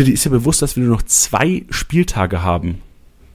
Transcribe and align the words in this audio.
Tilly, 0.00 0.12
ist 0.12 0.24
dir 0.24 0.30
bewusst, 0.30 0.62
dass 0.62 0.76
wir 0.76 0.82
nur 0.82 0.96
noch 0.96 1.02
zwei 1.02 1.66
Spieltage 1.68 2.42
haben? 2.42 2.80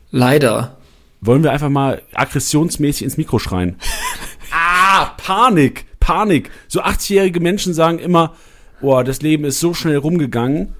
Leider. 0.09 0.77
Wollen 1.21 1.43
wir 1.43 1.51
einfach 1.51 1.69
mal 1.69 2.01
aggressionsmäßig 2.15 3.03
ins 3.03 3.17
Mikro 3.17 3.37
schreien? 3.37 3.75
ah, 4.51 5.13
Panik, 5.15 5.85
Panik. 5.99 6.49
So 6.67 6.81
80-jährige 6.81 7.39
Menschen 7.39 7.75
sagen 7.75 7.99
immer, 7.99 8.33
boah, 8.81 9.03
das 9.03 9.21
Leben 9.21 9.45
ist 9.45 9.59
so 9.59 9.75
schnell 9.75 9.97
rumgegangen. 9.97 10.73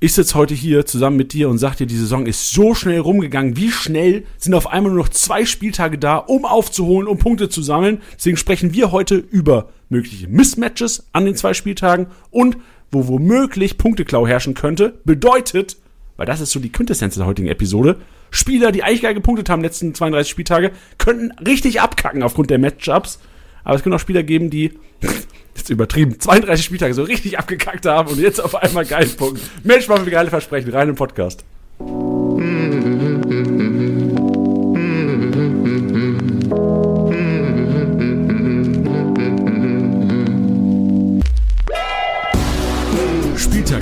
Ich 0.00 0.12
sitze 0.12 0.34
heute 0.34 0.52
hier 0.52 0.84
zusammen 0.84 1.16
mit 1.16 1.32
dir 1.32 1.48
und 1.48 1.56
sag 1.56 1.76
dir, 1.76 1.86
die 1.86 1.96
Saison 1.96 2.26
ist 2.26 2.50
so 2.50 2.74
schnell 2.74 3.00
rumgegangen. 3.00 3.56
Wie 3.56 3.70
schnell 3.70 4.26
sind 4.36 4.52
auf 4.52 4.66
einmal 4.66 4.92
nur 4.92 5.02
noch 5.02 5.08
zwei 5.08 5.46
Spieltage 5.46 5.96
da, 5.96 6.18
um 6.18 6.44
aufzuholen, 6.44 7.08
um 7.08 7.16
Punkte 7.16 7.48
zu 7.48 7.62
sammeln? 7.62 8.02
Deswegen 8.16 8.36
sprechen 8.36 8.74
wir 8.74 8.92
heute 8.92 9.14
über 9.14 9.70
mögliche 9.88 10.28
Mismatches 10.28 11.06
an 11.12 11.24
den 11.24 11.36
zwei 11.36 11.54
Spieltagen 11.54 12.08
und 12.30 12.58
wo 12.90 13.08
womöglich 13.08 13.78
Punkteklau 13.78 14.26
herrschen 14.26 14.54
könnte. 14.54 14.94
Bedeutet, 15.04 15.76
weil 16.16 16.26
das 16.26 16.40
ist 16.40 16.50
so 16.50 16.60
die 16.60 16.72
Quintessenz 16.72 17.14
der 17.14 17.26
heutigen 17.26 17.48
Episode, 17.48 17.96
Spieler, 18.30 18.72
die 18.72 18.82
eigentlich 18.82 19.02
geil 19.02 19.14
gepunktet 19.14 19.48
haben 19.48 19.62
letzten 19.62 19.94
32 19.94 20.30
Spieltage, 20.30 20.72
könnten 20.98 21.32
richtig 21.44 21.80
abkacken 21.80 22.22
aufgrund 22.22 22.50
der 22.50 22.58
Matchups. 22.58 23.20
Aber 23.64 23.76
es 23.76 23.82
können 23.82 23.94
auch 23.94 24.00
Spieler 24.00 24.22
geben, 24.22 24.50
die, 24.50 24.72
jetzt 25.56 25.70
übertrieben, 25.70 26.20
32 26.20 26.64
Spieltage 26.64 26.94
so 26.94 27.02
richtig 27.02 27.38
abgekackt 27.38 27.86
haben 27.86 28.10
und 28.10 28.18
jetzt 28.20 28.40
auf 28.40 28.54
einmal 28.54 28.84
geil 28.84 29.06
punkten. 29.06 29.40
Mensch, 29.64 29.88
machen 29.88 30.04
wir 30.04 30.12
geile 30.12 30.30
Versprechen, 30.30 30.70
rein 30.70 30.88
im 30.88 30.94
Podcast. 30.94 31.44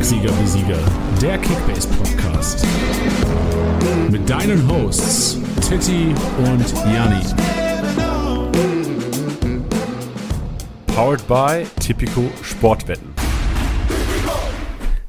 Spieltagssieger 0.04 0.32
Besieger, 0.42 0.78
der 1.22 1.38
Kickbase 1.38 1.88
Podcast. 1.88 2.66
Mit 4.10 4.28
deinen 4.28 4.68
Hosts 4.68 5.40
Titti 5.66 6.14
und 6.36 6.74
Janni. 6.92 7.24
Powered 10.88 11.26
by 11.26 11.64
Tipico 11.80 12.30
Sportwetten. 12.42 13.14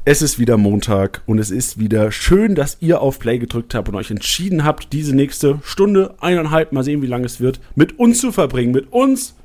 Es 0.05 0.21
ist 0.21 0.39
wieder 0.39 0.55
Montag 0.55 1.23
und 1.25 1.39
es 1.39 1.51
ist 1.51 1.77
wieder 1.77 2.13
schön, 2.13 2.55
dass 2.55 2.77
ihr 2.79 3.01
auf 3.01 3.19
Play 3.19 3.37
gedrückt 3.37 3.75
habt 3.75 3.89
und 3.89 3.95
euch 3.95 4.11
entschieden 4.11 4.63
habt, 4.63 4.93
diese 4.93 5.13
nächste 5.13 5.59
Stunde, 5.65 6.15
eineinhalb, 6.21 6.71
mal 6.71 6.85
sehen, 6.85 7.01
wie 7.01 7.07
lange 7.07 7.25
es 7.25 7.41
wird, 7.41 7.59
mit 7.75 7.99
uns 7.99 8.21
zu 8.21 8.31
verbringen. 8.31 8.71
Mit 8.71 8.93
uns, 8.93 9.35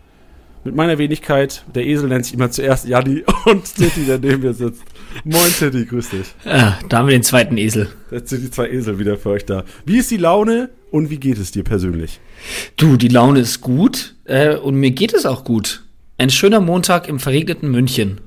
mit 0.63 0.77
meiner 0.77 0.99
Wenigkeit. 0.99 1.65
Der 1.75 1.87
Esel 1.87 2.09
nennt 2.09 2.27
sich 2.27 2.35
immer 2.35 2.53
zuerst 2.53 2.87
Janni 2.87 3.25
und 3.47 3.65
Titti, 3.75 4.05
der 4.05 4.19
neben 4.21 4.43
mir 4.43 4.55
sitzt. 4.55 4.83
Moin 5.25 5.53
Titti, 5.59 5.85
grüß 5.85 6.11
dich. 6.11 6.35
Ja, 6.45 6.79
da 6.89 6.99
haben 6.99 7.09
wir 7.09 7.17
den 7.17 7.23
zweiten 7.23 7.57
Esel. 7.59 7.89
Jetzt 8.11 8.31
sind 8.31 8.43
die 8.43 8.51
zwei 8.51 8.69
Esel 8.69 8.99
wieder 8.99 9.17
für 9.17 9.31
euch 9.31 9.45
da. 9.45 9.65
Wie 9.85 9.99
ist 9.99 10.11
die 10.11 10.17
Laune 10.17 10.71
und 10.91 11.11
wie 11.11 11.19
geht 11.19 11.39
es 11.39 11.51
dir 11.51 11.65
persönlich? 11.65 12.21
Du, 12.77 12.97
die 12.97 13.09
Laune 13.09 13.41
ist 13.41 13.61
gut 13.61 14.15
äh, 14.25 14.57
und 14.57 14.77
mir 14.77 14.91
geht 14.91 15.13
es 15.13 15.27
auch 15.27 15.45
gut. 15.45 15.85
Ein 16.19 16.31
schöner 16.31 16.61
Montag 16.61 17.09
im 17.09 17.19
verregneten 17.19 17.71
München. 17.71 18.21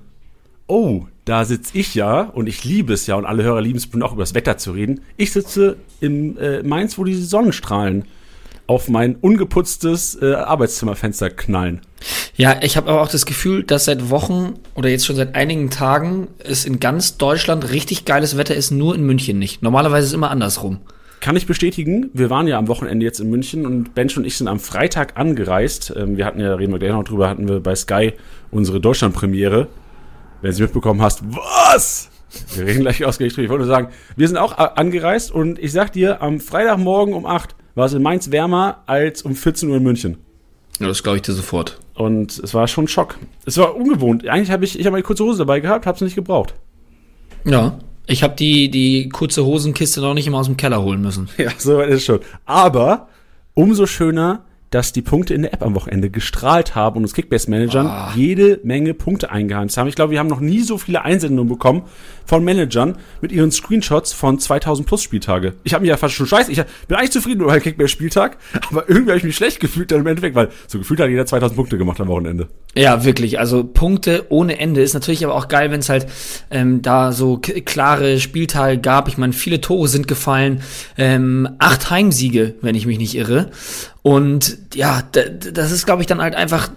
Oh, 0.67 1.05
da 1.25 1.45
sitze 1.45 1.77
ich 1.77 1.95
ja 1.95 2.21
und 2.21 2.47
ich 2.47 2.63
liebe 2.63 2.93
es 2.93 3.07
ja 3.07 3.15
und 3.15 3.25
alle 3.25 3.43
Hörer 3.43 3.61
lieben 3.61 3.77
es 3.77 3.87
auch 4.01 4.13
über 4.13 4.23
das 4.23 4.33
Wetter 4.33 4.57
zu 4.57 4.71
reden. 4.71 5.01
Ich 5.17 5.31
sitze 5.31 5.77
in 6.01 6.37
äh, 6.37 6.63
Mainz, 6.63 6.97
wo 6.97 7.03
die 7.03 7.15
Sonnenstrahlen 7.15 8.05
auf 8.67 8.87
mein 8.87 9.15
ungeputztes 9.15 10.17
äh, 10.21 10.33
Arbeitszimmerfenster 10.35 11.29
knallen. 11.29 11.81
Ja, 12.35 12.61
ich 12.61 12.77
habe 12.77 12.89
aber 12.89 13.01
auch 13.01 13.09
das 13.09 13.25
Gefühl, 13.25 13.63
dass 13.63 13.85
seit 13.85 14.09
Wochen 14.09 14.55
oder 14.75 14.89
jetzt 14.89 15.05
schon 15.05 15.15
seit 15.15 15.35
einigen 15.35 15.69
Tagen 15.69 16.27
es 16.39 16.65
in 16.65 16.79
ganz 16.79 17.17
Deutschland 17.17 17.71
richtig 17.71 18.05
geiles 18.05 18.37
Wetter 18.37 18.55
ist, 18.55 18.71
nur 18.71 18.95
in 18.95 19.05
München 19.05 19.39
nicht. 19.39 19.61
Normalerweise 19.61 20.05
ist 20.05 20.09
es 20.11 20.15
immer 20.15 20.31
andersrum. 20.31 20.79
Kann 21.19 21.35
ich 21.37 21.45
bestätigen. 21.45 22.09
Wir 22.13 22.29
waren 22.29 22.47
ja 22.47 22.57
am 22.57 22.67
Wochenende 22.67 23.05
jetzt 23.05 23.19
in 23.19 23.29
München 23.29 23.65
und 23.65 23.95
Bench 23.95 24.17
und 24.17 24.25
ich 24.25 24.37
sind 24.37 24.47
am 24.47 24.59
Freitag 24.59 25.17
angereist. 25.17 25.93
Ähm, 25.95 26.17
wir 26.17 26.25
hatten 26.25 26.39
ja, 26.39 26.53
reden 26.55 26.73
wir 26.73 26.79
gleich 26.79 26.91
noch 26.91 27.05
drüber, 27.05 27.29
hatten 27.29 27.47
wir 27.47 27.59
bei 27.59 27.75
Sky 27.75 28.13
unsere 28.51 28.81
Deutschlandpremiere. 28.81 29.67
Wenn 30.41 30.49
du 30.49 30.55
sie 30.55 30.63
mitbekommen 30.63 31.01
hast, 31.01 31.23
was? 31.23 32.09
Wir 32.55 32.65
reden 32.65 32.81
gleich 32.81 32.97
drüber. 32.97 33.21
Ich 33.21 33.37
wollte 33.37 33.65
nur 33.65 33.67
sagen, 33.67 33.89
wir 34.17 34.27
sind 34.27 34.37
auch 34.37 34.57
angereist 34.57 35.31
und 35.31 35.59
ich 35.59 35.71
sag 35.71 35.93
dir, 35.93 36.21
am 36.21 36.39
Freitagmorgen 36.39 37.13
um 37.13 37.25
8 37.25 37.55
war 37.75 37.85
es 37.85 37.93
in 37.93 38.01
Mainz 38.01 38.31
wärmer 38.31 38.83
als 38.85 39.21
um 39.21 39.35
14 39.35 39.69
Uhr 39.69 39.77
in 39.77 39.83
München. 39.83 40.17
Ja, 40.79 40.87
das 40.87 41.03
glaube 41.03 41.17
ich 41.17 41.21
dir 41.21 41.33
sofort. 41.33 41.79
Und 41.93 42.39
es 42.39 42.53
war 42.53 42.67
schon 42.67 42.85
ein 42.85 42.87
Schock. 42.87 43.17
Es 43.45 43.57
war 43.57 43.75
ungewohnt. 43.75 44.27
Eigentlich 44.27 44.51
habe 44.51 44.65
ich, 44.65 44.79
ich 44.79 44.85
habe 44.85 44.95
eine 44.95 45.03
kurze 45.03 45.23
Hose 45.23 45.39
dabei 45.39 45.59
gehabt, 45.59 45.85
habe 45.85 45.95
es 45.95 46.01
nicht 46.01 46.15
gebraucht. 46.15 46.55
Ja, 47.45 47.77
ich 48.05 48.23
habe 48.23 48.35
die, 48.35 48.69
die 48.69 49.09
kurze 49.09 49.45
Hosenkiste 49.45 50.01
noch 50.01 50.13
nicht 50.13 50.27
immer 50.27 50.39
aus 50.39 50.47
dem 50.47 50.57
Keller 50.57 50.81
holen 50.81 51.01
müssen. 51.01 51.29
Ja, 51.37 51.51
so 51.57 51.77
weit 51.77 51.89
ist 51.89 51.97
es 51.97 52.05
schon. 52.05 52.19
Aber 52.45 53.07
umso 53.53 53.85
schöner, 53.85 54.43
dass 54.73 54.91
die 54.91 55.01
Punkte 55.01 55.33
in 55.33 55.43
der 55.43 55.53
App 55.53 55.61
am 55.63 55.75
Wochenende 55.75 56.09
gestrahlt 56.09 56.73
haben 56.75 56.97
und 56.97 57.03
uns 57.03 57.13
Kickbase-Managern 57.13 57.85
Ah. 57.87 58.11
jede 58.15 58.59
Menge 58.63 58.93
Punkte 58.93 59.29
eingeheimst 59.31 59.77
haben. 59.77 59.87
Ich 59.87 59.95
glaube, 59.95 60.11
wir 60.11 60.19
haben 60.19 60.27
noch 60.27 60.39
nie 60.39 60.61
so 60.61 60.77
viele 60.77 61.03
Einsendungen 61.03 61.49
bekommen 61.49 61.83
von 62.25 62.43
Managern 62.43 62.97
mit 63.21 63.31
ihren 63.31 63.51
Screenshots 63.51 64.13
von 64.13 64.39
2000 64.39 64.87
plus 64.87 65.03
Spieltage. 65.03 65.53
Ich 65.63 65.73
habe 65.73 65.81
mich 65.81 65.89
ja 65.89 65.97
fast 65.97 66.15
schon 66.15 66.25
scheiße. 66.25 66.51
Ich 66.51 66.61
bin 66.87 66.97
eigentlich 66.97 67.11
zufrieden 67.11 67.39
mit 67.39 67.47
meinem 67.47 67.61
Kickbase-Spieltag, 67.61 68.37
aber 68.71 68.89
irgendwie 68.89 69.11
habe 69.11 69.17
ich 69.17 69.23
mich 69.23 69.35
schlecht 69.35 69.59
gefühlt 69.59 69.91
dann 69.91 69.99
im 69.99 70.07
Endeffekt, 70.07 70.35
weil 70.35 70.49
so 70.67 70.79
gefühlt 70.79 70.99
hat 70.99 71.09
jeder 71.09 71.25
2000 71.25 71.55
Punkte 71.55 71.77
gemacht 71.77 71.99
am 72.01 72.07
Wochenende. 72.07 72.47
Ja, 72.75 73.03
wirklich. 73.05 73.39
Also 73.39 73.63
Punkte 73.63 74.25
ohne 74.29 74.57
Ende 74.59 74.81
ist 74.81 74.93
natürlich 74.93 75.23
aber 75.23 75.35
auch 75.35 75.47
geil, 75.49 75.69
wenn 75.69 75.81
es 75.81 75.89
halt 75.89 76.07
ähm, 76.49 76.81
da 76.81 77.11
so 77.11 77.37
klare 77.37 78.19
Spieltage 78.19 78.79
gab. 78.79 79.07
Ich 79.07 79.17
meine, 79.17 79.33
viele 79.33 79.61
Tore 79.61 79.87
sind 79.87 80.07
gefallen, 80.07 80.61
ähm, 80.97 81.47
acht 81.59 81.89
Heimsiege, 81.91 82.55
wenn 82.61 82.73
ich 82.75 82.85
mich 82.87 82.97
nicht 82.97 83.15
irre. 83.15 83.51
Und 84.03 84.57
ja, 84.75 85.01
das 85.01 85.71
ist, 85.71 85.85
glaube 85.85 86.01
ich, 86.01 86.07
dann 86.07 86.21
halt 86.21 86.35
einfach 86.35 86.69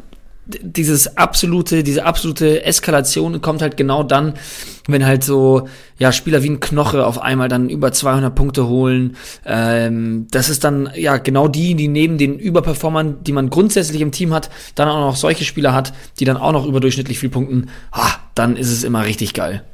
dieses 0.47 1.17
absolute, 1.17 1.83
diese 1.83 2.05
absolute 2.05 2.65
Eskalation 2.65 3.41
kommt 3.41 3.63
halt 3.63 3.77
genau 3.77 4.05
dann, 4.05 4.35
wenn 4.87 5.05
halt 5.05 5.25
so 5.25 5.69
ja 5.99 6.13
Spieler 6.13 6.43
wie 6.45 6.51
ein 6.51 6.61
Knoche 6.61 7.05
auf 7.05 7.21
einmal 7.21 7.49
dann 7.49 7.69
über 7.69 7.93
200 7.93 8.33
Punkte 8.33 8.69
holen. 8.69 9.17
Ähm, 9.45 10.29
das 10.31 10.49
ist 10.49 10.63
dann 10.63 10.91
ja 10.95 11.17
genau 11.17 11.49
die, 11.49 11.75
die 11.75 11.89
neben 11.89 12.17
den 12.17 12.39
Überperformern, 12.39 13.25
die 13.25 13.33
man 13.33 13.51
grundsätzlich 13.51 14.01
im 14.01 14.13
Team 14.13 14.33
hat, 14.33 14.51
dann 14.77 14.89
auch 14.89 15.01
noch 15.01 15.17
solche 15.17 15.45
Spieler 15.45 15.75
hat, 15.75 15.93
die 16.21 16.25
dann 16.25 16.37
auch 16.37 16.53
noch 16.53 16.65
überdurchschnittlich 16.65 17.19
viel 17.19 17.31
punkten. 17.31 17.69
Ah, 17.91 18.13
dann 18.37 18.57
ist 18.57 18.71
es 18.71 18.85
immer 18.85 19.05
richtig 19.05 19.35
geil. 19.35 19.65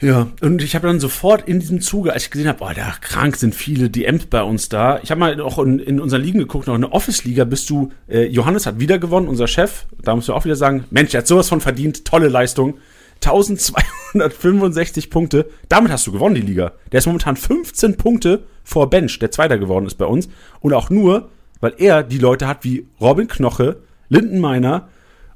Ja, 0.00 0.28
und 0.40 0.62
ich 0.62 0.74
habe 0.74 0.86
dann 0.86 0.98
sofort 0.98 1.46
in 1.46 1.60
diesem 1.60 1.82
Zuge, 1.82 2.14
als 2.14 2.24
ich 2.24 2.30
gesehen 2.30 2.48
habe, 2.48 2.60
boah, 2.60 2.72
da 2.72 2.94
krank 3.02 3.36
sind 3.36 3.54
viele 3.54 3.90
DMs 3.90 4.26
bei 4.26 4.42
uns 4.42 4.70
da. 4.70 4.98
Ich 5.02 5.10
habe 5.10 5.18
mal 5.18 5.38
auch 5.42 5.58
in, 5.58 5.78
in 5.78 6.00
unseren 6.00 6.22
Ligen 6.22 6.38
geguckt, 6.38 6.68
noch 6.68 6.74
in 6.74 6.80
der 6.80 6.92
Office-Liga 6.92 7.44
bist 7.44 7.68
du, 7.68 7.92
äh, 8.08 8.24
Johannes 8.24 8.64
hat 8.64 8.80
wieder 8.80 8.98
gewonnen, 8.98 9.28
unser 9.28 9.46
Chef. 9.46 9.84
Da 10.02 10.14
musst 10.14 10.28
du 10.28 10.32
auch 10.32 10.46
wieder 10.46 10.56
sagen, 10.56 10.84
Mensch, 10.90 11.10
der 11.10 11.18
hat 11.18 11.26
sowas 11.26 11.50
von 11.50 11.60
verdient, 11.60 12.06
tolle 12.06 12.28
Leistung. 12.28 12.78
1265 13.22 15.10
Punkte, 15.10 15.50
damit 15.68 15.92
hast 15.92 16.06
du 16.06 16.12
gewonnen, 16.12 16.34
die 16.34 16.40
Liga. 16.40 16.72
Der 16.90 16.98
ist 16.98 17.06
momentan 17.06 17.36
15 17.36 17.98
Punkte 17.98 18.44
vor 18.64 18.88
Bench, 18.88 19.18
der 19.18 19.30
Zweiter 19.30 19.58
geworden 19.58 19.86
ist 19.86 19.96
bei 19.96 20.06
uns. 20.06 20.30
Und 20.60 20.72
auch 20.72 20.88
nur, 20.88 21.28
weil 21.60 21.74
er 21.76 22.02
die 22.02 22.16
Leute 22.16 22.48
hat 22.48 22.64
wie 22.64 22.86
Robin 22.98 23.28
Knoche, 23.28 23.76
Lindenmeiner 24.08 24.88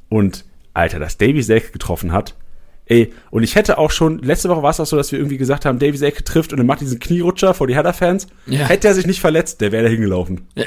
und, 0.08 0.46
Alter, 0.72 0.98
dass 0.98 1.18
Davy 1.18 1.42
Selke 1.42 1.72
getroffen 1.72 2.12
hat. 2.12 2.34
Ey, 2.86 3.12
und 3.30 3.42
ich 3.42 3.54
hätte 3.54 3.78
auch 3.78 3.90
schon, 3.90 4.18
letzte 4.18 4.48
Woche 4.48 4.62
war 4.62 4.70
es 4.70 4.80
auch 4.80 4.86
so, 4.86 4.96
dass 4.96 5.10
wir 5.10 5.18
irgendwie 5.18 5.38
gesagt 5.38 5.64
haben, 5.64 5.78
Davy 5.78 5.96
Selke 5.96 6.22
trifft 6.22 6.52
und 6.52 6.58
er 6.58 6.64
macht 6.64 6.80
diesen 6.80 6.98
Knierutscher 6.98 7.54
vor 7.54 7.66
die 7.66 7.74
Hertha-Fans. 7.74 8.26
Ja. 8.46 8.66
Hätte 8.66 8.88
er 8.88 8.94
sich 8.94 9.06
nicht 9.06 9.20
verletzt, 9.20 9.60
der 9.60 9.72
wäre 9.72 9.84
da 9.84 9.88
hingelaufen. 9.88 10.48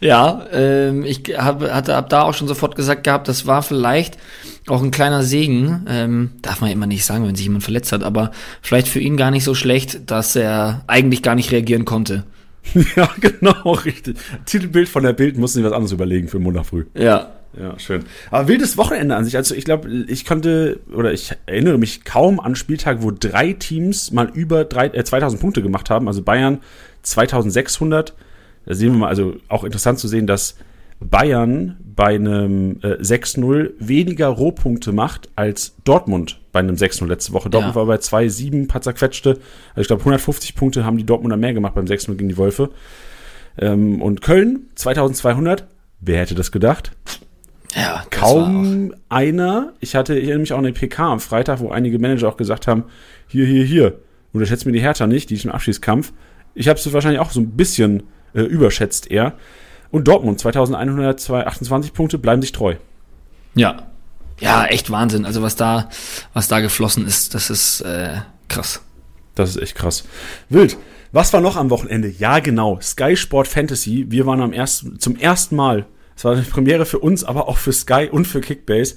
Ja, 0.00 0.46
ähm, 0.52 1.04
ich 1.04 1.22
hab, 1.36 1.60
hatte 1.62 1.94
ab 1.94 2.08
da 2.08 2.22
auch 2.22 2.32
schon 2.32 2.48
sofort 2.48 2.74
gesagt 2.74 3.04
gehabt, 3.04 3.28
das 3.28 3.46
war 3.46 3.62
vielleicht 3.62 4.16
auch 4.66 4.82
ein 4.82 4.90
kleiner 4.90 5.22
Segen. 5.22 5.84
Ähm, 5.88 6.30
darf 6.40 6.62
man 6.62 6.70
immer 6.70 6.86
nicht 6.86 7.04
sagen, 7.04 7.26
wenn 7.26 7.34
sich 7.34 7.44
jemand 7.44 7.64
verletzt 7.64 7.92
hat, 7.92 8.02
aber 8.02 8.30
vielleicht 8.62 8.88
für 8.88 9.00
ihn 9.00 9.18
gar 9.18 9.30
nicht 9.30 9.44
so 9.44 9.54
schlecht, 9.54 10.10
dass 10.10 10.36
er 10.36 10.84
eigentlich 10.86 11.22
gar 11.22 11.34
nicht 11.34 11.52
reagieren 11.52 11.84
konnte. 11.84 12.24
ja, 12.96 13.08
genau, 13.20 13.72
richtig. 13.72 14.16
Titelbild 14.46 14.88
von 14.88 15.02
der 15.02 15.12
Bild 15.12 15.38
mussten 15.38 15.58
sie 15.58 15.64
was 15.64 15.72
anderes 15.72 15.92
überlegen 15.92 16.28
für 16.28 16.38
Montag 16.38 16.66
früh. 16.66 16.86
Ja. 16.94 17.32
Ja, 17.58 17.76
schön. 17.80 18.04
Aber 18.30 18.46
wildes 18.46 18.76
Wochenende 18.76 19.16
an 19.16 19.24
sich. 19.24 19.36
Also 19.36 19.56
ich 19.56 19.64
glaube, 19.64 19.88
ich 20.06 20.24
konnte, 20.24 20.78
oder 20.94 21.12
ich 21.12 21.32
erinnere 21.46 21.78
mich 21.78 22.04
kaum 22.04 22.38
an 22.38 22.54
Spieltag, 22.54 23.02
wo 23.02 23.10
drei 23.10 23.54
Teams 23.54 24.12
mal 24.12 24.30
über 24.32 24.64
drei, 24.64 24.86
äh, 24.86 25.02
2000 25.02 25.40
Punkte 25.40 25.60
gemacht 25.60 25.90
haben. 25.90 26.06
Also 26.06 26.22
Bayern 26.22 26.60
2600. 27.02 28.14
Da 28.66 28.74
sehen 28.74 28.92
wir 28.92 28.98
mal, 28.98 29.08
also 29.08 29.34
auch 29.48 29.64
interessant 29.64 29.98
zu 29.98 30.06
sehen, 30.06 30.28
dass 30.28 30.54
Bayern 31.00 31.76
bei 31.82 32.14
einem 32.14 32.78
äh, 32.82 32.98
6-0 33.00 33.72
weniger 33.78 34.28
Rohpunkte 34.28 34.92
macht 34.92 35.28
als 35.34 35.74
Dortmund 35.82 36.39
bei 36.52 36.60
einem 36.60 36.74
6-0 36.76 37.06
letzte 37.06 37.32
Woche. 37.32 37.50
Dortmund 37.50 37.74
Ja. 37.74 37.80
war 37.80 37.86
bei 37.86 37.96
2-7, 37.96 38.66
paar 38.68 38.82
zerquetschte. 38.82 39.38
Also 39.70 39.80
ich 39.82 39.86
glaube, 39.86 40.00
150 40.00 40.54
Punkte 40.54 40.84
haben 40.84 40.96
die 40.96 41.04
Dortmunder 41.04 41.36
mehr 41.36 41.54
gemacht 41.54 41.74
beim 41.74 41.86
6-0 41.86 42.14
gegen 42.16 42.28
die 42.28 42.38
Wölfe. 42.38 42.70
Ähm, 43.58 44.00
und 44.02 44.20
Köln 44.22 44.68
2200. 44.74 45.66
Wer 46.00 46.18
hätte 46.20 46.34
das 46.34 46.50
gedacht? 46.52 46.92
Ja, 47.74 48.02
kaum 48.10 48.94
einer. 49.08 49.72
Ich 49.80 49.94
hatte 49.94 50.14
ich 50.14 50.24
erinnere 50.24 50.40
mich 50.40 50.52
auch 50.52 50.58
an 50.58 50.64
den 50.64 50.74
PK 50.74 51.12
am 51.12 51.20
Freitag, 51.20 51.60
wo 51.60 51.70
einige 51.70 51.98
Manager 51.98 52.28
auch 52.28 52.36
gesagt 52.36 52.66
haben, 52.66 52.84
hier, 53.28 53.46
hier, 53.46 53.64
hier. 53.64 53.98
Unterschätzt 54.32 54.66
mir 54.66 54.72
die 54.72 54.80
Hertha 54.80 55.06
nicht, 55.06 55.30
die 55.30 55.34
ist 55.34 55.44
im 55.44 55.50
Abschießkampf. 55.52 56.12
Ich 56.54 56.68
habe 56.68 56.78
es 56.78 56.92
wahrscheinlich 56.92 57.20
auch 57.20 57.30
so 57.30 57.40
ein 57.40 57.50
bisschen 57.50 58.04
äh, 58.34 58.42
überschätzt 58.42 59.10
eher. 59.10 59.34
Und 59.90 60.08
Dortmund, 60.08 60.40
2128 60.40 61.92
Punkte, 61.92 62.18
bleiben 62.18 62.42
sich 62.42 62.52
treu. 62.52 62.74
Ja. 63.54 63.89
Ja, 64.40 64.64
echt 64.64 64.90
Wahnsinn. 64.90 65.24
Also 65.24 65.42
was 65.42 65.56
da, 65.56 65.88
was 66.32 66.48
da 66.48 66.60
geflossen 66.60 67.06
ist, 67.06 67.34
das 67.34 67.50
ist 67.50 67.82
äh, 67.82 68.16
krass. 68.48 68.82
Das 69.34 69.50
ist 69.50 69.62
echt 69.62 69.74
krass. 69.74 70.04
Wild. 70.48 70.76
Was 71.12 71.32
war 71.32 71.40
noch 71.40 71.56
am 71.56 71.70
Wochenende? 71.70 72.08
Ja, 72.08 72.38
genau. 72.38 72.78
Sky 72.80 73.16
Sport 73.16 73.48
Fantasy. 73.48 74.06
Wir 74.08 74.26
waren 74.26 74.40
am 74.40 74.52
ersten, 74.52 74.98
zum 75.00 75.16
ersten 75.16 75.56
Mal. 75.56 75.86
Es 76.16 76.24
war 76.24 76.32
eine 76.32 76.42
Premiere 76.42 76.86
für 76.86 76.98
uns, 76.98 77.24
aber 77.24 77.48
auch 77.48 77.58
für 77.58 77.72
Sky 77.72 78.08
und 78.10 78.26
für 78.26 78.40
Kickbase. 78.40 78.96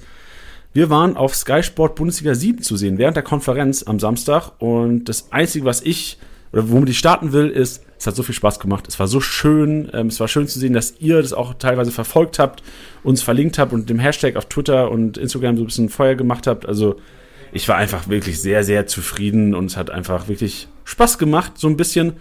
Wir 0.72 0.90
waren 0.90 1.16
auf 1.16 1.34
Sky 1.34 1.62
Sport 1.62 1.94
Bundesliga 1.96 2.34
7 2.34 2.62
zu 2.62 2.76
sehen 2.76 2.98
während 2.98 3.16
der 3.16 3.22
Konferenz 3.22 3.82
am 3.82 3.98
Samstag. 3.98 4.52
Und 4.58 5.04
das 5.04 5.32
Einzige, 5.32 5.64
was 5.64 5.82
ich 5.82 6.18
oder 6.54 6.70
womit 6.70 6.88
ich 6.88 6.98
starten 7.00 7.32
will, 7.32 7.48
ist, 7.50 7.82
es 7.98 8.06
hat 8.06 8.14
so 8.14 8.22
viel 8.22 8.34
Spaß 8.34 8.60
gemacht. 8.60 8.86
Es 8.86 9.00
war 9.00 9.08
so 9.08 9.20
schön. 9.20 9.90
Ähm, 9.92 10.06
es 10.06 10.20
war 10.20 10.28
schön 10.28 10.46
zu 10.46 10.60
sehen, 10.60 10.72
dass 10.72 10.94
ihr 11.00 11.20
das 11.20 11.32
auch 11.32 11.54
teilweise 11.54 11.90
verfolgt 11.90 12.38
habt, 12.38 12.62
uns 13.02 13.22
verlinkt 13.22 13.58
habt 13.58 13.72
und 13.72 13.90
dem 13.90 13.98
Hashtag 13.98 14.36
auf 14.36 14.44
Twitter 14.44 14.88
und 14.92 15.18
Instagram 15.18 15.56
so 15.56 15.64
ein 15.64 15.66
bisschen 15.66 15.88
Feuer 15.88 16.14
gemacht 16.14 16.46
habt. 16.46 16.64
Also 16.64 16.94
ich 17.50 17.68
war 17.68 17.74
einfach 17.74 18.08
wirklich 18.08 18.40
sehr, 18.40 18.62
sehr 18.62 18.86
zufrieden 18.86 19.52
und 19.52 19.64
es 19.64 19.76
hat 19.76 19.90
einfach 19.90 20.28
wirklich 20.28 20.68
Spaß 20.84 21.18
gemacht, 21.18 21.54
so 21.56 21.66
ein 21.66 21.76
bisschen. 21.76 22.12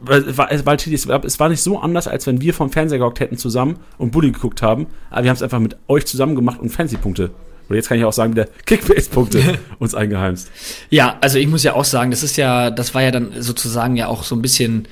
Weil, 0.00 0.38
weil, 0.38 0.48
es 0.50 0.64
war 1.38 1.48
nicht 1.50 1.62
so 1.62 1.78
anders, 1.80 2.08
als 2.08 2.26
wenn 2.26 2.40
wir 2.40 2.54
vom 2.54 2.70
Fernseher 2.70 2.98
gehockt 2.98 3.20
hätten 3.20 3.36
zusammen 3.36 3.78
und 3.98 4.10
Bully 4.10 4.30
geguckt 4.30 4.62
haben. 4.62 4.86
Aber 5.10 5.24
wir 5.24 5.28
haben 5.28 5.36
es 5.36 5.42
einfach 5.42 5.60
mit 5.60 5.76
euch 5.86 6.06
zusammen 6.06 6.34
gemacht 6.34 6.60
und 6.60 6.70
Fancy-Punkte 6.70 7.30
und 7.68 7.76
jetzt 7.76 7.88
kann 7.88 7.98
ich 7.98 8.04
auch 8.04 8.12
sagen, 8.12 8.34
der 8.34 8.48
Kickbase-Punkte 8.66 9.58
uns 9.78 9.94
eingeheimst. 9.94 10.50
Ja, 10.90 11.18
also 11.20 11.38
ich 11.38 11.46
muss 11.46 11.62
ja 11.62 11.74
auch 11.74 11.84
sagen, 11.84 12.10
das 12.10 12.22
ist 12.22 12.36
ja, 12.36 12.70
das 12.70 12.94
war 12.94 13.02
ja 13.02 13.10
dann 13.10 13.32
sozusagen 13.38 13.96
ja 13.96 14.08
auch 14.08 14.24
so 14.24 14.34
ein 14.34 14.42
bisschen 14.42 14.88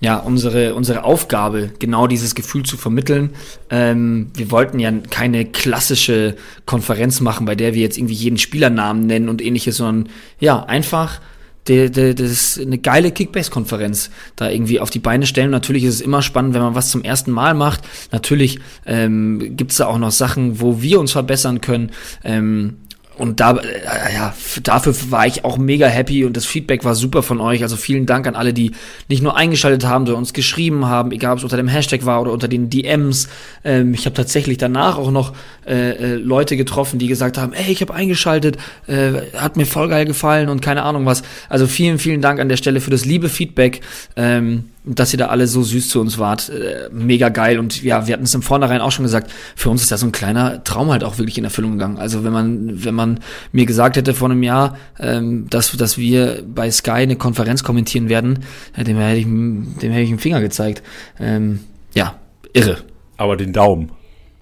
ja, 0.00 0.18
unsere, 0.18 0.74
unsere 0.74 1.04
Aufgabe, 1.04 1.70
genau 1.78 2.06
dieses 2.06 2.34
Gefühl 2.34 2.64
zu 2.64 2.76
vermitteln. 2.76 3.30
Ähm, 3.70 4.30
wir 4.34 4.50
wollten 4.50 4.78
ja 4.78 4.92
keine 5.10 5.46
klassische 5.46 6.36
Konferenz 6.66 7.20
machen, 7.20 7.46
bei 7.46 7.54
der 7.54 7.72
wir 7.72 7.80
jetzt 7.80 7.96
irgendwie 7.96 8.14
jeden 8.14 8.36
Spielernamen 8.36 9.06
nennen 9.06 9.28
und 9.30 9.40
ähnliches, 9.40 9.78
sondern 9.78 10.12
ja, 10.38 10.62
einfach 10.64 11.20
der, 11.68 11.90
der, 11.90 12.14
das 12.14 12.30
ist 12.30 12.60
eine 12.60 12.78
geile 12.78 13.10
Kickbase-Konferenz 13.10 14.10
da 14.36 14.50
irgendwie 14.50 14.80
auf 14.80 14.90
die 14.90 14.98
Beine 14.98 15.26
stellen. 15.26 15.50
Natürlich 15.50 15.84
ist 15.84 15.94
es 15.96 16.00
immer 16.00 16.22
spannend, 16.22 16.54
wenn 16.54 16.62
man 16.62 16.74
was 16.74 16.90
zum 16.90 17.02
ersten 17.02 17.30
Mal 17.30 17.54
macht. 17.54 17.82
Natürlich 18.12 18.58
ähm, 18.86 19.56
gibt 19.56 19.72
es 19.72 19.78
da 19.78 19.86
auch 19.86 19.98
noch 19.98 20.10
Sachen, 20.10 20.60
wo 20.60 20.80
wir 20.82 21.00
uns 21.00 21.12
verbessern 21.12 21.60
können. 21.60 21.90
Ähm, 22.24 22.76
und 23.16 23.40
da, 23.40 23.56
äh, 23.56 24.14
ja, 24.14 24.34
dafür 24.62 24.94
war 25.10 25.26
ich 25.26 25.44
auch 25.44 25.56
mega 25.56 25.86
happy 25.86 26.24
und 26.24 26.36
das 26.36 26.44
Feedback 26.44 26.84
war 26.84 26.94
super 26.94 27.22
von 27.22 27.40
euch. 27.40 27.62
Also 27.62 27.76
vielen 27.76 28.04
Dank 28.04 28.26
an 28.26 28.36
alle, 28.36 28.52
die 28.52 28.72
nicht 29.08 29.22
nur 29.22 29.36
eingeschaltet 29.36 29.86
haben, 29.86 30.04
sondern 30.04 30.22
uns 30.22 30.34
geschrieben 30.34 30.86
haben, 30.86 31.12
egal 31.12 31.32
ob 31.32 31.38
es 31.38 31.44
unter 31.44 31.56
dem 31.56 31.68
Hashtag 31.68 32.04
war 32.04 32.20
oder 32.20 32.32
unter 32.32 32.48
den 32.48 32.68
DMs. 32.68 33.28
Ähm, 33.64 33.94
ich 33.94 34.04
habe 34.04 34.14
tatsächlich 34.14 34.58
danach 34.58 34.98
auch 34.98 35.10
noch 35.10 35.32
äh, 35.66 35.92
äh, 35.92 36.14
Leute 36.16 36.56
getroffen, 36.56 36.98
die 36.98 37.06
gesagt 37.06 37.38
haben, 37.38 37.54
ey, 37.54 37.72
ich 37.72 37.80
habe 37.80 37.94
eingeschaltet, 37.94 38.58
äh, 38.86 39.12
hat 39.34 39.56
mir 39.56 39.66
voll 39.66 39.88
geil 39.88 40.04
gefallen 40.04 40.48
und 40.50 40.60
keine 40.60 40.82
Ahnung 40.82 41.06
was. 41.06 41.22
Also 41.48 41.66
vielen, 41.66 41.98
vielen 41.98 42.20
Dank 42.20 42.38
an 42.38 42.48
der 42.48 42.58
Stelle 42.58 42.80
für 42.80 42.90
das 42.90 43.06
liebe 43.06 43.28
Feedback. 43.28 43.80
Ähm, 44.16 44.64
dass 44.86 45.12
ihr 45.12 45.18
da 45.18 45.26
alle 45.26 45.48
so 45.48 45.62
süß 45.62 45.88
zu 45.88 46.00
uns 46.00 46.18
wart. 46.18 46.48
Äh, 46.48 46.88
mega 46.92 47.28
geil. 47.28 47.58
Und 47.58 47.82
ja, 47.82 48.06
wir 48.06 48.14
hatten 48.14 48.24
es 48.24 48.34
im 48.34 48.42
Vornherein 48.42 48.80
auch 48.80 48.92
schon 48.92 49.04
gesagt, 49.04 49.32
für 49.56 49.68
uns 49.68 49.82
ist 49.82 49.90
da 49.90 49.98
so 49.98 50.06
ein 50.06 50.12
kleiner 50.12 50.62
Traum 50.62 50.90
halt 50.90 51.02
auch 51.02 51.18
wirklich 51.18 51.36
in 51.38 51.44
Erfüllung 51.44 51.72
gegangen. 51.72 51.98
Also 51.98 52.24
wenn 52.24 52.32
man, 52.32 52.84
wenn 52.84 52.94
man 52.94 53.20
mir 53.52 53.66
gesagt 53.66 53.96
hätte 53.96 54.14
vor 54.14 54.30
einem 54.30 54.42
Jahr, 54.44 54.78
ähm, 55.00 55.50
dass, 55.50 55.72
dass 55.72 55.98
wir 55.98 56.44
bei 56.46 56.70
Sky 56.70 56.90
eine 56.90 57.16
Konferenz 57.16 57.64
kommentieren 57.64 58.08
werden, 58.08 58.44
äh, 58.76 58.84
dem 58.84 58.96
hätte 58.96 59.18
ich, 59.18 59.24
dem 59.24 59.80
hätte 59.80 60.00
ich 60.02 60.10
einen 60.10 60.20
Finger 60.20 60.40
gezeigt. 60.40 60.82
Ähm, 61.18 61.60
ja, 61.94 62.16
irre. 62.52 62.78
Aber 63.16 63.36
den 63.36 63.52
Daumen. 63.52 63.90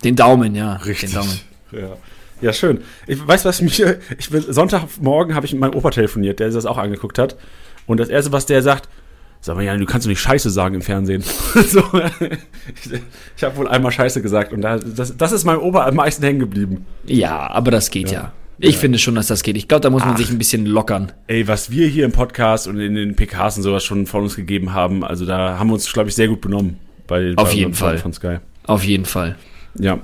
Den 0.05 0.17
Daumen, 0.17 0.55
ja. 0.55 0.75
Richtig. 0.75 1.11
Den 1.11 1.21
Daumen. 1.21 1.41
Ja. 1.73 1.97
Ja, 2.41 2.53
schön. 2.53 2.83
Ich 3.07 3.27
weiß, 3.27 3.47
was 3.47 3.61
mich. 3.63 3.83
Ich 4.19 4.31
will, 4.31 4.43
Sonntagmorgen 4.53 5.35
habe 5.35 5.47
ich 5.47 5.53
mit 5.53 5.61
meinem 5.61 5.75
Opa 5.75 5.91
telefoniert, 5.91 6.41
der 6.41 6.51
sich 6.51 6.59
das 6.59 6.67
auch 6.67 6.77
angeguckt 6.77 7.19
hat. 7.19 7.37
Und 7.87 8.01
das 8.01 8.09
erste, 8.09 8.33
was 8.33 8.45
der 8.45 8.63
sagt, 8.63 8.89
Sag 9.45 9.57
mal, 9.57 9.63
ja, 9.63 9.77
du 9.77 9.85
kannst 9.85 10.07
doch 10.07 10.09
nicht 10.09 10.23
Scheiße 10.23 10.49
sagen 10.49 10.77
im 10.77 10.81
Fernsehen. 10.81 11.23
so, 11.69 11.83
ich 12.83 12.93
ich 13.37 13.45
habe 13.45 13.57
wohl 13.59 13.69
einmal 13.69 13.93
Scheiße 13.93 14.23
gesagt 14.23 14.55
und 14.55 14.63
da, 14.63 14.79
das, 14.79 15.19
das 15.19 15.33
ist 15.33 15.45
meinem 15.45 15.59
Opa 15.59 15.87
am 15.87 15.97
meisten 15.97 16.25
hängen 16.25 16.39
geblieben. 16.39 16.87
Ja, 17.05 17.51
aber 17.51 17.71
das 17.71 17.91
geht 17.91 18.11
ja. 18.11 18.21
ja. 18.21 18.33
Ich 18.57 18.77
ja. 18.77 18.81
finde 18.81 18.99
schon, 18.99 19.17
dass 19.17 19.27
das 19.27 19.43
geht. 19.43 19.59
Ich 19.59 19.69
glaube, 19.69 19.83
da 19.83 19.91
muss 19.91 20.03
man 20.03 20.15
Ach, 20.15 20.17
sich 20.17 20.31
ein 20.31 20.39
bisschen 20.39 20.65
lockern. 20.65 21.13
Ey, 21.27 21.47
was 21.47 21.71
wir 21.71 21.87
hier 21.89 22.07
im 22.07 22.13
Podcast 22.13 22.67
und 22.67 22.81
in 22.81 22.95
den 22.95 23.17
PKs 23.17 23.59
und 23.59 23.65
sowas 23.65 23.85
schon 23.85 24.07
von 24.07 24.23
uns 24.23 24.35
gegeben 24.35 24.73
haben, 24.73 25.05
also 25.05 25.27
da 25.27 25.59
haben 25.59 25.69
wir 25.69 25.75
uns, 25.75 25.93
glaube 25.93 26.09
ich, 26.09 26.15
sehr 26.15 26.29
gut 26.29 26.41
benommen. 26.41 26.79
Bei, 27.07 27.35
Auf 27.37 27.51
bei 27.51 27.55
jeden 27.55 27.75
Fall. 27.75 27.99
Von 27.99 28.15
Sky. 28.15 28.39
Auf 28.63 28.83
jeden 28.83 29.05
Fall. 29.05 29.37
Ja. 29.79 29.99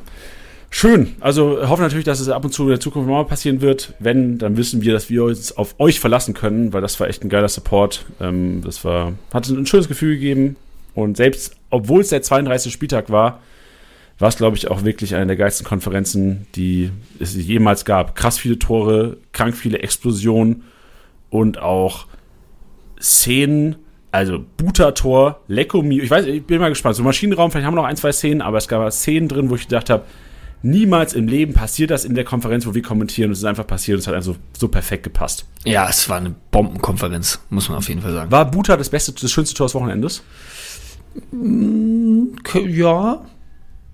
Schön. 0.72 1.16
Also 1.18 1.68
hoffen 1.68 1.82
natürlich, 1.82 2.04
dass 2.04 2.20
es 2.20 2.28
ab 2.28 2.44
und 2.44 2.52
zu 2.52 2.62
in 2.62 2.68
der 2.70 2.80
Zukunft 2.80 3.08
mal 3.08 3.24
passieren 3.24 3.60
wird. 3.60 3.92
Wenn, 3.98 4.38
dann 4.38 4.56
wissen 4.56 4.82
wir, 4.82 4.92
dass 4.92 5.10
wir 5.10 5.24
uns 5.24 5.56
auf 5.56 5.74
euch 5.78 5.98
verlassen 5.98 6.32
können, 6.32 6.72
weil 6.72 6.80
das 6.80 6.98
war 7.00 7.08
echt 7.08 7.24
ein 7.24 7.28
geiler 7.28 7.48
Support. 7.48 8.06
Ähm, 8.20 8.62
das 8.64 8.84
war, 8.84 9.12
hat 9.34 9.48
ein 9.48 9.66
schönes 9.66 9.88
Gefühl 9.88 10.14
gegeben. 10.14 10.56
Und 10.94 11.16
selbst, 11.16 11.56
obwohl 11.70 12.02
es 12.02 12.08
der 12.08 12.22
32. 12.22 12.72
Spieltag 12.72 13.10
war, 13.10 13.40
war 14.20 14.28
es, 14.28 14.36
glaube 14.36 14.56
ich, 14.56 14.70
auch 14.70 14.84
wirklich 14.84 15.14
eine 15.14 15.26
der 15.26 15.36
geilsten 15.36 15.66
Konferenzen, 15.66 16.46
die 16.54 16.90
es 17.18 17.34
jemals 17.34 17.84
gab. 17.84 18.14
Krass 18.14 18.38
viele 18.38 18.58
Tore, 18.58 19.16
krank 19.32 19.56
viele 19.56 19.78
Explosionen 19.78 20.64
und 21.30 21.58
auch 21.58 22.06
Szenen, 23.00 23.76
also 24.12 24.44
Buta-Tor, 24.56 25.40
Lecco 25.48 25.82
Mio. 25.82 26.02
Ich 26.04 26.10
weiß, 26.10 26.26
ich 26.26 26.44
bin 26.44 26.60
mal 26.60 26.68
gespannt. 26.68 26.96
So 26.96 27.02
Maschinenraum, 27.02 27.50
vielleicht 27.50 27.66
haben 27.66 27.74
wir 27.74 27.82
noch 27.82 27.88
ein, 27.88 27.96
zwei 27.96 28.12
Szenen, 28.12 28.42
aber 28.42 28.58
es 28.58 28.68
gab 28.68 28.92
Szenen 28.92 29.28
drin, 29.28 29.48
wo 29.48 29.54
ich 29.54 29.68
gedacht 29.68 29.88
habe, 29.88 30.04
Niemals 30.62 31.14
im 31.14 31.26
Leben 31.26 31.54
passiert 31.54 31.90
das 31.90 32.04
in 32.04 32.14
der 32.14 32.24
Konferenz, 32.24 32.66
wo 32.66 32.74
wir 32.74 32.82
kommentieren. 32.82 33.28
Und 33.28 33.32
es 33.32 33.38
ist 33.38 33.44
einfach 33.44 33.66
passiert 33.66 33.96
und 33.96 34.00
es 34.00 34.06
hat 34.06 34.14
einfach 34.14 34.34
so, 34.34 34.36
so 34.58 34.68
perfekt 34.68 35.04
gepasst. 35.04 35.46
Ja, 35.64 35.88
es 35.88 36.08
war 36.08 36.18
eine 36.18 36.34
Bombenkonferenz, 36.50 37.40
muss 37.48 37.68
man 37.68 37.78
auf 37.78 37.88
jeden 37.88 38.02
Fall 38.02 38.12
sagen. 38.12 38.30
War 38.30 38.50
Buta 38.50 38.76
das 38.76 38.90
beste, 38.90 39.12
das 39.12 39.30
schönste 39.30 39.54
Tor 39.54 39.66
des 39.66 39.74
Wochenendes? 39.74 40.22
Mm, 41.32 42.26
ja. 42.68 43.24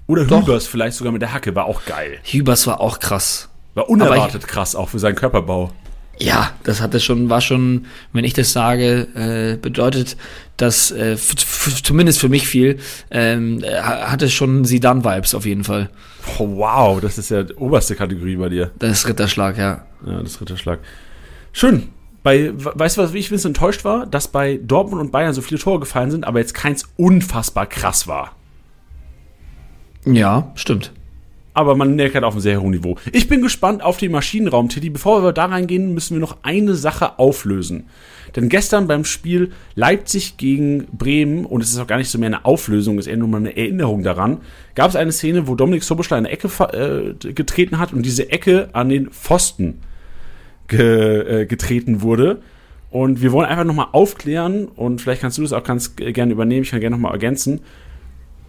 Oder 0.08 0.24
Doch. 0.24 0.42
Hübers 0.42 0.66
vielleicht 0.66 0.96
sogar 0.96 1.12
mit 1.12 1.22
der 1.22 1.32
Hacke, 1.32 1.54
war 1.54 1.66
auch 1.66 1.84
geil. 1.84 2.18
Hübers 2.24 2.66
war 2.66 2.80
auch 2.80 2.98
krass. 2.98 3.48
War 3.74 3.88
unerwartet 3.88 4.42
ich, 4.42 4.48
krass, 4.48 4.74
auch 4.74 4.88
für 4.88 4.98
seinen 4.98 5.16
Körperbau. 5.16 5.70
Ja, 6.18 6.52
das 6.62 6.80
hatte 6.80 6.98
schon, 6.98 7.28
war 7.28 7.40
schon, 7.40 7.86
wenn 8.12 8.24
ich 8.24 8.32
das 8.32 8.52
sage, 8.52 9.06
äh, 9.14 9.56
bedeutet 9.56 10.16
das 10.56 10.90
äh, 10.90 11.16
zumindest 11.82 12.20
für 12.20 12.30
mich 12.30 12.46
viel, 12.46 12.78
ähm, 13.10 13.62
hatte 13.82 14.30
schon 14.30 14.64
Sidan-Vibes 14.64 15.34
auf 15.34 15.44
jeden 15.44 15.64
Fall. 15.64 15.90
Oh, 16.38 16.56
wow, 16.56 17.00
das 17.00 17.18
ist 17.18 17.30
ja 17.30 17.42
die 17.42 17.54
oberste 17.54 17.94
Kategorie 17.94 18.36
bei 18.36 18.48
dir. 18.48 18.70
Das 18.78 18.92
ist 18.92 19.08
Ritterschlag, 19.08 19.58
ja. 19.58 19.86
Ja, 20.06 20.20
das 20.22 20.32
ist 20.32 20.40
Ritterschlag. 20.40 20.78
Schön. 21.52 21.88
Bei, 22.22 22.50
weißt 22.54 22.96
du, 22.96 23.02
was 23.02 23.12
wie 23.12 23.18
ich 23.18 23.30
bisschen 23.30 23.50
enttäuscht 23.50 23.84
war? 23.84 24.06
Dass 24.06 24.26
bei 24.26 24.58
Dortmund 24.60 25.00
und 25.00 25.12
Bayern 25.12 25.34
so 25.34 25.42
viele 25.42 25.60
Tore 25.60 25.80
gefallen 25.80 26.10
sind, 26.10 26.26
aber 26.26 26.40
jetzt 26.40 26.54
keins 26.54 26.88
unfassbar 26.96 27.66
krass 27.66 28.08
war. 28.08 28.34
Ja, 30.06 30.50
stimmt 30.54 30.92
aber 31.56 31.74
man 31.74 31.96
merkt 31.96 32.14
halt 32.14 32.24
auf 32.24 32.34
einem 32.34 32.42
sehr 32.42 32.60
hohen 32.60 32.72
Niveau. 32.72 32.96
Ich 33.12 33.28
bin 33.28 33.40
gespannt 33.40 33.82
auf 33.82 33.96
die 33.96 34.10
Maschinenraum-Titty. 34.10 34.90
Bevor 34.90 35.24
wir 35.24 35.32
da 35.32 35.46
reingehen, 35.46 35.94
müssen 35.94 36.14
wir 36.14 36.20
noch 36.20 36.36
eine 36.42 36.74
Sache 36.74 37.18
auflösen. 37.18 37.86
Denn 38.36 38.50
gestern 38.50 38.86
beim 38.86 39.06
Spiel 39.06 39.52
Leipzig 39.74 40.36
gegen 40.36 40.84
Bremen, 40.92 41.46
und 41.46 41.62
es 41.62 41.70
ist 41.70 41.78
auch 41.78 41.86
gar 41.86 41.96
nicht 41.96 42.10
so 42.10 42.18
mehr 42.18 42.26
eine 42.26 42.44
Auflösung, 42.44 42.98
es 42.98 43.06
ist 43.06 43.10
eher 43.10 43.16
nur 43.16 43.28
mal 43.28 43.38
eine 43.38 43.56
Erinnerung 43.56 44.02
daran, 44.02 44.42
gab 44.74 44.90
es 44.90 44.96
eine 44.96 45.12
Szene, 45.12 45.48
wo 45.48 45.54
Dominik 45.54 45.82
Soboschler 45.82 46.18
eine 46.18 46.28
Ecke 46.28 46.48
äh, 46.74 47.32
getreten 47.32 47.78
hat 47.78 47.94
und 47.94 48.04
diese 48.04 48.30
Ecke 48.30 48.68
an 48.74 48.90
den 48.90 49.08
Pfosten 49.08 49.80
ge 50.68 51.40
äh, 51.40 51.46
getreten 51.46 52.02
wurde. 52.02 52.42
Und 52.90 53.22
wir 53.22 53.32
wollen 53.32 53.48
einfach 53.48 53.64
nochmal 53.64 53.88
aufklären, 53.92 54.66
und 54.66 55.00
vielleicht 55.00 55.22
kannst 55.22 55.38
du 55.38 55.42
das 55.42 55.54
auch 55.54 55.64
ganz 55.64 55.96
gerne 55.96 56.32
übernehmen, 56.32 56.64
ich 56.64 56.70
kann 56.70 56.80
gerne 56.80 56.96
nochmal 56.96 57.12
ergänzen, 57.12 57.60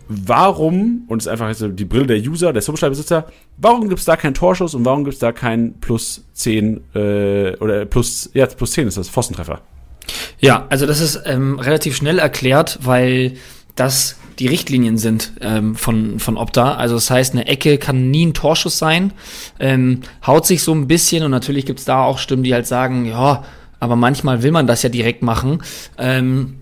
warum, 0.08 1.04
und 1.08 1.22
es 1.22 1.26
ist 1.26 1.32
einfach 1.32 1.54
die 1.72 1.86
Brille 1.86 2.08
der 2.08 2.18
User, 2.18 2.54
der 2.54 2.62
Substyle-Besitzer, 2.62 3.28
warum 3.58 3.90
gibt 3.90 4.00
es 4.00 4.06
da 4.06 4.16
keinen 4.16 4.34
Torschuss 4.34 4.76
und 4.76 4.86
warum 4.86 5.04
gibt 5.04 5.16
es 5.16 5.20
da 5.20 5.32
kein 5.32 5.76
plus 5.80 6.26
10 6.34 6.82
äh, 6.96 7.56
oder 7.58 7.86
plus, 7.86 8.30
ja, 8.34 8.46
plus 8.46 8.72
10 8.72 8.88
ist 8.88 8.98
das, 8.98 9.10
Pfostentreffer? 9.10 9.62
Ja, 10.40 10.66
also 10.70 10.86
das 10.86 11.02
ist 11.02 11.22
ähm, 11.26 11.60
relativ 11.60 11.96
schnell 11.96 12.20
erklärt, 12.20 12.80
weil 12.84 13.34
das 13.76 14.18
die 14.40 14.48
Richtlinien 14.48 14.98
sind 14.98 15.34
ähm, 15.42 15.76
von, 15.76 16.20
von 16.20 16.38
Opta. 16.38 16.76
Also 16.76 16.96
das 16.96 17.10
heißt, 17.10 17.34
eine 17.34 17.48
Ecke 17.48 17.78
kann 17.78 18.12
nie 18.12 18.28
ein 18.28 18.34
Torschuss 18.34 18.78
sein. 18.78 19.14
Ähm, 19.60 20.02
haut 20.26 20.46
sich 20.46 20.62
so 20.62 20.74
ein 20.74 20.88
bisschen 20.88 21.24
und 21.24 21.32
natürlich 21.32 21.66
gibt 21.66 21.80
es 21.80 21.86
da 21.86 22.04
auch 22.04 22.20
Stimmen, 22.20 22.44
die 22.44 22.54
halt 22.54 22.68
sagen, 22.68 23.06
ja, 23.06 23.44
aber 23.80 23.96
manchmal 23.96 24.44
will 24.44 24.52
man 24.52 24.68
das 24.68 24.84
ja 24.84 24.90
direkt 24.90 25.24
machen. 25.24 25.64
Ähm, 25.98 26.56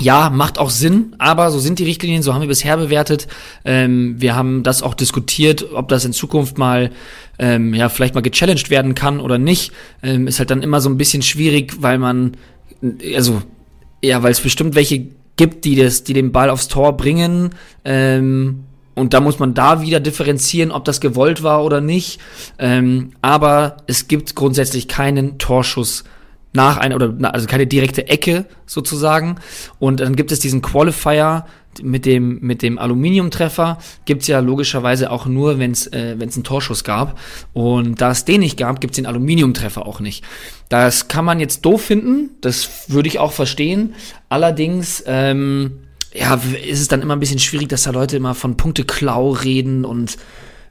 ja, 0.00 0.28
macht 0.28 0.58
auch 0.58 0.70
Sinn, 0.70 1.14
aber 1.18 1.50
so 1.50 1.58
sind 1.58 1.78
die 1.78 1.84
Richtlinien, 1.84 2.22
so 2.22 2.34
haben 2.34 2.42
wir 2.42 2.48
bisher 2.48 2.76
bewertet. 2.76 3.28
Ähm, 3.64 4.16
wir 4.18 4.36
haben 4.36 4.62
das 4.62 4.82
auch 4.82 4.94
diskutiert, 4.94 5.72
ob 5.72 5.88
das 5.88 6.04
in 6.04 6.12
Zukunft 6.12 6.58
mal, 6.58 6.90
ähm, 7.38 7.72
ja, 7.72 7.88
vielleicht 7.88 8.14
mal 8.14 8.20
gechallenged 8.20 8.68
werden 8.68 8.94
kann 8.94 9.20
oder 9.20 9.38
nicht. 9.38 9.72
Ähm, 10.02 10.26
ist 10.26 10.38
halt 10.38 10.50
dann 10.50 10.62
immer 10.62 10.80
so 10.80 10.90
ein 10.90 10.98
bisschen 10.98 11.22
schwierig, 11.22 11.76
weil 11.80 11.98
man, 11.98 12.36
also, 13.14 13.42
ja, 14.02 14.22
weil 14.22 14.32
es 14.32 14.40
bestimmt 14.40 14.74
welche 14.74 15.06
gibt, 15.36 15.64
die 15.64 15.76
das, 15.76 16.04
die 16.04 16.12
den 16.12 16.32
Ball 16.32 16.50
aufs 16.50 16.68
Tor 16.68 16.96
bringen. 16.96 17.50
Ähm, 17.84 18.64
und 18.94 19.14
da 19.14 19.20
muss 19.20 19.38
man 19.38 19.54
da 19.54 19.82
wieder 19.82 20.00
differenzieren, 20.00 20.72
ob 20.72 20.84
das 20.84 21.00
gewollt 21.00 21.42
war 21.42 21.64
oder 21.64 21.80
nicht. 21.80 22.18
Ähm, 22.58 23.12
aber 23.22 23.78
es 23.86 24.08
gibt 24.08 24.34
grundsätzlich 24.34 24.88
keinen 24.88 25.38
Torschuss 25.38 26.04
nach 26.56 26.78
einer, 26.78 26.96
oder 26.96 27.14
also 27.32 27.46
keine 27.46 27.68
direkte 27.68 28.08
Ecke 28.08 28.46
sozusagen. 28.66 29.36
Und 29.78 30.00
dann 30.00 30.16
gibt 30.16 30.32
es 30.32 30.40
diesen 30.40 30.62
Qualifier 30.62 31.46
mit 31.82 32.06
dem, 32.06 32.40
mit 32.40 32.62
dem 32.62 32.78
Aluminiumtreffer, 32.78 33.78
gibt's 34.06 34.26
ja 34.26 34.40
logischerweise 34.40 35.10
auch 35.10 35.26
nur, 35.26 35.58
wenn 35.58 35.72
es 35.72 35.86
äh, 35.88 36.16
einen 36.18 36.42
Torschuss 36.42 36.82
gab. 36.84 37.18
Und 37.52 38.00
da 38.00 38.10
es 38.10 38.24
den 38.24 38.40
nicht 38.40 38.56
gab, 38.56 38.80
gibt's 38.80 38.96
den 38.96 39.06
Aluminiumtreffer 39.06 39.86
auch 39.86 40.00
nicht. 40.00 40.24
Das 40.68 41.08
kann 41.08 41.24
man 41.24 41.38
jetzt 41.38 41.64
doof 41.64 41.82
finden, 41.82 42.30
das 42.40 42.88
würde 42.88 43.08
ich 43.08 43.18
auch 43.18 43.32
verstehen. 43.32 43.94
Allerdings, 44.28 45.04
ähm, 45.06 45.80
ja, 46.14 46.40
ist 46.66 46.80
es 46.80 46.88
dann 46.88 47.02
immer 47.02 47.14
ein 47.14 47.20
bisschen 47.20 47.38
schwierig, 47.38 47.68
dass 47.68 47.82
da 47.82 47.90
Leute 47.90 48.16
immer 48.16 48.34
von 48.34 48.56
Punkteklau 48.56 49.30
reden 49.30 49.84
und 49.84 50.16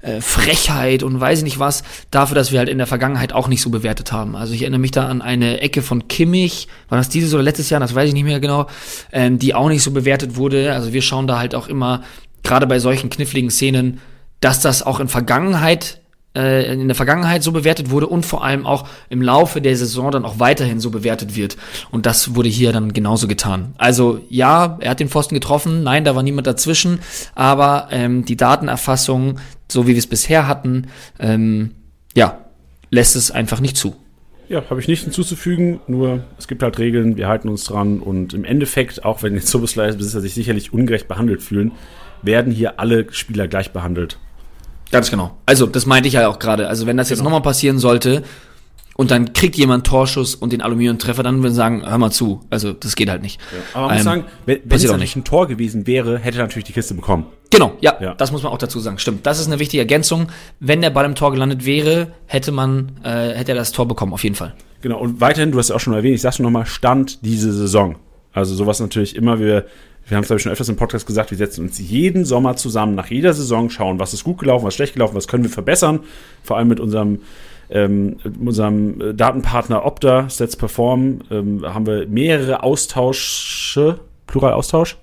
äh, 0.05 0.21
Frechheit 0.21 1.03
und 1.03 1.19
weiß 1.19 1.39
ich 1.39 1.43
nicht 1.43 1.59
was, 1.59 1.83
dafür, 2.11 2.35
dass 2.35 2.51
wir 2.51 2.59
halt 2.59 2.69
in 2.69 2.77
der 2.77 2.87
Vergangenheit 2.87 3.33
auch 3.33 3.47
nicht 3.47 3.61
so 3.61 3.69
bewertet 3.69 4.11
haben. 4.11 4.35
Also 4.35 4.53
ich 4.53 4.61
erinnere 4.61 4.79
mich 4.79 4.91
da 4.91 5.07
an 5.07 5.21
eine 5.21 5.61
Ecke 5.61 5.81
von 5.81 6.07
Kimmich, 6.07 6.67
war 6.89 6.97
das 6.97 7.09
dieses 7.09 7.33
oder 7.33 7.43
letztes 7.43 7.69
Jahr, 7.69 7.79
das 7.79 7.95
weiß 7.95 8.07
ich 8.07 8.13
nicht 8.13 8.23
mehr 8.23 8.39
genau, 8.39 8.67
ähm, 9.11 9.39
die 9.39 9.53
auch 9.55 9.69
nicht 9.69 9.83
so 9.83 9.91
bewertet 9.91 10.35
wurde. 10.35 10.73
Also 10.73 10.93
wir 10.93 11.01
schauen 11.01 11.27
da 11.27 11.39
halt 11.39 11.55
auch 11.55 11.67
immer, 11.67 12.03
gerade 12.43 12.67
bei 12.67 12.79
solchen 12.79 13.09
kniffligen 13.09 13.49
Szenen, 13.49 13.99
dass 14.39 14.61
das 14.61 14.83
auch 14.83 14.99
in 14.99 15.07
Vergangenheit 15.07 16.01
äh, 16.35 16.71
in 16.71 16.87
der 16.87 16.95
Vergangenheit 16.95 17.43
so 17.43 17.51
bewertet 17.51 17.89
wurde 17.89 18.07
und 18.07 18.25
vor 18.25 18.43
allem 18.43 18.65
auch 18.65 18.87
im 19.09 19.21
Laufe 19.21 19.61
der 19.61 19.75
Saison 19.77 20.11
dann 20.11 20.25
auch 20.25 20.39
weiterhin 20.39 20.79
so 20.79 20.91
bewertet 20.91 21.35
wird. 21.35 21.57
Und 21.91 22.05
das 22.05 22.35
wurde 22.35 22.49
hier 22.49 22.73
dann 22.73 22.93
genauso 22.93 23.27
getan. 23.27 23.73
Also 23.77 24.19
ja, 24.29 24.77
er 24.81 24.91
hat 24.91 24.99
den 24.99 25.09
Pfosten 25.09 25.35
getroffen, 25.35 25.83
nein, 25.83 26.03
da 26.03 26.15
war 26.15 26.23
niemand 26.23 26.47
dazwischen, 26.47 26.99
aber 27.33 27.87
ähm, 27.91 28.25
die 28.25 28.37
Datenerfassung, 28.37 29.39
so 29.67 29.85
wie 29.85 29.91
wir 29.91 29.97
es 29.97 30.07
bisher 30.07 30.47
hatten, 30.47 30.87
ähm, 31.19 31.71
ja, 32.15 32.45
lässt 32.89 33.15
es 33.15 33.31
einfach 33.31 33.59
nicht 33.59 33.77
zu. 33.77 33.95
Ja, 34.47 34.63
habe 34.69 34.79
ich 34.79 34.87
nichts 34.87 35.03
hinzuzufügen, 35.03 35.79
nur 35.87 36.23
es 36.37 36.47
gibt 36.47 36.61
halt 36.61 36.77
Regeln, 36.77 37.17
wir 37.17 37.27
halten 37.27 37.49
uns 37.49 37.63
dran 37.63 37.99
und 37.99 38.33
im 38.33 38.43
Endeffekt, 38.43 39.03
auch 39.03 39.23
wenn 39.23 39.33
jetzt 39.33 39.47
Service-Besitzer 39.47 40.21
sich 40.21 40.35
sicherlich 40.35 40.71
ungerecht 40.71 41.07
behandelt 41.07 41.41
fühlen, 41.41 41.71
werden 42.21 42.51
hier 42.51 42.79
alle 42.79 43.11
Spieler 43.11 43.47
gleich 43.47 43.71
behandelt. 43.71 44.19
Ganz 44.91 45.09
genau. 45.09 45.35
Also, 45.47 45.65
das 45.65 45.87
meinte 45.87 46.07
ich 46.07 46.13
ja 46.13 46.27
auch 46.27 46.37
gerade. 46.37 46.67
Also, 46.67 46.85
wenn 46.85 46.95
das 46.95 47.09
jetzt 47.09 47.19
genau. 47.19 47.31
nochmal 47.31 47.41
passieren 47.41 47.79
sollte 47.79 48.23
und 48.95 49.11
dann 49.11 49.33
kriegt 49.33 49.55
jemand 49.55 49.85
Torschuss 49.85 50.35
und 50.35 50.53
den 50.53 50.61
Aluminiumtreffer, 50.61 51.21
dann 51.21 51.35
würden 51.35 51.43
wir 51.43 51.51
sagen, 51.51 51.83
hör 51.85 51.97
mal 51.97 52.11
zu. 52.11 52.41
Also, 52.49 52.73
das 52.73 52.95
geht 52.95 53.09
halt 53.09 53.21
nicht. 53.21 53.39
Ja. 53.39 53.57
Aber 53.73 53.87
man 53.87 53.91
ähm, 53.91 53.95
muss 53.97 54.03
sagen, 54.03 54.23
wenn, 54.45 54.59
wenn 54.63 54.77
es 54.77 54.83
natürlich 54.83 55.15
ein 55.15 55.23
Tor 55.23 55.47
gewesen 55.47 55.85
wäre, 55.85 56.17
hätte 56.17 56.39
er 56.39 56.43
natürlich 56.43 56.65
die 56.65 56.73
Kiste 56.73 56.93
bekommen. 56.93 57.25
Genau, 57.51 57.73
ja, 57.81 57.97
ja, 58.01 58.13
das 58.15 58.31
muss 58.31 58.43
man 58.43 58.51
auch 58.51 58.57
dazu 58.57 58.79
sagen. 58.79 58.97
Stimmt. 58.97 59.25
Das 59.25 59.39
ist 59.39 59.47
eine 59.47 59.59
wichtige 59.59 59.81
Ergänzung. 59.81 60.27
Wenn 60.59 60.81
der 60.81 60.89
Ball 60.89 61.05
im 61.05 61.15
Tor 61.15 61.31
gelandet 61.31 61.65
wäre, 61.65 62.13
hätte 62.25 62.51
man, 62.51 62.93
äh, 63.03 63.33
hätte 63.33 63.51
er 63.51 63.55
das 63.55 63.71
Tor 63.71 63.87
bekommen, 63.87 64.13
auf 64.13 64.23
jeden 64.23 64.35
Fall. 64.35 64.55
Genau. 64.81 64.99
Und 64.99 65.21
weiterhin, 65.21 65.51
du 65.51 65.59
hast 65.59 65.69
ja 65.69 65.75
auch 65.75 65.79
schon 65.79 65.93
erwähnt, 65.93 66.15
ich 66.15 66.21
sag's 66.21 66.37
schon 66.37 66.43
nochmal, 66.43 66.65
Stand 66.65 67.23
diese 67.25 67.51
Saison. 67.51 67.95
Also 68.33 68.55
sowas 68.55 68.79
natürlich 68.79 69.15
immer, 69.15 69.39
wir 69.39 69.65
wir 70.07 70.17
haben 70.17 70.21
es, 70.21 70.27
glaube 70.27 70.37
ich, 70.37 70.43
schon 70.43 70.51
öfters 70.51 70.69
im 70.69 70.75
Podcast 70.75 71.07
gesagt, 71.07 71.31
wir 71.31 71.37
setzen 71.37 71.65
uns 71.65 71.79
jeden 71.79 72.25
Sommer 72.25 72.55
zusammen, 72.55 72.93
nach 72.93 73.09
jeder 73.09 73.33
Saison, 73.33 73.71
schauen, 73.71 73.99
was 73.99 74.13
ist 74.13 74.23
gut 74.23 74.37
gelaufen, 74.37 74.63
was 74.63 74.73
ist 74.73 74.75
schlecht 74.75 74.93
gelaufen, 74.93 75.15
was 75.15 75.27
können 75.27 75.43
wir 75.43 75.49
verbessern. 75.49 76.01
Vor 76.43 76.57
allem 76.57 76.67
mit 76.67 76.79
unserem, 76.79 77.21
ähm, 77.69 78.17
unserem 78.39 79.17
Datenpartner 79.17 79.85
Opta, 79.85 80.29
Sets 80.29 80.55
Perform, 80.55 81.21
ähm, 81.31 81.65
haben 81.65 81.85
wir 81.85 82.07
mehrere 82.07 82.63
Austausche, 82.63 83.99
Plural 84.27 84.53
Austausch? 84.53 84.97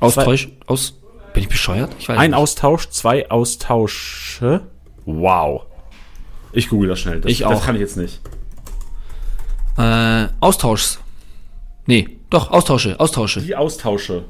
Austausch, 0.00 0.48
aus, 0.66 0.94
bin 1.32 1.42
ich 1.42 1.48
bescheuert? 1.48 1.94
Ich 1.98 2.08
weiß 2.08 2.18
Ein 2.18 2.30
nicht. 2.30 2.38
Austausch, 2.38 2.88
zwei 2.90 3.30
Austausche. 3.30 4.62
Wow. 5.04 5.66
Ich 6.52 6.68
google 6.68 6.88
das 6.88 7.00
schnell. 7.00 7.20
Das, 7.20 7.30
ich 7.30 7.44
auch. 7.44 7.50
Das 7.50 7.64
kann 7.64 7.74
ich 7.74 7.80
jetzt 7.80 7.96
nicht. 7.96 8.20
Äh, 9.76 10.26
Austauschs. 10.40 10.98
Nee, 11.86 12.18
doch, 12.30 12.50
Austausche, 12.50 12.98
Austausche. 13.00 13.40
Die 13.40 13.56
Austausche. 13.56 14.24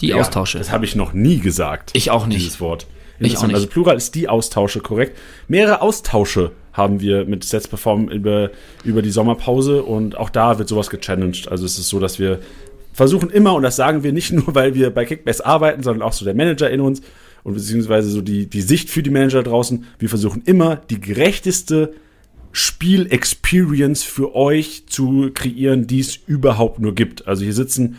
Die 0.00 0.08
ja, 0.08 0.16
Austausche. 0.16 0.58
Das 0.58 0.70
habe 0.70 0.84
ich 0.84 0.96
noch 0.96 1.12
nie 1.12 1.38
gesagt. 1.38 1.90
Ich 1.94 2.10
auch 2.10 2.26
nicht. 2.26 2.40
Dieses 2.40 2.60
Wort. 2.60 2.86
Ich 3.18 3.36
auch 3.38 3.46
nicht. 3.46 3.54
Also 3.54 3.66
Plural 3.66 3.96
ist 3.96 4.14
die 4.14 4.28
Austausche, 4.28 4.80
korrekt. 4.80 5.16
Mehrere 5.48 5.80
Austausche 5.80 6.52
haben 6.72 7.00
wir 7.00 7.24
mit 7.24 7.44
Sets 7.44 7.68
Perform 7.68 8.08
über, 8.08 8.50
über 8.82 9.02
die 9.02 9.10
Sommerpause 9.10 9.82
und 9.82 10.16
auch 10.16 10.30
da 10.30 10.58
wird 10.58 10.68
sowas 10.68 10.90
gechallenged. 10.90 11.48
Also 11.48 11.64
es 11.64 11.78
ist 11.78 11.88
so, 11.88 12.00
dass 12.00 12.18
wir 12.18 12.40
versuchen 12.92 13.30
immer, 13.30 13.54
und 13.54 13.62
das 13.62 13.76
sagen 13.76 14.02
wir 14.02 14.12
nicht 14.12 14.32
nur, 14.32 14.54
weil 14.54 14.74
wir 14.74 14.90
bei 14.90 15.04
Kickbase 15.04 15.44
arbeiten, 15.44 15.82
sondern 15.82 16.02
auch 16.02 16.12
so 16.12 16.24
der 16.24 16.34
Manager 16.34 16.70
in 16.70 16.80
uns 16.80 17.02
und 17.44 17.54
beziehungsweise 17.54 18.08
so 18.10 18.22
die, 18.22 18.46
die 18.46 18.62
Sicht 18.62 18.90
für 18.90 19.02
die 19.02 19.10
Manager 19.10 19.42
draußen, 19.42 19.84
wir 19.98 20.08
versuchen 20.08 20.42
immer 20.46 20.76
die 20.76 21.00
gerechteste 21.00 21.94
Spiel-Experience 22.52 24.04
für 24.04 24.34
euch 24.34 24.84
zu 24.86 25.30
kreieren, 25.34 25.86
die 25.86 26.00
es 26.00 26.16
überhaupt 26.26 26.78
nur 26.78 26.94
gibt. 26.94 27.26
Also 27.26 27.44
hier 27.44 27.52
sitzen 27.52 27.96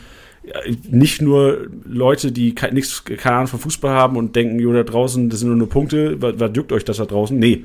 nicht 0.90 1.22
nur 1.22 1.68
Leute, 1.86 2.32
die 2.32 2.56
nichts, 2.72 3.04
keine 3.06 3.36
Ahnung 3.36 3.48
von 3.48 3.60
Fußball 3.60 3.92
haben 3.92 4.18
und 4.18 4.36
denken, 4.36 4.60
jo, 4.60 4.74
da 4.74 4.84
draußen, 4.84 5.30
das 5.30 5.40
sind 5.40 5.50
nur, 5.50 5.58
nur 5.58 5.70
Punkte, 5.70 6.22
was, 6.22 6.40
was 6.40 6.52
juckt 6.54 6.72
euch 6.72 6.86
das 6.86 6.98
da 6.98 7.06
draußen? 7.06 7.38
Nee. 7.38 7.64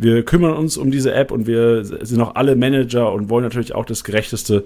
Wir 0.00 0.24
kümmern 0.24 0.52
uns 0.52 0.76
um 0.76 0.92
diese 0.92 1.12
App 1.12 1.32
und 1.32 1.48
wir 1.48 1.84
sind 1.84 2.20
auch 2.20 2.36
alle 2.36 2.54
Manager 2.54 3.12
und 3.12 3.30
wollen 3.30 3.42
natürlich 3.42 3.74
auch 3.74 3.84
das 3.84 4.04
gerechteste, 4.04 4.64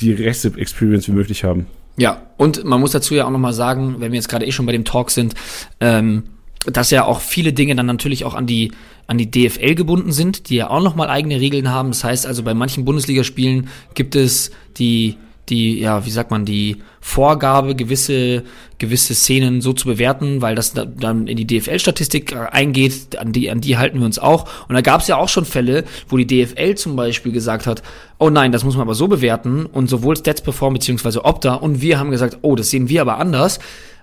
die 0.00 0.14
gerechteste 0.14 0.60
Experience 0.60 1.08
wie 1.08 1.12
möglich 1.12 1.44
haben. 1.44 1.66
Ja, 1.96 2.22
und 2.36 2.64
man 2.64 2.80
muss 2.80 2.92
dazu 2.92 3.14
ja 3.14 3.26
auch 3.26 3.30
nochmal 3.30 3.54
sagen, 3.54 3.96
wenn 4.00 4.12
wir 4.12 4.16
jetzt 4.16 4.28
gerade 4.28 4.44
eh 4.44 4.52
schon 4.52 4.66
bei 4.66 4.72
dem 4.72 4.84
Talk 4.84 5.10
sind, 5.10 5.34
ähm, 5.80 6.24
dass 6.66 6.90
ja 6.90 7.04
auch 7.04 7.20
viele 7.20 7.52
Dinge 7.52 7.74
dann 7.74 7.86
natürlich 7.86 8.24
auch 8.24 8.34
an 8.34 8.46
die 8.46 8.72
an 9.06 9.18
die 9.18 9.30
DFL 9.30 9.74
gebunden 9.74 10.12
sind, 10.12 10.48
die 10.48 10.56
ja 10.56 10.70
auch 10.70 10.82
nochmal 10.82 11.10
eigene 11.10 11.40
Regeln 11.40 11.70
haben. 11.70 11.90
Das 11.90 12.04
heißt 12.04 12.26
also, 12.26 12.42
bei 12.42 12.54
manchen 12.54 12.84
Bundesligaspielen 12.84 13.68
gibt 13.94 14.16
es 14.16 14.50
die, 14.78 15.16
die, 15.48 15.80
ja, 15.80 16.06
wie 16.06 16.10
sagt 16.10 16.30
man, 16.30 16.44
die 16.44 16.78
Vorgabe, 17.00 17.74
gewisse, 17.74 18.44
gewisse 18.78 19.14
Szenen 19.14 19.60
so 19.60 19.72
zu 19.72 19.86
bewerten, 19.86 20.40
weil 20.40 20.54
das 20.54 20.72
dann 20.72 21.26
in 21.26 21.36
die 21.36 21.46
DFL-Statistik 21.46 22.32
äh, 22.32 22.46
eingeht, 22.50 23.16
an 23.18 23.32
die, 23.32 23.50
an 23.50 23.60
die 23.60 23.76
halten 23.76 23.98
wir 23.98 24.06
uns 24.06 24.18
auch. 24.18 24.48
Und 24.68 24.74
da 24.74 24.80
gab 24.80 25.02
es 25.02 25.08
ja 25.08 25.16
auch 25.16 25.28
schon 25.28 25.44
Fälle, 25.44 25.84
wo 26.08 26.16
die 26.16 26.26
DFL 26.26 26.74
zum 26.76 26.96
Beispiel 26.96 27.32
gesagt 27.32 27.66
hat, 27.66 27.82
oh 28.18 28.30
nein, 28.30 28.52
das 28.52 28.64
muss 28.64 28.74
man 28.74 28.82
aber 28.82 28.94
so 28.94 29.08
bewerten 29.08 29.66
und 29.66 29.88
sowohl 29.88 30.16
Stats 30.16 30.40
Perform 30.40 30.74
beziehungsweise 30.74 31.24
Opta 31.24 31.54
und 31.54 31.82
wir 31.82 31.98
haben 31.98 32.10
gesagt, 32.10 32.38
oh, 32.42 32.56
das 32.56 32.70
sehen 32.70 32.88
wir 32.88 33.02
aber 33.02 33.18
anders. 33.18 33.58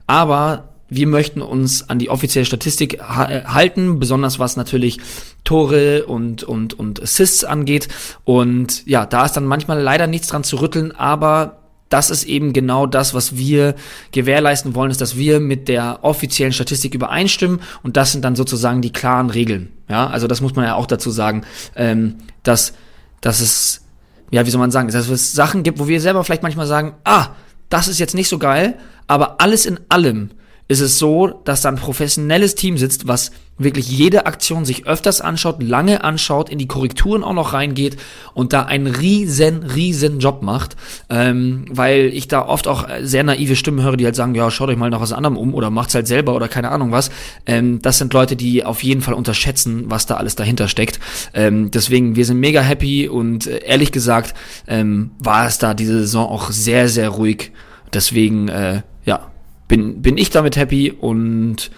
Aber 0.06 0.71
wir 0.92 1.08
möchten 1.08 1.42
uns 1.42 1.90
an 1.90 2.00
die 2.00 2.10
offizielle 2.10 2.46
Statistik 2.46 3.00
ha 3.02 3.30
äh, 3.30 3.46
halten, 3.46 3.98
besonders 3.98 4.40
was 4.40 4.58
natürlich 4.58 5.00
Tore 5.46 6.06
und, 6.06 6.44
und, 6.44 6.78
und 6.78 7.02
Assists 7.02 7.46
angeht. 7.46 7.88
Und 8.26 8.86
ja, 8.86 9.06
da 9.06 9.26
ist 9.26 9.32
dann 9.32 9.46
manchmal 9.46 9.82
leider 9.82 10.06
nichts 10.06 10.28
dran 10.28 10.44
zu 10.44 10.58
rütteln, 10.58 10.92
aber 10.92 11.62
das 11.88 12.10
ist 12.10 12.26
eben 12.26 12.52
genau 12.52 12.88
das, 12.88 13.14
was 13.14 13.38
wir 13.38 13.76
gewährleisten 14.12 14.76
wollen, 14.76 14.92
ist, 14.92 15.00
dass 15.00 15.16
wir 15.16 15.40
mit 15.40 15.70
der 15.70 16.00
offiziellen 16.04 16.52
Statistik 16.52 16.94
übereinstimmen 16.94 17.62
und 17.84 17.96
das 17.96 18.12
sind 18.12 18.26
dann 18.26 18.36
sozusagen 18.36 18.82
die 18.82 18.94
klaren 18.94 19.30
Regeln. 19.30 19.72
Ja, 19.88 20.08
also 20.08 20.28
das 20.28 20.42
muss 20.42 20.56
man 20.56 20.66
ja 20.66 20.76
auch 20.76 20.88
dazu 20.88 21.10
sagen, 21.10 21.44
ähm, 21.78 22.18
dass, 22.44 22.74
dass 23.22 23.40
es, 23.40 23.82
ja, 24.30 24.46
wie 24.46 24.50
soll 24.50 24.60
man 24.60 24.72
sagen, 24.72 24.90
dass 24.90 25.08
es 25.08 25.32
Sachen 25.32 25.64
gibt, 25.64 25.80
wo 25.80 25.88
wir 25.88 26.02
selber 26.02 26.24
vielleicht 26.26 26.44
manchmal 26.44 26.68
sagen, 26.68 26.96
ah, 27.06 27.30
das 27.70 27.88
ist 27.88 28.00
jetzt 28.00 28.14
nicht 28.14 28.28
so 28.28 28.40
geil, 28.40 28.78
aber 29.08 29.40
alles 29.40 29.66
in 29.66 29.80
allem 29.88 30.32
ist 30.72 30.80
es 30.80 30.98
so, 30.98 31.28
dass 31.44 31.62
da 31.62 31.70
ein 31.70 31.76
professionelles 31.76 32.56
Team 32.56 32.78
sitzt, 32.78 33.06
was 33.06 33.32
wirklich 33.58 33.90
jede 33.90 34.26
Aktion 34.26 34.64
sich 34.64 34.88
öfters 34.88 35.20
anschaut, 35.20 35.62
lange 35.62 36.02
anschaut, 36.06 36.50
in 36.50 36.58
die 36.58 36.68
Korrekturen 36.68 37.26
auch 37.26 37.34
noch 37.34 37.52
reingeht 37.52 37.98
und 38.34 38.54
da 38.54 38.64
einen 38.64 38.88
riesen, 38.88 39.64
riesen 39.64 40.20
Job 40.22 40.42
macht, 40.42 40.78
ähm, 41.10 41.66
weil 41.70 42.06
ich 42.06 42.30
da 42.30 42.46
oft 42.48 42.70
auch 42.70 42.88
sehr 43.02 43.24
naive 43.24 43.58
Stimmen 43.58 43.84
höre, 43.84 43.98
die 43.98 44.06
halt 44.06 44.16
sagen, 44.16 44.34
ja, 44.34 44.50
schaut 44.50 44.70
euch 44.70 44.78
mal 44.78 44.90
nach 44.90 45.02
was 45.02 45.12
anderem 45.12 45.36
um 45.36 45.54
oder 45.54 45.70
macht's 45.70 45.94
halt 45.94 46.08
selber 46.08 46.36
oder 46.36 46.48
keine 46.48 46.72
Ahnung 46.72 46.94
was. 46.94 47.12
Ähm, 47.46 47.82
das 47.82 47.98
sind 47.98 48.14
Leute, 48.14 48.38
die 48.38 48.64
auf 48.64 48.82
jeden 48.82 49.02
Fall 49.02 49.14
unterschätzen, 49.14 49.84
was 49.88 50.06
da 50.06 50.16
alles 50.16 50.38
dahinter 50.38 50.70
steckt. 50.70 51.02
Ähm, 51.34 51.70
deswegen, 51.70 52.16
wir 52.16 52.24
sind 52.24 52.40
mega 52.40 52.62
happy 52.62 53.10
und 53.10 53.46
äh, 53.46 53.58
ehrlich 53.66 53.92
gesagt 53.92 54.34
ähm, 54.68 55.12
war 55.20 55.48
es 55.48 55.58
da 55.58 55.74
diese 55.74 56.00
Saison 56.00 56.30
auch 56.30 56.50
sehr, 56.50 56.88
sehr 56.88 57.10
ruhig. 57.10 57.52
Deswegen, 57.94 58.48
äh, 58.48 58.84
ja, 59.04 59.31
bin, 59.72 60.02
bin 60.02 60.18
ich 60.18 60.30
damit 60.30 60.56
happy 60.58 60.92
und 60.92 61.72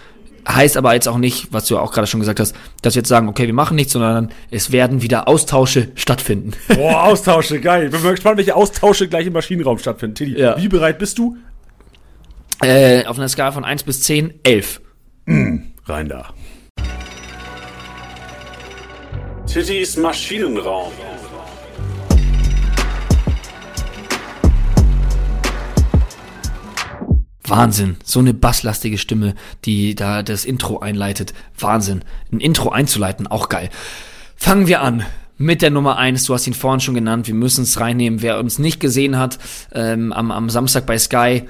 Heißt 0.46 0.76
aber 0.76 0.92
jetzt 0.92 1.08
auch 1.08 1.16
nicht, 1.16 1.54
was 1.54 1.68
du 1.68 1.78
auch 1.78 1.90
gerade 1.90 2.06
schon 2.06 2.20
gesagt 2.20 2.38
hast, 2.38 2.54
dass 2.82 2.94
wir 2.94 3.00
jetzt 3.00 3.08
sagen, 3.08 3.30
okay, 3.30 3.46
wir 3.46 3.54
machen 3.54 3.76
nichts, 3.76 3.94
sondern 3.94 4.30
es 4.50 4.72
werden 4.72 5.00
wieder 5.00 5.26
Austausche 5.26 5.88
stattfinden. 5.94 6.50
Boah, 6.68 7.04
Austausche, 7.04 7.60
geil. 7.60 7.86
Ich 7.86 7.90
bin 7.92 8.02
mal 8.02 8.10
gespannt, 8.10 8.36
welche 8.36 8.54
Austausche 8.54 9.08
gleich 9.08 9.26
im 9.26 9.32
Maschinenraum 9.32 9.78
stattfinden. 9.78 10.16
Tilly, 10.16 10.38
Ja. 10.38 10.54
wie 10.60 10.68
bereit 10.68 10.98
bist 10.98 11.16
du? 11.16 11.38
äh, 12.62 13.06
auf 13.06 13.16
einer 13.16 13.28
Skala 13.30 13.52
von 13.52 13.64
1 13.64 13.84
bis 13.84 14.02
10, 14.02 14.34
11. 14.42 14.82
Rein 15.86 16.08
da. 16.10 16.34
Tittys 19.46 19.96
Maschinenraum. 19.96 20.92
Wahnsinn. 27.46 27.96
So 28.04 28.20
eine 28.20 28.34
basslastige 28.34 28.98
Stimme, 28.98 29.34
die 29.64 29.94
da 29.94 30.22
das 30.22 30.44
Intro 30.44 30.78
einleitet. 30.78 31.34
Wahnsinn. 31.58 32.02
Ein 32.32 32.40
Intro 32.40 32.70
einzuleiten, 32.70 33.26
auch 33.26 33.48
geil. 33.48 33.70
Fangen 34.36 34.66
wir 34.66 34.80
an 34.80 35.04
mit 35.36 35.62
der 35.62 35.70
Nummer 35.70 35.96
eins. 35.96 36.24
Du 36.24 36.34
hast 36.34 36.46
ihn 36.46 36.54
vorhin 36.54 36.80
schon 36.80 36.94
genannt. 36.94 37.26
Wir 37.26 37.34
müssen 37.34 37.62
es 37.62 37.80
reinnehmen. 37.80 38.22
Wer 38.22 38.38
uns 38.38 38.58
nicht 38.58 38.80
gesehen 38.80 39.18
hat, 39.18 39.38
ähm, 39.72 40.12
am, 40.12 40.30
am 40.30 40.48
Samstag 40.48 40.86
bei 40.86 40.98
Sky. 40.98 41.44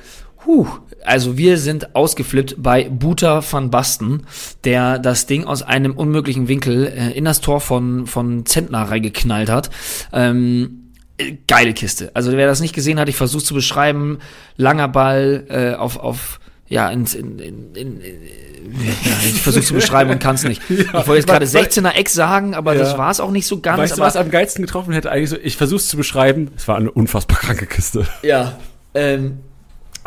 Huh, 0.47 0.67
also 1.05 1.39
wir 1.39 1.57
sind 1.57 1.95
ausgeflippt 1.95 2.57
bei 2.59 2.89
Buta 2.91 3.43
van 3.51 3.71
Basten, 3.71 4.25
der 4.65 4.99
das 4.99 5.27
Ding 5.27 5.45
aus 5.45 5.63
einem 5.63 5.93
unmöglichen 5.93 6.49
Winkel 6.49 6.87
äh, 6.87 7.11
in 7.13 7.25
das 7.25 7.41
Tor 7.41 7.61
von, 7.61 8.07
von 8.07 8.45
Zentner 8.45 8.83
reingeknallt 8.83 9.49
hat. 9.49 9.71
Ähm, 10.13 10.84
äh, 11.19 11.37
geile 11.47 11.73
Kiste. 11.75 12.11
Also 12.15 12.33
wer 12.33 12.47
das 12.47 12.61
nicht 12.61 12.75
gesehen 12.75 12.99
hat, 12.99 13.09
ich 13.09 13.17
versuche 13.17 13.45
zu 13.45 13.55
beschreiben, 13.55 14.19
langer 14.57 14.89
Ball 14.89 15.45
äh, 15.49 15.75
auf, 15.75 15.97
auf 15.99 16.41
ja, 16.67 16.89
in, 16.91 17.05
in, 17.07 17.39
in, 17.75 18.01
ja, 18.01 19.13
ich 19.27 19.43
versuche 19.43 19.65
zu 19.65 19.75
beschreiben 19.75 20.11
und 20.11 20.19
kann 20.19 20.35
es 20.35 20.45
nicht. 20.45 20.63
ich 20.71 20.93
wollte 20.93 21.15
jetzt 21.15 21.27
gerade 21.27 21.47
16er 21.47 21.93
Eck 21.95 22.09
sagen, 22.09 22.55
aber 22.55 22.75
Ja. 22.75 22.81
das 22.81 22.99
war 22.99 23.11
es 23.11 23.21
auch 23.21 23.31
nicht 23.31 23.47
so 23.47 23.61
ganz. 23.61 23.79
Weißt 23.79 23.99
du, 23.99 24.03
was 24.03 24.17
am 24.17 24.31
geilsten 24.31 24.65
getroffen 24.65 24.93
hätte? 24.93 25.11
Eigentlich 25.11 25.31
so, 25.31 25.37
ich 25.37 25.57
versuch's 25.57 25.89
zu 25.89 25.97
beschreiben. 25.97 26.51
Es 26.57 26.67
war 26.67 26.77
eine 26.77 26.91
unfassbar 26.91 27.39
kranke 27.39 27.67
Kiste. 27.67 28.07
Ja. 28.23 28.59
Ähm, 28.95 29.41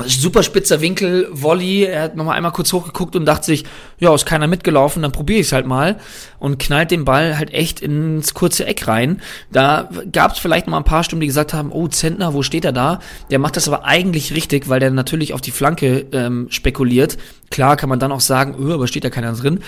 super 0.05 0.43
spitzer 0.43 0.81
Winkel, 0.81 1.27
Volley. 1.31 1.83
Er 1.83 2.03
hat 2.03 2.15
nochmal 2.15 2.37
einmal 2.37 2.51
kurz 2.51 2.71
hochgeguckt 2.71 3.15
und 3.15 3.25
dachte 3.25 3.45
sich, 3.45 3.63
ja, 3.99 4.13
ist 4.13 4.25
keiner 4.25 4.47
mitgelaufen, 4.47 5.01
dann 5.01 5.11
probiere 5.11 5.39
ich 5.39 5.47
es 5.47 5.53
halt 5.53 5.65
mal. 5.65 5.97
Und 6.39 6.59
knallt 6.59 6.91
den 6.91 7.05
Ball 7.05 7.37
halt 7.37 7.53
echt 7.53 7.79
ins 7.79 8.33
kurze 8.33 8.65
Eck 8.65 8.87
rein. 8.87 9.21
Da 9.51 9.89
gab 10.11 10.33
es 10.33 10.39
vielleicht 10.39 10.67
mal 10.67 10.77
ein 10.77 10.83
paar 10.83 11.03
Stimmen, 11.03 11.21
die 11.21 11.27
gesagt 11.27 11.53
haben, 11.53 11.71
oh, 11.71 11.87
Zentner, 11.87 12.33
wo 12.33 12.43
steht 12.43 12.65
er 12.65 12.73
da? 12.73 12.99
Der 13.31 13.39
macht 13.39 13.57
das 13.57 13.67
aber 13.67 13.85
eigentlich 13.85 14.33
richtig, 14.35 14.69
weil 14.69 14.79
der 14.79 14.91
natürlich 14.91 15.33
auf 15.33 15.41
die 15.41 15.51
Flanke 15.51 16.05
ähm, 16.11 16.47
spekuliert. 16.49 17.17
Klar 17.49 17.75
kann 17.75 17.89
man 17.89 17.99
dann 17.99 18.11
auch 18.11 18.19
sagen, 18.21 18.55
öh, 18.59 18.73
aber 18.73 18.87
steht 18.87 19.03
da 19.03 19.09
keiner 19.09 19.33
drin. 19.33 19.61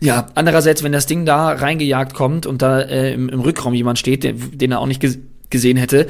Ja, 0.00 0.26
andererseits, 0.34 0.82
wenn 0.82 0.92
das 0.92 1.06
Ding 1.06 1.26
da 1.26 1.50
reingejagt 1.50 2.14
kommt 2.14 2.46
und 2.46 2.62
da 2.62 2.80
äh, 2.80 3.12
im, 3.12 3.28
im 3.28 3.40
Rückraum 3.40 3.74
jemand 3.74 3.98
steht, 3.98 4.24
den, 4.24 4.56
den 4.56 4.72
er 4.72 4.80
auch 4.80 4.86
nicht 4.86 5.00
ges 5.00 5.18
gesehen 5.50 5.76
hätte, 5.76 6.06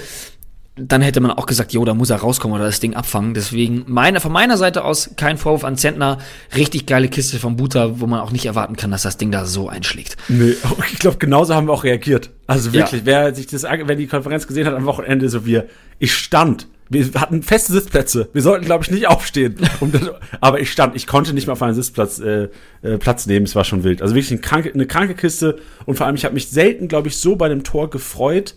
dann 0.88 1.02
hätte 1.02 1.20
man 1.20 1.30
auch 1.30 1.46
gesagt, 1.46 1.72
jo, 1.72 1.84
da 1.84 1.94
muss 1.94 2.10
er 2.10 2.16
rauskommen 2.16 2.56
oder 2.56 2.64
das 2.66 2.80
Ding 2.80 2.94
abfangen. 2.94 3.34
Deswegen 3.34 3.84
meine, 3.86 4.20
von 4.20 4.32
meiner 4.32 4.56
Seite 4.56 4.84
aus 4.84 5.10
kein 5.16 5.38
Vorwurf 5.38 5.64
an 5.64 5.76
Zentner. 5.76 6.18
Richtig 6.56 6.86
geile 6.86 7.08
Kiste 7.08 7.38
vom 7.38 7.56
Buta, 7.56 8.00
wo 8.00 8.06
man 8.06 8.20
auch 8.20 8.30
nicht 8.32 8.46
erwarten 8.46 8.76
kann, 8.76 8.90
dass 8.90 9.02
das 9.02 9.16
Ding 9.16 9.30
da 9.30 9.44
so 9.46 9.68
einschlägt. 9.68 10.16
Nee, 10.28 10.54
ich 10.92 10.98
glaube, 10.98 11.18
genauso 11.18 11.54
haben 11.54 11.66
wir 11.68 11.72
auch 11.72 11.84
reagiert. 11.84 12.30
Also 12.46 12.72
wirklich, 12.72 13.00
Ja. 13.02 13.06
wer 13.06 13.34
sich 13.34 13.46
das, 13.46 13.62
wer 13.64 13.96
die 13.96 14.06
Konferenz 14.06 14.46
gesehen 14.46 14.66
hat 14.66 14.74
am 14.74 14.86
Wochenende, 14.86 15.28
so 15.28 15.46
wir, 15.46 15.66
ich 15.98 16.14
stand. 16.14 16.66
Wir 16.92 17.08
hatten 17.14 17.44
feste 17.44 17.72
Sitzplätze. 17.72 18.28
Wir 18.32 18.42
sollten, 18.42 18.64
glaube 18.64 18.82
ich, 18.82 18.90
nicht 18.90 19.06
aufstehen. 19.06 19.54
Um 19.78 19.92
das, 19.92 20.02
aber 20.40 20.58
ich 20.58 20.72
stand. 20.72 20.96
Ich 20.96 21.06
konnte 21.06 21.32
nicht 21.32 21.46
mal 21.46 21.52
auf 21.52 21.62
einen 21.62 21.74
Sitzplatz 21.74 22.18
äh, 22.18 22.48
äh, 22.82 22.98
Platz 22.98 23.26
nehmen. 23.26 23.46
Es 23.46 23.54
war 23.54 23.62
schon 23.62 23.84
wild. 23.84 24.02
Also 24.02 24.16
wirklich 24.16 24.32
eine 24.32 24.40
kranke, 24.40 24.72
eine 24.74 24.86
kranke 24.86 25.14
Kiste. 25.14 25.60
Und 25.86 25.94
vor 25.96 26.06
allem, 26.06 26.16
ich 26.16 26.24
habe 26.24 26.34
mich 26.34 26.48
selten, 26.48 26.88
glaube 26.88 27.06
ich, 27.06 27.16
so 27.16 27.36
bei 27.36 27.48
dem 27.48 27.62
Tor 27.62 27.90
gefreut, 27.90 28.56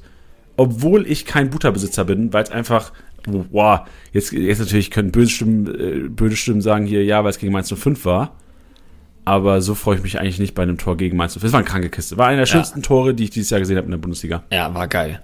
obwohl 0.58 1.08
ich 1.08 1.26
kein 1.26 1.50
Butterbesitzer 1.50 2.06
bin, 2.06 2.34
weil 2.34 2.44
es 2.44 2.52
einfach, 2.52 2.92
wow, 3.26 3.82
jetzt, 4.12 4.32
jetzt 4.32 4.60
natürlich 4.60 4.92
können 4.92 5.12
böse 5.12 5.32
Stimmen, 5.32 5.68
äh, 5.68 6.10
böse 6.10 6.36
Stimmen 6.36 6.62
sagen 6.62 6.86
hier, 6.86 7.04
ja, 7.04 7.24
weil 7.24 7.32
es 7.32 7.40
gegen 7.40 7.52
Mainz 7.52 7.74
05 7.74 8.06
war. 8.06 8.36
Aber 9.26 9.62
so 9.62 9.74
freue 9.74 9.96
ich 9.96 10.04
mich 10.04 10.20
eigentlich 10.20 10.40
nicht 10.40 10.54
bei 10.54 10.64
einem 10.64 10.78
Tor 10.78 10.98
gegen 10.98 11.16
Mainz 11.16 11.34
05. 11.34 11.46
Es 11.46 11.54
war 11.54 11.60
eine 11.60 11.68
kranke 11.68 11.90
Kiste. 11.90 12.18
War 12.18 12.28
einer 12.28 12.40
der 12.40 12.46
schönsten 12.46 12.82
Tore, 12.82 13.14
die 13.14 13.24
ich 13.26 13.30
dieses 13.30 13.50
Jahr 13.50 13.62
gesehen 13.62 13.78
habe 13.78 13.86
in 13.86 13.92
der 13.92 13.98
Bundesliga. 13.98 14.44
Ja, 14.52 14.74
war 14.74 14.88
geil. 14.88 15.22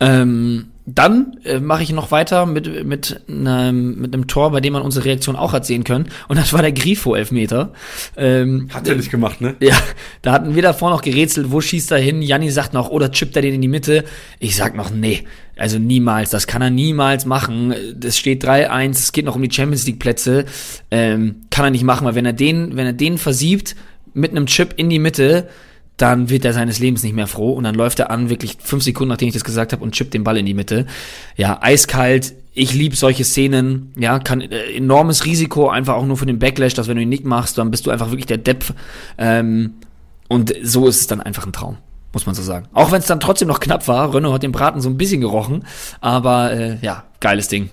Ähm, 0.00 0.68
dann 0.94 1.36
äh, 1.44 1.60
mache 1.60 1.82
ich 1.82 1.92
noch 1.92 2.10
weiter 2.10 2.46
mit, 2.46 2.86
mit, 2.86 3.20
einem, 3.28 4.00
mit 4.00 4.14
einem 4.14 4.26
Tor, 4.26 4.52
bei 4.52 4.60
dem 4.60 4.72
man 4.72 4.82
unsere 4.82 5.04
Reaktion 5.04 5.36
auch 5.36 5.52
hat 5.52 5.66
sehen 5.66 5.84
können. 5.84 6.06
Und 6.28 6.38
das 6.38 6.52
war 6.54 6.62
der 6.62 6.72
Grifo-Elfmeter. 6.72 7.72
Ähm, 8.16 8.68
Hat 8.72 8.88
er 8.88 8.94
nicht 8.94 9.10
gemacht, 9.10 9.40
ne? 9.40 9.54
Ja, 9.60 9.76
da 10.22 10.32
hatten 10.32 10.54
wir 10.54 10.62
davor 10.62 10.90
noch 10.90 11.02
gerätselt, 11.02 11.52
wo 11.52 11.60
schießt 11.60 11.90
er 11.90 11.98
hin? 11.98 12.22
Janni 12.22 12.50
sagt 12.50 12.72
noch, 12.72 12.88
oder 12.88 13.10
chippt 13.10 13.36
er 13.36 13.42
den 13.42 13.54
in 13.54 13.60
die 13.60 13.68
Mitte? 13.68 14.04
Ich 14.38 14.56
sag 14.56 14.76
noch, 14.76 14.90
nee, 14.90 15.24
also 15.56 15.78
niemals, 15.78 16.30
das 16.30 16.46
kann 16.46 16.62
er 16.62 16.70
niemals 16.70 17.26
machen. 17.26 17.74
Das 17.94 18.16
steht 18.16 18.44
3-1, 18.44 18.90
es 18.92 19.12
geht 19.12 19.26
noch 19.26 19.36
um 19.36 19.42
die 19.42 19.52
Champions 19.52 19.86
League 19.86 19.98
Plätze. 19.98 20.46
Ähm, 20.90 21.42
kann 21.50 21.66
er 21.66 21.70
nicht 21.70 21.84
machen, 21.84 22.06
weil 22.06 22.14
wenn 22.14 22.26
er 22.26 22.32
den, 22.32 22.76
wenn 22.76 22.86
er 22.86 22.92
den 22.94 23.18
versiebt 23.18 23.76
mit 24.14 24.30
einem 24.30 24.46
Chip 24.46 24.74
in 24.76 24.88
die 24.88 24.98
Mitte, 24.98 25.48
dann 25.98 26.30
wird 26.30 26.44
er 26.44 26.52
seines 26.52 26.78
Lebens 26.78 27.02
nicht 27.02 27.14
mehr 27.14 27.26
froh 27.26 27.52
und 27.52 27.64
dann 27.64 27.74
läuft 27.74 27.98
er 27.98 28.10
an, 28.10 28.30
wirklich 28.30 28.56
fünf 28.60 28.84
Sekunden, 28.84 29.10
nachdem 29.10 29.28
ich 29.28 29.34
das 29.34 29.44
gesagt 29.44 29.72
habe, 29.72 29.82
und 29.82 29.92
chippt 29.92 30.14
den 30.14 30.24
Ball 30.24 30.38
in 30.38 30.46
die 30.46 30.54
Mitte. 30.54 30.86
Ja, 31.36 31.58
eiskalt. 31.60 32.34
Ich 32.54 32.72
lieb 32.72 32.96
solche 32.96 33.24
Szenen. 33.24 33.92
Ja, 33.96 34.18
kann 34.20 34.40
äh, 34.40 34.76
enormes 34.76 35.26
Risiko, 35.26 35.68
einfach 35.68 35.94
auch 35.94 36.06
nur 36.06 36.16
für 36.16 36.26
den 36.26 36.38
Backlash, 36.38 36.74
dass 36.74 36.88
wenn 36.88 36.96
du 36.96 37.02
ihn 37.02 37.08
nicht 37.08 37.24
machst, 37.24 37.58
dann 37.58 37.70
bist 37.70 37.86
du 37.86 37.90
einfach 37.90 38.10
wirklich 38.10 38.26
der 38.26 38.38
Depp. 38.38 38.64
Ähm, 39.18 39.74
und 40.28 40.54
so 40.62 40.86
ist 40.86 41.00
es 41.00 41.06
dann 41.08 41.20
einfach 41.20 41.46
ein 41.46 41.52
Traum, 41.52 41.78
muss 42.12 42.26
man 42.26 42.34
so 42.34 42.42
sagen. 42.42 42.68
Auch 42.72 42.92
wenn 42.92 43.00
es 43.00 43.06
dann 43.06 43.20
trotzdem 43.20 43.48
noch 43.48 43.60
knapp 43.60 43.88
war. 43.88 44.14
Renault 44.14 44.34
hat 44.34 44.42
den 44.44 44.52
Braten 44.52 44.80
so 44.80 44.88
ein 44.88 44.96
bisschen 44.96 45.20
gerochen, 45.20 45.64
aber 46.00 46.52
äh, 46.52 46.78
ja, 46.80 47.04
geiles 47.20 47.48
Ding. 47.48 47.70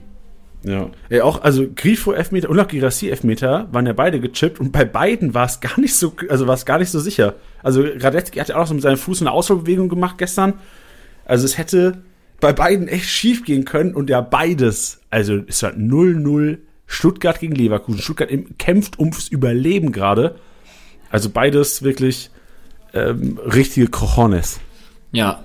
Ja. 0.65 0.89
ja 1.09 1.23
auch, 1.23 1.41
also 1.43 1.67
Grifo 1.75 2.11
Elfmeter 2.11 2.49
und 2.49 2.59
auch 2.59 2.67
Girassi 2.67 3.09
Elfmeter 3.09 3.67
waren 3.71 3.85
ja 3.85 3.93
beide 3.93 4.19
gechippt 4.19 4.59
und 4.59 4.71
bei 4.71 4.83
beiden 4.83 5.33
war 5.33 5.45
es 5.45 5.59
gar 5.59 5.79
nicht 5.79 5.95
so, 5.95 6.13
also 6.27 6.47
war 6.47 6.55
es 6.55 6.65
gar 6.65 6.79
nicht 6.79 6.89
so 6.89 6.99
sicher. 6.99 7.35
Also 7.61 7.83
Radetzky 7.83 8.39
hat 8.39 8.49
ja 8.49 8.55
auch 8.55 8.61
noch 8.61 8.67
so 8.67 8.73
mit 8.73 8.83
seinem 8.83 8.97
Fuß 8.97 9.21
eine 9.21 9.31
Ausholbewegung 9.31 9.89
gemacht 9.89 10.17
gestern. 10.17 10.53
Also 11.25 11.45
es 11.45 11.57
hätte 11.57 12.01
bei 12.39 12.51
beiden 12.51 12.87
echt 12.87 13.05
schief 13.05 13.43
gehen 13.45 13.65
können 13.65 13.93
und 13.93 14.09
ja 14.09 14.21
beides, 14.21 15.01
also 15.09 15.39
es 15.47 15.61
war 15.63 15.71
0-0 15.71 16.57
Stuttgart 16.87 17.39
gegen 17.39 17.55
Leverkusen. 17.55 18.01
Stuttgart 18.01 18.29
kämpft 18.57 18.99
ums 18.99 19.27
Überleben 19.27 19.91
gerade. 19.91 20.35
Also 21.09 21.29
beides 21.29 21.83
wirklich 21.83 22.29
ähm, 22.93 23.39
richtige 23.43 23.87
Cojones. 23.87 24.59
Ja. 25.11 25.44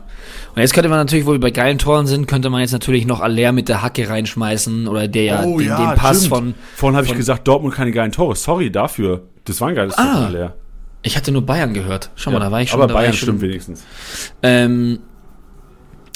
Und 0.55 0.61
jetzt 0.63 0.75
könnte 0.75 0.89
man 0.89 0.99
natürlich, 0.99 1.27
wo 1.27 1.33
wir 1.33 1.41
bei 1.41 1.51
geilen 1.51 1.79
Toren 1.79 2.07
sind, 2.07 2.27
könnte 2.27 2.51
man 2.51 2.61
jetzt 2.61 2.73
natürlich 2.73 3.07
noch 3.07 3.21
Aller 3.21 3.53
mit 3.53 3.69
der 3.69 3.83
Hacke 3.83 4.09
reinschmeißen 4.09 4.89
oder 4.89 5.09
der 5.09 5.25
ja, 5.25 5.43
den, 5.43 5.59
den 5.59 5.95
Pass 5.97 6.27
von. 6.27 6.55
Vorhin 6.77 6.97
habe 6.97 7.07
ich 7.07 7.15
gesagt, 7.15 7.47
Dortmund 7.49 7.75
keine 7.75 7.93
geilen 7.93 8.13
Tore. 8.13 8.35
Sorry 8.37 8.71
dafür. 8.71 9.23
Das 9.45 9.61
war 9.61 9.69
ein 9.69 9.75
geiles 9.75 9.95
Tor 9.97 10.05
Ah. 10.05 10.15
von 10.15 10.25
Aller. 10.37 10.55
Ich 11.03 11.17
hatte 11.17 11.33
nur 11.33 11.47
Bayern 11.47 11.73
gehört. 11.73 12.11
Schau 12.15 12.31
mal, 12.31 12.41
da 12.41 12.53
war 12.53 12.61
ich 12.61 12.71
schon. 12.71 12.83
Aber 12.83 12.93
Bayern 12.93 13.13
ich 13.13 13.19
schon, 13.19 13.29
stimmt 13.29 13.41
wenigstens. 13.43 13.85
Ähm, 14.43 14.99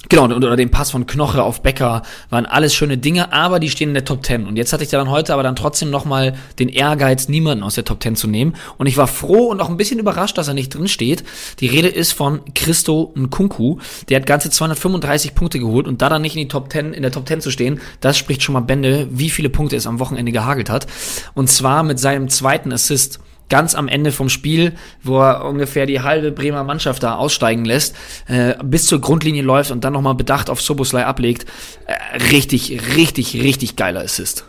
genau, 0.09 0.25
oder 0.25 0.57
den 0.57 0.71
Pass 0.71 0.91
von 0.91 1.07
Knoche 1.07 1.43
auf 1.43 1.63
Becker 1.63 2.03
waren 2.31 2.47
alles 2.47 2.75
schöne 2.75 2.99
Dinge, 2.99 3.33
aber 3.33 3.61
die 3.61 3.71
stehen 3.71 3.89
in 3.89 3.95
der 3.95 4.05
Top 4.05 4.25
10. 4.25 4.47
Und 4.47 4.57
jetzt 4.57 4.73
hatte 4.73 4.85
ich 4.85 4.91
dann 4.91 5.11
heute 5.11 5.33
aber 5.33 5.43
dann 5.43 5.57
trotzdem 5.57 5.91
nochmal 5.91 6.35
den 6.59 6.69
Ehrgeiz, 6.69 7.29
niemanden 7.29 7.65
aus 7.65 7.75
der 7.75 7.85
Top 7.85 8.03
10 8.03 8.17
zu 8.17 8.27
nehmen. 8.27 8.55
Und 8.79 8.87
ich 8.87 8.97
war 8.97 9.07
froh 9.07 9.47
und 9.47 9.61
auch 9.61 9.69
ein 9.69 9.77
bisschen 9.77 9.99
überrascht, 9.99 10.39
dass 10.39 10.49
er 10.49 10.55
nicht 10.55 10.75
drin 10.75 10.89
steht. 10.89 11.25
Die 11.61 11.67
Rede 11.67 11.89
ist 11.89 12.13
von 12.13 12.41
Christo 12.55 13.13
Nkunku. 13.17 13.79
Der 14.09 14.21
hat 14.21 14.27
ganze 14.27 14.51
235 14.51 15.35
Punkte 15.35 15.59
geholt 15.59 15.87
und 15.87 16.03
da 16.03 16.09
dann 16.09 16.23
nicht 16.23 16.37
in 16.37 16.43
die 16.43 16.49
Top 16.49 16.71
10, 16.73 16.93
in 16.93 17.03
der 17.03 17.13
Top 17.13 17.29
10 17.29 17.41
zu 17.41 17.51
stehen, 17.51 17.81
das 18.01 18.19
spricht 18.19 18.43
schon 18.43 18.53
mal 18.53 18.61
Bände, 18.61 19.09
wie 19.11 19.31
viele 19.31 19.51
Punkte 19.51 19.77
es 19.77 19.87
am 19.87 20.01
Wochenende 20.01 20.33
gehagelt 20.33 20.71
hat. 20.71 20.87
Und 21.35 21.49
zwar 21.49 21.83
mit 21.83 21.99
seinem 21.99 22.29
zweiten 22.29 22.73
Assist 22.73 23.21
ganz 23.49 23.75
am 23.75 23.89
Ende 23.89 24.13
vom 24.13 24.29
Spiel, 24.29 24.73
wo 25.03 25.21
er 25.21 25.45
ungefähr 25.45 25.87
die 25.87 26.01
halbe 26.01 26.33
Bremer 26.33 26.65
Mannschaft 26.65 27.03
da 27.03 27.17
aussteigen 27.17 27.65
lässt, 27.65 27.97
äh, 28.27 28.55
bis 28.65 28.87
zur 28.87 29.01
Grundlinie 29.01 29.43
läuft 29.43 29.71
und 29.71 29.85
dann 29.85 29.93
nochmal 29.93 30.15
bedacht 30.15 30.51
auf 30.51 30.61
Soboslai 30.61 31.05
ablegt. 31.05 31.47
Äh, 31.87 32.19
richtig, 32.31 32.97
richtig, 32.97 33.43
richtig 33.43 33.77
geiler 33.77 34.01
Assist. 34.01 34.47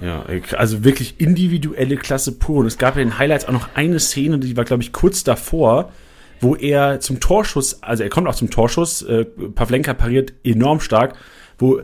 Ja, 0.00 0.24
also 0.56 0.82
wirklich 0.82 1.20
individuelle 1.20 1.96
Klasse 1.96 2.32
pur. 2.32 2.60
Und 2.60 2.66
es 2.66 2.76
gab 2.76 2.96
ja 2.96 3.02
in 3.02 3.10
den 3.10 3.18
Highlights 3.18 3.46
auch 3.46 3.52
noch 3.52 3.68
eine 3.74 4.00
Szene, 4.00 4.40
die 4.40 4.56
war, 4.56 4.64
glaube 4.64 4.82
ich, 4.82 4.92
kurz 4.92 5.22
davor, 5.22 5.92
wo 6.40 6.56
er 6.56 6.98
zum 6.98 7.20
Torschuss, 7.20 7.84
also 7.84 8.02
er 8.02 8.10
kommt 8.10 8.26
auch 8.26 8.34
zum 8.34 8.50
Torschuss, 8.50 9.02
äh, 9.02 9.24
Pavlenka 9.24 9.94
pariert 9.94 10.32
enorm 10.42 10.80
stark, 10.80 11.14
wo 11.58 11.82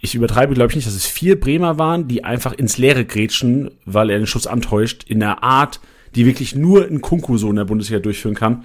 ich 0.00 0.16
übertreibe, 0.16 0.54
glaube 0.54 0.70
ich 0.70 0.76
nicht, 0.76 0.88
dass 0.88 0.94
es 0.94 1.06
vier 1.06 1.38
Bremer 1.38 1.78
waren, 1.78 2.08
die 2.08 2.24
einfach 2.24 2.52
ins 2.52 2.76
Leere 2.78 3.04
grätschen, 3.04 3.70
weil 3.84 4.10
er 4.10 4.18
den 4.18 4.26
Schuss 4.26 4.48
antäuscht, 4.48 5.04
in 5.06 5.22
einer 5.22 5.44
Art, 5.44 5.78
die 6.14 6.26
wirklich 6.26 6.54
nur 6.54 6.86
ein 6.86 7.00
Kunku 7.00 7.38
so 7.38 7.50
in 7.50 7.56
der 7.56 7.64
Bundesliga 7.64 8.00
durchführen 8.00 8.34
kann. 8.34 8.64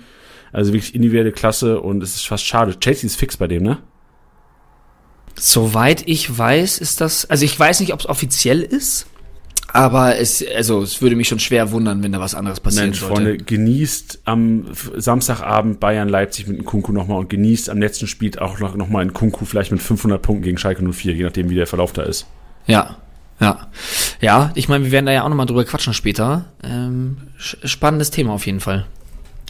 Also 0.52 0.74
wirklich 0.74 0.96
individuelle 0.96 1.32
Klasse 1.32 1.82
und 1.82 2.02
es 2.02 2.16
ist 2.16 2.28
fast 2.28 2.46
schade. 2.46 2.80
Chelsea 2.80 3.08
ist 3.08 3.18
fix 3.18 3.38
bei 3.38 3.48
dem, 3.48 3.64
ne? 3.64 3.80
Soweit 5.36 6.08
ich 6.08 6.36
weiß, 6.36 6.80
ist 6.80 7.00
das, 7.02 7.30
also 7.30 7.46
ich 7.46 7.60
weiß 7.60 7.80
nicht, 7.82 7.94
ob 7.94 8.00
es 8.00 8.06
offiziell 8.08 8.62
ist, 8.62 9.08
Aber 9.74 10.18
es, 10.18 10.44
also, 10.56 10.82
es 10.82 11.02
würde 11.02 11.16
mich 11.16 11.28
schon 11.28 11.40
schwer 11.40 11.72
wundern, 11.72 12.02
wenn 12.02 12.12
da 12.12 12.20
was 12.20 12.34
anderes 12.36 12.60
passieren 12.60 12.88
Mensch, 12.90 13.00
sollte. 13.02 13.16
Freunde, 13.16 13.38
genießt 13.38 14.22
am 14.26 14.66
Samstagabend 14.96 15.80
Bayern-Leipzig 15.80 16.48
mit 16.48 16.58
einem 16.58 16.66
Kunku 16.66 16.94
nochmal 16.94 17.20
und 17.20 17.30
genießt 17.30 17.70
am 17.70 17.80
letzten 17.80 18.08
Spiel 18.08 18.38
auch 18.40 18.60
noch, 18.60 18.76
noch 18.76 18.88
mal 18.88 19.02
einen 19.02 19.14
Kunku 19.14 19.46
vielleicht 19.46 19.72
mit 19.72 19.82
500 19.82 20.22
Punkten 20.22 20.44
gegen 20.44 20.58
Schalke 20.58 20.82
04, 20.82 21.14
je 21.14 21.24
nachdem, 21.24 21.50
wie 21.50 21.56
der 21.56 21.68
Verlauf 21.68 21.92
da 21.92 22.04
ist. 22.04 22.26
Ja, 22.66 22.98
ja. 23.39 23.67
Ja, 24.21 24.52
ich 24.56 24.67
meine, 24.67 24.86
wir 24.86 24.91
werden 24.91 25.06
da 25.06 25.12
ja 25.12 25.23
auch 25.23 25.30
nochmal 25.30 25.45
drüber 25.45 25.63
quatschen 25.63 25.93
später. 25.93 26.45
Ähm, 26.63 27.17
spannendes 27.38 28.12
Thema 28.12 28.34
auf 28.34 28.45
jeden 28.45 28.60
Fall. 28.60 28.86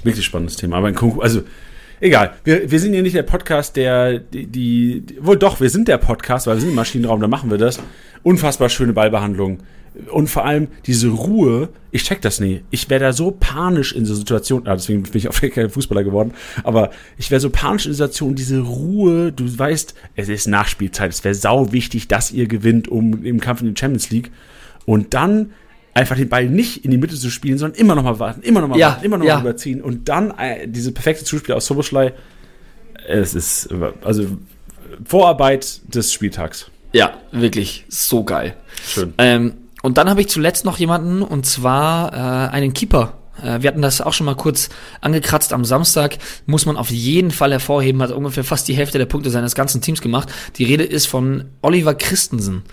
Wirklich 0.03 0.25
spannendes 0.25 0.57
Thema. 0.57 0.77
Aber 0.77 0.91
Kunku, 0.91 1.21
also 1.21 1.41
egal. 1.99 2.33
Wir, 2.43 2.69
wir 2.69 2.79
sind 2.79 2.93
hier 2.93 3.01
nicht 3.01 3.15
der 3.15 3.23
Podcast, 3.23 3.75
der 3.75 4.19
die, 4.19 4.47
die, 4.47 5.01
die, 5.01 5.25
wohl 5.25 5.37
doch, 5.37 5.59
wir 5.59 5.69
sind 5.69 5.87
der 5.87 5.97
Podcast, 5.97 6.47
weil 6.47 6.55
wir 6.55 6.61
sind 6.61 6.69
im 6.69 6.75
Maschinenraum, 6.75 7.21
da 7.21 7.27
machen 7.27 7.49
wir 7.49 7.57
das. 7.57 7.79
Unfassbar 8.23 8.69
schöne 8.69 8.93
Ballbehandlung. 8.93 9.59
Und 10.11 10.29
vor 10.29 10.45
allem 10.45 10.67
diese 10.85 11.09
Ruhe, 11.09 11.69
ich 11.91 12.03
check 12.03 12.21
das 12.21 12.39
nie. 12.39 12.61
Ich 12.69 12.89
wäre 12.89 12.99
da 12.99 13.13
so 13.13 13.31
panisch 13.31 13.93
in 13.93 14.05
so 14.05 14.13
Situationen, 14.13 14.67
ah, 14.67 14.75
deswegen 14.75 15.03
bin 15.03 15.15
ich 15.15 15.27
auch 15.27 15.41
kein 15.53 15.69
Fußballer 15.69 16.03
geworden, 16.03 16.33
aber 16.63 16.91
ich 17.17 17.31
wäre 17.31 17.41
so 17.41 17.49
panisch 17.49 17.85
in 17.85 17.93
Situationen, 17.93 18.35
diese 18.35 18.59
Ruhe, 18.59 19.31
du 19.31 19.57
weißt, 19.57 19.95
es 20.15 20.29
ist 20.29 20.47
Nachspielzeit, 20.47 21.11
es 21.11 21.23
wäre 21.23 21.33
sau 21.35 21.71
wichtig, 21.71 22.07
dass 22.07 22.31
ihr 22.31 22.47
gewinnt, 22.47 22.87
um 22.87 23.25
im 23.25 23.39
Kampf 23.39 23.61
in 23.61 23.73
die 23.73 23.79
Champions 23.79 24.09
League. 24.09 24.31
Und 24.85 25.13
dann 25.13 25.51
einfach 25.93 26.15
den 26.15 26.29
Ball 26.29 26.47
nicht 26.47 26.85
in 26.85 26.91
die 26.91 26.97
Mitte 26.97 27.15
zu 27.15 27.29
spielen, 27.29 27.57
sondern 27.57 27.79
immer 27.79 27.95
noch 27.95 28.03
mal 28.03 28.19
warten, 28.19 28.41
immer 28.41 28.61
noch 28.61 28.67
mal 28.67 28.77
Ja, 28.77 28.89
warten, 28.89 29.05
immer 29.05 29.17
noch 29.17 29.25
mal 29.25 29.31
ja. 29.31 29.41
überziehen 29.41 29.81
und 29.81 30.07
dann 30.07 30.31
äh, 30.37 30.67
diese 30.67 30.91
perfekte 30.91 31.25
Zuspiel 31.25 31.55
aus 31.55 31.65
Soboschlei. 31.65 32.13
Es 33.07 33.33
ist 33.33 33.69
also 34.03 34.37
Vorarbeit 35.05 35.81
des 35.93 36.13
Spieltags. 36.13 36.69
Ja, 36.93 37.17
wirklich 37.31 37.85
so 37.89 38.23
geil. 38.23 38.55
Schön. 38.85 39.13
Ähm, 39.17 39.53
und 39.87 39.97
dann 39.97 40.09
habe 40.09 40.19
ich 40.19 40.27
zuletzt 40.27 40.65
noch 40.65 40.79
jemanden, 40.79 41.21
und 41.21 41.45
zwar 41.45 42.11
äh, 42.11 42.49
einen 42.51 42.73
Keeper. 42.73 43.13
Äh, 43.41 43.61
wir 43.61 43.69
hatten 43.69 43.81
das 43.81 44.01
auch 44.01 44.11
schon 44.11 44.25
mal 44.25 44.35
kurz 44.35 44.67
angekratzt 44.99 45.53
am 45.53 45.63
Samstag. 45.63 46.17
Muss 46.45 46.65
man 46.65 46.75
auf 46.75 46.89
jeden 46.89 47.31
Fall 47.31 47.53
hervorheben, 47.53 48.01
hat 48.01 48.11
ungefähr 48.11 48.43
fast 48.43 48.67
die 48.67 48.73
Hälfte 48.73 48.97
der 48.97 49.05
Punkte 49.05 49.29
seines 49.29 49.55
ganzen 49.55 49.79
Teams 49.79 50.01
gemacht. 50.01 50.27
Die 50.57 50.65
Rede 50.65 50.83
ist 50.83 51.05
von 51.05 51.45
Oliver 51.61 51.95
Christensen. 51.95 52.63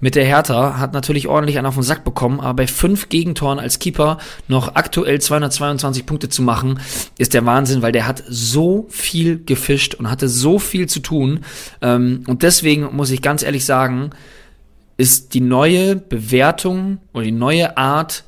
Mit 0.00 0.16
der 0.16 0.24
Hertha 0.24 0.76
hat 0.76 0.94
natürlich 0.94 1.28
ordentlich 1.28 1.58
einen 1.58 1.68
auf 1.68 1.74
den 1.74 1.84
Sack 1.84 2.02
bekommen, 2.02 2.40
aber 2.40 2.54
bei 2.54 2.66
fünf 2.66 3.08
Gegentoren 3.08 3.60
als 3.60 3.78
Keeper 3.78 4.18
noch 4.48 4.74
aktuell 4.74 5.20
222 5.20 6.06
Punkte 6.06 6.28
zu 6.28 6.42
machen, 6.42 6.80
ist 7.18 7.34
der 7.34 7.46
Wahnsinn, 7.46 7.82
weil 7.82 7.92
der 7.92 8.08
hat 8.08 8.24
so 8.28 8.88
viel 8.90 9.44
gefischt 9.44 9.94
und 9.94 10.10
hatte 10.10 10.28
so 10.28 10.58
viel 10.58 10.88
zu 10.88 10.98
tun. 10.98 11.44
Ähm, 11.82 12.24
und 12.26 12.42
deswegen 12.42 12.96
muss 12.96 13.12
ich 13.12 13.22
ganz 13.22 13.44
ehrlich 13.44 13.64
sagen, 13.64 14.10
ist 14.96 15.34
die 15.34 15.40
neue 15.40 15.96
Bewertung 15.96 16.98
oder 17.12 17.24
die 17.24 17.32
neue 17.32 17.76
Art, 17.76 18.24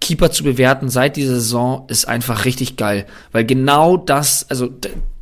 Keeper 0.00 0.30
zu 0.30 0.44
bewerten 0.44 0.88
seit 0.88 1.16
dieser 1.16 1.34
Saison, 1.34 1.84
ist 1.88 2.06
einfach 2.06 2.44
richtig 2.44 2.76
geil. 2.76 3.06
Weil 3.32 3.44
genau 3.44 3.96
das, 3.96 4.48
also 4.48 4.70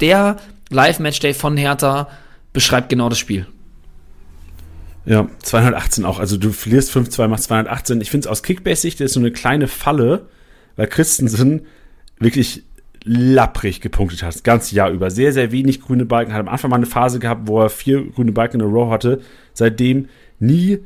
der 0.01 0.37
Live-Matchday 0.71 1.35
von 1.35 1.57
Hertha 1.57 2.09
beschreibt 2.53 2.89
genau 2.89 3.09
das 3.09 3.19
Spiel. 3.19 3.47
Ja, 5.07 5.29
218 5.43 6.05
auch. 6.05 6.19
Also 6.19 6.37
du 6.37 6.51
verlierst 6.51 6.95
5-2, 6.95 7.29
machst 7.29 7.45
218. 7.45 8.01
Ich 8.01 8.11
finde 8.11 8.27
es 8.27 8.31
aus 8.31 8.43
Kickbase-Sicht 8.43 9.01
ist 9.01 9.15
so 9.15 9.21
eine 9.21 9.31
kleine 9.31 9.69
Falle, 9.69 10.27
weil 10.75 10.89
Christensen 10.89 11.63
wirklich 12.19 12.65
lapprig 13.05 13.81
gepunktet 13.81 14.25
hat, 14.25 14.35
das 14.35 14.43
ganze 14.43 14.75
Jahr 14.75 14.91
über. 14.91 15.11
Sehr, 15.11 15.33
sehr 15.33 15.53
wenig 15.53 15.81
grüne 15.81 16.05
Balken. 16.05 16.33
Hat 16.33 16.41
am 16.41 16.49
Anfang 16.49 16.71
mal 16.71 16.77
eine 16.77 16.87
Phase 16.87 17.21
gehabt, 17.21 17.43
wo 17.47 17.61
er 17.61 17.71
vier 17.71 18.05
grüne 18.11 18.33
Balken 18.33 18.61
in 18.61 18.67
a 18.67 18.69
row 18.69 18.91
hatte. 18.91 19.21
Seitdem 19.55 20.09
nie, 20.39 20.79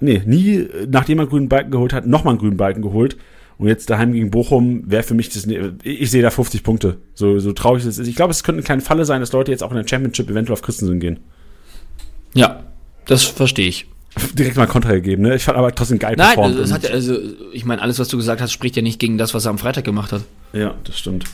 nee, 0.00 0.22
nie, 0.26 0.66
nachdem 0.88 1.18
er 1.18 1.22
einen 1.22 1.30
grünen 1.30 1.48
Balken 1.48 1.70
geholt 1.70 1.92
hat, 1.92 2.06
nochmal 2.06 2.32
einen 2.32 2.40
grünen 2.40 2.56
Balken 2.56 2.82
geholt. 2.82 3.16
Und 3.58 3.68
jetzt 3.68 3.90
daheim 3.90 4.12
gegen 4.12 4.30
Bochum 4.30 4.90
wäre 4.90 5.02
für 5.04 5.14
mich 5.14 5.28
das, 5.28 5.46
ne- 5.46 5.74
ich 5.84 6.10
sehe 6.10 6.22
da 6.22 6.30
50 6.30 6.64
Punkte. 6.64 6.96
So, 7.14 7.38
so 7.38 7.52
traurig 7.52 7.84
es 7.84 7.98
ist. 7.98 8.08
Ich 8.08 8.16
glaube, 8.16 8.32
es 8.32 8.42
könnte 8.42 8.58
eine 8.58 8.64
kleine 8.64 8.82
Falle 8.82 9.04
sein, 9.04 9.20
dass 9.20 9.30
Leute 9.32 9.52
jetzt 9.52 9.62
auch 9.62 9.70
in 9.70 9.76
der 9.76 9.86
Championship 9.86 10.28
eventuell 10.30 10.54
auf 10.54 10.62
Christensen 10.62 10.98
gehen. 10.98 11.20
Ja, 12.34 12.64
das 13.06 13.24
verstehe 13.24 13.68
ich. 13.68 13.86
Direkt 14.34 14.56
mal 14.56 14.66
Kontra 14.66 14.92
gegeben, 14.92 15.22
ne? 15.22 15.36
Ich 15.36 15.44
fand 15.44 15.56
aber 15.56 15.72
trotzdem 15.74 15.98
geil 15.98 16.14
Nein, 16.16 16.34
performt 16.34 16.58
das 16.58 16.68
und- 16.70 16.74
hat 16.74 16.82
ja, 16.84 16.90
also, 16.90 17.16
ich 17.52 17.64
meine, 17.64 17.80
alles, 17.82 17.98
was 17.98 18.08
du 18.08 18.16
gesagt 18.16 18.40
hast, 18.40 18.52
spricht 18.52 18.76
ja 18.76 18.82
nicht 18.82 18.98
gegen 18.98 19.16
das, 19.16 19.32
was 19.32 19.46
er 19.46 19.50
am 19.50 19.58
Freitag 19.58 19.84
gemacht 19.84 20.12
hat. 20.12 20.22
Ja, 20.52 20.74
das 20.84 20.98
stimmt. 20.98 21.24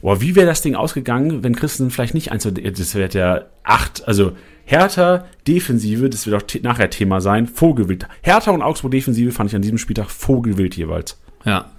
Boah, 0.00 0.20
wie 0.20 0.34
wäre 0.34 0.46
das 0.46 0.62
Ding 0.62 0.74
ausgegangen, 0.74 1.42
wenn 1.42 1.54
Christen 1.54 1.90
vielleicht 1.90 2.14
nicht 2.14 2.32
eins, 2.32 2.42
das 2.44 2.94
wird 2.94 3.14
ja 3.14 3.46
acht, 3.64 4.06
also 4.06 4.32
Hertha 4.72 5.26
Defensive, 5.46 6.08
das 6.08 6.26
wird 6.26 6.42
auch 6.42 6.62
nachher 6.62 6.88
Thema 6.88 7.20
sein, 7.20 7.46
Vogelwild. 7.46 8.08
Hertha 8.22 8.52
und 8.52 8.62
Augsburg 8.62 8.92
Defensive 8.92 9.30
fand 9.30 9.50
ich 9.50 9.54
an 9.56 9.60
diesem 9.60 9.76
Spieltag 9.76 10.10
Vogelwild 10.10 10.74
jeweils. 10.78 11.20
Ja. 11.44 11.70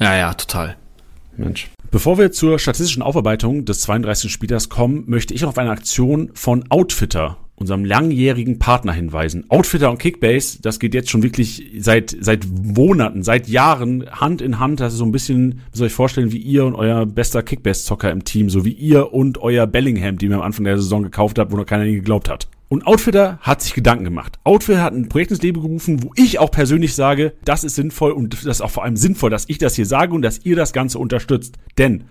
Ja, 0.00 0.16
ja, 0.16 0.34
total. 0.34 0.76
Mensch. 1.36 1.70
Bevor 1.92 2.18
wir 2.18 2.32
zur 2.32 2.58
statistischen 2.58 3.04
Aufarbeitung 3.04 3.64
des 3.64 3.80
32. 3.82 4.32
Spieltags 4.32 4.68
kommen, 4.68 5.04
möchte 5.06 5.34
ich 5.34 5.44
auf 5.44 5.56
eine 5.56 5.70
Aktion 5.70 6.32
von 6.34 6.68
Outfitter, 6.68 7.36
unserem 7.56 7.84
langjährigen 7.84 8.58
Partner, 8.58 8.92
hinweisen. 8.92 9.46
Outfitter 9.48 9.90
und 9.90 9.98
Kickbase, 9.98 10.60
das 10.62 10.78
geht 10.78 10.94
jetzt 10.94 11.10
schon 11.10 11.22
wirklich 11.22 11.72
seit, 11.78 12.16
seit 12.20 12.46
Monaten, 12.46 13.22
seit 13.22 13.48
Jahren 13.48 14.08
Hand 14.10 14.42
in 14.42 14.58
Hand. 14.58 14.80
Das 14.80 14.92
ist 14.92 14.98
so 14.98 15.04
ein 15.04 15.12
bisschen, 15.12 15.62
wie 15.72 15.78
soll 15.78 15.86
ich 15.88 15.92
vorstellen, 15.92 16.32
wie 16.32 16.38
ihr 16.38 16.64
und 16.66 16.74
euer 16.74 17.06
bester 17.06 17.42
Kickbase-Zocker 17.42 18.10
im 18.10 18.24
Team, 18.24 18.50
so 18.50 18.64
wie 18.64 18.72
ihr 18.72 19.12
und 19.12 19.38
euer 19.38 19.66
Bellingham, 19.66 20.18
die 20.18 20.26
ihr 20.26 20.34
am 20.34 20.42
Anfang 20.42 20.64
der 20.64 20.76
Saison 20.76 21.02
gekauft 21.02 21.38
habt, 21.38 21.50
wo 21.50 21.56
noch 21.56 21.66
keiner 21.66 21.86
geglaubt 21.86 22.28
hat. 22.28 22.48
Und 22.68 22.86
Outfitter 22.86 23.38
hat 23.40 23.62
sich 23.62 23.74
Gedanken 23.74 24.04
gemacht. 24.04 24.38
Outfitter 24.42 24.82
hat 24.82 24.92
ein 24.92 25.08
Projekt 25.08 25.30
ins 25.30 25.42
Leben 25.42 25.62
gerufen, 25.62 26.02
wo 26.02 26.10
ich 26.16 26.40
auch 26.40 26.50
persönlich 26.50 26.94
sage, 26.94 27.32
das 27.44 27.62
ist 27.62 27.76
sinnvoll 27.76 28.10
und 28.10 28.34
das 28.34 28.44
ist 28.44 28.60
auch 28.60 28.70
vor 28.70 28.82
allem 28.82 28.96
sinnvoll, 28.96 29.30
dass 29.30 29.48
ich 29.48 29.58
das 29.58 29.76
hier 29.76 29.86
sage 29.86 30.12
und 30.12 30.22
dass 30.22 30.44
ihr 30.44 30.56
das 30.56 30.72
Ganze 30.72 30.98
unterstützt. 30.98 31.56
Denn 31.78 32.04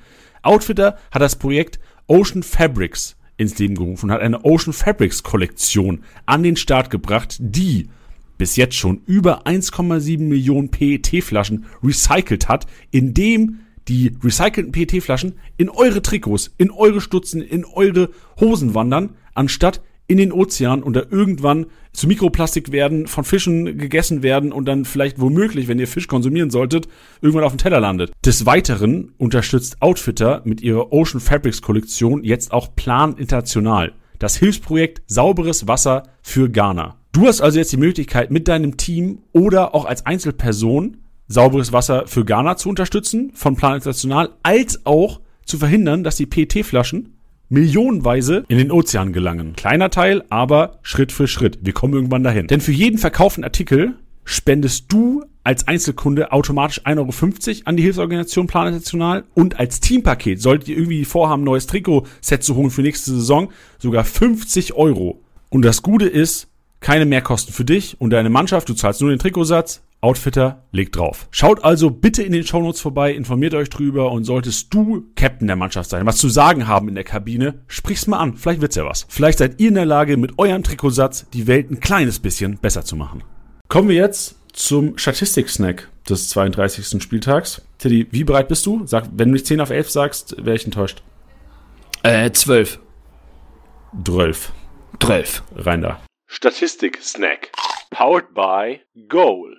Outfitter 0.43 0.97
hat 1.11 1.21
das 1.21 1.35
Projekt 1.35 1.79
Ocean 2.07 2.41
Fabrics 2.41 3.17
ins 3.37 3.57
Leben 3.57 3.75
gerufen 3.75 4.09
und 4.09 4.11
hat. 4.11 4.21
Eine 4.21 4.43
Ocean 4.45 4.73
Fabrics 4.73 5.23
Kollektion 5.23 6.03
an 6.25 6.43
den 6.43 6.55
Start 6.55 6.89
gebracht, 6.89 7.37
die 7.39 7.89
bis 8.37 8.55
jetzt 8.55 8.75
schon 8.75 9.01
über 9.05 9.45
1,7 9.47 10.19
Millionen 10.19 10.69
PET-Flaschen 10.69 11.65
recycelt 11.83 12.49
hat, 12.49 12.67
indem 12.91 13.59
die 13.87 14.13
recycelten 14.23 14.71
PET-Flaschen 14.71 15.33
in 15.57 15.69
eure 15.69 16.01
Trikots, 16.01 16.51
in 16.57 16.71
eure 16.71 17.01
Stutzen, 17.01 17.41
in 17.41 17.65
eure 17.65 18.09
Hosen 18.39 18.73
wandern, 18.73 19.11
anstatt 19.33 19.81
in 20.07 20.17
den 20.17 20.31
Ozean 20.31 20.83
und 20.83 20.95
da 20.95 21.03
irgendwann 21.09 21.65
zu 21.91 22.07
Mikroplastik 22.07 22.71
werden, 22.71 23.07
von 23.07 23.23
Fischen 23.23 23.77
gegessen 23.77 24.21
werden 24.21 24.51
und 24.51 24.65
dann 24.65 24.85
vielleicht 24.85 25.19
womöglich, 25.19 25.67
wenn 25.67 25.79
ihr 25.79 25.87
Fisch 25.87 26.07
konsumieren 26.07 26.49
solltet, 26.49 26.87
irgendwann 27.21 27.45
auf 27.45 27.53
dem 27.53 27.57
Teller 27.57 27.79
landet. 27.79 28.11
Des 28.23 28.45
Weiteren 28.45 29.13
unterstützt 29.17 29.81
Outfitter 29.81 30.41
mit 30.45 30.61
ihrer 30.61 30.91
Ocean 30.91 31.19
Fabrics 31.19 31.61
Kollektion 31.61 32.23
jetzt 32.23 32.51
auch 32.51 32.75
Plan 32.75 33.15
International, 33.17 33.93
das 34.19 34.35
Hilfsprojekt 34.35 35.01
Sauberes 35.07 35.67
Wasser 35.67 36.03
für 36.21 36.49
Ghana. 36.49 36.97
Du 37.11 37.27
hast 37.27 37.41
also 37.41 37.57
jetzt 37.57 37.71
die 37.71 37.77
Möglichkeit, 37.77 38.29
mit 38.29 38.47
deinem 38.47 38.77
Team 38.77 39.19
oder 39.31 39.73
auch 39.73 39.85
als 39.85 40.05
Einzelperson 40.05 40.97
sauberes 41.27 41.71
Wasser 41.71 42.07
für 42.07 42.25
Ghana 42.25 42.57
zu 42.57 42.69
unterstützen 42.69 43.31
von 43.33 43.55
Plan 43.55 43.75
International, 43.75 44.29
als 44.43 44.85
auch 44.85 45.21
zu 45.45 45.57
verhindern, 45.57 46.03
dass 46.03 46.17
die 46.17 46.25
PET-Flaschen 46.25 47.14
millionenweise 47.49 48.43
in 48.47 48.57
den 48.57 48.71
Ozean 48.71 49.13
gelangen. 49.13 49.53
Kleiner 49.55 49.89
Teil, 49.89 50.23
aber 50.29 50.79
Schritt 50.81 51.11
für 51.11 51.27
Schritt. 51.27 51.59
Wir 51.61 51.73
kommen 51.73 51.93
irgendwann 51.93 52.23
dahin. 52.23 52.47
Denn 52.47 52.61
für 52.61 52.71
jeden 52.71 52.97
verkauften 52.97 53.43
Artikel 53.43 53.95
spendest 54.23 54.91
du 54.91 55.23
als 55.43 55.67
Einzelkunde 55.67 56.31
automatisch 56.31 56.81
1,50 56.81 56.97
Euro 56.97 57.61
an 57.65 57.77
die 57.77 57.83
Hilfsorganisation 57.83 58.47
Plan 58.47 58.67
International 58.67 59.23
und 59.35 59.59
als 59.59 59.79
Teampaket 59.79 60.41
solltet 60.41 60.69
ihr 60.69 60.77
irgendwie 60.77 61.05
vorhaben, 61.05 61.43
ein 61.43 61.45
neues 61.45 61.67
Trikotset 61.67 62.43
zu 62.43 62.55
holen 62.55 62.71
für 62.71 62.81
nächste 62.81 63.11
Saison, 63.11 63.51
sogar 63.77 64.03
50 64.03 64.73
Euro. 64.73 65.21
Und 65.49 65.63
das 65.63 65.83
Gute 65.83 66.07
ist, 66.07 66.47
keine 66.79 67.05
Mehrkosten 67.05 67.53
für 67.53 67.63
dich 67.63 68.01
und 68.01 68.09
deine 68.09 68.31
Mannschaft, 68.31 68.67
du 68.69 68.73
zahlst 68.73 69.01
nur 69.01 69.11
den 69.11 69.19
Trikotsatz, 69.19 69.81
Outfitter 70.05 70.63
legt 70.71 70.95
drauf. 70.95 71.27
Schaut 71.31 71.63
also 71.63 71.89
bitte 71.89 72.21
in 72.21 72.31
den 72.31 72.45
Shownotes 72.45 72.79
vorbei, 72.79 73.11
informiert 73.11 73.55
euch 73.55 73.71
drüber 73.71 74.11
und 74.11 74.23
solltest 74.23 74.71
du 74.71 75.07
Captain 75.15 75.47
der 75.47 75.55
Mannschaft 75.55 75.89
sein, 75.89 76.05
was 76.05 76.17
zu 76.17 76.29
sagen 76.29 76.67
haben 76.67 76.87
in 76.87 76.93
der 76.93 77.03
Kabine, 77.03 77.63
sprich's 77.65 78.05
mal 78.05 78.19
an, 78.19 78.37
vielleicht 78.37 78.61
wird's 78.61 78.75
ja 78.75 78.85
was. 78.85 79.07
Vielleicht 79.09 79.39
seid 79.39 79.59
ihr 79.59 79.69
in 79.69 79.73
der 79.73 79.85
Lage, 79.85 80.15
mit 80.15 80.37
eurem 80.37 80.61
Trikotsatz 80.61 81.27
die 81.31 81.47
Welt 81.47 81.71
ein 81.71 81.79
kleines 81.79 82.19
bisschen 82.19 82.59
besser 82.59 82.85
zu 82.85 82.95
machen. 82.95 83.23
Kommen 83.67 83.89
wir 83.89 83.95
jetzt 83.95 84.35
zum 84.53 84.95
Statistik-Snack 84.95 85.89
des 86.07 86.29
32. 86.29 87.01
Spieltags. 87.01 87.63
Teddy, 87.79 88.07
wie 88.11 88.23
bereit 88.23 88.47
bist 88.47 88.63
du? 88.67 88.85
Sag, 88.85 89.05
wenn 89.11 89.29
du 89.29 89.33
nicht 89.33 89.47
10 89.47 89.59
auf 89.59 89.71
11 89.71 89.89
sagst, 89.89 90.35
wäre 90.37 90.55
ich 90.55 90.65
enttäuscht. 90.65 91.01
Äh, 92.03 92.31
zwölf. 92.31 92.79
12. 94.03 94.51
Zwölf. 95.01 95.43
Rein 95.55 95.81
da. 95.81 95.99
Statistik-Snack. 96.27 97.49
Powered 97.89 98.33
by 98.33 98.81
Goal. 99.07 99.57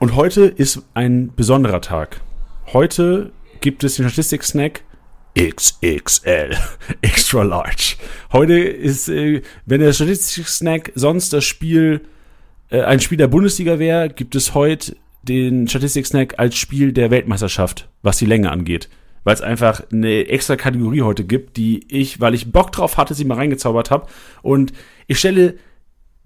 Und 0.00 0.14
heute 0.14 0.42
ist 0.42 0.82
ein 0.94 1.32
besonderer 1.34 1.80
Tag. 1.80 2.20
Heute 2.72 3.32
gibt 3.60 3.82
es 3.82 3.96
den 3.96 4.08
Statistik-Snack 4.08 4.82
XXL, 5.36 6.56
extra 7.00 7.42
large. 7.42 7.96
Heute 8.32 8.60
ist, 8.60 9.08
äh, 9.08 9.42
wenn 9.66 9.80
der 9.80 9.92
Statistik-Snack 9.92 10.92
sonst 10.94 11.32
das 11.32 11.44
Spiel, 11.44 12.02
äh, 12.70 12.82
ein 12.82 13.00
Spiel 13.00 13.18
der 13.18 13.26
Bundesliga 13.26 13.80
wäre, 13.80 14.08
gibt 14.08 14.36
es 14.36 14.54
heute 14.54 14.94
den 15.24 15.66
Statistik-Snack 15.66 16.34
als 16.38 16.56
Spiel 16.56 16.92
der 16.92 17.10
Weltmeisterschaft, 17.10 17.88
was 18.02 18.18
die 18.18 18.26
Länge 18.26 18.52
angeht. 18.52 18.88
Weil 19.24 19.34
es 19.34 19.42
einfach 19.42 19.82
eine 19.90 20.28
extra 20.28 20.54
Kategorie 20.54 21.02
heute 21.02 21.24
gibt, 21.24 21.56
die 21.56 21.84
ich, 21.88 22.20
weil 22.20 22.34
ich 22.34 22.52
Bock 22.52 22.70
drauf 22.70 22.98
hatte, 22.98 23.14
sie 23.14 23.24
mal 23.24 23.34
reingezaubert 23.34 23.90
habe. 23.90 24.06
Und 24.42 24.72
ich 25.08 25.18
stelle 25.18 25.54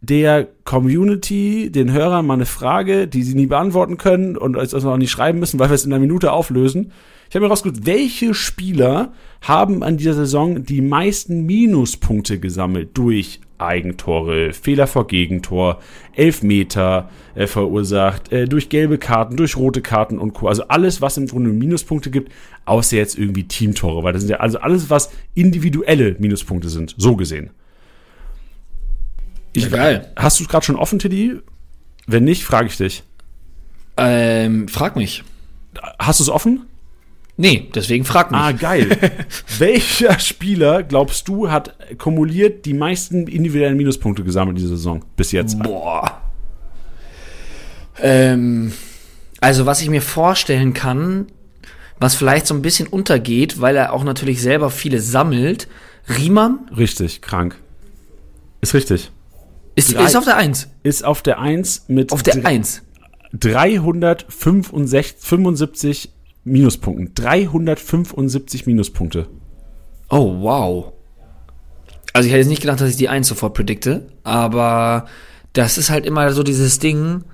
der 0.02 0.48
Community, 0.64 1.70
den 1.70 1.92
Hörern 1.92 2.26
mal 2.26 2.34
eine 2.34 2.44
Frage, 2.44 3.06
die 3.06 3.22
sie 3.22 3.34
nie 3.34 3.46
beantworten 3.46 3.98
können 3.98 4.36
und 4.36 4.56
es 4.56 4.74
auch 4.74 4.96
nicht 4.96 5.12
schreiben 5.12 5.38
müssen, 5.38 5.60
weil 5.60 5.70
wir 5.70 5.74
es 5.74 5.84
in 5.84 5.92
einer 5.92 6.00
Minute 6.00 6.32
auflösen. 6.32 6.92
Ich 7.30 7.36
habe 7.36 7.46
mir 7.46 7.50
rausgesucht, 7.50 7.86
welche 7.86 8.34
Spieler 8.34 9.12
haben 9.40 9.82
an 9.82 9.96
dieser 9.96 10.12
Saison 10.12 10.64
die 10.64 10.82
meisten 10.82 11.46
Minuspunkte 11.46 12.38
gesammelt 12.38 12.90
durch 12.94 13.40
Eigentore, 13.58 14.52
Fehler 14.52 14.88
vor 14.88 15.06
Gegentor, 15.06 15.78
Elfmeter 16.14 17.08
äh, 17.36 17.46
verursacht, 17.46 18.32
äh, 18.32 18.46
durch 18.46 18.68
gelbe 18.68 18.98
Karten, 18.98 19.36
durch 19.36 19.56
rote 19.56 19.82
Karten 19.82 20.18
und 20.18 20.34
Co. 20.34 20.48
Also 20.48 20.64
alles, 20.64 21.00
was 21.00 21.16
im 21.16 21.28
Grunde 21.28 21.50
Minuspunkte 21.50 22.10
gibt, 22.10 22.32
außer 22.64 22.96
jetzt 22.96 23.16
irgendwie 23.16 23.44
Teamtore, 23.44 24.02
weil 24.02 24.12
das 24.12 24.22
sind 24.22 24.30
ja 24.30 24.38
also 24.38 24.58
alles, 24.58 24.90
was 24.90 25.10
individuelle 25.34 26.16
Minuspunkte 26.18 26.68
sind, 26.68 26.94
so 26.98 27.14
gesehen. 27.14 27.50
Ich, 29.52 29.64
Ja, 29.64 29.68
geil. 29.70 30.12
Hast 30.16 30.40
du 30.40 30.44
es 30.44 30.48
gerade 30.48 30.64
schon 30.64 30.76
offen, 30.76 30.98
Teddy? 30.98 31.40
Wenn 32.06 32.24
nicht, 32.24 32.44
frage 32.44 32.68
ich 32.68 32.76
dich. 32.76 33.02
Ähm, 33.96 34.68
frag 34.68 34.96
mich. 34.96 35.22
Hast 35.98 36.20
du 36.20 36.24
es 36.24 36.30
offen? 36.30 36.66
Nee, 37.36 37.70
deswegen 37.74 38.04
frag 38.04 38.30
mich. 38.30 38.40
Ah, 38.40 38.52
geil. 38.52 38.96
Welcher 39.58 40.18
Spieler, 40.18 40.82
glaubst 40.82 41.28
du, 41.28 41.50
hat 41.50 41.74
kumuliert 41.98 42.66
die 42.66 42.74
meisten 42.74 43.26
individuellen 43.26 43.76
Minuspunkte 43.76 44.22
gesammelt 44.22 44.58
diese 44.58 44.68
Saison 44.68 45.04
bis 45.16 45.32
jetzt? 45.32 45.58
Boah. 45.62 46.20
Ähm, 48.00 48.72
also 49.40 49.66
was 49.66 49.80
ich 49.80 49.88
mir 49.88 50.02
vorstellen 50.02 50.74
kann, 50.74 51.26
was 51.98 52.14
vielleicht 52.14 52.46
so 52.46 52.54
ein 52.54 52.62
bisschen 52.62 52.86
untergeht, 52.86 53.60
weil 53.60 53.76
er 53.76 53.92
auch 53.92 54.04
natürlich 54.04 54.42
selber 54.42 54.70
viele 54.70 55.00
sammelt, 55.00 55.68
Riemann 56.08 56.68
Richtig, 56.76 57.22
krank. 57.22 57.56
Ist 58.60 58.74
richtig. 58.74 59.10
Ist, 59.74 59.94
Drei- 59.94 60.04
ist 60.04 60.16
auf 60.16 60.24
der 60.24 60.36
Eins. 60.36 60.68
Ist 60.82 61.04
auf 61.04 61.22
der 61.22 61.38
1 61.40 61.84
mit 61.88 62.12
Auf 62.12 62.22
der 62.22 62.34
dr- 62.34 62.46
Eins. 62.46 62.82
375 63.32 66.10
Minuspunkten. 66.44 67.14
375 67.14 68.66
Minuspunkte. 68.66 69.26
Oh, 70.10 70.40
wow. 70.40 70.92
Also 72.12 72.26
ich 72.26 72.32
hätte 72.32 72.40
jetzt 72.40 72.48
nicht 72.48 72.60
gedacht, 72.60 72.80
dass 72.80 72.90
ich 72.90 72.96
die 72.96 73.08
Eins 73.08 73.28
sofort 73.28 73.54
predikte, 73.54 74.06
aber 74.22 75.06
das 75.54 75.78
ist 75.78 75.88
halt 75.90 76.04
immer 76.04 76.30
so 76.32 76.42
dieses 76.42 76.78
Ding, 76.78 77.24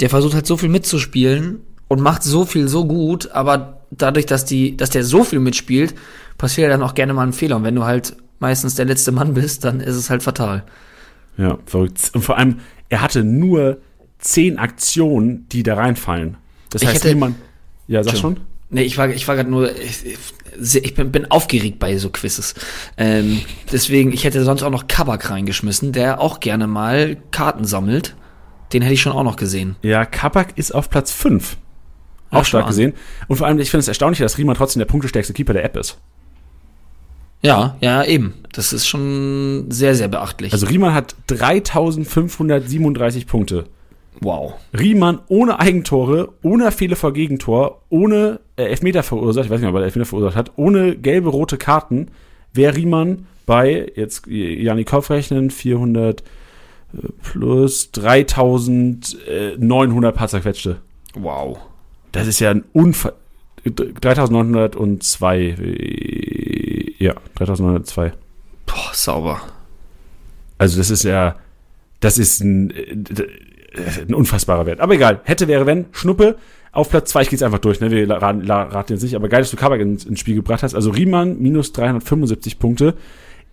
der 0.00 0.10
versucht 0.10 0.34
halt 0.34 0.46
so 0.46 0.56
viel 0.56 0.68
mitzuspielen 0.68 1.60
und 1.88 2.00
macht 2.00 2.22
so 2.22 2.44
viel 2.44 2.68
so 2.68 2.84
gut, 2.86 3.30
aber 3.32 3.80
dadurch, 3.90 4.26
dass 4.26 4.44
die, 4.44 4.76
dass 4.76 4.90
der 4.90 5.02
so 5.04 5.24
viel 5.24 5.40
mitspielt, 5.40 5.94
passiert 6.38 6.68
ja 6.68 6.76
dann 6.76 6.82
auch 6.84 6.94
gerne 6.94 7.14
mal 7.14 7.26
ein 7.26 7.32
Fehler. 7.32 7.56
Und 7.56 7.64
wenn 7.64 7.74
du 7.74 7.84
halt 7.84 8.16
meistens 8.38 8.76
der 8.76 8.84
letzte 8.84 9.10
Mann 9.12 9.34
bist, 9.34 9.64
dann 9.64 9.80
ist 9.80 9.96
es 9.96 10.08
halt 10.08 10.22
fatal. 10.22 10.64
Ja, 11.36 11.58
verrückt. 11.66 12.10
Und 12.14 12.22
vor 12.22 12.36
allem, 12.38 12.60
er 12.88 13.00
hatte 13.02 13.24
nur 13.24 13.78
10 14.18 14.58
Aktionen, 14.58 15.46
die 15.50 15.62
da 15.62 15.74
reinfallen. 15.74 16.36
Das 16.70 16.82
Ich 16.82 16.88
heißt, 16.88 17.04
hätte- 17.04 17.14
niemand. 17.14 17.36
Ja, 17.88 18.02
sag 18.04 18.16
schon. 18.16 18.38
Nee, 18.70 18.82
ich 18.82 18.96
war, 18.96 19.08
ich 19.10 19.26
war 19.28 19.34
gerade 19.36 19.50
nur, 19.50 19.70
ich, 19.76 20.16
ich 20.76 20.94
bin, 20.94 21.12
bin 21.12 21.30
aufgeregt 21.30 21.78
bei 21.78 21.98
so 21.98 22.08
Quizzes. 22.08 22.54
Ähm, 22.96 23.40
deswegen, 23.70 24.12
ich 24.12 24.24
hätte 24.24 24.42
sonst 24.44 24.62
auch 24.62 24.70
noch 24.70 24.86
Kabak 24.88 25.28
reingeschmissen, 25.30 25.92
der 25.92 26.20
auch 26.20 26.40
gerne 26.40 26.66
mal 26.66 27.16
Karten 27.32 27.64
sammelt. 27.64 28.14
Den 28.72 28.80
hätte 28.80 28.94
ich 28.94 29.02
schon 29.02 29.12
auch 29.12 29.24
noch 29.24 29.36
gesehen. 29.36 29.76
Ja, 29.82 30.06
Kabak 30.06 30.56
ist 30.56 30.74
auf 30.74 30.88
Platz 30.88 31.12
5. 31.12 31.58
Ja, 32.30 32.38
Auch 32.38 32.44
stark 32.46 32.46
schau 32.46 32.58
an. 32.60 32.66
gesehen. 32.68 32.92
Und 33.28 33.36
vor 33.36 33.46
allem, 33.46 33.58
ich 33.58 33.70
finde 33.70 33.80
es 33.82 33.88
erstaunlich, 33.88 34.20
dass 34.20 34.38
Riemann 34.38 34.56
trotzdem 34.56 34.80
der 34.80 34.86
punktestärkste 34.86 35.34
Keeper 35.34 35.52
der 35.52 35.64
App 35.64 35.76
ist. 35.76 35.98
Ja, 37.42 37.76
ja, 37.80 38.04
eben. 38.04 38.34
Das 38.52 38.72
ist 38.72 38.86
schon 38.86 39.66
sehr, 39.70 39.94
sehr 39.94 40.08
beachtlich. 40.08 40.52
Also 40.52 40.66
Riemann 40.66 40.94
hat 40.94 41.16
3537 41.26 43.26
Punkte. 43.26 43.64
wow. 44.20 44.54
Riemann 44.78 45.18
ohne 45.28 45.58
Eigentore, 45.58 46.28
ohne 46.42 46.70
Fehler 46.70 46.96
vor 46.96 47.12
Gegentor, 47.12 47.82
ohne 47.88 48.40
äh, 48.56 48.64
Elfmeter 48.64 49.02
verursacht, 49.02 49.46
ich 49.46 49.50
weiß 49.50 49.60
nicht, 49.60 49.68
ob 49.68 49.74
er 49.74 49.82
Elfmeter 49.82 50.06
verursacht 50.06 50.36
hat, 50.36 50.52
ohne 50.56 50.96
gelbe, 50.96 51.30
rote 51.30 51.56
Karten, 51.58 52.08
wäre 52.52 52.76
Riemann 52.76 53.26
bei, 53.46 53.90
jetzt 53.96 54.28
äh, 54.28 54.62
Janik 54.62 54.88
Kopf 54.88 55.10
rechnen, 55.10 55.50
400 55.50 56.20
äh, 56.20 56.24
plus 57.22 57.90
3900 57.90 60.14
paar 60.14 60.28
zerquetschte. 60.28 60.76
Wow. 61.14 61.58
Das 62.12 62.26
ist 62.28 62.38
ja 62.40 62.50
ein 62.50 62.64
Unfall. 62.72 63.14
3902. 63.64 65.54
Ja, 67.02 67.14
3902. 67.34 68.12
Boah, 68.64 68.90
sauber. 68.92 69.40
Also 70.56 70.78
das 70.78 70.88
ist 70.88 71.02
ja, 71.02 71.34
das 71.98 72.16
ist 72.16 72.40
ein, 72.40 72.70
äh, 72.70 73.26
ein 74.06 74.14
unfassbarer 74.14 74.66
Wert. 74.66 74.78
Aber 74.78 74.94
egal, 74.94 75.20
hätte, 75.24 75.48
wäre, 75.48 75.66
wenn, 75.66 75.86
Schnuppe, 75.90 76.36
auf 76.70 76.90
Platz 76.90 77.10
2, 77.10 77.22
ich 77.22 77.28
gehe 77.28 77.36
jetzt 77.36 77.42
einfach 77.42 77.58
durch, 77.58 77.80
ne? 77.80 77.90
wir 77.90 78.08
raten, 78.08 78.48
raten 78.48 78.92
jetzt 78.92 79.02
nicht, 79.02 79.16
aber 79.16 79.28
geil, 79.28 79.40
dass 79.40 79.50
du 79.50 79.56
Kabak 79.56 79.80
ins, 79.80 80.04
ins 80.04 80.20
Spiel 80.20 80.36
gebracht 80.36 80.62
hast. 80.62 80.76
Also 80.76 80.90
Riemann 80.90 81.40
minus 81.40 81.72
375 81.72 82.60
Punkte, 82.60 82.94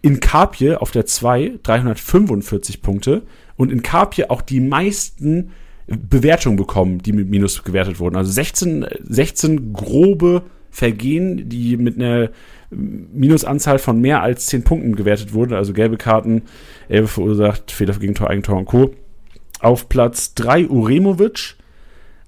in 0.03 0.19
Kapje 0.19 0.79
auf 0.79 0.91
der 0.91 1.07
2 1.07 1.53
345 1.63 2.83
Punkte 2.83 3.23
und 3.57 3.71
in 3.71 3.81
Kapje 3.81 4.29
auch 4.29 4.43
die 4.43 4.59
meisten 4.59 5.53
Bewertungen 5.87 6.55
bekommen, 6.55 6.99
die 6.99 7.13
mit 7.13 7.29
Minus 7.31 7.63
gewertet 7.63 7.99
wurden. 7.99 8.15
Also 8.15 8.31
16, 8.31 8.85
16 9.05 9.73
grobe 9.73 10.43
Vergehen, 10.69 11.49
die 11.49 11.77
mit 11.77 11.95
einer 11.95 12.29
Minusanzahl 12.71 13.79
von 13.79 13.99
mehr 13.99 14.21
als 14.21 14.45
10 14.47 14.63
Punkten 14.63 14.95
gewertet 14.95 15.33
wurden, 15.33 15.53
also 15.53 15.73
gelbe 15.73 15.97
Karten, 15.97 16.43
Elbe 16.87 17.07
verursacht, 17.07 17.71
Fehler 17.71 17.93
für 17.93 17.99
Gegentor, 17.99 18.29
Eigentor 18.29 18.57
und 18.57 18.65
Co. 18.65 18.91
Auf 19.59 19.89
Platz 19.89 20.35
3 20.35 20.67
Uremovic, 20.67 21.55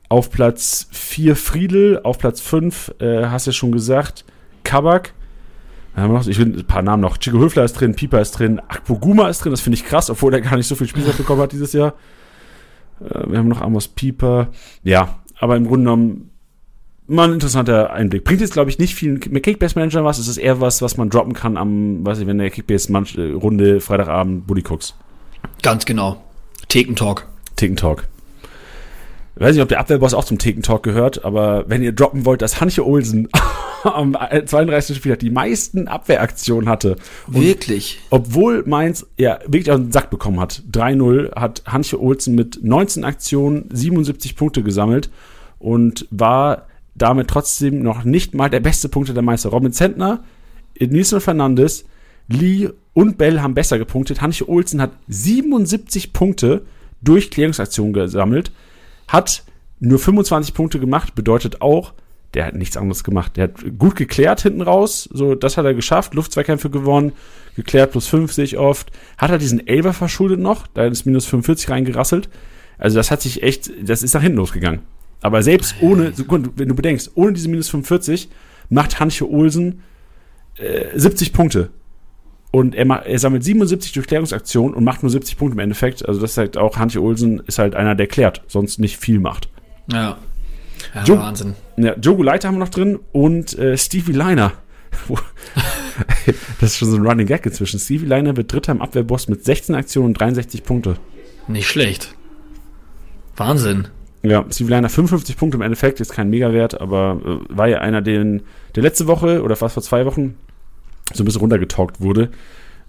auf 0.10 0.32
Platz 0.32 0.88
4 0.92 1.36
Friedel, 1.36 2.02
auf 2.04 2.18
Platz 2.18 2.42
5, 2.42 2.96
äh, 3.00 3.26
hast 3.26 3.46
du 3.46 3.52
ja 3.52 3.54
schon 3.54 3.72
gesagt, 3.72 4.26
Kabak. 4.64 5.14
Noch, 5.96 6.26
ich 6.26 6.40
will 6.40 6.58
ein 6.58 6.66
paar 6.66 6.82
Namen 6.82 7.02
noch. 7.02 7.18
Chico 7.18 7.38
Höfler 7.38 7.66
ist 7.66 7.74
drin, 7.74 7.96
Pieper 7.96 8.22
ist 8.22 8.32
drin, 8.32 8.60
Akpoguma 8.60 9.28
ist 9.28 9.44
drin, 9.44 9.52
das 9.52 9.62
finde 9.62 9.76
ich 9.76 9.86
krass, 9.86 10.10
obwohl 10.10 10.34
er 10.34 10.42
gar 10.42 10.56
nicht 10.56 10.68
so 10.68 10.76
viel 10.76 10.88
Spielzeit 10.88 11.18
bekommen 11.18 11.42
hat 11.42 11.52
dieses 11.52 11.74
Jahr. 11.74 11.94
Äh, 13.02 13.30
wir 13.30 13.38
haben 13.38 13.50
noch 13.50 13.62
Amos 13.62 13.90
Pieper. 13.90 14.50
Ja, 14.84 15.20
aber 15.40 15.58
im 15.58 15.66
Grunde 15.66 15.84
genommen 15.84 16.32
mal 17.12 17.28
ein 17.28 17.34
interessanter 17.34 17.92
Einblick. 17.92 18.24
Bringt 18.24 18.42
jetzt, 18.42 18.54
glaube 18.54 18.70
ich, 18.70 18.80
nicht 18.80 18.96
viel 18.96 19.20
mit 19.30 19.44
Kickbase 19.44 19.78
Manager 19.78 20.04
was. 20.04 20.18
Es 20.18 20.28
ist 20.28 20.38
eher 20.38 20.62
was, 20.62 20.82
was 20.82 20.98
man 20.98 21.10
droppen 21.10 21.34
kann 21.34 21.58
am, 21.58 22.06
weiß 22.06 22.20
ich, 22.20 22.28
wenn 22.28 22.38
der 22.38 22.50
Kickbase-Runde 22.50 23.82
Freitagabend 23.82 24.48
Bully 24.48 24.64
Cooks. 24.68 24.96
Ganz 25.62 25.86
genau. 25.86 26.24
Thekentalk. 26.68 27.28
Ticken 27.56 27.76
Talk. 27.76 28.08
Ich 29.36 29.42
weiß 29.42 29.54
nicht, 29.54 29.62
ob 29.62 29.70
der 29.70 29.80
Abwehrboss 29.80 30.14
auch 30.14 30.26
zum 30.26 30.40
Theken 30.40 30.64
Talk 30.64 30.84
gehört, 30.84 31.24
aber 31.24 31.66
wenn 31.68 31.84
ihr 31.84 31.92
droppen 31.92 32.26
wollt, 32.26 32.42
dass 32.42 32.60
Hanche 32.60 32.86
Olsen 32.86 33.30
am 33.84 34.14
32. 34.14 34.98
Spiel 34.98 35.16
die 35.18 35.30
meisten 35.30 35.88
Abwehraktionen 35.88 36.70
hatte. 36.70 36.96
Und 37.28 37.42
Wirklich? 37.42 38.00
obwohl 38.10 38.64
Mainz 38.66 39.06
ja 39.18 39.40
wirklich 39.46 39.72
auf 39.72 39.80
den 39.80 39.92
Sack 39.92 40.10
bekommen 40.10 40.40
hat. 40.40 40.64
3-0 40.72 41.36
hat 41.36 41.64
Hanche 41.66 42.02
Olsen 42.02 42.36
mit 42.36 42.60
19 42.64 43.04
Aktionen 43.04 43.70
77 43.72 44.36
Punkte 44.36 44.64
gesammelt 44.64 45.10
und 45.60 46.08
war 46.10 46.68
damit 46.96 47.28
trotzdem 47.28 47.82
noch 47.82 48.04
nicht 48.04 48.34
mal 48.34 48.50
der 48.50 48.60
beste 48.60 48.90
Punkte 48.90 49.14
der 49.14 49.24
Meister. 49.24 49.50
Robin 49.50 49.72
Zentner, 49.72 50.24
Nilson 50.80 51.22
Fernandes, 51.22 51.86
Lee 52.28 52.70
und 52.94 53.18
Bell 53.18 53.42
haben 53.42 53.54
besser 53.54 53.78
gepunktet. 53.78 54.22
Hanche 54.22 54.48
Olsen 54.48 54.82
hat 54.82 54.92
77 55.08 56.14
Punkte 56.14 56.64
durch 57.02 57.32
Klärungsaktionen 57.32 57.94
gesammelt, 57.94 58.52
hat 59.08 59.44
nur 59.80 60.00
25 60.00 60.54
Punkte 60.54 60.80
gemacht, 60.80 61.16
bedeutet 61.16 61.62
auch, 61.62 61.94
der 62.34 62.46
hat 62.46 62.56
nichts 62.56 62.78
anderes 62.78 63.04
gemacht. 63.04 63.36
Der 63.36 63.46
hat 63.46 63.78
gut 63.78 63.96
geklärt 63.96 64.42
hinten 64.42 64.62
raus, 64.62 65.10
so 65.12 65.36
das 65.36 65.58
hat 65.58 65.66
er 65.66 65.74
geschafft, 65.74 66.14
Luftzweikämpfe 66.14 66.70
gewonnen, 66.70 67.14
geklärt 67.56 67.92
plus 67.92 68.08
50 68.08 68.58
oft. 68.58 68.92
Hat 69.18 69.32
er 69.32 69.38
diesen 69.38 69.68
Elber 69.68 69.94
verschuldet 69.94 70.40
noch, 70.40 70.68
da 70.68 70.86
ist 70.86 71.06
minus 71.06 71.26
45 71.26 71.70
reingerasselt. 71.70 72.30
Also 72.78 72.98
das 72.98 73.12
hat 73.12 73.22
sich 73.22 73.44
echt, 73.44 73.72
das 73.84 74.04
ist 74.04 74.14
nach 74.14 74.22
hinten 74.22 74.38
losgegangen. 74.38 74.82
Aber 75.22 75.44
selbst 75.44 75.76
ohne, 75.82 76.14
wenn 76.56 76.70
du 76.70 76.76
bedenkst, 76.76 77.12
ohne 77.16 77.34
diese 77.34 77.48
minus 77.50 77.70
45 77.70 78.30
macht 78.70 79.00
Hanche 79.00 79.30
Olsen 79.30 79.82
äh, 80.58 80.98
70 80.98 81.34
Punkte. 81.34 81.70
Und 82.52 82.76
er, 82.76 82.86
macht, 82.86 83.06
er 83.06 83.18
sammelt 83.20 83.44
77 83.44 83.94
Durchklärungsaktionen 83.94 84.74
und 84.76 84.84
macht 84.84 85.04
nur 85.04 85.10
70 85.10 85.38
Punkte 85.38 85.54
im 85.54 85.60
Endeffekt. 85.60 86.06
Also 86.08 86.20
das 86.20 86.34
sagt 86.36 86.58
auch, 86.58 86.78
Hanche 86.78 87.02
Olsen 87.02 87.40
ist 87.48 87.60
halt 87.60 87.76
einer, 87.76 87.96
der 87.96 88.08
klärt, 88.08 88.42
sonst 88.48 88.80
nicht 88.80 88.98
viel 88.98 89.20
macht. 89.20 89.48
Ja. 89.92 90.18
Ja, 90.96 91.04
Jo- 91.04 91.18
Wahnsinn. 91.20 91.54
Ja, 91.78 91.96
Jogo 91.98 92.24
Leiter 92.24 92.48
haben 92.48 92.56
wir 92.56 92.60
noch 92.66 92.70
drin 92.70 93.00
und 93.12 93.58
äh, 93.58 93.78
Stevie 93.78 94.12
Liner. 94.14 94.54
das 96.60 96.72
ist 96.72 96.78
schon 96.78 96.90
so 96.90 96.98
ein 96.98 97.06
Running 97.06 97.28
Gag 97.28 97.46
inzwischen. 97.46 97.80
Stevie 97.80 98.06
Liner 98.06 98.36
wird 98.36 98.52
Dritter 98.52 98.72
im 98.72 98.82
Abwehrboss 98.82 99.28
mit 99.28 99.46
16 99.46 99.76
Aktionen 99.76 100.08
und 100.08 100.14
63 100.20 100.64
Punkte. 100.64 100.96
Nicht 101.48 101.68
schlecht. 101.68 102.16
Wahnsinn. 103.38 103.88
Ja, 104.24 104.46
Stevie 104.52 104.70
Liner 104.72 104.90
55 104.90 105.36
Punkte 105.36 105.58
im 105.58 105.62
Endeffekt, 105.62 106.00
ist 106.00 106.12
kein 106.14 106.30
Megawert, 106.30 106.80
aber 106.80 107.20
äh, 107.26 107.56
war 107.58 107.68
ja 107.68 107.80
einer, 107.80 108.02
den, 108.02 108.44
der 108.76 108.84
letzte 108.84 109.08
Woche 109.08 109.42
oder 109.42 109.56
fast 109.56 109.74
vor 109.74 109.84
zwei 109.84 110.06
Wochen 110.06 110.36
so 111.14 111.24
ein 111.24 111.26
bisschen 111.26 111.42
runtergetalkt 111.42 112.02
wurde. 112.02 112.30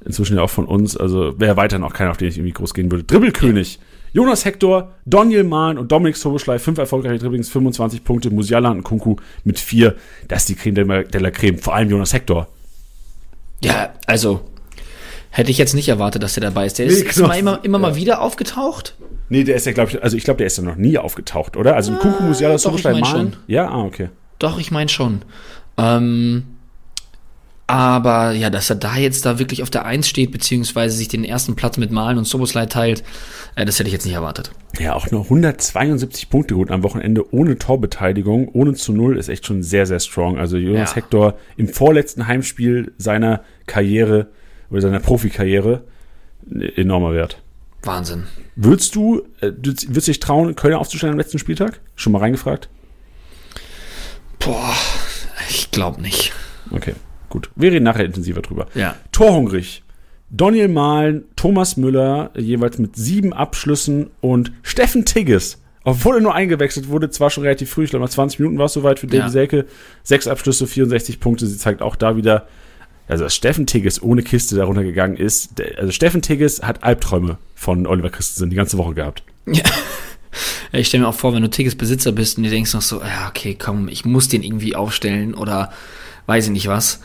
Inzwischen 0.04 0.36
ja 0.36 0.42
auch 0.42 0.50
von 0.50 0.66
uns, 0.66 0.96
also 0.96 1.38
wäre 1.38 1.56
weiterhin 1.56 1.84
auch 1.84 1.92
keiner, 1.92 2.10
auf 2.10 2.16
den 2.16 2.28
ich 2.28 2.36
irgendwie 2.36 2.52
groß 2.52 2.74
gehen 2.74 2.90
würde. 2.90 3.04
Dribbelkönig. 3.04 3.78
Jonas 4.12 4.44
Hector, 4.44 4.92
Daniel 5.06 5.44
Mahn 5.44 5.78
und 5.78 5.90
Dominik 5.90 6.16
Soboschlei, 6.16 6.58
fünf 6.58 6.78
erfolgreiche 6.78 7.18
Dribblings, 7.18 7.48
25 7.48 8.04
Punkte, 8.04 8.30
Musiala 8.30 8.70
und 8.70 8.82
Kunku 8.82 9.16
mit 9.44 9.58
vier. 9.58 9.94
Das 10.28 10.40
ist 10.40 10.48
die 10.50 10.54
Creme 10.54 11.04
de 11.08 11.20
la 11.20 11.30
Creme. 11.30 11.56
Vor 11.58 11.74
allem 11.74 11.88
Jonas 11.88 12.12
Hector. 12.12 12.48
Ja, 13.62 13.94
also 14.06 14.40
hätte 15.30 15.50
ich 15.50 15.56
jetzt 15.56 15.74
nicht 15.74 15.88
erwartet, 15.88 16.22
dass 16.22 16.34
der 16.34 16.42
dabei 16.42 16.66
ist. 16.66 16.78
Der 16.78 16.86
Nee, 16.86 16.92
ist, 16.92 17.02
ist 17.04 17.14
genau. 17.14 17.28
mal 17.28 17.38
immer, 17.38 17.60
immer 17.62 17.78
mal 17.78 17.96
wieder 17.96 18.20
aufgetaucht. 18.20 18.96
Nee, 19.32 19.44
der 19.44 19.56
ist 19.56 19.64
ja, 19.64 19.72
glaube 19.72 19.90
ich, 19.90 20.02
also 20.02 20.14
ich 20.14 20.24
glaube, 20.24 20.36
der 20.36 20.46
ist 20.46 20.58
ja 20.58 20.62
noch 20.62 20.76
nie 20.76 20.98
aufgetaucht, 20.98 21.56
oder? 21.56 21.74
Also 21.74 21.94
Kunku, 21.94 22.22
Musiala, 22.22 22.58
doch, 22.58 22.76
ich 22.76 22.84
mein 22.84 23.02
schon. 23.06 23.32
Ja, 23.46 23.66
ah, 23.66 23.82
okay. 23.82 24.10
Doch, 24.38 24.58
ich 24.58 24.70
meine 24.70 24.90
schon. 24.90 25.22
Ähm, 25.78 26.42
aber 27.66 28.32
ja, 28.32 28.50
dass 28.50 28.68
er 28.68 28.76
da 28.76 28.98
jetzt 28.98 29.24
da 29.24 29.38
wirklich 29.38 29.62
auf 29.62 29.70
der 29.70 29.86
Eins 29.86 30.06
steht, 30.06 30.32
beziehungsweise 30.32 30.94
sich 30.94 31.08
den 31.08 31.24
ersten 31.24 31.56
Platz 31.56 31.78
mit 31.78 31.90
Malen 31.90 32.18
und 32.18 32.26
Soboslai 32.26 32.66
teilt, 32.66 33.04
äh, 33.56 33.64
das 33.64 33.78
hätte 33.78 33.86
ich 33.86 33.94
jetzt 33.94 34.04
nicht 34.04 34.16
erwartet. 34.16 34.52
Ja, 34.78 34.92
auch 34.92 35.10
nur 35.10 35.22
172 35.22 36.28
Punkte 36.28 36.54
gut 36.54 36.70
am 36.70 36.82
Wochenende 36.82 37.32
ohne 37.32 37.56
Torbeteiligung, 37.56 38.48
ohne 38.48 38.74
zu 38.74 38.92
null 38.92 39.16
ist 39.16 39.30
echt 39.30 39.46
schon 39.46 39.62
sehr, 39.62 39.86
sehr 39.86 40.00
strong. 40.00 40.36
Also 40.36 40.58
Jonas 40.58 40.90
Ja. 40.90 40.96
Hector 40.96 41.38
im 41.56 41.68
vorletzten 41.68 42.26
Heimspiel 42.26 42.92
seiner 42.98 43.40
Karriere 43.64 44.28
oder 44.68 44.82
seiner 44.82 45.00
Profikarriere 45.00 45.84
ein 46.50 46.60
enormer 46.60 47.14
Wert. 47.14 47.42
Wahnsinn. 47.82 48.24
Würdest 48.56 48.94
du, 48.94 49.22
äh, 49.40 49.50
du 49.52 49.72
würdest 49.88 50.08
dich 50.08 50.20
trauen, 50.20 50.54
Köln 50.56 50.74
aufzustellen 50.74 51.12
am 51.12 51.18
letzten 51.18 51.38
Spieltag? 51.38 51.80
Schon 51.96 52.12
mal 52.12 52.20
reingefragt? 52.20 52.68
Boah, 54.38 54.74
ich 55.48 55.70
glaube 55.70 56.00
nicht. 56.00 56.32
Okay, 56.70 56.94
gut. 57.28 57.50
Wir 57.54 57.72
reden 57.72 57.84
nachher 57.84 58.04
intensiver 58.04 58.42
drüber. 58.42 58.66
Ja. 58.74 58.96
Torhungrig. 59.12 59.82
Daniel 60.30 60.68
Mahlen, 60.68 61.24
Thomas 61.36 61.76
Müller, 61.76 62.30
jeweils 62.36 62.78
mit 62.78 62.96
sieben 62.96 63.32
Abschlüssen 63.34 64.10
und 64.22 64.50
Steffen 64.62 65.04
Tigges, 65.04 65.60
obwohl 65.84 66.16
er 66.16 66.20
nur 66.22 66.34
eingewechselt 66.34 66.88
wurde, 66.88 67.10
zwar 67.10 67.28
schon 67.28 67.42
relativ 67.44 67.70
früh, 67.70 67.84
ich 67.84 67.90
glaube 67.90 68.04
nach 68.06 68.10
20 68.10 68.38
Minuten 68.40 68.56
war 68.58 68.66
es 68.66 68.72
soweit 68.72 68.98
für 68.98 69.06
Davy 69.06 69.18
Ja. 69.18 69.28
Selke, 69.28 69.66
sechs 70.02 70.26
Abschlüsse, 70.26 70.66
64 70.66 71.20
Punkte, 71.20 71.46
sie 71.46 71.58
zeigt 71.58 71.82
auch 71.82 71.96
da 71.96 72.16
wieder, 72.16 72.46
also 73.12 73.25
dass 73.25 73.35
Steffen 73.35 73.66
Tigges 73.66 74.03
ohne 74.03 74.22
Kiste 74.22 74.57
darunter 74.57 74.83
gegangen 74.83 75.16
ist, 75.16 75.61
also 75.77 75.92
Steffen 75.92 76.22
Tigges 76.22 76.62
hat 76.62 76.83
Albträume 76.83 77.37
von 77.55 77.87
Oliver 77.87 78.11
Christensen 78.11 78.51
die 78.51 78.57
ganze 78.57 78.79
Woche 78.79 78.94
gehabt. 78.94 79.22
Ja. 79.46 79.62
Ich 80.75 80.88
stelle 80.88 81.03
mir 81.03 81.11
auch 81.11 81.14
vor, 81.14 81.35
wenn 81.35 81.42
du 81.42 81.51
Tigges 81.51 81.75
Besitzer 81.75 82.12
bist 82.12 82.38
und 82.38 82.44
du 82.44 82.48
denkst 82.48 82.72
noch 82.72 82.81
so, 82.81 83.03
ja, 83.03 83.29
okay, 83.29 83.55
komm, 83.55 83.88
ich 83.88 84.07
muss 84.07 84.29
den 84.29 84.42
irgendwie 84.42 84.75
aufstellen 84.75 85.35
oder 85.35 85.70
weiß 86.25 86.46
ich 86.46 86.51
nicht 86.51 86.68
was. 86.68 87.01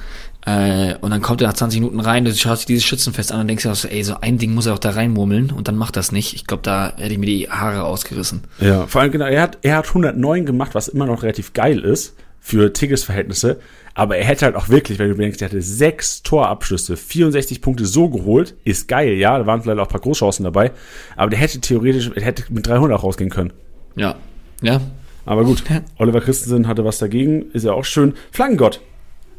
Äh, 0.46 0.96
und 1.02 1.12
dann 1.12 1.22
kommt 1.22 1.41
er 1.41 1.48
nach 1.48 1.54
20 1.54 1.82
Minuten 1.82 2.00
rein, 2.00 2.24
du 2.24 2.34
schaust 2.34 2.63
dir 2.63 2.67
dieses 2.67 2.86
Schützenfest 2.86 3.34
an 3.34 3.41
und 3.41 3.50
denkst 3.50 3.63
dir 3.63 3.76
so, 3.76 3.89
ey, 3.89 4.02
so 4.02 4.22
ein 4.22 4.38
Ding 4.38 4.54
muss 4.54 4.67
er 4.67 4.76
auch 4.76 4.80
da 4.80 4.91
reinmurmeln 4.91 5.52
und 5.52 5.67
dann 5.67 5.76
macht 5.76 5.98
das 5.98 6.13
nicht. 6.13 6.36
Ich 6.36 6.48
glaube, 6.48 6.63
da 6.63 6.93
hätte 6.96 7.12
ich 7.12 7.20
mir 7.20 7.26
die 7.26 7.50
Haare 7.50 7.84
ausgerissen. 7.84 8.46
Ja, 8.62 8.88
vor 8.88 9.02
allem 9.02 9.12
genau, 9.12 9.26
er 9.26 9.41
hat, 9.41 9.58
er 9.63 9.76
hat 9.76 9.89
109 9.89 10.46
gemacht, 10.46 10.74
was 10.74 10.88
immer 10.88 11.06
noch 11.06 11.24
relativ 11.24 11.52
geil 11.52 11.80
ist 11.80 12.13
für 12.39 12.72
Tigges 12.72 13.04
Verhältnisse. 13.04 13.60
Aber 13.97 14.15
er 14.15 14.25
hätte 14.25 14.45
halt 14.45 14.55
auch 14.55 14.69
wirklich, 14.69 14.99
wenn 14.99 15.10
du 15.10 15.15
denkst, 15.15 15.41
er 15.41 15.47
hatte 15.47 15.60
sechs 15.60 16.21
Torabschlüsse, 16.21 16.95
64 16.95 17.63
Punkte 17.63 17.88
so 17.88 18.10
geholt, 18.10 18.53
ist 18.63 18.88
geil, 18.88 19.13
ja, 19.13 19.39
da 19.39 19.47
waren 19.47 19.63
vielleicht 19.63 19.79
auch 19.79 19.88
ein 19.88 19.89
paar 19.89 20.01
Großchancen 20.01 20.43
dabei. 20.43 20.71
Aber 21.15 21.31
der 21.31 21.39
hätte 21.39 21.60
theoretisch, 21.60 22.12
er 22.13 22.21
hätte 22.21 22.43
mit 22.49 22.67
300 22.67 22.99
auch 22.99 23.03
rausgehen 23.03 23.31
können. 23.31 23.53
Ja. 23.95 24.15
Ja. 24.62 24.81
Aber 25.25 25.43
gut, 25.43 25.63
Oliver 25.97 26.21
Christensen 26.21 26.67
hatte 26.67 26.86
was 26.86 26.99
dagegen, 26.99 27.49
ist 27.53 27.65
ja 27.65 27.73
auch 27.73 27.86
schön. 27.86 28.13
Flaggengott. 28.31 28.81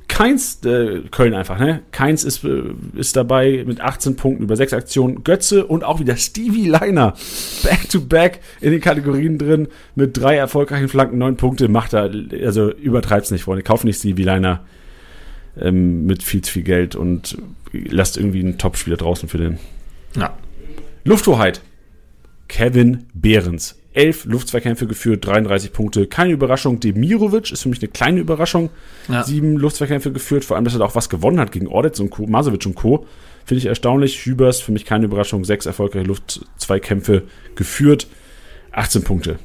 Keins, 0.08 0.64
äh, 0.64 1.02
Köln 1.10 1.34
einfach, 1.34 1.58
ne? 1.58 1.82
Keins 1.92 2.24
ist, 2.24 2.42
äh, 2.42 2.62
ist 2.96 3.14
dabei 3.14 3.62
mit 3.66 3.80
18 3.80 4.16
Punkten 4.16 4.42
über 4.42 4.56
sechs 4.56 4.72
Aktionen. 4.72 5.22
Götze 5.22 5.66
und 5.66 5.84
auch 5.84 6.00
wieder 6.00 6.16
Stevie 6.16 6.66
Liner. 6.68 7.14
Back 7.62 7.88
to 7.90 8.00
back 8.00 8.40
in 8.60 8.72
den 8.72 8.80
Kategorien 8.80 9.38
drin 9.38 9.68
mit 9.94 10.16
drei 10.16 10.36
erfolgreichen 10.36 10.88
Flanken, 10.88 11.18
neun 11.18 11.36
Punkte. 11.36 11.68
Macht 11.68 11.92
er, 11.92 12.10
also 12.44 12.72
übertreibt's 12.72 13.30
nicht, 13.30 13.44
Freunde. 13.44 13.62
Kauft 13.62 13.84
nicht 13.84 13.98
Stevie 13.98 14.24
Liner 14.24 14.64
ähm, 15.60 16.06
mit 16.06 16.22
viel 16.22 16.42
zu 16.42 16.52
viel 16.52 16.64
Geld 16.64 16.96
und 16.96 17.38
lasst 17.72 18.16
irgendwie 18.16 18.40
einen 18.40 18.58
Topspieler 18.58 18.96
draußen 18.96 19.28
für 19.28 19.38
den. 19.38 19.58
Ja. 20.16 20.36
Lufthoheit. 21.04 21.60
Kevin 22.48 23.04
Behrens. 23.12 23.76
Elf 23.98 24.26
Luftzweikämpfe 24.26 24.86
geführt, 24.86 25.26
33 25.26 25.72
Punkte. 25.72 26.06
Keine 26.06 26.32
Überraschung. 26.32 26.78
Demirovic 26.78 27.50
ist 27.50 27.62
für 27.62 27.68
mich 27.68 27.80
eine 27.80 27.88
kleine 27.88 28.20
Überraschung. 28.20 28.70
Ja. 29.08 29.24
Sieben 29.24 29.56
Luftzweikämpfe 29.56 30.12
geführt, 30.12 30.44
vor 30.44 30.54
allem, 30.54 30.64
dass 30.64 30.74
er 30.74 30.78
da 30.78 30.84
auch 30.84 30.94
was 30.94 31.08
gewonnen 31.08 31.40
hat 31.40 31.50
gegen 31.50 31.66
Ordetz 31.66 31.98
und 31.98 32.10
Co., 32.10 32.24
Masovic 32.28 32.64
und 32.64 32.76
Co. 32.76 33.06
Finde 33.44 33.58
ich 33.58 33.66
erstaunlich. 33.66 34.24
Hübers, 34.24 34.60
für 34.60 34.70
mich 34.70 34.84
keine 34.84 35.06
Überraschung. 35.06 35.44
Sechs 35.44 35.66
erfolgreiche 35.66 36.06
Luftzweikämpfe 36.06 37.24
geführt, 37.56 38.06
18 38.70 39.02
Punkte. 39.02 39.40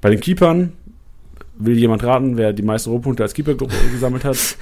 Bei 0.00 0.10
den 0.10 0.20
Keepern 0.20 0.74
will 1.58 1.76
jemand 1.76 2.04
raten, 2.04 2.36
wer 2.36 2.52
die 2.52 2.62
meisten 2.62 2.90
Rohpunkte 2.90 3.24
als 3.24 3.34
Keeper 3.34 3.56
gesammelt 3.56 4.24
hat. 4.24 4.38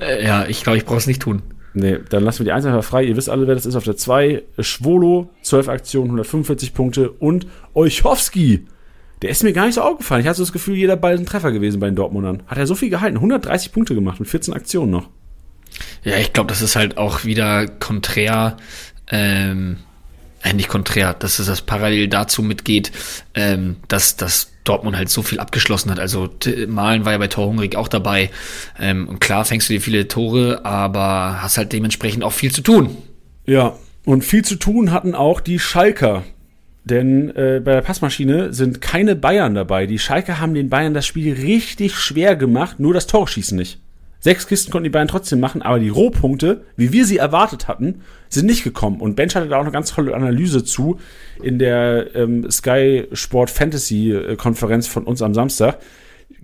Äh, 0.00 0.24
ja, 0.24 0.46
ich 0.46 0.62
glaube, 0.62 0.78
ich 0.78 0.86
brauche 0.86 0.96
es 0.96 1.06
nicht 1.06 1.20
tun. 1.20 1.42
Nee, 1.72 1.98
dann 2.08 2.24
lassen 2.24 2.40
wir 2.40 2.44
die 2.46 2.52
1 2.52 2.64
einfach 2.66 2.84
frei. 2.84 3.04
Ihr 3.04 3.16
wisst 3.16 3.28
alle, 3.28 3.46
wer 3.46 3.54
das 3.54 3.66
ist 3.66 3.76
auf 3.76 3.84
der 3.84 3.96
2. 3.96 4.42
Schwolo, 4.58 5.30
12 5.42 5.68
Aktionen, 5.68 6.06
145 6.06 6.74
Punkte. 6.74 7.10
Und 7.10 7.46
Olchowski. 7.74 8.66
Der 9.22 9.30
ist 9.30 9.42
mir 9.42 9.52
gar 9.52 9.66
nicht 9.66 9.74
so 9.74 9.82
aufgefallen. 9.82 10.22
Ich 10.22 10.26
hatte 10.26 10.38
so 10.38 10.44
das 10.44 10.52
Gefühl, 10.52 10.76
jeder 10.76 10.96
Ball 10.96 11.14
ist 11.14 11.20
ein 11.20 11.26
Treffer 11.26 11.52
gewesen 11.52 11.78
bei 11.78 11.86
den 11.86 11.96
Dortmundern. 11.96 12.42
Hat 12.46 12.58
er 12.58 12.66
so 12.66 12.74
viel 12.74 12.90
gehalten. 12.90 13.18
130 13.18 13.70
Punkte 13.70 13.94
gemacht 13.94 14.18
mit 14.18 14.28
14 14.28 14.54
Aktionen 14.54 14.90
noch. 14.90 15.08
Ja, 16.02 16.16
ich 16.16 16.32
glaube, 16.32 16.48
das 16.48 16.62
ist 16.62 16.74
halt 16.74 16.96
auch 16.96 17.24
wieder 17.24 17.68
konträr, 17.68 18.56
ähm, 19.08 19.76
äh, 20.42 20.54
nicht 20.54 20.68
konträr, 20.68 21.14
dass 21.14 21.38
es 21.38 21.46
das 21.46 21.62
parallel 21.62 22.08
dazu 22.08 22.42
mitgeht, 22.42 22.90
ähm, 23.34 23.76
dass, 23.88 24.16
dass 24.16 24.49
Dortmund 24.64 24.96
halt 24.96 25.08
so 25.08 25.22
viel 25.22 25.40
abgeschlossen 25.40 25.90
hat. 25.90 25.98
Also 25.98 26.28
Malen 26.66 27.04
war 27.04 27.12
ja 27.12 27.18
bei 27.18 27.28
Torhungrig 27.28 27.76
auch 27.76 27.88
dabei. 27.88 28.30
Ähm, 28.78 29.08
und 29.08 29.20
klar 29.20 29.44
fängst 29.44 29.68
du 29.68 29.74
dir 29.74 29.80
viele 29.80 30.08
Tore, 30.08 30.64
aber 30.64 31.42
hast 31.42 31.56
halt 31.56 31.72
dementsprechend 31.72 32.24
auch 32.24 32.32
viel 32.32 32.52
zu 32.52 32.62
tun. 32.62 32.96
Ja, 33.46 33.76
und 34.04 34.24
viel 34.24 34.44
zu 34.44 34.56
tun 34.56 34.92
hatten 34.92 35.14
auch 35.14 35.40
die 35.40 35.58
Schalker. 35.58 36.24
Denn 36.84 37.30
äh, 37.36 37.60
bei 37.62 37.72
der 37.72 37.82
Passmaschine 37.82 38.52
sind 38.52 38.80
keine 38.80 39.16
Bayern 39.16 39.54
dabei. 39.54 39.86
Die 39.86 39.98
Schalker 39.98 40.40
haben 40.40 40.54
den 40.54 40.70
Bayern 40.70 40.94
das 40.94 41.06
Spiel 41.06 41.34
richtig 41.34 41.96
schwer 41.96 42.36
gemacht, 42.36 42.80
nur 42.80 42.94
das 42.94 43.06
Tor 43.06 43.28
schießen 43.28 43.56
nicht. 43.56 43.78
Sechs 44.20 44.46
Kisten 44.46 44.70
konnten 44.70 44.84
die 44.84 44.90
Bayern 44.90 45.08
trotzdem 45.08 45.40
machen, 45.40 45.62
aber 45.62 45.78
die 45.78 45.88
Rohpunkte, 45.88 46.64
wie 46.76 46.92
wir 46.92 47.06
sie 47.06 47.16
erwartet 47.16 47.68
hatten, 47.68 48.02
sind 48.28 48.46
nicht 48.46 48.64
gekommen. 48.64 49.00
Und 49.00 49.16
Bench 49.16 49.34
hatte 49.34 49.48
da 49.48 49.56
auch 49.56 49.62
eine 49.62 49.72
ganz 49.72 49.94
tolle 49.94 50.14
Analyse 50.14 50.62
zu 50.62 51.00
in 51.42 51.58
der 51.58 52.14
ähm, 52.14 52.50
Sky 52.50 53.08
Sport 53.12 53.48
Fantasy 53.48 54.12
äh, 54.12 54.36
Konferenz 54.36 54.86
von 54.86 55.04
uns 55.04 55.22
am 55.22 55.32
Samstag. 55.32 55.78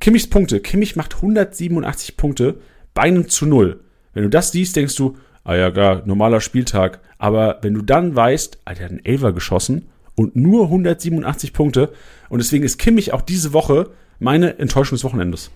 Kimmichs 0.00 0.26
Punkte. 0.26 0.60
Kimmich 0.60 0.96
macht 0.96 1.16
187 1.16 2.16
Punkte 2.16 2.56
bei 2.94 3.02
einem 3.02 3.28
zu 3.28 3.44
null. 3.44 3.80
Wenn 4.14 4.22
du 4.22 4.30
das 4.30 4.52
siehst, 4.52 4.74
denkst 4.74 4.96
du, 4.96 5.16
ah 5.44 5.54
ja, 5.54 5.70
klar, 5.70 6.02
normaler 6.06 6.40
Spieltag. 6.40 7.00
Aber 7.18 7.58
wenn 7.60 7.74
du 7.74 7.82
dann 7.82 8.16
weißt, 8.16 8.58
Alter, 8.64 8.80
er 8.80 8.84
hat 8.86 8.90
einen 8.90 9.04
Elfer 9.04 9.34
geschossen 9.34 9.88
und 10.14 10.34
nur 10.34 10.64
187 10.64 11.52
Punkte 11.52 11.92
und 12.30 12.38
deswegen 12.38 12.64
ist 12.64 12.78
Kimmich 12.78 13.12
auch 13.12 13.20
diese 13.20 13.52
Woche 13.52 13.90
meine 14.18 14.58
Enttäuschung 14.58 14.96
des 14.96 15.04
Wochenendes. 15.04 15.50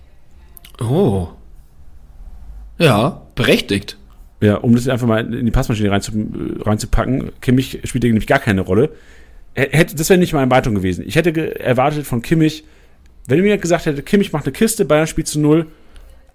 Oh. 0.79 1.29
Ja, 2.81 3.21
berechtigt. 3.35 3.97
Ja, 4.41 4.55
um 4.55 4.73
das 4.73 4.87
einfach 4.87 5.07
mal 5.07 5.33
in 5.33 5.45
die 5.45 5.51
Passmaschine 5.51 5.91
reinzu, 5.91 6.11
äh, 6.11 6.61
reinzupacken. 6.63 7.31
Kimmich 7.41 7.79
spielt 7.83 8.03
nämlich 8.03 8.27
gar 8.27 8.39
keine 8.39 8.61
Rolle. 8.61 8.89
Hätte, 9.53 9.95
das 9.95 10.09
wäre 10.09 10.19
nicht 10.19 10.33
meine 10.33 10.45
Erwartung 10.45 10.75
gewesen. 10.75 11.03
Ich 11.05 11.15
hätte 11.15 11.59
erwartet 11.59 12.07
von 12.07 12.21
Kimmich, 12.21 12.63
wenn 13.27 13.41
mir 13.41 13.57
gesagt 13.57 13.85
hätte, 13.85 14.01
Kimmich 14.01 14.31
macht 14.31 14.45
eine 14.45 14.53
Kiste, 14.53 14.85
Bayern 14.85 15.07
spielt 15.07 15.27
zu 15.27 15.39
null, 15.39 15.67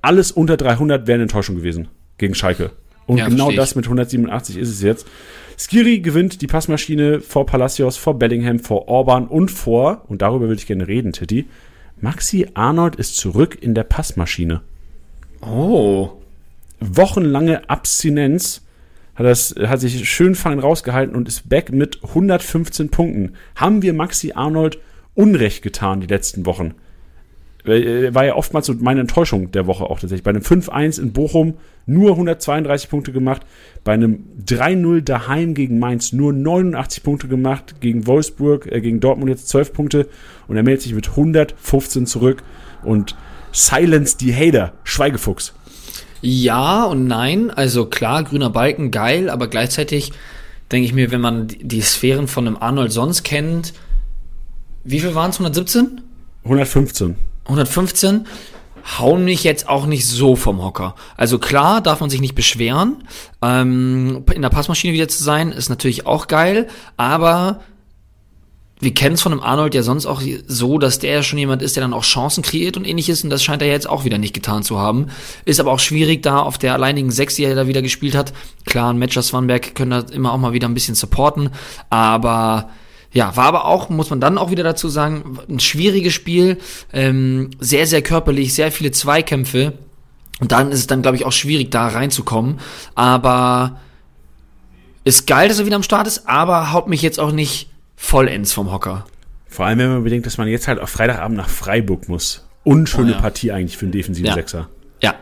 alles 0.02 0.30
unter 0.30 0.56
300 0.56 1.06
wäre 1.06 1.14
eine 1.14 1.22
Enttäuschung 1.22 1.56
gewesen 1.56 1.88
gegen 2.18 2.34
Schalke. 2.34 2.72
Und 3.06 3.18
Ja, 3.18 3.28
genau 3.28 3.50
das 3.50 3.74
mit 3.74 3.86
187 3.86 4.56
ist 4.56 4.68
es 4.68 4.82
jetzt. 4.82 5.06
Skiri 5.58 6.00
gewinnt 6.00 6.42
die 6.42 6.46
Passmaschine 6.46 7.20
vor 7.20 7.46
Palacios, 7.46 7.96
vor 7.96 8.18
Bellingham, 8.18 8.58
vor 8.58 8.88
Orban 8.88 9.26
und 9.26 9.50
vor, 9.50 10.04
und 10.08 10.22
darüber 10.22 10.48
will 10.48 10.56
ich 10.56 10.66
gerne 10.66 10.86
reden, 10.86 11.12
Titti, 11.12 11.46
Maxi 12.00 12.46
Arnold 12.54 12.96
ist 12.96 13.16
zurück 13.16 13.56
in 13.60 13.74
der 13.74 13.84
Passmaschine 13.84 14.60
Oh. 15.40 16.12
Wochenlange 16.80 17.68
Abstinenz 17.68 18.62
hat, 19.14 19.26
das, 19.26 19.54
hat 19.66 19.80
sich 19.80 20.08
schön 20.08 20.34
fein 20.34 20.58
rausgehalten 20.58 21.16
und 21.16 21.28
ist 21.28 21.48
back 21.48 21.72
mit 21.72 22.02
115 22.04 22.90
Punkten. 22.90 23.34
Haben 23.54 23.82
wir 23.82 23.94
Maxi 23.94 24.32
Arnold 24.34 24.78
Unrecht 25.14 25.62
getan 25.62 26.00
die 26.00 26.06
letzten 26.06 26.44
Wochen? 26.44 26.74
äh, 27.66 28.14
war 28.14 28.24
ja 28.24 28.34
oftmals 28.34 28.66
so 28.66 28.74
meine 28.74 29.00
Enttäuschung 29.00 29.50
der 29.50 29.66
Woche 29.66 29.84
auch 29.84 29.98
tatsächlich. 29.98 30.22
Bei 30.22 30.30
einem 30.30 30.42
5-1 30.42 31.00
in 31.00 31.12
Bochum 31.12 31.54
nur 31.86 32.12
132 32.12 32.88
Punkte 32.88 33.12
gemacht, 33.12 33.42
bei 33.84 33.92
einem 33.92 34.24
3-0 34.44 35.02
daheim 35.02 35.54
gegen 35.54 35.78
Mainz 35.78 36.12
nur 36.12 36.32
89 36.32 37.02
Punkte 37.02 37.28
gemacht, 37.28 37.80
gegen 37.80 38.06
Wolfsburg, 38.06 38.70
äh, 38.70 38.80
gegen 38.80 39.00
Dortmund 39.00 39.30
jetzt 39.30 39.48
12 39.48 39.72
Punkte 39.72 40.08
und 40.48 40.56
er 40.56 40.62
meldet 40.62 40.82
sich 40.82 40.94
mit 40.94 41.08
115 41.10 42.06
zurück 42.06 42.42
und 42.82 43.16
silence 43.52 44.16
die 44.18 44.34
Hater, 44.34 44.72
Schweigefuchs. 44.84 45.54
Ja 46.22 46.84
und 46.84 47.06
nein. 47.06 47.50
Also 47.50 47.86
klar, 47.86 48.24
grüner 48.24 48.50
Balken, 48.50 48.90
geil, 48.90 49.30
aber 49.30 49.48
gleichzeitig 49.48 50.12
denke 50.72 50.86
ich 50.86 50.92
mir, 50.92 51.10
wenn 51.10 51.20
man 51.20 51.46
die- 51.48 51.82
Sphären 51.82 52.26
von 52.28 52.46
einem 52.46 52.56
Arnold 52.56 52.92
sonst 52.92 53.22
kennt, 53.22 53.72
wie 54.84 55.00
viel 55.00 55.14
waren 55.14 55.30
es? 55.30 55.36
117? 55.36 56.00
115. 56.44 57.16
115 57.44 58.26
hauen 58.98 59.24
mich 59.24 59.42
jetzt 59.42 59.68
auch 59.68 59.86
nicht 59.86 60.06
so 60.06 60.36
vom 60.36 60.62
Hocker. 60.62 60.94
Also 61.16 61.38
klar, 61.40 61.80
darf 61.80 62.00
man 62.00 62.08
sich 62.10 62.20
nicht 62.20 62.36
beschweren. 62.36 63.02
Ähm, 63.42 64.24
in 64.32 64.42
der 64.42 64.48
Passmaschine 64.48 64.92
wieder 64.94 65.08
zu 65.08 65.22
sein, 65.22 65.50
ist 65.50 65.68
natürlich 65.68 66.06
auch 66.06 66.28
geil, 66.28 66.68
aber 66.96 67.60
wir 68.78 68.92
kennen 68.92 69.14
es 69.14 69.22
von 69.22 69.32
dem 69.32 69.42
Arnold 69.42 69.74
ja 69.74 69.82
sonst 69.82 70.04
auch 70.04 70.20
so, 70.46 70.78
dass 70.78 70.98
der 70.98 71.14
ja 71.14 71.22
schon 71.22 71.38
jemand 71.38 71.62
ist, 71.62 71.76
der 71.76 71.82
dann 71.82 71.94
auch 71.94 72.02
Chancen 72.02 72.42
kreiert 72.42 72.76
und 72.76 72.84
ähnliches 72.84 73.24
und 73.24 73.30
das 73.30 73.42
scheint 73.42 73.62
er 73.62 73.68
jetzt 73.68 73.88
auch 73.88 74.04
wieder 74.04 74.18
nicht 74.18 74.34
getan 74.34 74.62
zu 74.62 74.78
haben. 74.78 75.06
Ist 75.46 75.60
aber 75.60 75.72
auch 75.72 75.78
schwierig 75.78 76.22
da 76.22 76.40
auf 76.40 76.58
der 76.58 76.74
alleinigen 76.74 77.10
Sechs, 77.10 77.36
die 77.36 77.44
er 77.44 77.54
da 77.54 77.66
wieder 77.66 77.80
gespielt 77.80 78.14
hat. 78.14 78.34
Klar, 78.66 78.92
ein 78.92 78.98
Matcher 78.98 79.22
Swanberg 79.22 79.74
können 79.74 79.92
da 79.92 80.00
immer 80.12 80.32
auch 80.32 80.38
mal 80.38 80.52
wieder 80.52 80.68
ein 80.68 80.74
bisschen 80.74 80.94
supporten, 80.94 81.50
aber 81.88 82.68
ja, 83.12 83.34
war 83.34 83.46
aber 83.46 83.64
auch, 83.64 83.88
muss 83.88 84.10
man 84.10 84.20
dann 84.20 84.36
auch 84.36 84.50
wieder 84.50 84.62
dazu 84.62 84.90
sagen, 84.90 85.38
ein 85.48 85.58
schwieriges 85.58 86.12
Spiel, 86.12 86.58
ähm, 86.92 87.50
sehr, 87.58 87.86
sehr 87.86 88.02
körperlich, 88.02 88.52
sehr 88.52 88.70
viele 88.70 88.90
Zweikämpfe. 88.90 89.72
Und 90.38 90.52
dann 90.52 90.70
ist 90.70 90.80
es 90.80 90.86
dann, 90.86 91.00
glaube 91.00 91.16
ich, 91.16 91.24
auch 91.24 91.32
schwierig, 91.32 91.70
da 91.70 91.88
reinzukommen. 91.88 92.60
Aber 92.94 93.80
ist 95.04 95.26
geil, 95.26 95.48
dass 95.48 95.60
er 95.60 95.64
wieder 95.64 95.76
am 95.76 95.82
Start 95.82 96.06
ist, 96.06 96.28
aber 96.28 96.74
haut 96.74 96.88
mich 96.88 97.00
jetzt 97.00 97.18
auch 97.18 97.32
nicht 97.32 97.70
vollends 97.96 98.52
vom 98.52 98.70
Hocker. 98.72 99.04
Vor 99.48 99.66
allem, 99.66 99.78
wenn 99.78 99.88
man 99.90 100.04
bedenkt, 100.04 100.26
dass 100.26 100.38
man 100.38 100.48
jetzt 100.48 100.68
halt 100.68 100.80
auf 100.80 100.90
Freitagabend 100.90 101.36
nach 101.36 101.48
Freiburg 101.48 102.08
muss. 102.08 102.46
Unschöne 102.64 103.12
Oh 103.12 103.14
ja. 103.14 103.20
Partie 103.20 103.52
eigentlich 103.52 103.76
für 103.76 103.86
einen 103.86 103.92
defensiven 103.92 104.26
Ja. 104.28 104.34
Sechser. 104.34 104.68
Ja, 105.02 105.14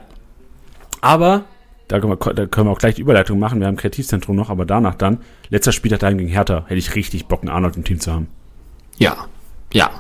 Aber, 1.01 1.45
da 1.89 2.01
können, 2.01 2.13
wir, 2.19 2.35
da 2.35 2.47
können 2.47 2.67
wir 2.69 2.73
auch 2.73 2.79
gleich 2.79 2.95
die 2.95 3.03
Überleitung 3.03 3.39
machen. 3.39 3.61
Wir 3.61 3.67
haben 3.67 3.77
Kreativzentrum 3.77 4.35
noch, 4.35 4.49
aber 4.51 4.65
danach 4.65 4.95
dann. 4.95 5.19
Letzter 5.51 5.73
Spieltag 5.73 6.01
daheim 6.01 6.19
gegen 6.19 6.31
Hertha. 6.31 6.65
Hätte 6.67 6.77
ich 6.79 6.95
richtig 6.95 7.27
Bock, 7.27 7.43
einen 7.43 7.51
Arnold 7.51 7.77
im 7.77 7.85
Team 7.85 8.01
zu 8.01 8.13
haben. 8.13 8.29
ja, 8.99 9.27
ja. 9.73 9.91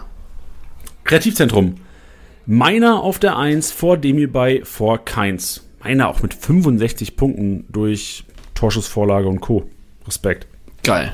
Kreativzentrum. 1.04 1.74
Meiner 2.46 3.02
auf 3.02 3.18
der 3.18 3.36
1 3.36 3.72
vor 3.72 3.96
Demi 3.98 4.26
bei 4.26 4.62
vor 4.64 5.04
Keins. 5.04 5.68
Meiner 5.82 6.08
auch 6.08 6.22
mit 6.22 6.32
65 6.32 7.16
Punkten 7.16 7.66
durch 7.68 8.24
Torschussvorlage 8.54 9.28
und 9.28 9.40
Co. 9.40 9.68
Respekt. 10.06 10.46
Geil. 10.82 11.12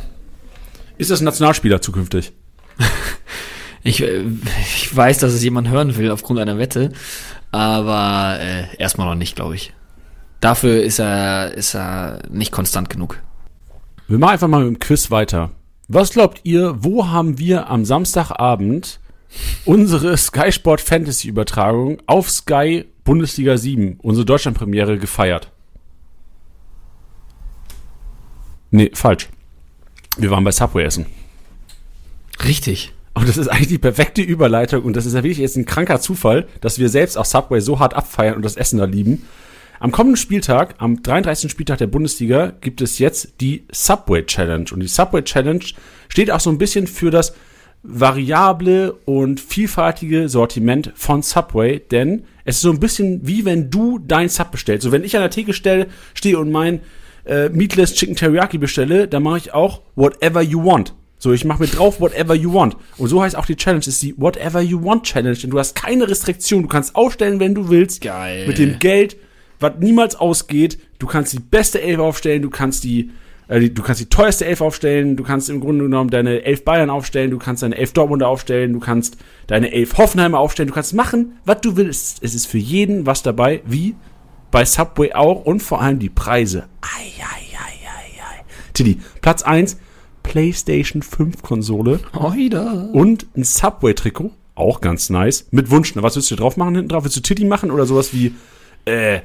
Ist 1.00 1.10
das 1.10 1.22
ein 1.22 1.24
Nationalspieler 1.24 1.80
zukünftig? 1.80 2.32
Ich, 3.82 4.02
äh, 4.02 4.24
ich 4.60 4.94
weiß, 4.94 5.16
dass 5.20 5.32
es 5.32 5.42
jemand 5.42 5.70
hören 5.70 5.96
will 5.96 6.10
aufgrund 6.10 6.38
einer 6.38 6.58
Wette, 6.58 6.92
aber 7.50 8.38
äh, 8.38 8.76
erstmal 8.76 9.06
noch 9.06 9.14
nicht, 9.14 9.36
glaube 9.36 9.54
ich. 9.54 9.72
Dafür 10.40 10.82
ist 10.82 10.98
er, 10.98 11.54
ist 11.54 11.74
er 11.74 12.20
nicht 12.30 12.52
konstant 12.52 12.90
genug. 12.90 13.22
Wir 14.06 14.18
machen 14.18 14.32
einfach 14.32 14.48
mal 14.48 14.62
mit 14.62 14.68
dem 14.68 14.78
Quiz 14.80 15.10
weiter. 15.10 15.52
Was 15.88 16.10
glaubt 16.10 16.40
ihr, 16.42 16.84
wo 16.84 17.08
haben 17.08 17.38
wir 17.38 17.70
am 17.70 17.86
Samstagabend 17.86 19.00
unsere 19.64 20.14
Sky 20.18 20.52
Sport 20.52 20.82
Fantasy 20.82 21.28
Übertragung 21.28 22.02
auf 22.04 22.28
Sky 22.28 22.84
Bundesliga 23.04 23.56
7, 23.56 23.98
unsere 24.02 24.26
Deutschlandpremiere 24.26 24.98
gefeiert? 24.98 25.50
Nee, 28.70 28.90
falsch. 28.92 29.30
Wir 30.16 30.30
waren 30.30 30.44
bei 30.44 30.52
Subway 30.52 30.84
essen. 30.84 31.06
Richtig. 32.44 32.92
Und 33.14 33.28
das 33.28 33.36
ist 33.36 33.48
eigentlich 33.48 33.68
die 33.68 33.78
perfekte 33.78 34.22
Überleitung 34.22 34.82
und 34.84 34.96
das 34.96 35.04
ist 35.04 35.14
ja 35.14 35.22
wirklich 35.22 35.38
jetzt 35.38 35.56
ein 35.56 35.66
kranker 35.66 36.00
Zufall, 36.00 36.46
dass 36.60 36.78
wir 36.78 36.88
selbst 36.88 37.18
auch 37.18 37.24
Subway 37.24 37.60
so 37.60 37.78
hart 37.78 37.94
abfeiern 37.94 38.36
und 38.36 38.44
das 38.44 38.56
Essen 38.56 38.78
da 38.78 38.84
lieben. 38.84 39.26
Am 39.80 39.92
kommenden 39.92 40.16
Spieltag, 40.16 40.74
am 40.78 41.02
33. 41.02 41.50
Spieltag 41.50 41.78
der 41.78 41.86
Bundesliga, 41.86 42.52
gibt 42.60 42.82
es 42.82 42.98
jetzt 42.98 43.40
die 43.40 43.64
Subway 43.72 44.24
Challenge. 44.24 44.66
Und 44.72 44.80
die 44.80 44.88
Subway 44.88 45.22
Challenge 45.22 45.64
steht 46.08 46.30
auch 46.30 46.40
so 46.40 46.50
ein 46.50 46.58
bisschen 46.58 46.86
für 46.86 47.10
das 47.10 47.34
variable 47.82 48.92
und 49.06 49.40
vielfältige 49.40 50.28
Sortiment 50.28 50.92
von 50.94 51.22
Subway, 51.22 51.78
denn 51.78 52.24
es 52.44 52.56
ist 52.56 52.62
so 52.62 52.70
ein 52.70 52.80
bisschen 52.80 53.26
wie 53.26 53.44
wenn 53.44 53.70
du 53.70 53.98
dein 53.98 54.28
Sub 54.28 54.50
bestellst. 54.50 54.84
So 54.84 54.92
wenn 54.92 55.04
ich 55.04 55.16
an 55.16 55.22
der 55.22 55.30
Theke 55.30 55.54
stelle, 55.54 55.86
stehe 56.14 56.38
und 56.38 56.50
mein 56.50 56.80
äh, 57.24 57.48
Meatless 57.48 57.94
Chicken 57.94 58.16
Teriyaki 58.16 58.58
bestelle, 58.58 59.08
dann 59.08 59.22
mache 59.22 59.38
ich 59.38 59.54
auch 59.54 59.82
whatever 59.96 60.42
you 60.42 60.64
want. 60.64 60.94
So, 61.22 61.34
ich 61.34 61.44
mache 61.44 61.60
mit 61.60 61.78
drauf 61.78 62.00
whatever 62.00 62.34
you 62.34 62.54
want. 62.54 62.78
Und 62.96 63.08
so 63.08 63.22
heißt 63.22 63.36
auch 63.36 63.44
die 63.44 63.54
Challenge, 63.54 63.84
ist 63.86 64.02
die 64.02 64.14
whatever 64.16 64.62
you 64.62 64.82
want 64.82 65.04
Challenge. 65.04 65.36
Denn 65.36 65.50
du 65.50 65.58
hast 65.58 65.74
keine 65.74 66.08
Restriktion. 66.08 66.62
Du 66.62 66.68
kannst 66.68 66.96
aufstellen, 66.96 67.38
wenn 67.40 67.54
du 67.54 67.68
willst. 67.68 68.00
Geil. 68.00 68.46
Mit 68.46 68.56
dem 68.56 68.78
Geld, 68.78 69.18
was 69.60 69.74
niemals 69.80 70.16
ausgeht. 70.16 70.78
Du 70.98 71.06
kannst 71.06 71.34
die 71.34 71.38
beste 71.38 71.82
Elf 71.82 71.98
aufstellen. 71.98 72.40
Du 72.40 72.48
kannst 72.48 72.84
die, 72.84 73.10
äh, 73.48 73.60
die, 73.60 73.74
du 73.74 73.82
kannst 73.82 74.00
die 74.00 74.08
teuerste 74.08 74.46
Elf 74.46 74.62
aufstellen. 74.62 75.18
Du 75.18 75.22
kannst 75.22 75.50
im 75.50 75.60
Grunde 75.60 75.84
genommen 75.84 76.08
deine 76.08 76.42
Elf 76.42 76.64
Bayern 76.64 76.88
aufstellen. 76.88 77.30
Du 77.30 77.38
kannst 77.38 77.62
deine 77.62 77.76
Elf 77.76 77.92
Dortmunder 77.92 78.26
aufstellen. 78.26 78.72
Du 78.72 78.80
kannst 78.80 79.18
deine 79.46 79.72
Elf 79.72 79.98
Hoffenheimer 79.98 80.38
aufstellen. 80.38 80.68
Du 80.68 80.74
kannst 80.74 80.94
machen, 80.94 81.34
was 81.44 81.60
du 81.60 81.76
willst. 81.76 82.22
Es 82.22 82.34
ist 82.34 82.46
für 82.46 82.56
jeden 82.56 83.04
was 83.04 83.22
dabei, 83.22 83.60
wie 83.66 83.94
bei 84.50 84.64
Subway 84.64 85.12
auch. 85.12 85.44
Und 85.44 85.62
vor 85.62 85.80
allem 85.80 85.98
die 85.98 86.08
Preise. 86.10 86.68
Ei, 86.82 86.88
ei, 87.18 87.56
ei, 87.56 87.86
ei, 87.86 88.38
ei. 88.38 88.44
Tilly, 88.72 88.98
Platz 89.20 89.42
1, 89.42 89.78
PlayStation 90.22 91.02
5 91.02 91.42
Konsole 91.42 92.00
Oida. 92.12 92.88
und 92.92 93.26
ein 93.36 93.44
Subway-Trikot. 93.44 94.32
Auch 94.54 94.80
ganz 94.80 95.08
nice. 95.10 95.46
Mit 95.50 95.70
Wunsch. 95.70 95.92
Was 95.96 96.16
willst 96.16 96.30
du 96.30 96.36
drauf 96.36 96.56
machen 96.56 96.74
hinten 96.74 96.90
drauf? 96.90 97.04
Willst 97.04 97.16
du 97.16 97.22
Titty 97.22 97.44
machen 97.46 97.70
oder 97.70 97.86
sowas 97.86 98.12
wie, 98.12 98.34
äh, 98.84 99.20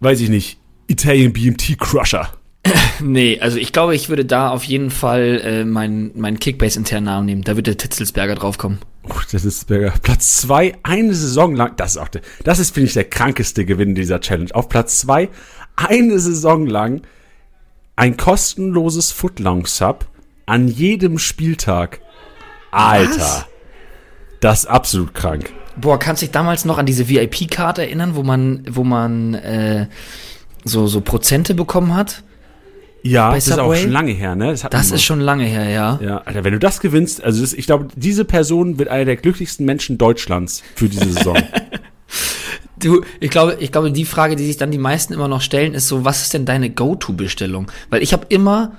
weiß 0.00 0.20
ich 0.20 0.28
nicht, 0.28 0.58
Italian 0.86 1.32
BMT 1.32 1.76
Crusher? 1.78 2.30
Nee, 3.00 3.40
also 3.40 3.58
ich 3.58 3.72
glaube, 3.72 3.96
ich 3.96 4.08
würde 4.08 4.24
da 4.24 4.50
auf 4.50 4.62
jeden 4.62 4.90
Fall 4.90 5.40
äh, 5.44 5.64
meinen 5.64 6.12
mein 6.14 6.38
Kickbase-internen 6.38 7.04
Namen 7.04 7.26
nehmen. 7.26 7.42
Da 7.42 7.56
wird 7.56 7.66
der 7.66 7.76
Titzelsberger 7.76 8.36
draufkommen. 8.36 8.78
Oh, 9.08 9.20
das 9.32 9.44
ist 9.44 9.66
Berger. 9.66 9.92
Platz 10.02 10.36
2, 10.42 10.78
eine 10.84 11.14
Saison 11.14 11.56
lang. 11.56 11.74
Das 11.76 11.92
ist 11.92 11.96
auch 11.96 12.08
der, 12.08 12.22
das 12.44 12.60
ist, 12.60 12.72
finde 12.72 12.86
ich, 12.86 12.94
der 12.94 13.04
krankeste 13.04 13.64
Gewinn 13.64 13.96
dieser 13.96 14.20
Challenge. 14.20 14.54
Auf 14.54 14.68
Platz 14.68 15.00
2, 15.00 15.28
eine 15.74 16.18
Saison 16.20 16.66
lang 16.66 17.02
ein 17.96 18.16
kostenloses 18.16 19.10
Footlong-Sub 19.10 20.06
an 20.46 20.68
jedem 20.68 21.18
Spieltag. 21.18 22.00
Alter. 22.70 23.16
Was? 23.16 23.46
Das 24.40 24.60
ist 24.60 24.66
absolut 24.66 25.14
krank. 25.14 25.52
Boah, 25.76 25.98
kannst 25.98 26.22
du 26.22 26.26
dich 26.26 26.32
damals 26.32 26.64
noch 26.64 26.78
an 26.78 26.86
diese 26.86 27.08
VIP-Karte 27.08 27.82
erinnern, 27.82 28.14
wo 28.14 28.22
man, 28.22 28.64
wo 28.68 28.84
man 28.84 29.34
äh, 29.34 29.88
so, 30.64 30.86
so 30.86 31.00
Prozente 31.00 31.54
bekommen 31.54 31.94
hat? 31.94 32.22
Ja, 33.02 33.34
das 33.34 33.48
ist 33.48 33.58
auch 33.58 33.74
schon 33.74 33.90
lange 33.90 34.12
her, 34.12 34.34
ne? 34.34 34.52
Das 34.52 34.62
man- 34.62 34.94
ist 34.94 35.02
schon 35.02 35.20
lange 35.20 35.44
her, 35.44 35.68
ja. 35.68 35.98
Ja, 36.02 36.18
Alter, 36.18 36.44
wenn 36.44 36.52
du 36.52 36.58
das 36.58 36.80
gewinnst, 36.80 37.22
also 37.22 37.40
das, 37.40 37.52
ich 37.52 37.66
glaube, 37.66 37.88
diese 37.96 38.24
Person 38.24 38.78
wird 38.78 38.88
einer 38.88 39.04
der 39.04 39.16
glücklichsten 39.16 39.66
Menschen 39.66 39.98
Deutschlands 39.98 40.62
für 40.74 40.88
diese 40.88 41.12
Saison. 41.12 41.36
Du, 42.78 43.02
ich 43.20 43.30
glaube, 43.30 43.58
ich 43.60 43.70
glaube, 43.70 43.92
die 43.92 44.04
Frage, 44.04 44.34
die 44.34 44.44
sich 44.44 44.56
dann 44.56 44.72
die 44.72 44.78
meisten 44.78 45.12
immer 45.12 45.28
noch 45.28 45.40
stellen, 45.40 45.72
ist 45.72 45.86
so, 45.86 46.04
was 46.04 46.22
ist 46.22 46.34
denn 46.34 46.44
deine 46.44 46.68
Go-To-Bestellung? 46.68 47.70
Weil 47.90 48.02
ich 48.02 48.12
habe 48.12 48.26
immer, 48.28 48.72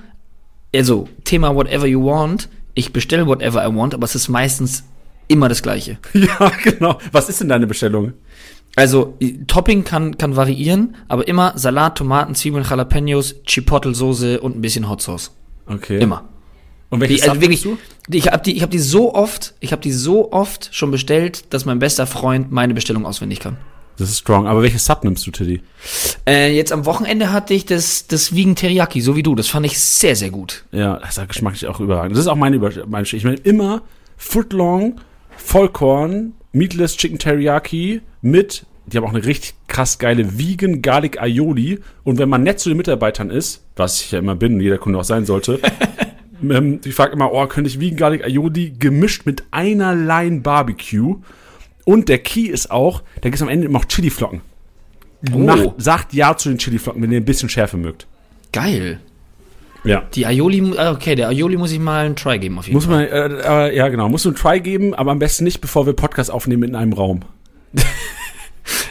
also 0.76 1.07
Thema 1.24 1.55
whatever 1.55 1.86
you 1.86 2.03
want, 2.03 2.49
ich 2.74 2.91
bestelle 2.91 3.26
whatever 3.28 3.65
I 3.65 3.74
want, 3.74 3.93
aber 3.93 4.03
es 4.03 4.13
ist 4.13 4.28
meistens 4.28 4.84
immer 5.30 5.47
das 5.47 5.63
Gleiche. 5.63 5.99
ja, 6.13 6.51
genau. 6.63 6.99
Was 7.13 7.30
ist 7.30 7.39
denn 7.39 7.47
deine 7.47 7.65
Bestellung? 7.65 8.13
Also 8.76 9.17
Topping 9.47 9.84
kann 9.84 10.17
kann 10.17 10.36
variieren, 10.36 10.95
aber 11.07 11.28
immer 11.28 11.53
Salat, 11.57 11.97
Tomaten, 11.97 12.34
Zwiebeln, 12.34 12.65
Jalapenos, 12.67 13.36
Chipotle-Soße 13.45 14.39
und 14.39 14.57
ein 14.57 14.61
bisschen 14.61 14.89
Hot 14.89 15.01
Sauce. 15.01 15.32
Okay. 15.67 15.99
Immer. 15.99 16.28
Und 16.89 16.99
welche 16.99 17.15
Die, 17.15 17.21
also 17.21 17.34
Sub 17.34 17.41
wirklich, 17.41 17.63
nimmst 17.65 17.82
die, 18.07 18.17
ich 18.17 18.28
habe 18.28 18.43
die, 18.43 18.55
ich 18.55 18.63
hab 18.63 18.71
die 18.71 18.80
so 18.80 19.13
oft, 19.13 19.53
ich 19.59 19.71
habe 19.71 19.82
die 19.82 19.91
so 19.91 20.32
oft 20.32 20.69
schon 20.74 20.91
bestellt, 20.91 21.53
dass 21.53 21.65
mein 21.65 21.80
bester 21.80 22.07
Freund 22.07 22.51
meine 22.51 22.74
Bestellung 22.74 23.05
auswendig 23.05 23.39
kann. 23.39 23.57
Das 23.97 24.09
ist 24.09 24.19
strong. 24.19 24.47
Aber 24.47 24.63
welche 24.63 24.80
Sub 24.80 25.03
nimmst 25.03 25.26
du, 25.26 25.32
Tiddy? 25.32 25.61
Äh, 26.28 26.55
jetzt 26.55 26.71
am 26.71 26.86
Wochenende 26.86 27.32
hatte 27.32 27.53
ich 27.53 27.65
das, 27.65 28.07
das 28.07 28.36
Vegan 28.36 28.55
Teriyaki, 28.55 29.01
so 29.01 29.15
wie 29.15 29.24
du. 29.24 29.36
Das 29.36 29.47
fand 29.47 29.65
ich 29.65 29.80
sehr, 29.80 30.15
sehr 30.15 30.32
gut. 30.32 30.65
Ja, 30.71 30.97
das 30.97 31.17
ist 31.17 31.28
geschmacklich 31.30 31.67
auch 31.67 31.80
überragend. 31.80 32.15
Das 32.15 32.21
ist 32.21 32.28
auch 32.28 32.36
meine 32.36 32.55
Über 32.55 32.71
meine 32.88 33.05
Ich 33.07 33.24
meine 33.24 33.38
immer 33.38 33.84
Footlong, 34.17 34.99
Vollkorn, 35.38 36.34
Meatless 36.54 36.95
Chicken 36.95 37.20
Teriyaki 37.20 38.01
mit, 38.22 38.66
die 38.86 38.97
haben 38.97 39.06
auch 39.06 39.14
eine 39.14 39.26
richtig 39.26 39.56
krass 39.68 39.97
geile 39.99 40.38
Vegan 40.38 40.82
Garlic 40.82 41.22
Aioli. 41.22 41.80
Und 42.04 42.20
wenn 42.20 42.30
man 42.30 42.43
nett 42.43 42.60
zu 42.60 42.70
den 42.70 42.78
Mitarbeitern 42.78 43.30
ist, 43.30 43.64
was 43.76 44.01
ich 44.01 44.12
ja 44.12 44.20
immer 44.20 44.36
bin, 44.36 44.60
jeder 44.60 44.78
Kunde 44.78 44.99
auch 44.99 45.04
sein 45.04 45.26
sollte, 45.26 45.60
ähm, 46.43 46.80
ich 46.86 46.93
frage 46.93 47.14
immer, 47.14 47.34
oh, 47.34 47.45
könnte 47.47 47.70
ich 47.70 47.80
Vegan 47.80 47.97
Garlic 47.97 48.24
Aioli 48.24 48.74
gemischt 48.78 49.26
mit 49.26 49.43
einer 49.51 49.95
Line 49.95 50.41
Barbecue 50.41 51.18
Und 51.86 52.08
der 52.08 52.20
Key 52.20 52.43
ist 52.43 52.72
auch, 52.72 53.01
da 53.16 53.24
gibt 53.24 53.36
es 53.36 53.41
am 53.41 53.49
Ende 53.49 53.66
immer 53.68 53.80
auch 53.80 53.86
Chiliflocken. 53.86 54.41
Oh. 55.34 55.38
Macht, 55.38 55.70
sagt 55.78 56.14
Ja 56.14 56.38
zu 56.38 56.49
den 56.49 56.58
Chiliflocken, 56.58 57.01
wenn 57.01 57.12
ihr 57.12 57.20
ein 57.20 57.26
bisschen 57.26 57.49
Schärfe 57.49 57.78
mögt. 57.78 58.08
Geil. 58.51 58.99
Ja. 59.84 60.03
Die 60.13 60.25
Aioli, 60.25 60.73
ah, 60.77 60.91
okay, 60.91 61.15
der 61.15 61.29
Aioli 61.29 61.57
muss 61.57 61.71
ich 61.71 61.79
mal 61.79 62.05
einen 62.05 62.15
Try 62.15 62.39
geben 62.39 62.57
auf 62.57 62.65
jeden 62.65 62.75
Muss 62.75 62.88
man, 62.88 63.01
äh, 63.01 63.27
äh, 63.27 63.75
ja 63.75 63.89
genau, 63.89 64.09
musst 64.09 64.25
du 64.25 64.29
einen 64.29 64.38
Try 64.38 64.61
geben, 64.61 64.93
aber 64.93 65.11
am 65.11 65.19
besten 65.19 65.43
nicht, 65.43 65.61
bevor 65.61 65.86
wir 65.86 65.93
Podcast 65.93 66.31
aufnehmen 66.31 66.63
in 66.63 66.75
einem 66.75 66.93
Raum. 66.93 67.21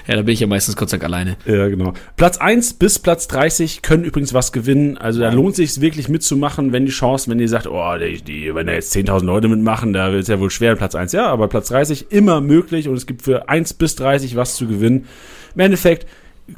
Ja, 0.07 0.17
da 0.17 0.23
bin 0.23 0.35
ich 0.35 0.41
ja 0.41 0.47
meistens 0.47 0.77
Gott 0.77 0.91
sei 0.91 0.99
Dank 0.99 1.05
alleine. 1.05 1.37
Ja, 1.47 1.69
genau. 1.69 1.95
Platz 2.17 2.37
1 2.37 2.75
bis 2.75 2.99
Platz 2.99 3.29
30 3.29 3.83
können 3.83 4.05
übrigens 4.05 4.35
was 4.35 4.53
gewinnen. 4.53 4.99
Also 4.99 5.21
da 5.21 5.31
lohnt 5.31 5.55
sich 5.55 5.81
wirklich 5.81 6.09
mitzumachen, 6.09 6.73
wenn 6.73 6.85
die 6.85 6.93
Chance, 6.93 7.31
wenn 7.31 7.39
ihr 7.39 7.49
sagt, 7.49 7.67
oh, 7.67 7.97
die, 7.99 8.21
die, 8.21 8.55
wenn 8.55 8.67
da 8.67 8.73
jetzt 8.73 8.95
10.000 8.95 9.25
Leute 9.25 9.49
mitmachen, 9.49 9.93
da 9.93 10.13
wird 10.13 10.23
es 10.23 10.29
ja 10.29 10.41
wohl 10.41 10.51
schwer, 10.51 10.75
Platz 10.77 10.95
1. 10.95 11.13
Ja, 11.13 11.27
aber 11.29 11.49
Platz 11.49 11.69
30 11.69 12.11
immer 12.11 12.41
möglich 12.41 12.89
und 12.89 12.97
es 12.97 13.07
gibt 13.07 13.23
für 13.23 13.49
1 13.49 13.75
bis 13.75 13.97
30 13.97 14.37
was 14.37 14.57
zu 14.57 14.67
gewinnen. 14.67 15.07
Im 15.55 15.61
Endeffekt, 15.61 16.07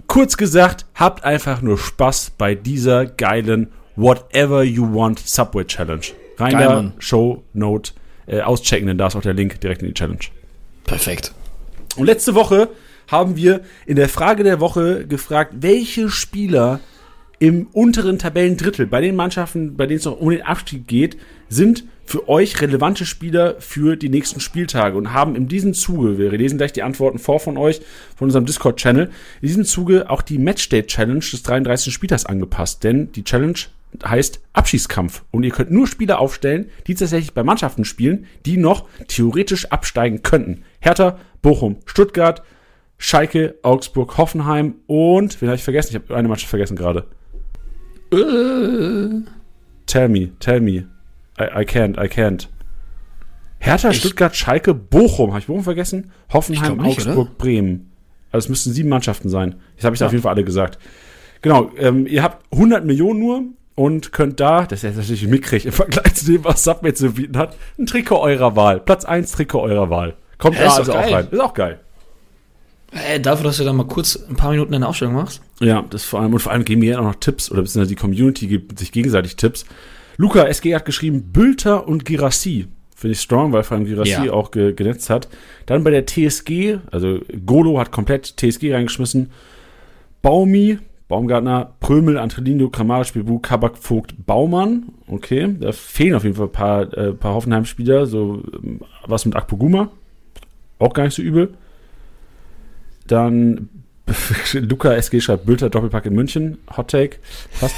kurz 0.07 0.37
gesagt, 0.37 0.87
habt 0.95 1.25
einfach 1.25 1.61
nur 1.61 1.77
Spaß 1.77 2.33
bei 2.39 2.55
dieser 2.55 3.07
geilen 3.07 3.69
Whatever 3.97 4.63
You 4.63 4.93
Want 4.95 5.19
Subway 5.21 5.65
Challenge. 5.65 6.05
Rein 6.39 6.53
Geil, 6.53 6.67
da. 6.67 6.93
Show 6.99 7.45
Note, 7.53 7.93
äh, 8.27 8.41
auschecken, 8.41 8.87
denn 8.87 8.99
da 8.99 9.07
ist 9.07 9.17
auch 9.17 9.23
der 9.23 9.35
Link 9.35 9.61
direkt 9.61 9.83
in 9.83 9.89
die 9.89 9.95
Challenge. 9.95 10.19
Perfekt. 10.85 11.33
Und 11.97 12.07
letzte 12.07 12.35
Woche 12.35 12.69
haben 13.09 13.37
wir 13.37 13.61
in 13.87 13.97
der 13.97 14.09
Frage 14.09 14.43
der 14.43 14.61
Woche 14.61 15.07
gefragt, 15.07 15.55
welche 15.61 16.11
Spieler 16.11 16.81
im 17.39 17.67
unteren 17.73 18.19
Tabellendrittel 18.19 18.87
bei 18.87 19.01
den 19.01 19.17
Mannschaften, 19.17 19.77
bei 19.77 19.87
denen 19.87 19.99
es 19.99 20.05
noch 20.05 20.19
um 20.19 20.31
den 20.31 20.43
Abstieg 20.43 20.87
geht, 20.87 21.17
sind 21.49 21.85
für 22.07 22.29
euch 22.29 22.61
relevante 22.61 23.07
Spieler 23.07 23.57
für 23.61 23.97
die 23.97 24.09
nächsten 24.09 24.41
Spieltage 24.41 24.97
und 24.97 25.13
haben 25.13 25.37
in 25.37 25.49
diesem 25.49 25.75
Zuge, 25.75 26.19
wir 26.19 26.31
lesen 26.33 26.59
gleich 26.59 26.73
die 26.73 26.83
Antworten 26.83 27.19
vor 27.19 27.41
von 27.41 27.57
euch, 27.57 27.81
von 28.17 28.27
unserem 28.27 28.47
Discord-Channel, 28.47 29.11
in 29.41 29.49
diesem 29.49 29.65
Zuge 29.65 30.11
auch 30.11 30.23
die 30.23 30.39
Matchday-Challenge 30.39 31.21
des 31.21 31.43
33. 31.43 31.93
Spieltags 31.93 32.27
angepasst, 32.27 32.85
denn 32.85 33.11
die 33.13 33.25
Challenge 33.25 33.59
heißt 34.05 34.41
Abschießkampf 34.53 35.25
und 35.31 35.43
ihr 35.45 35.51
könnt 35.51 35.71
nur 35.71 35.87
Spieler 35.87 36.19
aufstellen, 36.19 36.71
die 36.87 36.95
tatsächlich 36.95 37.35
bei 37.35 37.43
Mannschaften 37.43 37.85
spielen, 37.85 38.27
die 38.47 38.57
noch 38.57 38.87
theoretisch 39.09 39.67
absteigen 39.67 40.23
könnten. 40.23 40.63
Hertha, 40.81 41.19
Bochum, 41.43 41.77
Stuttgart, 41.87 42.43
Schalke, 42.99 43.57
Augsburg, 43.63 44.17
Hoffenheim 44.17 44.77
und, 44.87 45.41
wen 45.41 45.49
habe 45.49 45.57
ich 45.57 45.65
vergessen? 45.65 45.91
Ich 45.91 45.95
habe 46.03 46.17
eine 46.17 46.29
Mannschaft 46.29 46.51
vergessen 46.51 46.77
gerade. 46.77 47.07
Tell 49.87 50.09
me, 50.09 50.31
tell 50.41 50.61
me. 50.61 50.87
I, 51.39 51.45
I 51.63 51.65
can't, 51.65 51.99
I 52.03 52.09
can't. 52.09 52.49
Hertha, 53.59 53.91
Ich- 53.91 53.99
Stuttgart, 53.99 54.35
Schalke, 54.37 54.75
Bochum. 54.75 55.31
Habe 55.31 55.41
ich 55.41 55.47
Bochum 55.47 55.65
vergessen? 55.65 56.11
Hoffenheim, 56.33 56.77
nicht, 56.79 57.07
Augsburg, 57.07 57.39
Bremen. 57.39 57.91
Also 58.31 58.47
es 58.47 58.49
müssten 58.49 58.73
sieben 58.73 58.89
Mannschaften 58.89 59.29
sein. 59.29 59.57
Das 59.77 59.85
habe 59.85 59.95
ich 59.95 60.01
da 60.01 60.07
auf 60.07 60.13
jeden 60.13 60.23
Fall 60.23 60.35
alle 60.35 60.45
gesagt. 60.45 60.79
Genau, 61.43 61.71
ähm, 61.77 62.07
ihr 62.07 62.23
habt 62.23 62.45
100 62.53 62.85
Millionen 62.85 63.21
nur 63.21 63.43
und 63.75 64.13
könnt 64.13 64.39
da, 64.41 64.63
das 64.67 64.81
ist 64.81 64.83
jetzt 64.85 64.97
natürlich 64.97 65.27
mitkriegt 65.27 65.67
im 65.67 65.73
Vergleich 65.73 66.15
zu 66.15 66.27
dem, 66.27 66.45
was 66.45 66.63
Subway 66.65 66.95
zu 66.95 67.13
bieten 67.13 67.37
hat, 67.37 67.57
ein 67.79 67.87
Trikot 67.87 68.21
eurer 68.21 68.55
Wahl. 68.57 68.81
Platz 68.81 69.05
1 69.05 69.33
Trikot 69.33 69.61
eurer 69.63 69.91
Wahl. 69.91 70.15
Kommt 70.39 70.57
Ja, 70.57 70.65
da 70.67 70.75
also 70.77 70.93
auch 70.93 71.11
rein. 71.13 71.29
Ist 71.31 71.41
auch 71.41 71.55
geil. 71.55 71.81
Äh, 72.93 73.19
dafür, 73.19 73.45
dass 73.47 73.57
du 73.57 73.65
da 73.65 73.73
mal 73.73 73.87
kurz 73.87 74.17
ein 74.29 74.37
paar 74.37 74.53
Minuten 74.53 74.71
deine 74.73 74.87
Aufstellung 74.87 75.15
machst. 75.15 75.41
Ja, 75.61 75.85
das 75.91 76.05
vor 76.05 76.21
allem, 76.21 76.33
und 76.33 76.39
vor 76.39 76.53
allem 76.53 76.65
geben 76.65 76.83
wir 76.83 76.91
ja 76.93 76.99
auch 77.01 77.05
noch 77.05 77.17
Tipps, 77.17 77.51
oder 77.51 77.63
beziehungsweise 77.63 77.89
die 77.95 78.01
Community 78.01 78.47
gibt 78.47 78.79
sich 78.79 78.93
gegenseitig 78.93 79.35
Tipps. 79.37 79.65
Luca 80.17 80.45
SG 80.45 80.75
hat 80.77 80.85
geschrieben, 80.85 81.33
Bülter 81.33 81.89
und 81.89 82.05
Girassi. 82.05 82.69
Finde 82.95 83.15
ich 83.15 83.21
strong, 83.21 83.53
weil 83.53 83.65
vor 83.65 83.77
allem 83.77 83.87
Girassi 83.87 84.27
Ja. 84.27 84.33
auch 84.33 84.53
ge 84.53 84.73
genetzt 84.73 85.11
hat. 85.11 85.29
Dann 85.67 85.83
bei 85.83 85.91
der 85.91 86.07
TSG, 86.07 86.79
also 86.93 87.19
Golo 87.45 87.81
hat 87.81 87.91
komplett 87.91 88.37
TSG 88.37 88.73
reingeschmissen. 88.73 89.33
Baumi, 90.23 90.79
Baumgartner, 91.09 91.75
Prömel, 91.81 92.19
Antrelino, 92.19 92.71
Kramaric, 92.71 93.13
Bebu, 93.13 93.39
Kabak, 93.39 93.77
Vogt, 93.77 94.27
Baumann. 94.27 94.85
Okay, 95.07 95.55
da 95.61 95.73
fehlen 95.73 96.15
auf 96.15 96.25
jeden 96.25 96.37
Fall 96.37 96.47
ein 96.47 96.53
paar, 96.53 96.97
äh, 96.97 97.13
paar 97.13 97.35
Hoffenheim-Spieler, 97.35 98.07
so 98.07 98.43
ähm, 98.63 98.81
was 99.07 99.27
mit 99.27 99.37
Akpoguma. 99.37 99.91
Auch 100.79 100.95
gar 100.95 101.05
nicht 101.05 101.15
so 101.15 101.23
übel. 101.23 101.55
Dann 103.07 103.69
Luca 104.53 104.95
SG 104.95 105.21
schreibt 105.21 105.47
Bülter 105.47 105.71
Doppelpack 105.71 106.07
in 106.07 106.15
München. 106.15 106.59
Hot 106.77 106.89
Take. 106.89 107.19
Passt. 107.61 107.77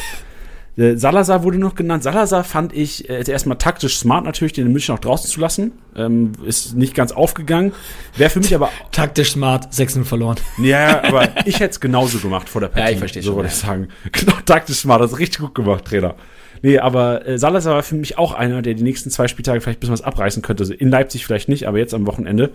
Äh, 0.76 0.96
Salazar 0.96 1.42
wurde 1.42 1.58
noch 1.58 1.74
genannt. 1.74 2.02
Salazar 2.02 2.44
fand 2.44 2.74
ich 2.74 3.08
äh, 3.08 3.28
erstmal 3.28 3.56
taktisch 3.58 3.98
smart 3.98 4.24
natürlich, 4.24 4.52
den 4.52 4.66
in 4.66 4.72
München 4.72 4.94
auch 4.94 4.98
draußen 4.98 5.28
zu 5.30 5.40
lassen. 5.40 5.72
Ähm, 5.96 6.32
ist 6.44 6.76
nicht 6.76 6.94
ganz 6.94 7.12
aufgegangen. 7.12 7.72
Wäre 8.16 8.30
für 8.30 8.40
mich 8.40 8.54
aber. 8.54 8.70
Taktisch 8.92 9.32
smart, 9.32 9.72
6 9.72 10.00
verloren. 10.04 10.36
Ja, 10.58 11.02
aber 11.04 11.28
ich 11.46 11.60
hätte 11.60 11.70
es 11.70 11.80
genauso 11.80 12.18
gemacht 12.18 12.48
vor 12.48 12.60
der 12.60 12.68
Partie. 12.68 12.86
Ja, 12.86 12.90
ich 12.92 12.98
verstehe 12.98 13.22
So 13.22 13.28
schon, 13.30 13.36
wollte 13.36 13.48
ja. 13.48 13.54
ich 13.54 13.60
sagen. 13.60 13.88
Genau, 14.12 14.34
taktisch 14.44 14.78
smart. 14.78 15.02
Das 15.02 15.12
ist 15.12 15.18
richtig 15.18 15.40
gut 15.40 15.54
gemacht, 15.54 15.84
Trainer. 15.86 16.14
Nee, 16.62 16.78
aber 16.78 17.26
äh, 17.26 17.38
Salazar 17.38 17.74
war 17.74 17.82
für 17.82 17.96
mich 17.96 18.18
auch 18.18 18.32
einer, 18.32 18.62
der 18.62 18.74
die 18.74 18.82
nächsten 18.82 19.10
zwei 19.10 19.28
Spieltage 19.28 19.60
vielleicht 19.60 19.78
ein 19.78 19.80
bisschen 19.80 19.92
was 19.92 20.02
abreißen 20.02 20.42
könnte. 20.42 20.62
Also 20.62 20.74
in 20.74 20.90
Leipzig 20.90 21.24
vielleicht 21.24 21.48
nicht, 21.48 21.68
aber 21.68 21.78
jetzt 21.78 21.94
am 21.94 22.06
Wochenende. 22.06 22.52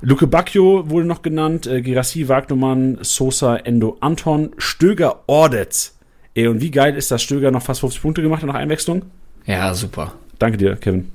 Luke 0.00 0.26
Bacchio 0.26 0.90
wurde 0.90 1.06
noch 1.06 1.22
genannt, 1.22 1.66
äh, 1.66 1.80
Girassi, 1.80 2.28
Wagnermann, 2.28 2.98
Sosa, 3.00 3.56
Endo, 3.56 3.96
Anton, 4.00 4.50
Stöger, 4.58 5.22
Ordetz. 5.26 5.95
Ey, 6.36 6.48
und 6.48 6.60
wie 6.60 6.70
geil 6.70 6.94
ist, 6.96 7.10
dass 7.10 7.22
Stöger 7.22 7.50
noch 7.50 7.62
fast 7.62 7.80
50 7.80 8.02
Punkte 8.02 8.20
gemacht 8.20 8.42
hat 8.42 8.48
nach 8.48 8.54
Einwechslung? 8.54 9.06
Ja, 9.46 9.72
super. 9.72 10.12
Danke 10.38 10.58
dir, 10.58 10.76
Kevin. 10.76 11.10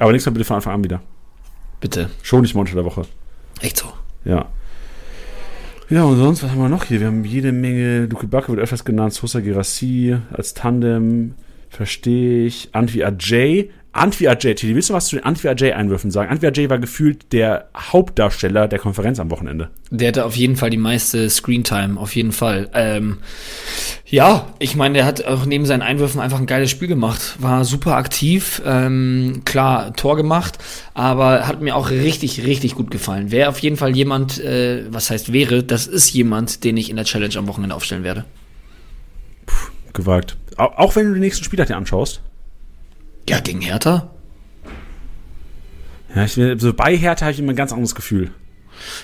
Aber 0.00 0.10
nächstes 0.10 0.28
Mal 0.28 0.34
bitte 0.34 0.44
von 0.44 0.56
Anfang 0.56 0.74
an 0.74 0.82
wieder. 0.82 1.00
Bitte. 1.80 2.10
Schon 2.22 2.40
nicht 2.40 2.54
mal 2.56 2.62
unter 2.62 2.74
der 2.74 2.84
Woche. 2.84 3.02
Echt 3.60 3.76
so. 3.76 3.86
Ja. 4.24 4.48
Ja, 5.88 6.02
und 6.02 6.16
sonst, 6.16 6.42
was 6.42 6.50
haben 6.50 6.58
wir 6.58 6.68
noch 6.68 6.84
hier? 6.84 6.98
Wir 6.98 7.06
haben 7.06 7.24
jede 7.24 7.52
Menge, 7.52 8.06
Luke 8.06 8.26
Bacchio 8.26 8.54
wird 8.54 8.60
öfters 8.60 8.84
genannt, 8.84 9.12
Sosa, 9.12 9.38
Girassi 9.38 10.16
als 10.32 10.52
Tandem, 10.54 11.34
verstehe 11.68 12.44
ich. 12.44 12.70
Antwi 12.72 13.04
Ajay. 13.04 13.70
Antwi 13.92 14.26
Ajay, 14.26 14.54
Tilly, 14.56 14.74
willst 14.74 14.90
du 14.90 14.94
was 14.94 15.06
zu 15.06 15.16
den 15.16 15.24
Antwi 15.24 15.48
Ajay-Einwürfen 15.48 16.10
sagen? 16.10 16.30
Antwi 16.30 16.48
Ajay 16.48 16.70
war 16.70 16.78
gefühlt 16.78 17.32
der 17.32 17.68
Hauptdarsteller 17.76 18.66
der 18.66 18.80
Konferenz 18.80 19.20
am 19.20 19.30
Wochenende. 19.30 19.70
Der 19.90 20.08
hatte 20.08 20.24
auf 20.24 20.34
jeden 20.34 20.56
Fall 20.56 20.70
die 20.70 20.76
meiste 20.76 21.30
Screentime, 21.30 22.00
auf 22.00 22.16
jeden 22.16 22.32
Fall. 22.32 22.68
Ähm, 22.74 23.18
ja, 24.10 24.48
ich 24.58 24.74
meine, 24.74 24.94
der 24.94 25.04
hat 25.06 25.24
auch 25.24 25.46
neben 25.46 25.66
seinen 25.66 25.82
Einwürfen 25.82 26.20
einfach 26.20 26.38
ein 26.40 26.46
geiles 26.46 26.70
Spiel 26.70 26.88
gemacht. 26.88 27.36
War 27.38 27.64
super 27.64 27.96
aktiv, 27.96 28.60
ähm, 28.66 29.42
klar, 29.44 29.94
Tor 29.94 30.16
gemacht, 30.16 30.58
aber 30.94 31.46
hat 31.46 31.60
mir 31.60 31.76
auch 31.76 31.90
richtig, 31.90 32.44
richtig 32.44 32.74
gut 32.74 32.90
gefallen. 32.90 33.30
Wäre 33.30 33.48
auf 33.48 33.60
jeden 33.60 33.76
Fall 33.76 33.94
jemand, 33.96 34.38
äh, 34.40 34.84
was 34.92 35.10
heißt 35.10 35.32
wäre, 35.32 35.62
das 35.62 35.86
ist 35.86 36.12
jemand, 36.12 36.64
den 36.64 36.76
ich 36.76 36.90
in 36.90 36.96
der 36.96 37.04
Challenge 37.04 37.36
am 37.36 37.46
Wochenende 37.46 37.74
aufstellen 37.74 38.02
werde. 38.04 38.24
Gewagt. 39.92 40.36
Au- 40.56 40.72
Auch 40.76 40.96
wenn 40.96 41.06
du 41.06 41.12
den 41.12 41.20
nächsten 41.20 41.44
Spieltag 41.44 41.68
dir 41.68 41.76
anschaust. 41.76 42.20
Ja, 43.28 43.38
gegen 43.40 43.60
Hertha? 43.60 44.10
Ja, 46.14 46.24
ich, 46.24 46.32
so 46.60 46.74
bei 46.74 46.96
Hertha 46.96 47.26
habe 47.26 47.32
ich 47.32 47.38
immer 47.38 47.52
ein 47.52 47.56
ganz 47.56 47.72
anderes 47.72 47.94
Gefühl. 47.94 48.32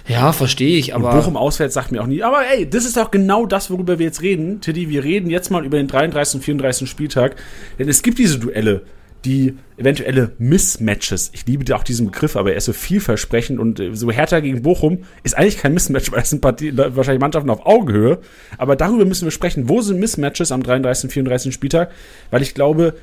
Ja, 0.06 0.32
verstehe 0.32 0.78
ich, 0.78 0.94
Und 0.94 1.04
aber. 1.04 1.16
Bochum 1.16 1.36
auswärts 1.36 1.74
sagt 1.74 1.92
mir 1.92 2.02
auch 2.02 2.06
nie. 2.06 2.22
Aber 2.22 2.42
ey, 2.46 2.68
das 2.68 2.84
ist 2.84 2.96
doch 2.96 3.10
genau 3.10 3.46
das, 3.46 3.70
worüber 3.70 3.98
wir 3.98 4.06
jetzt 4.06 4.22
reden. 4.22 4.60
Tiddy, 4.60 4.88
wir 4.88 5.04
reden 5.04 5.30
jetzt 5.30 5.50
mal 5.50 5.64
über 5.64 5.76
den 5.76 5.88
33. 5.88 6.36
und 6.36 6.42
34. 6.42 6.88
Spieltag. 6.88 7.36
Denn 7.78 7.88
es 7.88 8.02
gibt 8.02 8.18
diese 8.18 8.38
Duelle, 8.38 8.82
die 9.24 9.54
eventuelle 9.76 10.32
Mismatches. 10.38 11.30
Ich 11.34 11.46
liebe 11.46 11.74
auch 11.74 11.82
diesen 11.82 12.06
Begriff, 12.06 12.36
aber 12.36 12.52
er 12.52 12.56
ist 12.56 12.66
so 12.66 12.72
vielversprechend. 12.72 13.58
Und 13.58 13.80
äh, 13.80 13.94
so 13.94 14.10
Hertha 14.10 14.40
gegen 14.40 14.62
Bochum 14.62 15.04
ist 15.24 15.36
eigentlich 15.36 15.58
kein 15.58 15.74
Mismatch, 15.74 16.10
weil 16.12 16.20
das 16.20 16.30
sind 16.30 16.40
Partien, 16.40 16.76
wahrscheinlich 16.78 17.20
Mannschaften 17.20 17.50
auf 17.50 17.66
Augenhöhe. 17.66 18.18
Aber 18.58 18.76
darüber 18.76 19.04
müssen 19.04 19.24
wir 19.24 19.32
sprechen. 19.32 19.68
Wo 19.68 19.80
sind 19.82 19.98
Mismatches 19.98 20.52
am 20.52 20.62
33. 20.62 21.04
und 21.04 21.10
34. 21.10 21.54
Spieltag? 21.54 21.90
Weil 22.30 22.42
ich 22.42 22.54
glaube, 22.54 22.94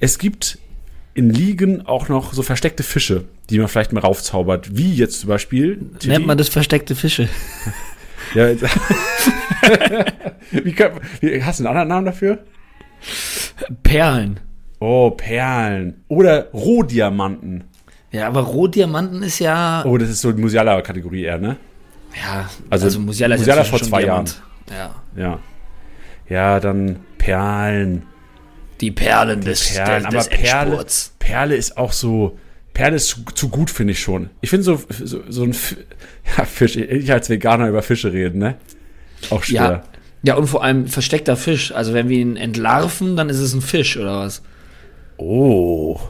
es 0.00 0.18
gibt 0.18 0.58
in 1.14 1.30
Ligen 1.30 1.86
auch 1.86 2.08
noch 2.08 2.32
so 2.32 2.42
versteckte 2.42 2.82
Fische, 2.82 3.24
die 3.48 3.58
man 3.58 3.68
vielleicht 3.68 3.92
mal 3.92 4.00
raufzaubert. 4.00 4.76
Wie 4.76 4.94
jetzt 4.94 5.20
zum 5.20 5.28
Beispiel. 5.28 5.78
Nennt 6.04 6.26
man 6.26 6.38
das 6.38 6.48
versteckte 6.48 6.94
Fische? 6.94 7.28
ja. 8.34 8.48
wie, 10.50 10.72
kann, 10.72 10.92
wie, 11.20 11.42
hast 11.42 11.60
du 11.60 11.64
einen 11.64 11.76
anderen 11.76 11.88
Namen 11.88 12.06
dafür? 12.06 12.38
Perlen. 13.82 14.40
Oh, 14.78 15.10
Perlen. 15.10 16.04
Oder 16.08 16.50
Rohdiamanten. 16.52 17.64
Ja, 18.12 18.26
aber 18.26 18.40
Rohdiamanten 18.40 19.22
ist 19.22 19.38
ja. 19.38 19.84
Oh, 19.84 19.98
das 19.98 20.10
ist 20.10 20.20
so 20.20 20.32
die 20.32 20.40
Musiala-Kategorie 20.40 21.24
eher, 21.24 21.38
ne? 21.38 21.56
Ja, 22.16 22.48
Also, 22.70 22.86
also, 22.86 23.00
Musiala 23.00 23.34
ist 23.36 23.42
Musiala 23.42 23.60
inzwischen 23.60 23.70
vor 23.70 23.78
schon 23.78 23.88
zwei 23.88 24.02
Diamant. 24.02 24.42
Ja. 24.70 24.94
Ja. 25.16 25.38
Ja, 26.28 26.60
dann 26.60 27.00
Perlen. 27.18 28.04
Die 28.80 28.90
Perlen 28.90 29.40
des, 29.40 29.74
Perlen. 29.74 30.04
des, 30.04 30.06
Aber 30.06 30.16
des 30.16 30.28
Perle, 30.28 30.70
Endspurts. 30.70 31.14
Perle 31.18 31.56
ist 31.56 31.76
auch 31.76 31.92
so. 31.92 32.38
Perle 32.72 32.96
ist 32.96 33.08
zu, 33.08 33.24
zu 33.34 33.48
gut, 33.48 33.70
finde 33.70 33.92
ich 33.92 34.00
schon. 34.00 34.30
Ich 34.40 34.50
finde 34.50 34.64
so, 34.64 34.80
so, 34.88 35.22
so 35.28 35.42
ein 35.42 35.54
ja, 36.38 36.44
Fisch. 36.44 36.76
Ich 36.76 37.12
als 37.12 37.28
Veganer 37.28 37.68
über 37.68 37.82
Fische 37.82 38.12
reden, 38.12 38.38
ne? 38.38 38.56
Auch 39.28 39.42
schwer. 39.42 39.60
Ja. 39.60 39.82
ja, 40.22 40.34
und 40.36 40.46
vor 40.46 40.64
allem 40.64 40.86
versteckter 40.86 41.36
Fisch. 41.36 41.72
Also 41.72 41.92
wenn 41.92 42.08
wir 42.08 42.18
ihn 42.18 42.36
entlarven, 42.36 43.16
dann 43.16 43.28
ist 43.28 43.38
es 43.38 43.52
ein 43.52 43.60
Fisch 43.60 43.96
oder 43.96 44.20
was? 44.20 44.42
Oh. 45.18 46.00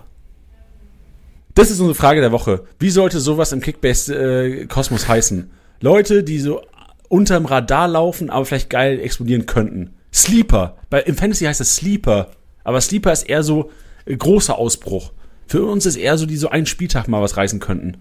Das 1.55 1.71
ist 1.71 1.81
unsere 1.81 1.97
Frage 1.97 2.21
der 2.21 2.31
Woche. 2.31 2.65
Wie 2.79 2.91
sollte 2.91 3.19
sowas 3.19 3.53
im 3.53 3.61
Kickbase-Kosmos 3.61 5.09
heißen? 5.09 5.51
Leute, 5.81 6.23
die 6.23 6.39
so 6.39 6.63
unterm 7.09 7.47
Radar 7.47 7.89
laufen, 7.89 8.31
aber 8.31 8.45
vielleicht 8.45 8.71
geil 8.71 9.01
explodieren 9.01 9.47
könnten. 9.47 9.95
Sleeper. 10.13 10.77
Bei, 10.89 11.01
Im 11.01 11.17
Fantasy 11.17 11.45
heißt 11.45 11.61
das 11.61 11.77
Sleeper. 11.77 12.31
Aber 12.65 12.81
Sleeper 12.81 13.13
ist 13.13 13.23
eher 13.29 13.43
so 13.43 13.71
äh, 14.07 14.17
großer 14.17 14.57
Ausbruch. 14.59 15.13
Für 15.47 15.65
uns 15.65 15.87
ist 15.87 15.97
eher 15.97 16.17
so, 16.19 16.27
die 16.27 16.37
so 16.37 16.49
einen 16.51 16.67
Spieltag 16.67 17.09
mal 17.09 17.21
was 17.23 17.37
reißen 17.37 17.61
könnten. 17.61 17.97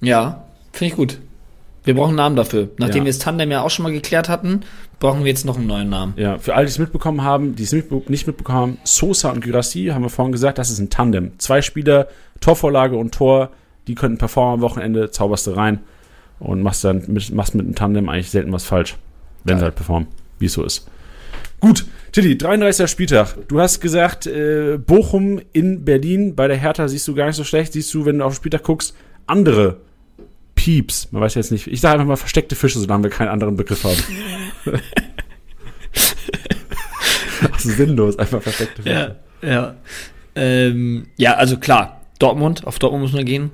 Ja, 0.00 0.44
finde 0.72 0.92
ich 0.92 0.96
gut. 0.96 1.18
Wir 1.84 1.94
brauchen 1.94 2.10
einen 2.10 2.16
Namen 2.16 2.36
dafür. 2.36 2.68
Nachdem 2.78 2.98
Ja. 2.98 3.04
wir 3.06 3.12
das 3.12 3.18
Tandem 3.18 3.50
ja 3.50 3.62
auch 3.62 3.70
schon 3.70 3.82
mal 3.82 3.90
geklärt 3.92 4.28
hatten, 4.28 4.60
brauchen 5.00 5.24
wir 5.24 5.30
jetzt 5.30 5.44
noch 5.44 5.56
einen 5.58 5.66
neuen 5.66 5.88
Namen. 5.88 6.14
Ja, 6.16 6.38
für 6.38 6.54
alle, 6.54 6.66
die 6.66 6.70
es 6.70 6.78
mitbekommen 6.78 7.22
haben, 7.22 7.56
die 7.56 7.64
es 7.64 7.72
nicht 7.72 7.90
mitbekommen 8.26 8.56
haben, 8.58 8.78
Sosa 8.84 9.30
und 9.30 9.42
Gyrassi, 9.42 9.86
haben 9.86 10.02
wir 10.02 10.08
vorhin 10.10 10.30
gesagt, 10.30 10.58
das 10.58 10.70
ist 10.70 10.78
ein 10.78 10.90
Tandem. 10.90 11.32
Zwei 11.38 11.60
Spieler, 11.60 12.06
Torvorlage 12.40 12.96
und 12.96 13.12
Tor, 13.12 13.50
die 13.88 13.96
könnten 13.96 14.18
performen 14.18 14.54
am 14.54 14.60
Wochenende, 14.60 15.10
zauberst 15.10 15.48
du 15.48 15.56
rein 15.56 15.80
und 16.38 16.62
machst 16.62 16.84
dann 16.84 17.02
mit, 17.08 17.32
machst 17.34 17.56
mit 17.56 17.66
einem 17.66 17.74
Tandem 17.74 18.08
eigentlich 18.08 18.30
selten 18.30 18.52
was 18.52 18.62
falsch, 18.64 18.96
wenn 19.42 19.56
sie 19.56 19.62
Geil. 19.62 19.64
halt 19.70 19.74
performen, 19.74 20.06
wie 20.38 20.46
es 20.46 20.52
so 20.52 20.62
ist. 20.62 20.86
Gut, 21.62 21.86
Tilly, 22.10 22.36
33. 22.36 22.90
Spieltag. 22.90 23.36
Du 23.46 23.60
hast 23.60 23.80
gesagt, 23.80 24.26
äh, 24.26 24.78
Bochum 24.78 25.40
in 25.52 25.84
Berlin, 25.84 26.34
bei 26.34 26.48
der 26.48 26.56
Hertha 26.56 26.88
siehst 26.88 27.06
du 27.06 27.14
gar 27.14 27.28
nicht 27.28 27.36
so 27.36 27.44
schlecht. 27.44 27.74
Siehst 27.74 27.94
du, 27.94 28.04
wenn 28.04 28.18
du 28.18 28.24
auf 28.24 28.32
den 28.32 28.36
Spieltag 28.38 28.64
guckst, 28.64 28.96
andere 29.28 29.76
Pieps. 30.56 31.12
Man 31.12 31.22
weiß 31.22 31.36
jetzt 31.36 31.52
nicht. 31.52 31.68
Ich 31.68 31.80
sage 31.80 31.94
einfach 31.94 32.06
mal 32.06 32.16
versteckte 32.16 32.56
Fische, 32.56 32.80
solange 32.80 33.04
wir 33.04 33.10
keinen 33.10 33.28
anderen 33.28 33.54
Begriff 33.54 33.84
haben. 33.84 34.02
das 37.52 37.64
ist 37.64 37.76
sinnlos, 37.76 38.18
einfach 38.18 38.42
versteckte 38.42 38.82
Fische. 38.82 39.16
Ja, 39.42 39.48
ja. 39.48 39.76
Ähm, 40.34 41.06
ja, 41.16 41.34
also 41.34 41.58
klar, 41.58 42.00
Dortmund, 42.18 42.66
auf 42.66 42.80
Dortmund 42.80 43.04
muss 43.04 43.12
man 43.12 43.24
gehen. 43.24 43.52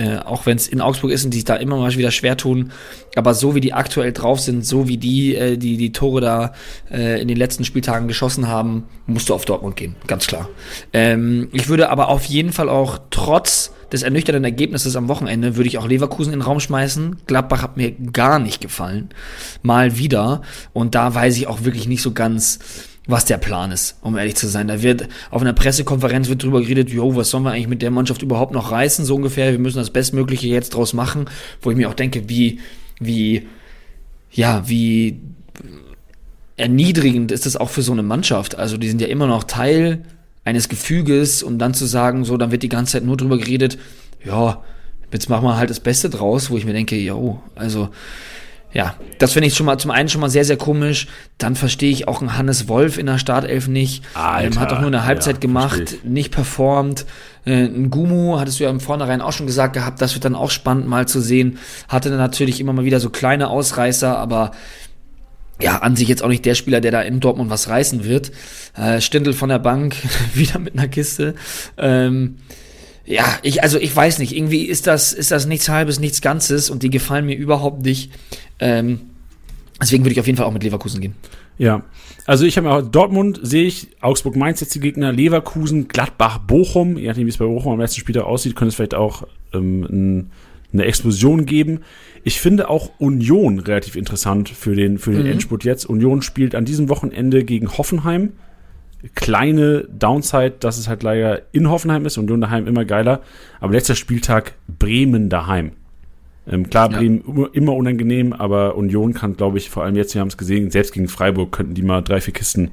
Äh, 0.00 0.16
auch 0.24 0.46
wenn 0.46 0.56
es 0.56 0.66
in 0.66 0.80
Augsburg 0.80 1.10
ist 1.10 1.26
und 1.26 1.32
die 1.32 1.38
sich 1.38 1.44
da 1.44 1.56
immer 1.56 1.76
mal 1.76 1.94
wieder 1.94 2.10
schwer 2.10 2.38
tun. 2.38 2.72
Aber 3.16 3.34
so 3.34 3.54
wie 3.54 3.60
die 3.60 3.74
aktuell 3.74 4.12
drauf 4.14 4.40
sind, 4.40 4.64
so 4.64 4.88
wie 4.88 4.96
die, 4.96 5.34
äh, 5.34 5.58
die 5.58 5.76
die 5.76 5.92
Tore 5.92 6.22
da 6.22 6.54
äh, 6.90 7.20
in 7.20 7.28
den 7.28 7.36
letzten 7.36 7.66
Spieltagen 7.66 8.08
geschossen 8.08 8.48
haben, 8.48 8.84
musst 9.06 9.28
du 9.28 9.34
auf 9.34 9.44
Dortmund 9.44 9.76
gehen, 9.76 9.96
ganz 10.06 10.26
klar. 10.26 10.48
Ähm, 10.94 11.48
ich 11.52 11.68
würde 11.68 11.90
aber 11.90 12.08
auf 12.08 12.24
jeden 12.24 12.52
Fall 12.52 12.70
auch 12.70 12.98
trotz 13.10 13.74
des 13.92 14.02
ernüchternden 14.02 14.44
Ergebnisses 14.44 14.96
am 14.96 15.08
Wochenende, 15.08 15.56
würde 15.56 15.68
ich 15.68 15.76
auch 15.76 15.86
Leverkusen 15.86 16.32
in 16.32 16.38
den 16.38 16.46
Raum 16.46 16.60
schmeißen. 16.60 17.16
Gladbach 17.26 17.60
hat 17.60 17.76
mir 17.76 17.90
gar 17.90 18.38
nicht 18.38 18.62
gefallen. 18.62 19.10
Mal 19.62 19.98
wieder. 19.98 20.40
Und 20.72 20.94
da 20.94 21.14
weiß 21.14 21.36
ich 21.36 21.46
auch 21.46 21.64
wirklich 21.64 21.88
nicht 21.88 22.00
so 22.00 22.12
ganz, 22.12 22.60
was 23.10 23.24
der 23.24 23.38
Plan 23.38 23.72
ist, 23.72 23.96
um 24.02 24.16
ehrlich 24.16 24.36
zu 24.36 24.48
sein. 24.48 24.68
Da 24.68 24.82
wird 24.82 25.08
auf 25.30 25.42
einer 25.42 25.52
Pressekonferenz 25.52 26.28
wird 26.28 26.42
drüber 26.42 26.60
geredet, 26.60 26.90
jo, 26.90 27.16
was 27.16 27.30
sollen 27.30 27.44
wir 27.44 27.52
eigentlich 27.52 27.68
mit 27.68 27.82
der 27.82 27.90
Mannschaft 27.90 28.22
überhaupt 28.22 28.52
noch 28.52 28.70
reißen, 28.70 29.04
so 29.04 29.16
ungefähr. 29.16 29.52
Wir 29.52 29.58
müssen 29.58 29.78
das 29.78 29.90
Bestmögliche 29.90 30.48
jetzt 30.48 30.70
draus 30.70 30.92
machen, 30.92 31.26
wo 31.62 31.70
ich 31.70 31.76
mir 31.76 31.88
auch 31.88 31.94
denke, 31.94 32.28
wie, 32.28 32.60
wie, 32.98 33.46
ja, 34.30 34.68
wie 34.68 35.20
erniedrigend 36.56 37.32
ist 37.32 37.46
das 37.46 37.56
auch 37.56 37.70
für 37.70 37.82
so 37.82 37.92
eine 37.92 38.02
Mannschaft. 38.02 38.56
Also 38.56 38.76
die 38.76 38.88
sind 38.88 39.00
ja 39.00 39.08
immer 39.08 39.26
noch 39.26 39.44
Teil 39.44 40.04
eines 40.44 40.68
Gefüges 40.68 41.42
und 41.42 41.58
dann 41.58 41.74
zu 41.74 41.86
sagen, 41.86 42.24
so, 42.24 42.36
dann 42.36 42.50
wird 42.50 42.62
die 42.62 42.68
ganze 42.68 42.92
Zeit 42.92 43.04
nur 43.04 43.16
drüber 43.16 43.38
geredet, 43.38 43.78
ja, 44.24 44.62
jetzt 45.12 45.28
machen 45.28 45.44
wir 45.44 45.56
halt 45.56 45.70
das 45.70 45.80
Beste 45.80 46.10
draus, 46.10 46.50
wo 46.50 46.56
ich 46.56 46.64
mir 46.64 46.72
denke, 46.72 46.96
jo, 46.96 47.40
also 47.54 47.88
ja, 48.72 48.94
das 49.18 49.32
finde 49.32 49.48
ich 49.48 49.54
schon 49.54 49.66
mal 49.66 49.78
zum 49.78 49.90
einen 49.90 50.08
schon 50.08 50.20
mal 50.20 50.30
sehr, 50.30 50.44
sehr 50.44 50.56
komisch. 50.56 51.08
Dann 51.38 51.56
verstehe 51.56 51.90
ich 51.90 52.06
auch 52.06 52.20
einen 52.20 52.38
Hannes 52.38 52.68
Wolf 52.68 52.98
in 52.98 53.06
der 53.06 53.18
Startelf 53.18 53.66
nicht. 53.66 54.04
Alter, 54.14 54.46
ähm, 54.46 54.60
hat 54.60 54.72
auch 54.72 54.78
nur 54.80 54.88
eine 54.88 55.04
Halbzeit 55.04 55.36
ja, 55.36 55.40
gemacht, 55.40 55.76
verstehe 55.76 56.10
nicht 56.10 56.30
performt. 56.30 57.04
Äh, 57.44 57.64
ein 57.64 57.90
Gumu, 57.90 58.38
hattest 58.38 58.60
du 58.60 58.64
ja 58.64 58.70
im 58.70 58.80
Vornherein 58.80 59.22
auch 59.22 59.32
schon 59.32 59.46
gesagt 59.46 59.72
gehabt, 59.72 60.00
das 60.00 60.14
wird 60.14 60.24
dann 60.24 60.36
auch 60.36 60.50
spannend 60.50 60.86
mal 60.86 61.08
zu 61.08 61.20
sehen. 61.20 61.58
Hatte 61.88 62.10
dann 62.10 62.18
natürlich 62.18 62.60
immer 62.60 62.72
mal 62.72 62.84
wieder 62.84 63.00
so 63.00 63.10
kleine 63.10 63.48
Ausreißer, 63.48 64.16
aber 64.16 64.52
ja, 65.60 65.78
an 65.78 65.96
sich 65.96 66.08
jetzt 66.08 66.22
auch 66.22 66.28
nicht 66.28 66.44
der 66.44 66.54
Spieler, 66.54 66.80
der 66.80 66.92
da 66.92 67.02
in 67.02 67.20
Dortmund 67.20 67.50
was 67.50 67.68
reißen 67.68 68.04
wird. 68.04 68.30
Äh, 68.76 69.00
Stindl 69.00 69.32
von 69.32 69.48
der 69.48 69.58
Bank, 69.58 69.96
wieder 70.34 70.58
mit 70.58 70.74
einer 70.74 70.88
Kiste. 70.88 71.34
Ähm, 71.76 72.36
ja, 73.04 73.24
ich, 73.42 73.62
also 73.62 73.78
ich 73.78 73.94
weiß 73.94 74.18
nicht, 74.18 74.36
irgendwie 74.36 74.64
ist 74.64 74.86
das, 74.86 75.12
ist 75.12 75.30
das 75.30 75.46
nichts 75.46 75.68
halbes, 75.68 75.98
nichts 75.98 76.20
Ganzes 76.20 76.70
und 76.70 76.82
die 76.82 76.90
gefallen 76.90 77.26
mir 77.26 77.36
überhaupt 77.36 77.84
nicht. 77.84 78.12
Ähm, 78.58 79.00
deswegen 79.80 80.04
würde 80.04 80.12
ich 80.12 80.20
auf 80.20 80.26
jeden 80.26 80.36
Fall 80.36 80.46
auch 80.46 80.52
mit 80.52 80.62
Leverkusen 80.62 81.00
gehen. 81.00 81.14
Ja, 81.58 81.82
also 82.26 82.46
ich 82.46 82.56
habe 82.56 82.70
auch 82.70 82.82
Dortmund 82.82 83.40
sehe 83.42 83.64
ich, 83.64 83.88
Augsburg 84.00 84.36
Mainz 84.36 84.60
jetzt 84.60 84.74
die 84.74 84.80
Gegner, 84.80 85.12
Leverkusen, 85.12 85.88
Gladbach, 85.88 86.38
Bochum, 86.38 86.96
je 86.96 87.08
nachdem 87.08 87.26
wie 87.26 87.30
es 87.30 87.36
bei 87.36 87.44
Bochum 87.44 87.72
am 87.72 87.80
letzten 87.80 88.00
Spieltag 88.00 88.24
aussieht, 88.24 88.56
könnte 88.56 88.70
es 88.70 88.76
vielleicht 88.76 88.94
auch 88.94 89.26
ähm, 89.52 89.82
ein, 89.84 90.30
eine 90.72 90.84
Explosion 90.84 91.46
geben. 91.46 91.80
Ich 92.22 92.40
finde 92.40 92.70
auch 92.70 92.92
Union 92.98 93.58
relativ 93.58 93.96
interessant 93.96 94.48
für 94.48 94.74
den 94.74 94.98
für 94.98 95.12
den 95.12 95.26
Endspurt 95.26 95.64
jetzt. 95.64 95.86
Union 95.86 96.22
spielt 96.22 96.54
an 96.54 96.64
diesem 96.64 96.88
Wochenende 96.88 97.44
gegen 97.44 97.76
Hoffenheim. 97.76 98.32
Kleine 99.14 99.88
Downside, 99.90 100.54
dass 100.60 100.78
es 100.78 100.88
halt 100.88 101.02
leider 101.02 101.42
in 101.52 101.70
Hoffenheim 101.70 102.04
ist, 102.04 102.18
Union 102.18 102.40
daheim 102.40 102.66
immer 102.66 102.84
geiler. 102.84 103.20
Aber 103.60 103.72
letzter 103.72 103.94
Spieltag 103.94 104.52
Bremen 104.78 105.28
daheim. 105.28 105.72
Ähm, 106.46 106.68
klar. 106.68 106.88
Bremen 106.88 107.22
immer, 107.26 107.48
immer 107.52 107.74
unangenehm, 107.74 108.32
aber 108.32 108.76
Union 108.76 109.14
kann, 109.14 109.36
glaube 109.36 109.58
ich, 109.58 109.70
vor 109.70 109.84
allem 109.84 109.96
jetzt, 109.96 110.14
wir 110.14 110.20
haben 110.20 110.28
es 110.28 110.36
gesehen, 110.36 110.70
selbst 110.70 110.92
gegen 110.92 111.08
Freiburg 111.08 111.52
könnten 111.52 111.74
die 111.74 111.82
mal 111.82 112.02
drei, 112.02 112.20
vier 112.20 112.34
Kisten 112.34 112.72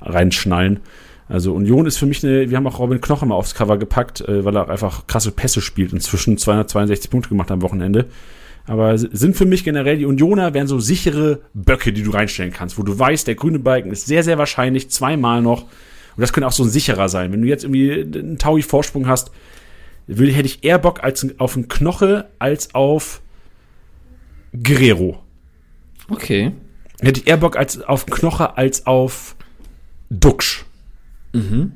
reinschnallen. 0.00 0.80
Also 1.28 1.52
Union 1.52 1.86
ist 1.86 1.98
für 1.98 2.06
mich 2.06 2.24
eine, 2.24 2.50
wir 2.50 2.56
haben 2.56 2.66
auch 2.66 2.78
Robin 2.78 3.00
Knoche 3.00 3.26
mal 3.26 3.34
aufs 3.34 3.54
Cover 3.54 3.78
gepackt, 3.78 4.20
äh, 4.20 4.44
weil 4.44 4.56
er 4.56 4.68
einfach 4.70 5.06
krasse 5.06 5.32
Pässe 5.32 5.60
spielt, 5.60 5.92
inzwischen 5.92 6.38
262 6.38 7.10
Punkte 7.10 7.28
gemacht 7.28 7.50
am 7.50 7.62
Wochenende. 7.62 8.06
Aber 8.66 8.98
sind 8.98 9.36
für 9.36 9.44
mich 9.44 9.62
generell, 9.64 9.98
die 9.98 10.06
Unioner 10.06 10.52
wären 10.52 10.66
so 10.66 10.80
sichere 10.80 11.40
Böcke, 11.54 11.92
die 11.92 12.02
du 12.02 12.10
reinstellen 12.10 12.52
kannst, 12.52 12.78
wo 12.78 12.82
du 12.82 12.98
weißt, 12.98 13.26
der 13.26 13.36
grüne 13.36 13.60
Balken 13.60 13.92
ist 13.92 14.06
sehr, 14.06 14.24
sehr 14.24 14.38
wahrscheinlich 14.38 14.90
zweimal 14.90 15.40
noch. 15.40 15.62
Und 15.62 16.22
das 16.22 16.32
könnte 16.32 16.48
auch 16.48 16.52
so 16.52 16.64
ein 16.64 16.70
sicherer 16.70 17.08
sein. 17.08 17.32
Wenn 17.32 17.42
du 17.42 17.48
jetzt 17.48 17.64
irgendwie 17.64 18.18
einen 18.18 18.38
Taui-Vorsprung 18.38 19.06
hast, 19.06 19.30
würde, 20.06 20.32
hätte 20.32 20.46
ich 20.46 20.64
eher 20.64 20.78
Bock 20.78 21.04
als 21.04 21.26
auf 21.38 21.54
einen 21.54 21.68
Knoche 21.68 22.26
als 22.38 22.74
auf 22.74 23.20
Guerrero. 24.52 25.22
Okay. 26.08 26.52
Hätte 27.00 27.20
ich 27.20 27.26
eher 27.26 27.36
Bock 27.36 27.56
als 27.56 27.80
auf 27.82 28.06
Knoche 28.06 28.56
als 28.56 28.86
auf 28.86 29.36
Duxch. 30.10 30.64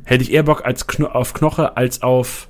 Hätte 0.05 0.22
ich 0.24 0.32
eher 0.32 0.45
Bock 0.45 0.64
als 0.64 0.86
Kno 0.86 1.07
auf 1.07 1.34
Knoche 1.34 1.76
als 1.76 2.03
auf 2.03 2.49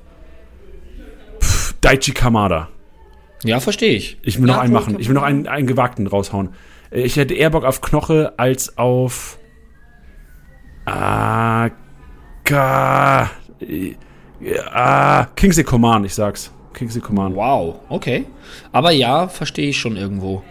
Daichi 1.80 2.12
Kamada. 2.12 2.68
Ja, 3.45 3.61
verstehe 3.61 3.95
ich. 3.95 4.18
Ich 4.22 4.38
will 4.38 4.47
noch 4.47 4.57
Ja, 4.57 4.61
einen 4.62 4.72
voll- 4.72 4.80
machen. 4.82 4.97
Ich 5.01 5.09
will 5.09 5.14
noch 5.14 5.22
einen, 5.22 5.47
einen 5.49 5.66
gewagten 5.66 6.07
raushauen. 6.07 6.51
Äh, 6.91 7.03
Ich 7.03 7.16
hätte 7.16 7.34
eher 7.34 7.51
Bock 7.51 7.64
auf 7.64 7.80
Knoche 7.80 8.32
als 8.36 8.76
auf. 8.78 9.38
Ah. 10.86 11.70
Äh, 12.49 13.95
ah 14.72 15.26
Kingsley 15.36 15.64
Coman, 15.64 16.05
ich 16.05 16.14
sag's. 16.14 16.51
Kingsley 16.74 17.01
Coman. 17.01 17.34
Wow, 17.34 17.80
okay. 17.88 18.24
Aber 18.72 18.91
ja, 18.91 19.28
verstehe 19.28 19.68
ich 19.70 19.78
schon 19.78 19.97
irgendwo. 19.97 20.43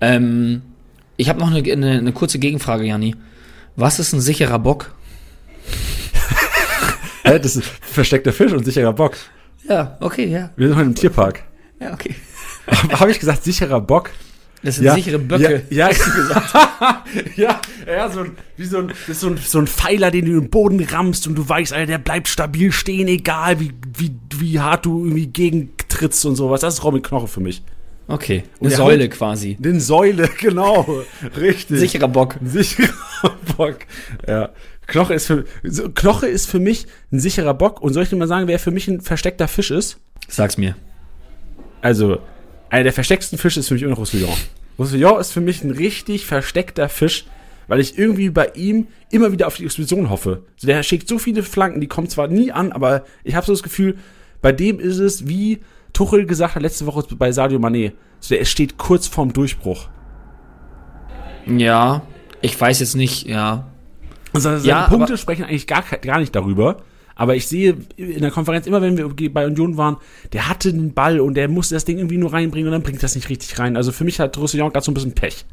Ähm, 0.00 0.62
ich 1.16 1.28
habe 1.28 1.38
noch 1.40 1.50
eine, 1.50 1.58
eine, 1.72 1.98
eine 1.98 2.12
kurze 2.12 2.38
Gegenfrage, 2.38 2.84
Janni. 2.84 3.14
Was 3.76 3.98
ist 3.98 4.12
ein 4.12 4.20
sicherer 4.20 4.58
Bock? 4.58 4.94
Hä, 7.24 7.38
das 7.38 7.56
ist 7.56 7.66
versteckter 7.82 8.32
Fisch 8.32 8.52
und 8.52 8.64
sicherer 8.64 8.92
Bock. 8.92 9.16
Ja, 9.68 9.96
okay, 10.00 10.26
ja. 10.26 10.50
Wir 10.56 10.68
sind 10.68 10.76
heute 10.76 10.86
im 10.88 10.94
Tierpark. 10.94 11.42
Ja, 11.80 11.92
okay. 11.92 12.14
Habe 12.66 13.10
ich 13.10 13.18
gesagt, 13.18 13.44
sicherer 13.44 13.80
Bock? 13.80 14.10
Das 14.62 14.76
sind 14.76 14.90
sichere 14.92 15.18
Böcke. 15.18 15.62
Ja, 15.70 15.90
ja, 15.90 15.96
ja, 17.36 17.60
ja 17.86 18.10
so, 18.10 18.20
ein, 18.20 18.32
wie 18.56 18.64
so, 18.64 18.78
ein, 18.78 18.88
das 18.88 19.08
ist 19.08 19.20
so, 19.20 19.28
ein, 19.28 19.36
so 19.36 19.58
ein 19.58 19.66
Pfeiler, 19.66 20.10
den 20.10 20.24
du 20.24 20.32
in 20.32 20.40
den 20.40 20.50
Boden 20.50 20.82
rammst 20.82 21.26
und 21.26 21.36
du 21.36 21.48
weißt, 21.48 21.72
Alter, 21.72 21.86
der 21.86 21.98
bleibt 21.98 22.26
stabil 22.26 22.72
stehen, 22.72 23.06
egal 23.06 23.60
wie, 23.60 23.72
wie, 23.96 24.12
wie 24.38 24.58
hart 24.58 24.86
du 24.86 25.04
irgendwie 25.04 25.26
gegentrittst 25.26 26.24
und 26.26 26.36
sowas. 26.36 26.62
Das 26.62 26.74
ist 26.74 26.84
Robin 26.84 27.02
Knoche 27.02 27.28
für 27.28 27.40
mich. 27.40 27.62
Okay, 28.08 28.44
eine 28.60 28.70
Säule 28.70 29.08
quasi. 29.08 29.56
Den 29.56 29.80
Säule, 29.80 30.28
genau. 30.40 31.02
Richtig. 31.36 31.78
Sicherer 31.78 32.08
Bock. 32.08 32.36
Ein 32.40 32.48
sicherer 32.48 32.92
Bock. 33.56 33.78
Ja. 34.26 34.50
Knoche 34.86 35.14
ist 35.14 35.26
für, 35.26 35.44
Knoche 35.94 36.28
ist 36.28 36.46
für 36.48 36.60
mich 36.60 36.86
ein 37.12 37.18
sicherer 37.18 37.54
Bock. 37.54 37.80
Und 37.82 37.92
soll 37.92 38.04
ich 38.04 38.08
dir 38.08 38.16
mal 38.16 38.28
sagen, 38.28 38.46
wer 38.46 38.60
für 38.60 38.70
mich 38.70 38.86
ein 38.86 39.00
versteckter 39.00 39.48
Fisch 39.48 39.72
ist? 39.72 39.98
Sag's 40.28 40.56
mir. 40.56 40.76
Also, 41.82 42.18
einer 42.70 42.84
der 42.84 42.92
verstecktesten 42.92 43.38
Fische 43.38 43.60
ist 43.60 43.68
für 43.68 43.74
mich 43.74 43.82
immer 43.82 43.90
noch 43.92 43.98
Roussillon. 43.98 44.34
Roussillon 44.78 45.20
ist 45.20 45.32
für 45.32 45.40
mich 45.40 45.62
ein 45.64 45.70
richtig 45.70 46.26
versteckter 46.26 46.88
Fisch, 46.88 47.26
weil 47.68 47.80
ich 47.80 47.98
irgendwie 47.98 48.30
bei 48.30 48.50
ihm 48.54 48.88
immer 49.10 49.32
wieder 49.32 49.46
auf 49.46 49.56
die 49.56 49.64
Explosion 49.64 50.10
hoffe. 50.10 50.42
So, 50.56 50.66
der 50.66 50.82
schickt 50.82 51.08
so 51.08 51.18
viele 51.18 51.42
Flanken, 51.42 51.80
die 51.80 51.86
kommen 51.86 52.08
zwar 52.08 52.28
nie 52.28 52.52
an, 52.52 52.72
aber 52.72 53.04
ich 53.24 53.34
habe 53.34 53.46
so 53.46 53.52
das 53.52 53.62
Gefühl, 53.62 53.96
bei 54.42 54.52
dem 54.52 54.78
ist 54.78 54.98
es, 54.98 55.26
wie 55.28 55.60
Tuchel 55.92 56.26
gesagt 56.26 56.54
hat 56.54 56.62
letzte 56.62 56.86
Woche 56.86 57.04
bei 57.16 57.32
Sadio 57.32 57.58
Mané, 57.58 57.92
so, 58.20 58.34
der 58.34 58.44
steht 58.44 58.76
kurz 58.78 59.06
vorm 59.06 59.32
Durchbruch. 59.32 59.88
Ja, 61.46 62.02
ich 62.42 62.60
weiß 62.60 62.80
jetzt 62.80 62.96
nicht, 62.96 63.26
ja. 63.26 63.66
Also 64.32 64.50
seine 64.50 64.66
Ja, 64.66 64.88
Punkte 64.88 65.16
sprechen 65.16 65.44
eigentlich 65.44 65.66
gar, 65.66 65.82
gar 65.82 66.18
nicht 66.18 66.34
darüber, 66.34 66.78
Aber 67.16 67.34
ich 67.34 67.48
sehe 67.48 67.76
in 67.96 68.20
der 68.20 68.30
Konferenz, 68.30 68.66
immer 68.66 68.82
wenn 68.82 68.96
wir 68.96 69.32
bei 69.32 69.46
Union 69.46 69.76
waren, 69.76 69.96
der 70.32 70.48
hatte 70.48 70.72
den 70.72 70.92
Ball 70.92 71.18
und 71.18 71.34
der 71.34 71.48
musste 71.48 71.74
das 71.74 71.84
Ding 71.84 71.98
irgendwie 71.98 72.18
nur 72.18 72.32
reinbringen 72.32 72.68
und 72.68 72.72
dann 72.72 72.82
bringt 72.82 73.02
das 73.02 73.14
nicht 73.14 73.30
richtig 73.30 73.58
rein. 73.58 73.76
Also 73.76 73.90
für 73.90 74.04
mich 74.04 74.20
hat 74.20 74.36
Roussillon 74.38 74.70
gerade 74.70 74.84
so 74.84 74.92
ein 74.92 74.94
bisschen 74.94 75.14
Pech. 75.14 75.44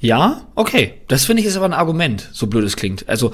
Ja, 0.00 0.46
okay. 0.54 0.94
Das 1.08 1.24
finde 1.24 1.42
ich 1.42 1.48
ist 1.48 1.56
aber 1.56 1.66
ein 1.66 1.72
Argument, 1.72 2.28
so 2.32 2.46
blöd 2.46 2.64
es 2.64 2.76
klingt. 2.76 3.08
Also 3.08 3.32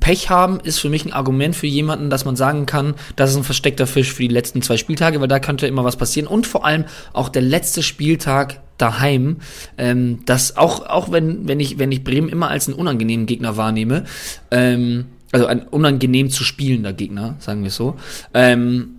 Pech 0.00 0.30
haben 0.30 0.60
ist 0.60 0.78
für 0.78 0.88
mich 0.88 1.04
ein 1.04 1.12
Argument 1.12 1.54
für 1.54 1.66
jemanden, 1.66 2.08
dass 2.08 2.24
man 2.24 2.36
sagen 2.36 2.64
kann, 2.64 2.94
das 3.16 3.30
ist 3.30 3.36
ein 3.36 3.44
versteckter 3.44 3.86
Fisch 3.86 4.12
für 4.12 4.22
die 4.22 4.28
letzten 4.28 4.62
zwei 4.62 4.78
Spieltage, 4.78 5.20
weil 5.20 5.28
da 5.28 5.38
könnte 5.38 5.66
immer 5.66 5.84
was 5.84 5.96
passieren. 5.96 6.26
Und 6.26 6.46
vor 6.46 6.64
allem 6.64 6.86
auch 7.12 7.28
der 7.28 7.42
letzte 7.42 7.82
Spieltag 7.82 8.60
daheim, 8.78 9.36
ähm, 9.76 10.20
das 10.24 10.56
auch, 10.56 10.86
auch 10.86 11.12
wenn, 11.12 11.46
wenn 11.46 11.60
ich, 11.60 11.78
wenn 11.78 11.92
ich 11.92 12.02
Bremen 12.02 12.30
immer 12.30 12.48
als 12.48 12.66
einen 12.66 12.78
unangenehmen 12.78 13.26
Gegner 13.26 13.58
wahrnehme, 13.58 14.04
ähm, 14.50 15.06
also 15.32 15.46
ein 15.46 15.62
unangenehm 15.62 16.30
zu 16.30 16.44
spielender 16.44 16.92
Gegner, 16.92 17.36
sagen 17.38 17.62
wir 17.62 17.70
so, 17.70 17.96
ähm, 18.34 18.96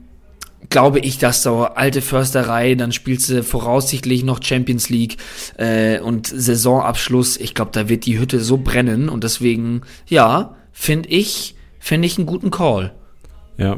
glaube 0.70 1.00
ich, 1.00 1.18
dass 1.18 1.44
so 1.44 1.64
alte 1.66 2.02
Försterei, 2.02 2.76
dann 2.76 2.92
spielst 2.92 3.30
du 3.30 3.44
voraussichtlich 3.44 4.24
noch 4.24 4.42
Champions 4.42 4.90
League 4.90 5.18
äh, 5.58 6.00
und 6.00 6.28
Saisonabschluss. 6.28 7.38
Ich 7.38 7.54
glaube, 7.54 7.72
da 7.74 7.90
wird 7.90 8.06
die 8.06 8.20
Hütte 8.20 8.40
so 8.40 8.58
brennen 8.58 9.10
und 9.10 9.24
deswegen, 9.24 9.82
ja, 10.08 10.56
finde 10.72 11.10
ich, 11.10 11.56
finde 11.80 12.08
ich 12.08 12.18
einen 12.18 12.28
guten 12.28 12.52
Call. 12.52 12.94
Ja, 13.62 13.78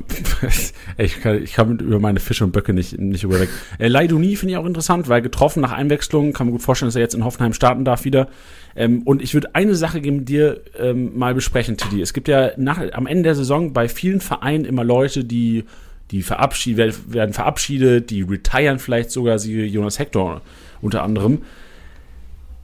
ich 0.97 1.19
kann, 1.19 1.43
ich 1.43 1.53
kann 1.55 1.77
über 1.79 1.99
meine 1.99 2.21
Fische 2.21 2.45
und 2.45 2.53
Böcke 2.53 2.71
nicht, 2.71 2.97
nicht 2.97 3.25
überweg. 3.25 3.49
Äh, 3.79 3.89
Leiduni 3.89 4.38
finde 4.38 4.53
ich 4.53 4.57
auch 4.57 4.65
interessant, 4.65 5.09
weil 5.09 5.21
getroffen 5.21 5.59
nach 5.59 5.73
Einwechslung, 5.73 6.31
kann 6.31 6.47
man 6.47 6.53
gut 6.53 6.61
vorstellen, 6.61 6.88
dass 6.88 6.95
er 6.95 7.01
jetzt 7.01 7.15
in 7.15 7.25
Hoffenheim 7.25 7.51
starten 7.51 7.84
darf 7.84 8.05
wieder. 8.05 8.29
Ähm, 8.77 9.01
und 9.03 9.21
ich 9.21 9.34
würde 9.34 9.53
eine 9.55 9.75
Sache 9.75 9.99
mit 9.99 10.29
dir 10.29 10.61
ähm, 10.79 11.17
mal 11.17 11.36
besprechen, 11.36 11.75
Tidi. 11.75 12.01
Es 12.01 12.13
gibt 12.13 12.29
ja 12.29 12.51
nach, 12.55 12.79
am 12.93 13.07
Ende 13.07 13.23
der 13.23 13.36
Saison 13.36 13.73
bei 13.73 13.89
vielen 13.89 14.21
Vereinen 14.21 14.63
immer 14.63 14.86
Leute, 14.86 15.25
die 15.25 15.65
die 16.11 16.21
verabschiedet, 16.21 17.11
werden 17.11 17.34
verabschiedet, 17.34 18.09
die 18.09 18.21
retiren 18.21 18.79
vielleicht 18.79 19.11
sogar, 19.11 19.38
sie 19.38 19.65
Jonas 19.65 19.99
Hector 19.99 20.41
unter 20.81 21.03
anderem. 21.03 21.41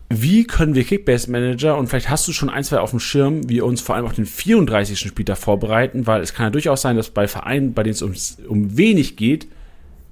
Wie 0.10 0.45
können 0.45 0.74
wir 0.74 0.84
Kickbase 0.84 1.30
Manager 1.30 1.78
und 1.78 1.88
vielleicht 1.88 2.10
hast 2.10 2.28
du 2.28 2.34
schon 2.34 2.49
ein, 2.49 2.64
zwei 2.64 2.80
auf 2.80 2.89
dem 2.89 2.99
Schirm, 2.99 3.47
wir 3.47 3.66
uns 3.66 3.80
vor 3.80 3.95
allem 3.95 4.05
auf 4.05 4.14
den 4.14 4.26
34. 4.26 4.99
Spieltag 4.99 5.38
vorbereiten, 5.38 6.07
weil 6.07 6.22
es 6.22 6.34
kann 6.34 6.47
ja 6.47 6.49
durchaus 6.49 6.82
sein, 6.82 6.95
dass 6.95 7.12
bei 7.12 7.28
Vereinen, 7.28 7.74
bei 7.74 7.84
denen 7.84 7.93
es 7.93 8.01
ums, 8.01 8.38
um 8.47 8.76
wenig 8.76 9.18
geht, 9.18 9.47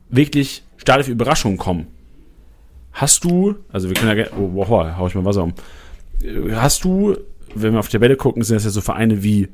wirklich 0.09 0.63
starke 0.77 1.09
Überraschungen 1.09 1.57
kommen. 1.57 1.87
Hast 2.91 3.23
du, 3.23 3.55
also 3.71 3.89
wir 3.89 3.95
können 3.95 4.17
ja, 4.17 4.25
oh, 4.37 4.51
wow, 4.53 4.97
hau 4.97 5.07
ich 5.07 5.15
mal 5.15 5.25
Wasser 5.25 5.43
um. 5.43 5.53
Hast 6.51 6.83
du, 6.83 7.17
wenn 7.55 7.73
wir 7.73 7.79
auf 7.79 7.87
die 7.87 7.93
Tabelle 7.93 8.17
gucken, 8.17 8.43
sind 8.43 8.55
das 8.55 8.65
ja 8.65 8.69
so 8.69 8.81
Vereine 8.81 9.23
wie 9.23 9.49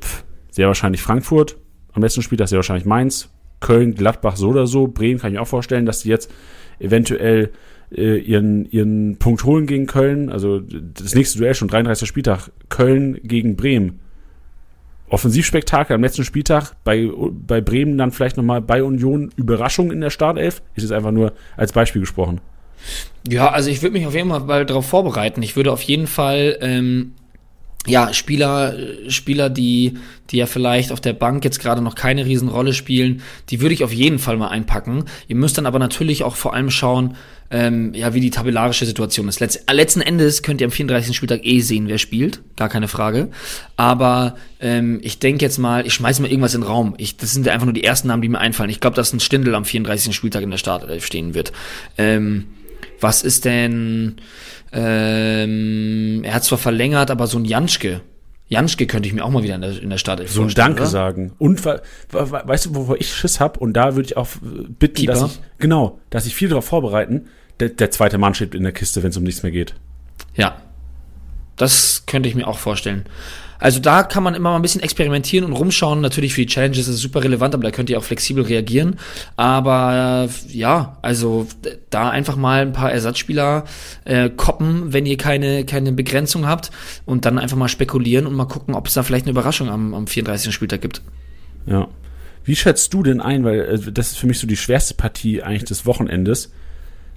pff, 0.00 0.24
sehr 0.50 0.66
wahrscheinlich 0.66 1.02
Frankfurt, 1.02 1.56
am 1.92 2.02
letzten 2.02 2.20
ist 2.20 2.50
ja 2.50 2.56
wahrscheinlich 2.56 2.84
Mainz, 2.84 3.28
Köln, 3.60 3.94
Gladbach 3.94 4.36
so 4.36 4.48
oder 4.48 4.66
so. 4.66 4.86
Bremen 4.86 5.18
kann 5.18 5.30
ich 5.30 5.34
mir 5.34 5.42
auch 5.42 5.48
vorstellen, 5.48 5.84
dass 5.84 6.00
die 6.00 6.08
jetzt 6.08 6.30
eventuell 6.78 7.50
äh, 7.94 8.18
ihren, 8.18 8.70
ihren 8.70 9.16
Punkt 9.18 9.44
holen 9.44 9.66
gegen 9.66 9.86
Köln. 9.86 10.30
Also 10.30 10.60
das 10.60 11.14
nächste 11.14 11.38
Duell 11.38 11.54
schon 11.54 11.68
33. 11.68 12.08
Spieltag. 12.08 12.50
Köln 12.68 13.20
gegen 13.22 13.56
Bremen. 13.56 14.00
Offensivspektakel 15.08 15.94
am 15.94 16.02
letzten 16.02 16.24
Spieltag. 16.24 16.72
Bei, 16.84 17.08
bei 17.30 17.60
Bremen 17.60 17.96
dann 17.96 18.12
vielleicht 18.12 18.36
nochmal 18.36 18.60
bei 18.60 18.82
Union 18.82 19.30
Überraschung 19.36 19.90
in 19.90 20.00
der 20.00 20.10
Startelf. 20.10 20.62
Ist 20.74 20.84
es 20.84 20.92
einfach 20.92 21.12
nur 21.12 21.32
als 21.56 21.72
Beispiel 21.72 22.00
gesprochen. 22.00 22.40
Ja, 23.28 23.50
also 23.50 23.70
ich 23.70 23.82
würde 23.82 23.94
mich 23.94 24.06
auf 24.06 24.14
jeden 24.14 24.30
Fall 24.30 24.66
darauf 24.66 24.86
vorbereiten. 24.86 25.42
Ich 25.42 25.56
würde 25.56 25.72
auf 25.72 25.82
jeden 25.82 26.06
Fall 26.06 26.58
ähm, 26.60 27.12
ja, 27.86 28.12
Spieler, 28.12 28.74
Spieler, 29.08 29.50
die, 29.50 29.98
die 30.30 30.36
ja 30.36 30.46
vielleicht 30.46 30.92
auf 30.92 31.00
der 31.00 31.12
Bank 31.12 31.44
jetzt 31.44 31.60
gerade 31.60 31.80
noch 31.80 31.94
keine 31.94 32.26
Riesenrolle 32.26 32.74
spielen, 32.74 33.22
die 33.50 33.60
würde 33.60 33.74
ich 33.74 33.84
auf 33.84 33.92
jeden 33.92 34.18
Fall 34.18 34.36
mal 34.36 34.48
einpacken. 34.48 35.04
Ihr 35.26 35.36
müsst 35.36 35.56
dann 35.58 35.66
aber 35.66 35.78
natürlich 35.78 36.22
auch 36.22 36.36
vor 36.36 36.54
allem 36.54 36.70
schauen, 36.70 37.16
ähm, 37.50 37.94
ja, 37.94 38.12
wie 38.12 38.20
die 38.20 38.30
tabellarische 38.30 38.84
Situation 38.84 39.26
ist. 39.28 39.40
Letz 39.40 39.60
letzten 39.72 40.02
Endes 40.02 40.42
könnt 40.42 40.60
ihr 40.60 40.66
am 40.66 40.70
34. 40.70 41.16
Spieltag 41.16 41.46
eh 41.46 41.60
sehen, 41.60 41.88
wer 41.88 41.96
spielt, 41.96 42.42
gar 42.56 42.68
keine 42.68 42.88
Frage. 42.88 43.30
Aber 43.76 44.36
ähm, 44.60 45.00
ich 45.02 45.18
denke 45.18 45.44
jetzt 45.44 45.56
mal, 45.56 45.86
ich 45.86 45.94
schmeiße 45.94 46.20
mal 46.20 46.30
irgendwas 46.30 46.54
in 46.54 46.60
den 46.60 46.66
Raum. 46.66 46.94
Ich, 46.98 47.16
das 47.16 47.32
sind 47.32 47.48
einfach 47.48 47.64
nur 47.64 47.72
die 47.72 47.84
ersten 47.84 48.08
Namen, 48.08 48.20
die 48.20 48.28
mir 48.28 48.38
einfallen. 48.38 48.68
Ich 48.68 48.80
glaube, 48.80 48.96
dass 48.96 49.14
ein 49.14 49.20
Stindel 49.20 49.54
am 49.54 49.64
34. 49.64 50.14
Spieltag 50.14 50.42
in 50.42 50.50
der 50.50 50.58
Startelf 50.58 51.06
stehen 51.06 51.32
wird. 51.32 51.52
Ähm, 51.96 52.44
was 53.00 53.22
ist 53.22 53.44
denn 53.44 54.16
ähm, 54.72 56.22
er 56.24 56.34
hat 56.34 56.44
zwar 56.44 56.58
verlängert, 56.58 57.10
aber 57.10 57.26
so 57.26 57.38
ein 57.38 57.44
Janschke, 57.44 58.02
Janschke 58.48 58.86
könnte 58.86 59.06
ich 59.08 59.14
mir 59.14 59.24
auch 59.24 59.30
mal 59.30 59.42
wieder 59.42 59.54
in 59.56 59.60
der, 59.60 59.82
in 59.82 59.90
der 59.90 59.98
Startelf 59.98 60.32
So 60.32 60.42
ein 60.42 60.48
Danke 60.48 60.82
oder? 60.82 60.90
sagen. 60.90 61.32
Und 61.38 61.64
weißt 61.64 62.66
du, 62.66 62.74
wovor 62.74 62.96
ich 62.98 63.14
Schiss 63.14 63.40
habe? 63.40 63.60
Und 63.60 63.74
da 63.74 63.94
würde 63.94 64.06
ich 64.06 64.16
auch 64.16 64.28
bitten, 64.78 64.96
Keeper. 64.96 65.12
dass 65.12 65.32
ich, 65.32 65.40
genau, 65.58 65.98
dass 66.10 66.26
ich 66.26 66.34
viel 66.34 66.48
darauf 66.48 66.64
vorbereiten. 66.64 67.26
Der, 67.60 67.68
der 67.68 67.90
zweite 67.90 68.16
Mann 68.18 68.34
steht 68.34 68.54
in 68.54 68.62
der 68.62 68.72
Kiste, 68.72 69.02
wenn 69.02 69.10
es 69.10 69.16
um 69.16 69.24
nichts 69.24 69.42
mehr 69.42 69.52
geht. 69.52 69.74
Ja. 70.34 70.62
Das 71.56 72.04
könnte 72.06 72.28
ich 72.28 72.34
mir 72.34 72.46
auch 72.46 72.58
vorstellen. 72.58 73.04
Also 73.58 73.80
da 73.80 74.02
kann 74.04 74.22
man 74.22 74.34
immer 74.34 74.50
mal 74.50 74.56
ein 74.56 74.62
bisschen 74.62 74.82
experimentieren 74.82 75.44
und 75.44 75.52
rumschauen. 75.52 76.00
Natürlich 76.00 76.34
für 76.34 76.42
die 76.42 76.46
Challenges 76.46 76.88
ist 76.88 76.94
es 76.94 77.00
super 77.00 77.24
relevant, 77.24 77.54
aber 77.54 77.64
da 77.64 77.70
könnt 77.70 77.90
ihr 77.90 77.98
auch 77.98 78.04
flexibel 78.04 78.44
reagieren. 78.44 78.96
Aber 79.36 80.28
äh, 80.28 80.56
ja, 80.56 80.98
also 81.02 81.46
da 81.90 82.10
einfach 82.10 82.36
mal 82.36 82.62
ein 82.62 82.72
paar 82.72 82.92
Ersatzspieler 82.92 83.64
äh, 84.04 84.30
koppen, 84.30 84.92
wenn 84.92 85.06
ihr 85.06 85.16
keine, 85.16 85.64
keine 85.64 85.92
Begrenzung 85.92 86.46
habt 86.46 86.70
und 87.04 87.24
dann 87.24 87.38
einfach 87.38 87.56
mal 87.56 87.68
spekulieren 87.68 88.26
und 88.26 88.34
mal 88.34 88.46
gucken, 88.46 88.74
ob 88.74 88.86
es 88.86 88.94
da 88.94 89.02
vielleicht 89.02 89.26
eine 89.26 89.32
Überraschung 89.32 89.68
am, 89.68 89.94
am 89.94 90.06
34. 90.06 90.54
Spieltag 90.54 90.80
gibt. 90.80 91.02
Ja. 91.66 91.88
Wie 92.44 92.56
schätzt 92.56 92.94
du 92.94 93.02
denn 93.02 93.20
ein, 93.20 93.44
weil 93.44 93.60
äh, 93.60 93.92
das 93.92 94.12
ist 94.12 94.18
für 94.18 94.26
mich 94.26 94.38
so 94.38 94.46
die 94.46 94.56
schwerste 94.56 94.94
Partie 94.94 95.42
eigentlich 95.42 95.64
des 95.64 95.84
Wochenendes. 95.84 96.52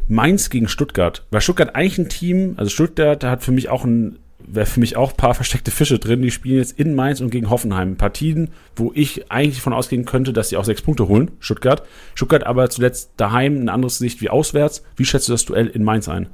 Mainz 0.07 0.49
gegen 0.49 0.67
Stuttgart. 0.67 1.23
Weil 1.31 1.41
Stuttgart 1.41 1.75
eigentlich 1.75 1.99
ein 1.99 2.09
Team, 2.09 2.55
also 2.57 2.69
Stuttgart 2.69 3.23
hat 3.23 3.43
für 3.43 3.51
mich 3.51 3.69
auch 3.69 3.85
ein 3.85 4.17
wäre 4.47 4.65
für 4.65 4.79
mich 4.79 4.97
auch 4.97 5.11
ein 5.11 5.17
paar 5.17 5.33
versteckte 5.33 5.71
Fische 5.71 5.99
drin. 5.99 6.21
Die 6.21 6.31
spielen 6.31 6.57
jetzt 6.57 6.77
in 6.79 6.95
Mainz 6.95 7.21
und 7.21 7.29
gegen 7.29 7.49
Hoffenheim. 7.49 7.97
Partien, 7.97 8.49
wo 8.75 8.91
ich 8.93 9.31
eigentlich 9.31 9.55
davon 9.55 9.73
ausgehen 9.73 10.05
könnte, 10.05 10.33
dass 10.33 10.49
sie 10.49 10.57
auch 10.57 10.65
sechs 10.65 10.81
Punkte 10.81 11.07
holen, 11.07 11.31
Stuttgart. 11.39 11.83
Stuttgart 12.15 12.45
aber 12.45 12.69
zuletzt 12.69 13.11
daheim 13.17 13.61
ein 13.61 13.69
anderes 13.69 13.99
Gesicht 13.99 14.21
wie 14.21 14.29
auswärts. 14.29 14.83
Wie 14.95 15.05
schätzt 15.05 15.27
du 15.27 15.33
das 15.33 15.45
Duell 15.45 15.67
in 15.67 15.83
Mainz 15.83 16.07
ein? 16.09 16.27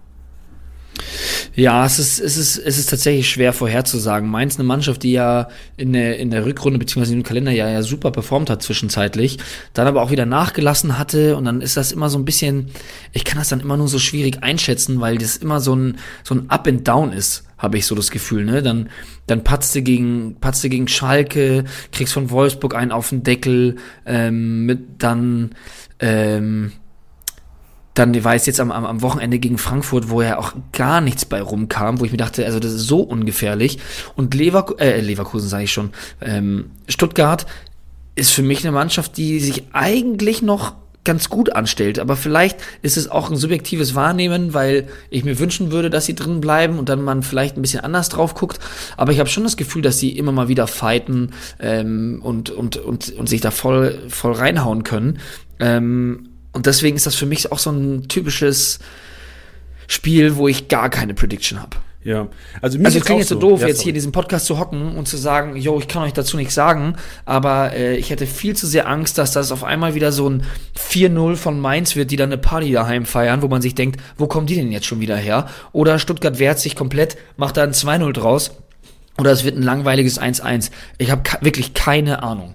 Ja, 1.55 1.86
es 1.86 1.97
ist, 1.97 2.20
es 2.20 2.38
ist, 2.38 2.58
es 2.58 2.78
ist 2.78 2.89
tatsächlich 2.89 3.30
schwer 3.30 3.51
vorherzusagen. 3.51 4.30
Mainz 4.30 4.55
eine 4.55 4.64
Mannschaft, 4.64 5.03
die 5.03 5.12
ja 5.12 5.47
in 5.76 5.93
der, 5.93 6.20
in 6.20 6.30
der 6.30 6.45
Rückrunde 6.45 6.78
beziehungsweise 6.78 7.16
im 7.16 7.24
Kalenderjahr 7.24 7.70
ja 7.70 7.82
super 7.82 8.12
performt 8.12 8.49
hat 8.49 8.62
zwischenzeitlich, 8.62 9.39
dann 9.74 9.88
aber 9.88 10.03
auch 10.03 10.12
wieder 10.12 10.26
nachgelassen 10.26 10.97
hatte 10.99 11.36
und 11.36 11.45
dann 11.45 11.62
ist 11.62 11.78
das 11.78 11.91
immer 11.91 12.10
so 12.10 12.18
ein 12.20 12.26
bisschen, 12.26 12.70
ich 13.12 13.26
kann 13.26 13.39
das 13.39 13.49
dann 13.49 13.60
immer 13.60 13.78
nur 13.78 13.88
so 13.88 13.99
schwierig 13.99 14.43
einschätzen, 14.43 14.99
weil 14.99 15.18
das 15.18 15.38
immer 15.38 15.60
so 15.60 15.76
ein, 15.76 15.97
so 16.24 16.36
ein 16.36 16.49
Up 16.49 16.68
and 16.68 16.88
Down 16.88 17.12
ist 17.12 17.47
habe 17.58 17.78
ich 17.78 17.86
so 17.86 17.95
das 17.95 18.12
Gefühl, 18.12 18.45
ne? 18.45 18.62
Dann, 18.62 18.89
dann 19.26 19.43
patzt 19.43 19.76
du 19.76 19.82
gegen, 19.82 20.36
patzt 20.39 20.64
du 20.64 20.70
gegen 20.70 20.88
Schalke, 20.88 21.64
kriegst 21.91 22.14
von 22.14 22.30
Wolfsburg 22.30 22.76
einen 22.76 22.91
auf 22.91 23.10
den 23.10 23.24
Deckel, 23.24 23.78
ähm, 24.05 24.66
mit 24.66 25.01
dann, 25.01 25.51
ähm, 25.99 26.72
dann 27.93 28.24
war 28.24 28.36
es 28.36 28.45
jetzt 28.45 28.60
am, 28.60 28.72
am, 28.72 28.86
am 28.86 29.01
Wochenende 29.01 29.39
gegen 29.39 29.58
Frankfurt, 29.58 30.10
wo 30.10 30.22
ja 30.22 30.38
auch 30.38 30.53
gar 30.72 31.01
nichts 31.01 31.26
bei 31.26 31.41
rumkam, 31.41 31.99
wo 31.99 32.05
ich 32.05 32.12
mir 32.12 32.18
dachte, 32.18 32.45
also 32.45 32.60
das 32.60 32.74
ist 32.74 32.88
so 32.88 33.01
ungefährlich. 33.01 33.80
Und 34.16 34.36
Lever 34.36 34.76
äh, 34.80 35.01
Leverkusen 35.01 35.49
sage 35.49 35.64
ich 35.64 35.72
schon, 35.72 35.91
ähm, 36.22 36.72
Stuttgart 36.88 37.47
ist 38.14 38.32
für 38.32 38.43
mich 38.43 38.64
eine 38.64 38.72
Mannschaft, 38.72 39.18
die 39.18 39.39
sich 39.39 39.64
eigentlich 39.74 40.41
noch 40.41 40.76
ganz 41.08 41.30
gut 41.30 41.55
anstellt. 41.55 41.97
Aber 41.97 42.16
vielleicht 42.16 42.60
ist 42.82 42.97
es 42.97 43.10
auch 43.10 43.32
ein 43.32 43.38
subjektives 43.38 43.95
Wahrnehmen, 43.95 44.53
weil 44.53 44.89
ich 45.10 45.24
mir 45.24 45.39
wünschen 45.39 45.72
würde, 45.72 45.89
dass 45.89 46.05
sie 46.05 46.14
drin 46.14 46.41
bleiben 46.41 46.78
und 46.78 46.89
dann 46.89 47.01
man 47.01 47.24
vielleicht 47.24 47.58
ein 47.58 47.62
bisschen 47.62 47.80
anders 47.80 48.10
drauf 48.10 48.36
guckt. 48.36 48.60
Aber 48.97 49.14
ich 49.14 49.20
habe 49.20 49.30
schon 49.30 49.43
das 49.43 49.58
Gefühl, 49.58 49.82
dass 49.82 49.97
sie 49.97 50.16
immer 50.16 50.34
mal 50.34 50.49
wieder 50.49 50.68
fighten 50.68 51.32
ähm, 51.60 52.20
und, 52.22 52.49
und, 52.49 52.78
und, 52.78 53.10
und 53.14 53.28
sich 53.30 53.41
da 53.41 53.51
voll, 53.51 53.97
voll 54.10 54.34
reinhauen 54.34 54.84
können. 54.84 55.20
Ähm, 55.60 56.30
und 56.51 56.66
deswegen 56.66 56.97
ist 56.97 57.05
das 57.05 57.16
für 57.16 57.26
mich 57.26 57.51
auch 57.51 57.60
so 57.60 57.72
ein 57.72 58.10
typisches 58.10 58.80
Spiel, 59.88 60.36
wo 60.36 60.49
ich 60.49 60.68
gar 60.68 60.89
keine 60.89 61.14
Prediction 61.14 61.62
habe. 61.62 61.78
Ja, 62.04 62.28
also 62.62 62.78
mir 62.78 62.86
also 62.86 63.00
es 63.00 63.06
klingt 63.06 63.20
jetzt 63.20 63.30
so 63.30 63.36
doof, 63.39 63.62
ja, 63.62 63.68
jetzt 63.68 63.82
hier 63.82 63.89
in 63.89 63.95
diesem 63.95 64.12
Podcast 64.12 64.45
zu 64.45 64.60
hocken 64.60 64.95
und 64.95 65.08
zu 65.08 65.18
sagen, 65.18 65.58
yo, 65.58 65.78
ich 65.80 65.88
kann 65.88 66.04
euch 66.04 66.14
dazu 66.14 66.38
nichts 66.38 66.54
sagen, 66.54 66.95
aber 67.26 67.74
äh, 67.74 67.98
ich 67.98 68.12
hätte 68.12 68.28
viel 68.28 68.56
zu 68.56 68.66
sehr 68.66 68.88
Angst, 68.88 69.18
dass 69.18 69.34
das 69.34 69.52
auf 69.52 69.64
einmal 69.64 69.93
wieder 69.93 70.12
so 70.12 70.30
ein 70.30 70.43
4-0 70.78 71.36
von 71.36 71.60
Mainz 71.60 71.95
wird, 71.95 72.12
die 72.12 72.16
dann 72.16 72.30
eine 72.30 72.38
Party 72.38 72.72
daheim 72.72 73.06
feiern, 73.06 73.41
wo 73.41 73.48
man 73.48 73.62
sich 73.62 73.76
denkt, 73.76 74.00
wo 74.18 74.28
kommen 74.28 74.48
die 74.48 74.56
denn 74.56 74.72
jetzt 74.72 74.86
schon 74.86 75.02
wieder 75.02 75.18
her? 75.18 75.48
Oder 75.74 76.00
Stuttgart 76.00 76.39
wehrt 76.39 76.60
sich 76.60 76.76
komplett, 76.76 77.18
macht 77.36 77.58
da 77.58 77.64
ein 77.64 77.74
2-0 77.74 78.14
draus. 78.14 78.52
Oder 79.18 79.32
es 79.32 79.43
wird 79.43 79.58
ein 79.58 79.64
langweiliges 79.64 80.22
1-1. 80.22 80.70
Ich 81.00 81.12
habe 81.12 81.24
wirklich 81.41 81.74
keine 81.74 82.24
Ahnung. 82.24 82.54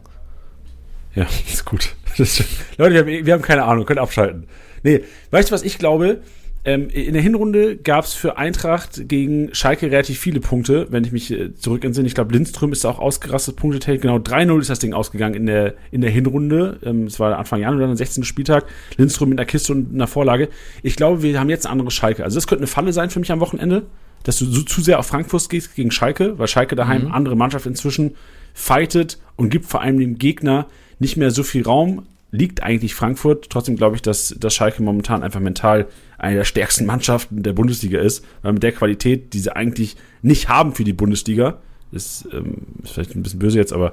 Ja, 1.15 1.27
ist 1.53 1.65
gut. 1.65 1.95
Ist, 2.17 2.45
Leute, 2.79 2.95
wir 2.95 3.01
haben, 3.01 3.27
wir 3.27 3.35
haben 3.35 3.43
keine 3.43 3.65
Ahnung, 3.65 3.85
können 3.85 3.99
abschalten. 3.99 4.47
Nee, 4.83 5.05
weißt 5.31 5.51
du, 5.51 5.55
was 5.55 5.63
ich 5.63 5.79
glaube? 5.79 6.23
Ähm, 6.65 6.89
in 6.91 7.15
der 7.15 7.23
Hinrunde 7.23 7.77
gab 7.77 8.05
es 8.05 8.15
für 8.15 8.39
Eintracht 8.39 9.09
gegen 9.09 9.53
Schalke 9.53 9.91
relativ 9.91 10.21
viele 10.21 10.39
Punkte, 10.39 10.87
wenn 10.91 11.03
ich 11.03 11.11
mich 11.11 11.33
äh, 11.33 11.53
zurück 11.55 11.85
entsinne. 11.85 12.07
Ich 12.07 12.15
glaube, 12.15 12.33
Lindström 12.33 12.71
ist 12.71 12.85
auch 12.85 13.01
ausgerastet, 13.01 13.57
Punkte 13.57 13.99
Genau 13.99 14.19
3-0 14.19 14.61
ist 14.61 14.71
das 14.71 14.79
Ding 14.79 14.93
ausgegangen 14.93 15.35
in 15.35 15.47
der, 15.47 15.75
in 15.91 16.03
der 16.03 16.11
Hinrunde. 16.11 16.79
Ähm, 16.85 17.07
es 17.07 17.19
war 17.19 17.37
Anfang 17.37 17.61
Januar, 17.61 17.89
dann 17.89 17.97
16. 17.97 18.23
Spieltag. 18.23 18.67
Lindström 18.97 19.31
mit 19.31 19.41
einer 19.41 19.47
Kiste 19.47 19.73
und 19.73 19.93
einer 19.93 20.07
Vorlage. 20.07 20.51
Ich 20.85 20.95
glaube, 20.95 21.23
wir 21.23 21.39
haben 21.41 21.51
jetzt 21.51 21.67
eine 21.67 21.73
andere 21.73 21.91
Schalke. 21.91 22.23
Also 22.23 22.37
das 22.37 22.47
könnte 22.47 22.61
eine 22.61 22.69
Falle 22.69 22.93
sein 22.93 23.11
für 23.11 23.19
mich 23.19 23.33
am 23.33 23.41
Wochenende, 23.41 23.83
dass 24.23 24.39
du 24.39 24.45
so, 24.45 24.63
zu 24.63 24.83
sehr 24.83 25.01
auf 25.01 25.07
Frankfurt 25.07 25.49
gehst 25.49 25.75
gegen 25.75 25.91
Schalke, 25.91 26.39
weil 26.39 26.47
Schalke 26.47 26.77
daheim 26.77 27.07
mhm. 27.07 27.13
andere 27.13 27.35
Mannschaft 27.35 27.67
inzwischen 27.67 28.15
fightet 28.55 29.19
und 29.35 29.51
gibt 29.51 29.67
vor 29.67 29.81
allem 29.81 29.99
dem 29.99 30.17
Gegner 30.17 30.67
nicht 31.01 31.17
mehr 31.17 31.33
so 31.33 31.43
viel 31.43 31.65
Raum 31.65 32.03
liegt 32.33 32.63
eigentlich 32.63 32.95
Frankfurt. 32.95 33.51
Trotzdem 33.51 33.77
glaube 33.77 33.95
ich, 33.95 34.03
dass, 34.03 34.35
dass 34.39 34.55
Schalke 34.55 34.83
momentan 34.83 35.23
einfach 35.23 35.41
mental 35.41 35.87
eine 36.23 36.37
der 36.37 36.45
stärksten 36.45 36.87
Mannschaften 36.87 37.43
der 37.43 37.53
Bundesliga 37.53 38.01
ist, 38.01 38.25
weil 38.43 38.53
mit 38.53 38.63
der 38.63 38.73
Qualität, 38.73 39.35
die 39.35 39.41
sie 39.41 39.55
eigentlich 39.55 39.97
nicht 40.23 40.49
haben 40.49 40.73
für 40.73 40.85
die 40.85 40.93
Bundesliga, 40.93 41.59
ist, 41.91 42.29
ähm, 42.33 42.59
ist 42.83 42.93
vielleicht 42.93 43.17
ein 43.17 43.23
bisschen 43.23 43.41
böse 43.41 43.59
jetzt, 43.59 43.73
aber 43.73 43.93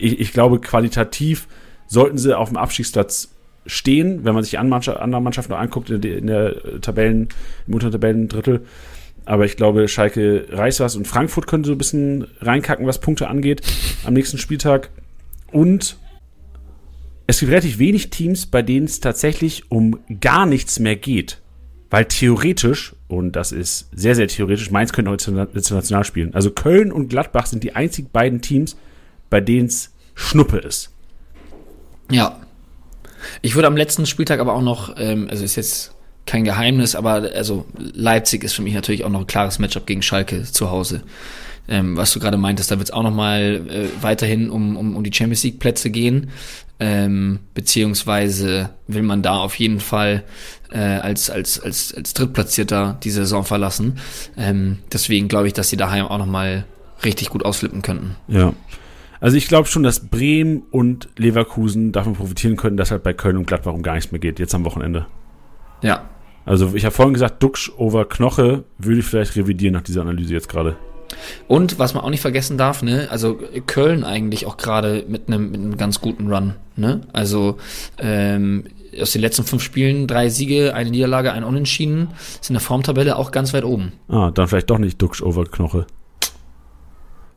ich, 0.00 0.20
ich 0.20 0.32
glaube, 0.32 0.60
qualitativ 0.60 1.48
sollten 1.86 2.18
sie 2.18 2.38
auf 2.38 2.48
dem 2.48 2.56
Abstiegsplatz 2.56 3.34
stehen, 3.66 4.24
wenn 4.24 4.34
man 4.34 4.44
sich 4.44 4.58
andere 4.58 5.20
Mannschaften 5.20 5.52
noch 5.52 5.58
anguckt 5.58 5.90
in 5.90 6.00
der, 6.00 6.18
in 6.18 6.26
der 6.28 6.80
Tabellen, 6.80 7.28
im 7.66 7.74
Untertabellendrittel. 7.74 8.64
Aber 9.24 9.44
ich 9.44 9.56
glaube, 9.56 9.88
Schalke 9.88 10.46
reißt 10.50 10.80
was 10.80 10.96
und 10.96 11.08
Frankfurt 11.08 11.46
könnte 11.46 11.68
so 11.68 11.72
ein 11.72 11.78
bisschen 11.78 12.26
reinkacken, 12.40 12.86
was 12.86 13.00
Punkte 13.00 13.28
angeht 13.28 13.62
am 14.04 14.14
nächsten 14.14 14.38
Spieltag. 14.38 14.90
Und 15.50 15.96
es 17.26 17.40
gibt 17.40 17.52
relativ 17.52 17.78
wenig 17.78 18.10
Teams, 18.10 18.46
bei 18.46 18.62
denen 18.62 18.86
es 18.86 19.00
tatsächlich 19.00 19.70
um 19.70 19.98
gar 20.20 20.46
nichts 20.46 20.78
mehr 20.78 20.96
geht. 20.96 21.40
Weil 21.90 22.06
theoretisch, 22.06 22.94
und 23.08 23.32
das 23.32 23.52
ist 23.52 23.88
sehr, 23.92 24.14
sehr 24.14 24.28
theoretisch, 24.28 24.70
Mainz 24.70 24.92
könnte 24.92 25.10
auch 25.10 25.54
international 25.54 26.04
spielen. 26.04 26.34
Also 26.34 26.50
Köln 26.50 26.92
und 26.92 27.08
Gladbach 27.08 27.46
sind 27.46 27.62
die 27.62 27.76
einzigen 27.76 28.10
beiden 28.10 28.40
Teams, 28.40 28.76
bei 29.30 29.40
denen 29.40 29.68
es 29.68 29.92
Schnuppe 30.14 30.58
ist. 30.58 30.90
Ja. 32.10 32.40
Ich 33.40 33.54
würde 33.54 33.68
am 33.68 33.76
letzten 33.76 34.06
Spieltag 34.06 34.40
aber 34.40 34.54
auch 34.54 34.62
noch, 34.62 34.96
ähm, 34.98 35.28
also 35.30 35.44
ist 35.44 35.56
jetzt 35.56 35.94
kein 36.26 36.44
Geheimnis, 36.44 36.94
aber 36.94 37.30
also 37.34 37.64
Leipzig 37.78 38.44
ist 38.44 38.54
für 38.54 38.62
mich 38.62 38.74
natürlich 38.74 39.04
auch 39.04 39.10
noch 39.10 39.20
ein 39.20 39.26
klares 39.26 39.58
Matchup 39.58 39.86
gegen 39.86 40.02
Schalke 40.02 40.42
zu 40.42 40.70
Hause 40.70 41.02
ähm, 41.68 41.96
was 41.96 42.12
du 42.12 42.20
gerade 42.20 42.36
meintest, 42.36 42.70
da 42.70 42.78
wird 42.78 42.88
es 42.88 42.92
auch 42.92 43.02
nochmal 43.02 43.62
äh, 43.68 44.02
weiterhin 44.02 44.50
um, 44.50 44.76
um, 44.76 44.96
um 44.96 45.04
die 45.04 45.12
Champions 45.12 45.42
League 45.44 45.58
Plätze 45.58 45.90
gehen. 45.90 46.30
Ähm, 46.80 47.38
beziehungsweise 47.54 48.70
will 48.88 49.02
man 49.02 49.22
da 49.22 49.36
auf 49.36 49.54
jeden 49.58 49.78
Fall 49.78 50.24
äh, 50.72 50.78
als, 50.78 51.30
als, 51.30 51.60
als, 51.60 51.94
als 51.94 52.14
Drittplatzierter 52.14 52.98
die 53.02 53.10
Saison 53.10 53.44
verlassen. 53.44 53.98
Ähm, 54.36 54.78
deswegen 54.92 55.28
glaube 55.28 55.46
ich, 55.46 55.52
dass 55.52 55.70
sie 55.70 55.76
daheim 55.76 56.06
auch 56.06 56.18
nochmal 56.18 56.64
richtig 57.04 57.30
gut 57.30 57.44
ausflippen 57.44 57.82
könnten. 57.82 58.16
Ja. 58.26 58.54
Also 59.20 59.36
ich 59.36 59.48
glaube 59.48 59.68
schon, 59.68 59.84
dass 59.84 60.08
Bremen 60.08 60.64
und 60.70 61.08
Leverkusen 61.16 61.92
davon 61.92 62.14
profitieren 62.14 62.56
können, 62.56 62.76
dass 62.76 62.90
halt 62.90 63.02
bei 63.02 63.14
Köln 63.14 63.36
und 63.36 63.46
Gladbach 63.46 63.72
um 63.72 63.82
gar 63.82 63.94
nichts 63.94 64.10
mehr 64.12 64.18
geht, 64.18 64.38
jetzt 64.38 64.54
am 64.54 64.64
Wochenende. 64.64 65.06
Ja. 65.82 66.10
Also 66.44 66.74
ich 66.74 66.84
habe 66.84 66.94
vorhin 66.94 67.14
gesagt, 67.14 67.42
Duxch 67.42 67.72
over 67.78 68.06
Knoche 68.06 68.64
würde 68.78 68.98
ich 68.98 69.06
vielleicht 69.06 69.36
revidieren 69.36 69.74
nach 69.74 69.82
dieser 69.82 70.02
Analyse 70.02 70.34
jetzt 70.34 70.48
gerade. 70.48 70.76
Und 71.48 71.78
was 71.78 71.94
man 71.94 72.02
auch 72.04 72.10
nicht 72.10 72.20
vergessen 72.20 72.58
darf, 72.58 72.82
ne, 72.82 73.08
also 73.10 73.38
Köln 73.66 74.04
eigentlich 74.04 74.46
auch 74.46 74.56
gerade 74.56 75.04
mit 75.08 75.28
einem 75.28 75.50
mit 75.50 75.60
einem 75.60 75.76
ganz 75.76 76.00
guten 76.00 76.32
Run, 76.32 76.54
ne? 76.76 77.02
Also 77.12 77.58
ähm, 77.98 78.64
aus 79.00 79.12
den 79.12 79.20
letzten 79.20 79.44
fünf 79.44 79.62
Spielen 79.62 80.06
drei 80.06 80.28
Siege, 80.28 80.74
eine 80.74 80.90
Niederlage, 80.90 81.32
ein 81.32 81.44
Unentschieden, 81.44 82.08
ist 82.40 82.48
in 82.48 82.54
der 82.54 82.60
Formtabelle 82.60 83.16
auch 83.16 83.30
ganz 83.30 83.52
weit 83.52 83.64
oben. 83.64 83.92
Ah, 84.08 84.30
dann 84.30 84.48
vielleicht 84.48 84.70
doch 84.70 84.78
nicht 84.78 85.00
Duxch 85.02 85.22
over 85.22 85.44
Knoche. 85.44 85.86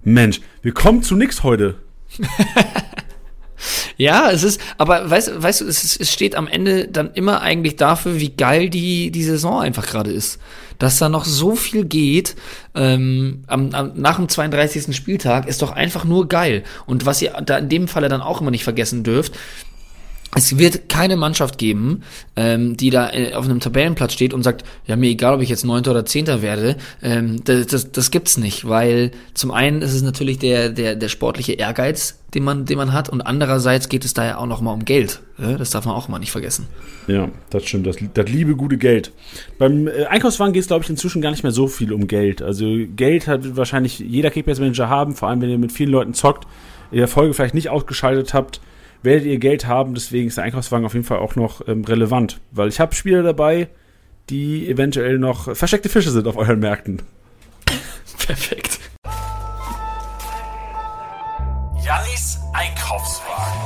Mensch, 0.04 0.42
wir 0.62 0.74
kommen 0.74 1.02
zu 1.04 1.16
nix 1.16 1.44
heute. 1.44 1.76
Ja, 3.98 4.30
es 4.30 4.44
ist, 4.44 4.62
aber 4.78 5.10
weißt, 5.10 5.42
weißt 5.42 5.62
du, 5.62 5.66
es, 5.66 6.00
es 6.00 6.14
steht 6.14 6.36
am 6.36 6.48
Ende 6.48 6.88
dann 6.88 7.12
immer 7.14 7.42
eigentlich 7.42 7.76
dafür, 7.76 8.20
wie 8.20 8.30
geil 8.30 8.70
die, 8.70 9.10
die 9.10 9.24
Saison 9.24 9.60
einfach 9.60 9.88
gerade 9.88 10.12
ist. 10.12 10.40
Dass 10.78 11.00
da 11.00 11.10
noch 11.10 11.26
so 11.26 11.56
viel 11.56 11.86
geht, 11.86 12.36
ähm, 12.76 13.44
am, 13.48 13.74
am, 13.74 13.92
nach 13.96 14.18
dem 14.18 14.30
32. 14.30 14.96
Spieltag 14.96 15.48
ist 15.48 15.62
doch 15.62 15.72
einfach 15.72 16.06
nur 16.06 16.28
geil. 16.28 16.64
Und 16.86 17.06
was 17.06 17.22
ihr 17.22 17.32
da 17.44 17.58
in 17.58 17.70
dem 17.70 17.88
Falle 17.88 18.10
dann 18.10 18.22
auch 18.22 18.42
immer 18.42 18.52
nicht 18.52 18.64
vergessen 18.64 19.04
dürft, 19.04 19.34
es 20.36 20.58
wird 20.58 20.90
keine 20.90 21.16
Mannschaft 21.16 21.58
geben, 21.58 22.04
ähm, 22.36 22.76
die 22.76 22.90
da 22.90 23.12
äh, 23.12 23.34
auf 23.34 23.46
einem 23.46 23.60
Tabellenplatz 23.60 24.14
steht 24.14 24.34
und 24.34 24.44
sagt, 24.44 24.64
ja, 24.86 24.96
mir 24.96 25.10
egal, 25.10 25.36
ob 25.36 25.42
ich 25.42 25.50
jetzt 25.50 25.66
Neunter 25.66 25.92
oder 25.92 26.06
Zehnter 26.06 26.42
werde, 26.42 26.76
ähm, 27.02 27.44
das, 27.46 27.68
das, 27.68 27.92
das 27.92 28.12
gibt's 28.12 28.38
nicht, 28.38 28.68
weil 28.68 29.12
zum 29.34 29.52
einen 29.52 29.82
ist 29.82 29.94
es 29.94 30.02
natürlich 30.02 30.38
der, 30.38 30.70
der, 30.70 30.96
der 30.96 31.08
sportliche 31.08 31.54
Ehrgeiz, 31.54 32.20
den 32.34 32.44
man, 32.44 32.66
den 32.66 32.78
man 32.78 32.92
hat 32.92 33.08
und 33.08 33.22
andererseits 33.22 33.88
geht 33.88 34.04
es 34.04 34.14
da 34.14 34.26
ja 34.26 34.38
auch 34.38 34.46
noch 34.48 34.60
mal 34.60 34.74
um 34.74 34.84
Geld. 34.84 35.22
Ja? 35.38 35.58
Das 35.58 35.70
darf 35.70 35.86
man 35.86 35.96
auch 35.96 36.10
mal 36.10 36.20
nicht 36.20 36.32
vergessen. 36.32 36.68
Ja, 37.08 37.30
das 37.50 37.64
stimmt, 37.66 37.88
das, 37.88 37.96
das 38.14 38.30
liebe 38.30 38.56
gute 38.56 38.78
Geld. 38.78 39.14
Beim 39.58 39.88
äh, 39.88 40.06
Einkaufswagen 40.06 40.54
geht 40.54 40.62
es, 40.62 40.68
glaube 40.68 40.84
ich, 40.84 40.90
inzwischen 40.90 41.22
gar 41.22 41.32
nicht 41.32 41.44
mehr 41.44 41.54
so 41.54 41.68
viel 41.68 41.94
um 41.94 42.08
Geld. 42.08 42.42
Also 42.42 42.66
Geld 42.96 43.28
hat 43.28 43.56
wahrscheinlich 43.56 44.00
jeder 44.00 44.30
Kickbase-Manager 44.30 44.90
haben, 44.90 45.16
vor 45.16 45.30
allem 45.30 45.42
wenn 45.42 45.50
ihr 45.50 45.58
mit 45.58 45.72
vielen 45.72 45.92
Leuten 45.92 46.14
zockt, 46.14 46.46
ihr 46.92 47.00
der 47.00 47.08
Folge 47.08 47.34
vielleicht 47.34 47.56
nicht 47.56 47.70
ausgeschaltet 47.70 48.34
habt, 48.34 48.60
werdet 49.04 49.26
ihr 49.26 49.38
Geld 49.38 49.68
haben. 49.68 49.94
Deswegen 49.94 50.28
ist 50.28 50.38
der 50.38 50.44
Einkaufswagen 50.44 50.86
auf 50.86 50.94
jeden 50.94 51.06
Fall 51.06 51.20
auch 51.20 51.36
noch 51.36 51.68
ähm, 51.68 51.84
relevant. 51.84 52.40
Weil 52.52 52.70
ich 52.70 52.80
habe 52.80 52.96
Spieler 52.96 53.24
dabei, 53.24 53.70
die 54.30 54.70
eventuell 54.70 55.20
noch 55.20 55.56
versteckte 55.56 55.90
Fische 55.90 56.12
sind 56.12 56.28
auf 56.28 56.38
euren 56.38 56.60
Märkten. 56.60 57.02
Perfekt. 58.26 58.80
Jannis 61.86 62.40
Einkaufswagen. 62.54 63.62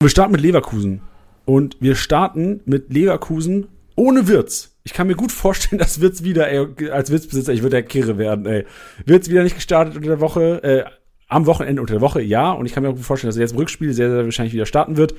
Wir 0.00 0.10
starten 0.10 0.32
mit 0.32 0.42
Leverkusen. 0.42 1.00
Und 1.46 1.76
wir 1.80 1.94
starten 1.94 2.60
mit 2.64 2.92
Leverkusen 2.92 3.68
ohne 3.96 4.28
Wirtz. 4.28 4.73
Ich 4.86 4.92
kann 4.92 5.06
mir 5.06 5.16
gut 5.16 5.32
vorstellen, 5.32 5.78
dass 5.80 6.00
Wirtz 6.00 6.22
wieder, 6.22 6.48
ey, 6.50 6.90
als 6.90 7.10
Wirzbesitzer, 7.10 7.52
ich 7.52 7.62
würde 7.62 7.76
der 7.76 7.82
Kirre 7.82 8.18
werden, 8.18 8.46
ey. 8.46 8.66
Wirtz 9.06 9.28
wieder 9.28 9.42
nicht 9.42 9.56
gestartet 9.56 9.96
unter 9.96 10.08
der 10.08 10.20
Woche, 10.20 10.62
äh, 10.62 10.84
am 11.26 11.46
Wochenende 11.46 11.80
unter 11.80 11.94
der 11.94 12.00
Woche, 12.02 12.20
ja. 12.20 12.52
Und 12.52 12.66
ich 12.66 12.74
kann 12.74 12.82
mir 12.82 12.90
auch 12.90 12.94
gut 12.94 13.04
vorstellen, 13.04 13.30
dass 13.30 13.36
er 13.36 13.42
jetzt 13.42 13.52
im 13.52 13.58
Rückspiel 13.58 13.92
sehr, 13.94 14.10
sehr 14.10 14.24
wahrscheinlich 14.24 14.52
wieder 14.52 14.66
starten 14.66 14.96
wird. 14.96 15.14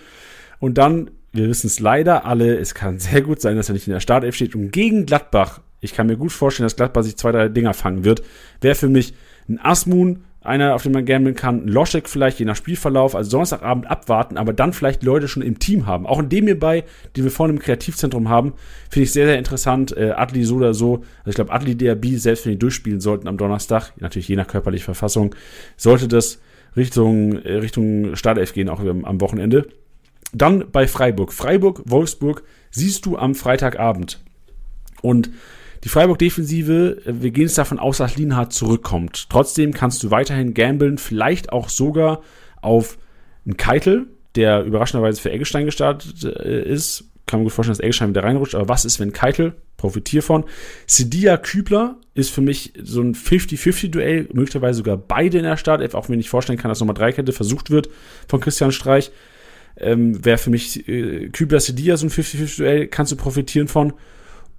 Und 0.59 0.77
dann, 0.77 1.11
wir 1.33 1.49
wissen 1.49 1.67
es 1.67 1.79
leider 1.79 2.25
alle, 2.25 2.57
es 2.57 2.75
kann 2.75 2.99
sehr 2.99 3.21
gut 3.21 3.41
sein, 3.41 3.57
dass 3.57 3.69
er 3.69 3.73
nicht 3.73 3.87
in 3.87 3.93
der 3.93 3.99
Startelf 3.99 4.35
steht. 4.35 4.55
Und 4.55 4.71
gegen 4.71 5.07
Gladbach, 5.07 5.61
ich 5.81 5.93
kann 5.93 6.07
mir 6.07 6.17
gut 6.17 6.31
vorstellen, 6.31 6.65
dass 6.65 6.75
Gladbach 6.75 7.03
sich 7.03 7.17
zwei, 7.17 7.31
drei 7.31 7.49
Dinger 7.49 7.73
fangen 7.73 8.05
wird, 8.05 8.21
wäre 8.61 8.75
für 8.75 8.89
mich 8.89 9.15
ein 9.49 9.59
Asmun, 9.59 10.23
einer, 10.45 10.75
auf 10.75 10.83
den 10.83 10.91
man 10.91 11.05
gambeln 11.05 11.35
kann, 11.35 11.67
Loschek 11.67 12.07
vielleicht, 12.09 12.39
je 12.39 12.45
nach 12.45 12.55
Spielverlauf, 12.55 13.15
also 13.15 13.31
Donnerstagabend 13.31 13.87
abwarten, 13.87 14.37
aber 14.37 14.53
dann 14.53 14.73
vielleicht 14.73 15.03
Leute 15.03 15.27
schon 15.27 15.43
im 15.43 15.59
Team 15.59 15.85
haben. 15.85 16.05
Auch 16.05 16.19
in 16.19 16.29
dem 16.29 16.45
hierbei, 16.45 16.83
die 17.15 17.23
wir 17.23 17.31
vorne 17.31 17.53
im 17.53 17.59
Kreativzentrum 17.59 18.29
haben, 18.29 18.53
finde 18.89 19.03
ich 19.03 19.11
sehr, 19.11 19.27
sehr 19.27 19.37
interessant. 19.37 19.95
Äh, 19.95 20.11
Adli 20.11 20.43
so 20.43 20.55
oder 20.55 20.73
so, 20.73 21.03
also 21.19 21.29
ich 21.29 21.35
glaube, 21.35 21.51
Adli 21.51 21.75
DRB, 21.75 22.17
selbst 22.17 22.45
wenn 22.45 22.53
die 22.53 22.59
durchspielen 22.59 23.01
sollten 23.01 23.27
am 23.27 23.37
Donnerstag, 23.37 23.93
natürlich 23.99 24.27
je 24.27 24.35
nach 24.35 24.47
körperlicher 24.47 24.85
Verfassung, 24.85 25.35
sollte 25.77 26.07
das 26.07 26.39
Richtung, 26.75 27.41
äh, 27.43 27.53
Richtung 27.53 28.15
Startelf 28.15 28.53
gehen, 28.53 28.69
auch 28.69 28.79
am 28.79 29.21
Wochenende. 29.21 29.67
Dann 30.33 30.65
bei 30.71 30.87
Freiburg. 30.87 31.31
Freiburg, 31.31 31.81
Wolfsburg 31.85 32.43
siehst 32.71 33.05
du 33.05 33.17
am 33.17 33.35
Freitagabend. 33.35 34.19
Und 35.01 35.29
die 35.85 35.89
Freiburg-Defensive, 35.89 37.03
äh, 37.05 37.13
wir 37.21 37.31
gehen 37.31 37.45
es 37.45 37.53
davon 37.53 37.79
aus, 37.79 37.99
dass 37.99 38.17
Lienhardt 38.17 38.51
zurückkommt. 38.51 39.29
Trotzdem 39.29 39.71
kannst 39.71 40.03
du 40.03 40.11
weiterhin 40.11 40.53
gambeln, 40.53 40.97
vielleicht 40.97 41.53
auch 41.53 41.69
sogar 41.69 42.21
auf 42.61 42.97
einen 43.45 43.55
Keitel, 43.55 44.07
der 44.35 44.63
überraschenderweise 44.63 45.21
für 45.21 45.31
Eggestein 45.31 45.65
gestartet 45.65 46.23
äh, 46.23 46.63
ist. 46.63 47.05
Kann 47.27 47.39
man 47.39 47.45
gut 47.45 47.53
vorstellen, 47.53 47.77
dass 47.77 47.83
Eggestein 47.83 48.09
wieder 48.09 48.23
reinrutscht, 48.23 48.55
aber 48.55 48.67
was 48.67 48.83
ist, 48.83 48.99
wenn 48.99 49.13
Keitel? 49.13 49.53
Profitier 49.77 50.23
von. 50.23 50.45
Sidia 50.87 51.37
Kübler 51.37 51.97
ist 52.15 52.31
für 52.31 52.41
mich 52.41 52.73
so 52.81 53.01
ein 53.01 53.13
50-50-Duell, 53.13 54.29
möglicherweise 54.33 54.77
sogar 54.77 54.97
beide 54.97 55.37
in 55.37 55.43
der 55.43 55.57
Startelf, 55.57 55.93
auch 55.93 56.09
wenn 56.09 56.19
ich 56.19 56.29
vorstellen 56.29 56.57
kann, 56.57 56.69
dass 56.69 56.79
nochmal 56.79 56.95
Dreikette 56.95 57.33
versucht 57.33 57.69
wird 57.69 57.89
von 58.27 58.39
Christian 58.39 58.71
Streich. 58.71 59.11
Ähm, 59.77 60.23
Wäre 60.23 60.37
für 60.37 60.49
mich 60.49 60.87
äh, 60.87 61.29
Kübler 61.29 61.59
Sidia 61.59 61.97
so 61.97 62.07
ein 62.07 62.09
50-50-Duell, 62.09 62.87
kannst 62.87 63.11
du 63.11 63.17
profitieren 63.17 63.67
von. 63.67 63.93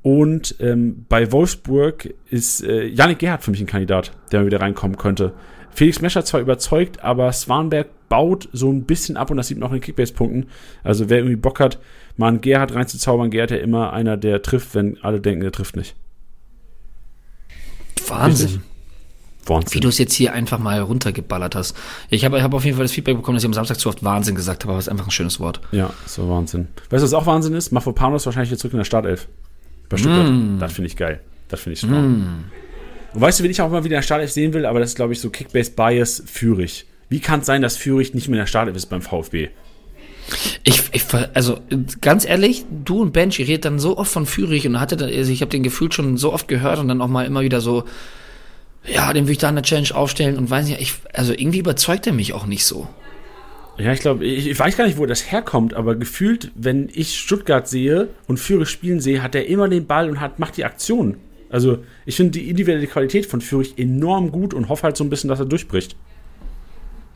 Und 0.02 0.54
ähm, 0.60 1.04
bei 1.08 1.32
Wolfsburg 1.32 2.14
ist 2.30 2.62
äh, 2.62 2.86
Yannick 2.86 3.18
Gerhardt 3.18 3.42
für 3.42 3.50
mich 3.50 3.60
ein 3.60 3.66
Kandidat, 3.66 4.12
der 4.30 4.40
mal 4.40 4.46
wieder 4.46 4.60
reinkommen 4.60 4.96
könnte. 4.96 5.32
Felix 5.70 6.00
Mescher 6.00 6.24
zwar 6.24 6.40
überzeugt, 6.40 7.02
aber 7.02 7.32
Swanberg 7.32 7.88
baut 8.08 8.48
so 8.52 8.70
ein 8.70 8.84
bisschen 8.84 9.16
ab 9.16 9.30
und 9.30 9.36
das 9.36 9.48
sieht 9.48 9.58
man 9.58 9.68
auch 9.68 9.72
in 9.72 9.78
den 9.78 9.84
Kickbase-Punkten. 9.84 10.46
Also 10.82 11.08
wer 11.10 11.18
irgendwie 11.18 11.36
Bock 11.36 11.60
hat, 11.60 11.78
mal 12.16 12.28
einen 12.28 12.40
Gerhard 12.40 12.74
reinzuzaubern, 12.74 13.30
Gerhard 13.30 13.50
ja 13.50 13.58
immer 13.58 13.92
einer, 13.92 14.16
der 14.16 14.42
trifft, 14.42 14.74
wenn 14.74 14.98
alle 15.02 15.20
denken, 15.20 15.42
der 15.42 15.52
trifft 15.52 15.76
nicht. 15.76 15.94
Wahnsinn. 18.08 18.46
Richtig? 18.46 18.62
Wie 19.44 19.48
Wahnsinn. 19.48 19.80
du 19.80 19.88
es 19.88 19.98
jetzt 19.98 20.14
hier 20.14 20.32
einfach 20.32 20.58
mal 20.58 20.80
runtergeballert 20.80 21.54
hast. 21.54 21.76
Ich 22.10 22.24
habe 22.24 22.42
hab 22.42 22.52
auf 22.54 22.64
jeden 22.64 22.76
Fall 22.76 22.84
das 22.84 22.92
Feedback 22.92 23.16
bekommen, 23.16 23.36
dass 23.36 23.44
ich 23.44 23.48
am 23.48 23.54
Samstag 23.54 23.78
zu 23.78 23.88
oft 23.88 24.02
Wahnsinn 24.02 24.34
gesagt 24.34 24.64
habe, 24.64 24.72
aber 24.72 24.78
es 24.78 24.86
ist 24.86 24.90
einfach 24.90 25.06
ein 25.06 25.12
schönes 25.12 25.38
Wort. 25.38 25.60
Ja, 25.72 25.90
so 26.04 26.28
Wahnsinn. 26.28 26.68
Weißt 26.90 27.02
du, 27.02 27.04
was 27.04 27.14
auch 27.14 27.26
Wahnsinn 27.26 27.54
ist? 27.54 27.70
Mafropanos 27.70 28.26
wahrscheinlich 28.26 28.50
jetzt 28.50 28.60
zurück 28.60 28.72
in 28.72 28.78
der 28.78 28.84
Startelf. 28.84 29.28
Bei 29.88 29.96
Stuttgart. 29.96 30.30
Das 30.60 30.72
finde 30.72 30.88
ich 30.88 30.96
geil. 30.96 31.20
Das 31.48 31.60
finde 31.60 31.74
ich 31.74 31.80
strong. 31.80 32.44
Und 33.14 33.20
weißt 33.20 33.40
du, 33.40 33.44
wen 33.44 33.50
ich 33.50 33.60
auch 33.60 33.70
mal 33.70 33.84
wieder 33.84 33.96
in 33.96 33.98
der 33.98 34.02
Startelf 34.02 34.30
sehen 34.30 34.52
will, 34.52 34.66
aber 34.66 34.80
das 34.80 34.90
ist, 34.90 34.96
glaube 34.96 35.12
ich, 35.12 35.20
so 35.20 35.30
Kickbase-Bias 35.30 36.24
Fürich. 36.26 36.86
Wie 37.08 37.20
kann 37.20 37.40
es 37.40 37.46
sein, 37.46 37.62
dass 37.62 37.76
Fürich 37.76 38.14
nicht 38.14 38.28
mehr 38.28 38.38
in 38.38 38.42
der 38.42 38.46
Startelf 38.46 38.76
ist 38.76 38.86
beim 38.86 39.00
VfB? 39.00 39.48
Ich, 40.64 40.82
ich 40.92 41.04
also 41.34 41.60
ganz 42.00 42.24
ehrlich, 42.24 42.64
du 42.84 43.00
und 43.00 43.12
Bench, 43.12 43.38
ihr 43.38 43.46
redet 43.46 43.64
dann 43.64 43.78
so 43.78 43.96
oft 43.96 44.10
von 44.10 44.26
Fürich 44.26 44.66
und 44.66 44.80
hatte, 44.80 45.02
also 45.02 45.30
ich 45.30 45.40
habe 45.40 45.50
den 45.50 45.62
Gefühl 45.62 45.92
schon 45.92 46.16
so 46.16 46.32
oft 46.32 46.48
gehört 46.48 46.80
und 46.80 46.88
dann 46.88 47.00
auch 47.00 47.08
mal 47.08 47.24
immer 47.24 47.42
wieder 47.42 47.60
so, 47.60 47.84
ja, 48.84 49.12
den 49.12 49.26
will 49.26 49.32
ich 49.32 49.38
da 49.38 49.48
in 49.48 49.54
der 49.54 49.64
Challenge 49.64 49.94
aufstellen 49.94 50.36
und 50.36 50.50
weiß 50.50 50.66
nicht, 50.66 50.80
ich, 50.80 50.94
also 51.12 51.32
irgendwie 51.32 51.60
überzeugt 51.60 52.06
er 52.06 52.12
mich 52.12 52.32
auch 52.32 52.46
nicht 52.46 52.64
so. 52.64 52.88
Ja, 53.78 53.92
ich 53.92 54.00
glaube, 54.00 54.24
ich, 54.24 54.46
ich 54.48 54.58
weiß 54.58 54.76
gar 54.76 54.86
nicht, 54.86 54.96
wo 54.98 55.04
das 55.06 55.30
herkommt, 55.30 55.74
aber 55.74 55.96
gefühlt, 55.96 56.50
wenn 56.54 56.88
ich 56.92 57.18
Stuttgart 57.18 57.68
sehe 57.68 58.08
und 58.26 58.38
Fürich 58.38 58.68
spielen 58.70 59.00
sehe, 59.00 59.22
hat 59.22 59.34
er 59.34 59.46
immer 59.46 59.68
den 59.68 59.86
Ball 59.86 60.08
und 60.08 60.20
hat, 60.20 60.38
macht 60.38 60.56
die 60.56 60.64
Aktion. 60.64 61.16
Also, 61.50 61.78
ich 62.06 62.16
finde 62.16 62.32
die 62.32 62.48
individuelle 62.48 62.86
Qualität 62.86 63.26
von 63.26 63.40
Fürich 63.40 63.78
enorm 63.78 64.32
gut 64.32 64.54
und 64.54 64.68
hoffe 64.68 64.84
halt 64.84 64.96
so 64.96 65.04
ein 65.04 65.10
bisschen, 65.10 65.28
dass 65.28 65.38
er 65.40 65.46
durchbricht. 65.46 65.94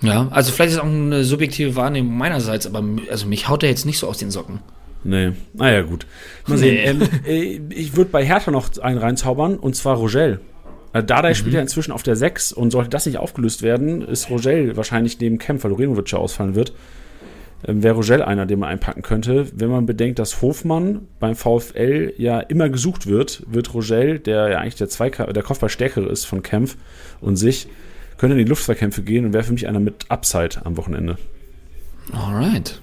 Ja, 0.03 0.29
also 0.31 0.53
vielleicht 0.53 0.71
ist 0.71 0.77
es 0.77 0.83
auch 0.83 0.87
eine 0.87 1.25
subjektive 1.25 1.77
Wahrnehmung 1.77 2.17
meinerseits, 2.17 2.67
aber 2.67 2.83
also 3.11 3.27
mich 3.27 3.49
haut 3.49 3.63
er 3.63 3.69
jetzt 3.69 3.85
nicht 3.85 3.99
so 3.99 4.07
aus 4.09 4.19
den 4.19 4.31
Socken. 4.31 4.61
Nee, 5.03 5.33
naja, 5.55 5.83
gut. 5.83 6.07
Mal 6.47 6.55
Nee. 6.57 6.61
sehen. 6.61 7.03
Ähm, 7.03 7.09
äh, 7.27 7.61
ich 7.75 7.97
würde 7.97 8.11
bei 8.11 8.25
Hertha 8.25 8.51
noch 8.51 8.77
einen 8.79 8.99
reinzaubern, 8.99 9.57
und 9.57 9.77
zwar 9.77 9.97
Rogel. 9.97 10.41
Äh, 10.93 11.05
Dardai 11.05 11.35
spielt 11.35 11.55
ja 11.55 11.61
inzwischen 11.61 11.93
auf 11.93 12.03
der 12.03 12.17
6 12.17 12.53
und 12.53 12.71
sollte 12.71 12.91
das 12.91 13.07
nicht 13.07 13.19
aufgelöst 13.19 13.63
werden, 13.63 14.03
ist 14.03 14.31
Rogel 14.31 14.77
wahrscheinlich 14.77 15.19
neben 15.21 15.39
Kempf, 15.39 15.65
weil 15.65 15.71
Lorenovic 15.71 16.11
ja 16.11 16.19
ausfallen 16.19 16.55
wird. 16.55 16.73
Ähm, 17.67 17.83
Wäre 17.83 17.95
Rogel 17.95 18.23
einer, 18.23 18.47
den 18.47 18.59
man 18.59 18.71
einpacken 18.71 19.03
könnte. 19.03 19.47
Wenn 19.55 19.71
man 19.71 19.87
bedenkt, 19.87 20.19
dass 20.19 20.43
Hofmann 20.43 21.09
beim 21.19 21.37
VfL 21.37 22.15
ja 22.17 22.41
immer 22.41 22.69
gesucht 22.69 23.07
wird, 23.07 23.43
wird 23.47 23.73
Rogel, 23.75 24.19
der 24.19 24.49
ja 24.49 24.59
eigentlich 24.59 24.77
der, 24.77 24.89
Zweika 24.89 25.27
der 25.33 25.43
Kopfballstärkere 25.43 26.09
ist 26.09 26.25
von 26.25 26.43
Kempf 26.43 26.77
und 27.21 27.37
sich, 27.37 27.69
könnte 28.19 28.35
in 28.35 28.45
die 28.45 28.49
Luftverkämpfe 28.49 29.03
gehen 29.03 29.25
und 29.25 29.33
wäre 29.33 29.45
für 29.45 29.53
mich 29.53 29.67
einer 29.67 29.81
mit 29.81 30.11
Upside 30.11 30.65
am 30.65 30.77
Wochenende. 30.77 31.17
Alright. 32.13 32.81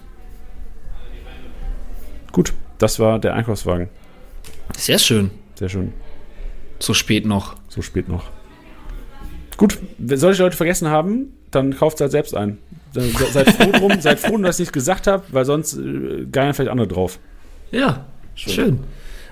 Gut, 2.31 2.53
das 2.77 2.99
war 2.99 3.19
der 3.19 3.33
Einkaufswagen. 3.33 3.89
Sehr 4.77 4.99
schön. 4.99 5.31
Sehr 5.55 5.69
schön. 5.69 5.93
So 6.79 6.93
spät 6.93 7.25
noch. 7.25 7.55
So 7.77 7.83
spät 7.83 8.09
noch. 8.09 8.31
Gut, 9.55 9.77
solche 9.99 10.41
Leute 10.41 10.57
vergessen 10.57 10.89
haben, 10.89 11.33
dann 11.51 11.77
kauft 11.77 11.97
es 11.97 12.01
halt 12.01 12.11
selbst 12.11 12.35
ein. 12.35 12.57
Seid 12.91 13.51
froh 13.51 13.71
drum, 13.71 13.91
seid 14.01 14.19
froh, 14.19 14.35
dass 14.37 14.55
ich 14.55 14.63
es 14.63 14.69
nicht 14.69 14.73
gesagt 14.73 15.05
habe, 15.05 15.23
weil 15.29 15.45
sonst 15.45 15.77
äh, 15.77 16.25
geiern 16.31 16.55
vielleicht 16.55 16.71
andere 16.71 16.87
drauf. 16.87 17.19
Ja, 17.69 18.07
schön. 18.33 18.79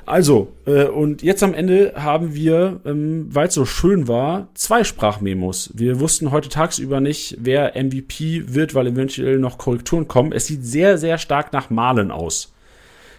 Also, 0.06 0.54
äh, 0.68 0.84
und 0.84 1.24
jetzt 1.24 1.42
am 1.42 1.56
Ende 1.56 1.94
haben 1.96 2.36
wir, 2.36 2.82
ähm, 2.86 3.30
weil 3.32 3.48
es 3.48 3.56
so 3.56 3.66
schön 3.66 4.08
war, 4.08 4.50
zwei 4.54 4.84
Sprachmemos. 4.84 5.72
Wir 5.74 6.00
wussten 6.00 6.30
heute 6.30 6.50
tagsüber 6.50 7.02
nicht, 7.02 7.38
wer 7.40 7.74
MVP 7.76 8.54
wird, 8.54 8.76
weil 8.76 8.86
eventuell 8.86 9.40
noch 9.40 9.58
Korrekturen 9.58 10.08
kommen. 10.08 10.34
Es 10.34 10.46
sieht 10.46 10.64
sehr, 10.64 11.00
sehr 11.00 11.18
stark 11.18 11.52
nach 11.52 11.72
Malen 11.72 12.12
aus. 12.12 12.54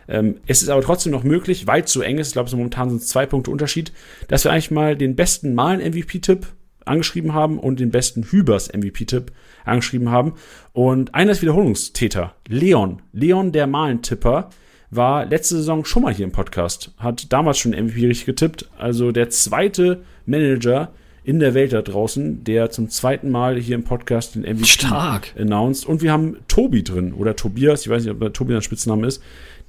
Ähm, 0.08 0.36
es 0.46 0.62
ist 0.62 0.68
aber 0.68 0.82
trotzdem 0.82 1.12
noch 1.12 1.24
möglich, 1.24 1.66
weil 1.66 1.82
es 1.82 1.92
so 1.92 2.00
eng 2.00 2.18
ist, 2.18 2.28
ich 2.28 2.32
glaube, 2.34 2.48
so 2.48 2.56
momentan 2.56 2.90
sind 2.90 3.02
es 3.02 3.08
zwei 3.08 3.26
Punkte 3.26 3.50
Unterschied, 3.50 3.92
dass 4.28 4.44
wir 4.44 4.52
eigentlich 4.52 4.70
mal 4.70 4.96
den 4.96 5.16
besten 5.16 5.54
Malen-MVP-Tipp 5.54 6.46
angeschrieben 6.84 7.34
haben 7.34 7.58
und 7.58 7.80
den 7.80 7.90
besten 7.90 8.24
Hübers 8.24 8.72
MVP-Tipp 8.72 9.32
angeschrieben 9.64 10.10
haben. 10.10 10.34
Und 10.72 11.14
einer 11.14 11.32
ist 11.32 11.42
Wiederholungstäter, 11.42 12.34
Leon. 12.48 13.02
Leon, 13.12 13.52
der 13.52 13.66
Malentipper, 13.66 14.50
war 14.90 15.26
letzte 15.26 15.56
Saison 15.56 15.84
schon 15.84 16.02
mal 16.02 16.14
hier 16.14 16.24
im 16.24 16.32
Podcast, 16.32 16.92
hat 16.96 17.32
damals 17.32 17.58
schon 17.58 17.72
MVP 17.72 18.06
richtig 18.06 18.26
getippt. 18.26 18.68
Also 18.78 19.12
der 19.12 19.30
zweite 19.30 20.02
Manager 20.26 20.92
in 21.24 21.40
der 21.40 21.54
Welt 21.54 21.72
da 21.72 21.82
draußen, 21.82 22.44
der 22.44 22.70
zum 22.70 22.88
zweiten 22.88 23.30
Mal 23.30 23.58
hier 23.58 23.74
im 23.74 23.82
Podcast 23.82 24.36
den 24.36 24.42
MVP 24.42 24.64
Stark. 24.64 25.34
announced. 25.36 25.84
Und 25.84 26.00
wir 26.00 26.12
haben 26.12 26.36
Tobi 26.46 26.84
drin 26.84 27.12
oder 27.12 27.34
Tobias, 27.34 27.82
ich 27.82 27.88
weiß 27.88 28.04
nicht, 28.04 28.12
ob 28.12 28.20
der 28.20 28.32
Tobi 28.32 28.54
ein 28.54 28.62
Spitzname 28.62 29.08
ist, 29.08 29.20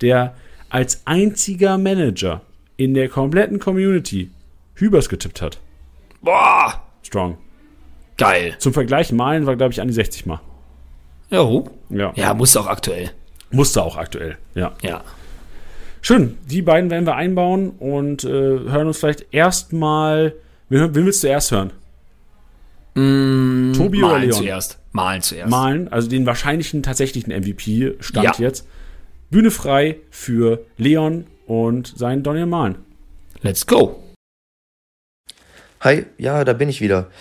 der 0.02 0.36
als 0.70 1.02
einziger 1.06 1.78
Manager 1.78 2.42
in 2.76 2.94
der 2.94 3.10
kompletten 3.10 3.60
Community 3.60 4.30
Hübers 4.76 5.10
getippt 5.10 5.42
hat. 5.42 5.60
Boah, 6.22 6.82
Strong. 7.04 7.38
geil. 8.18 8.56
Zum 8.60 8.74
Vergleich, 8.74 9.12
Malen 9.12 9.46
war, 9.46 9.56
glaube 9.56 9.72
ich, 9.74 9.82
an 9.82 9.88
die 9.88 9.94
60 9.94 10.26
Mal. 10.26 10.40
Jo. 11.32 11.70
Ja. 11.90 12.12
Ja, 12.16 12.34
muss 12.34 12.56
auch 12.58 12.68
aktuell. 12.68 13.12
Musste 13.52 13.82
auch 13.84 13.96
aktuell. 13.98 14.38
Ja. 14.56 14.74
Ja. 14.82 15.04
Schön. 16.02 16.38
Die 16.50 16.62
beiden 16.62 16.90
werden 16.90 17.06
wir 17.06 17.16
einbauen 17.16 17.72
und 17.72 18.24
äh, 18.24 18.28
hören 18.30 18.88
uns 18.88 19.00
vielleicht 19.00 19.26
erstmal. 19.32 20.34
Wen, 20.70 20.94
wen 20.94 21.06
willst 21.06 21.24
du 21.24 21.28
erst 21.28 21.52
hören? 21.52 21.72
Tobi 22.94 24.00
oder 24.00 24.14
Malen 24.14 24.22
Leon? 24.30 24.34
zuerst. 24.34 24.80
Malen 24.92 25.22
zuerst. 25.22 25.50
Malen, 25.52 25.88
also 25.92 26.10
den 26.10 26.26
wahrscheinlichen 26.26 26.82
tatsächlichen 26.84 27.32
MVP 27.32 27.94
stand 28.00 28.26
Ja. 28.26 28.34
jetzt. 28.40 28.68
Bühne 29.30 29.52
frei 29.52 29.98
für 30.10 30.66
Leon 30.78 31.26
und 31.48 31.94
seinen 31.98 32.24
Daniel 32.24 32.46
Malen. 32.46 32.78
Let's 33.42 33.68
go. 33.68 34.02
Hi, 35.82 36.06
ja, 36.18 36.46
da 36.46 36.54
bin 36.54 36.70
ich 36.70 36.80
wieder. 36.80 37.12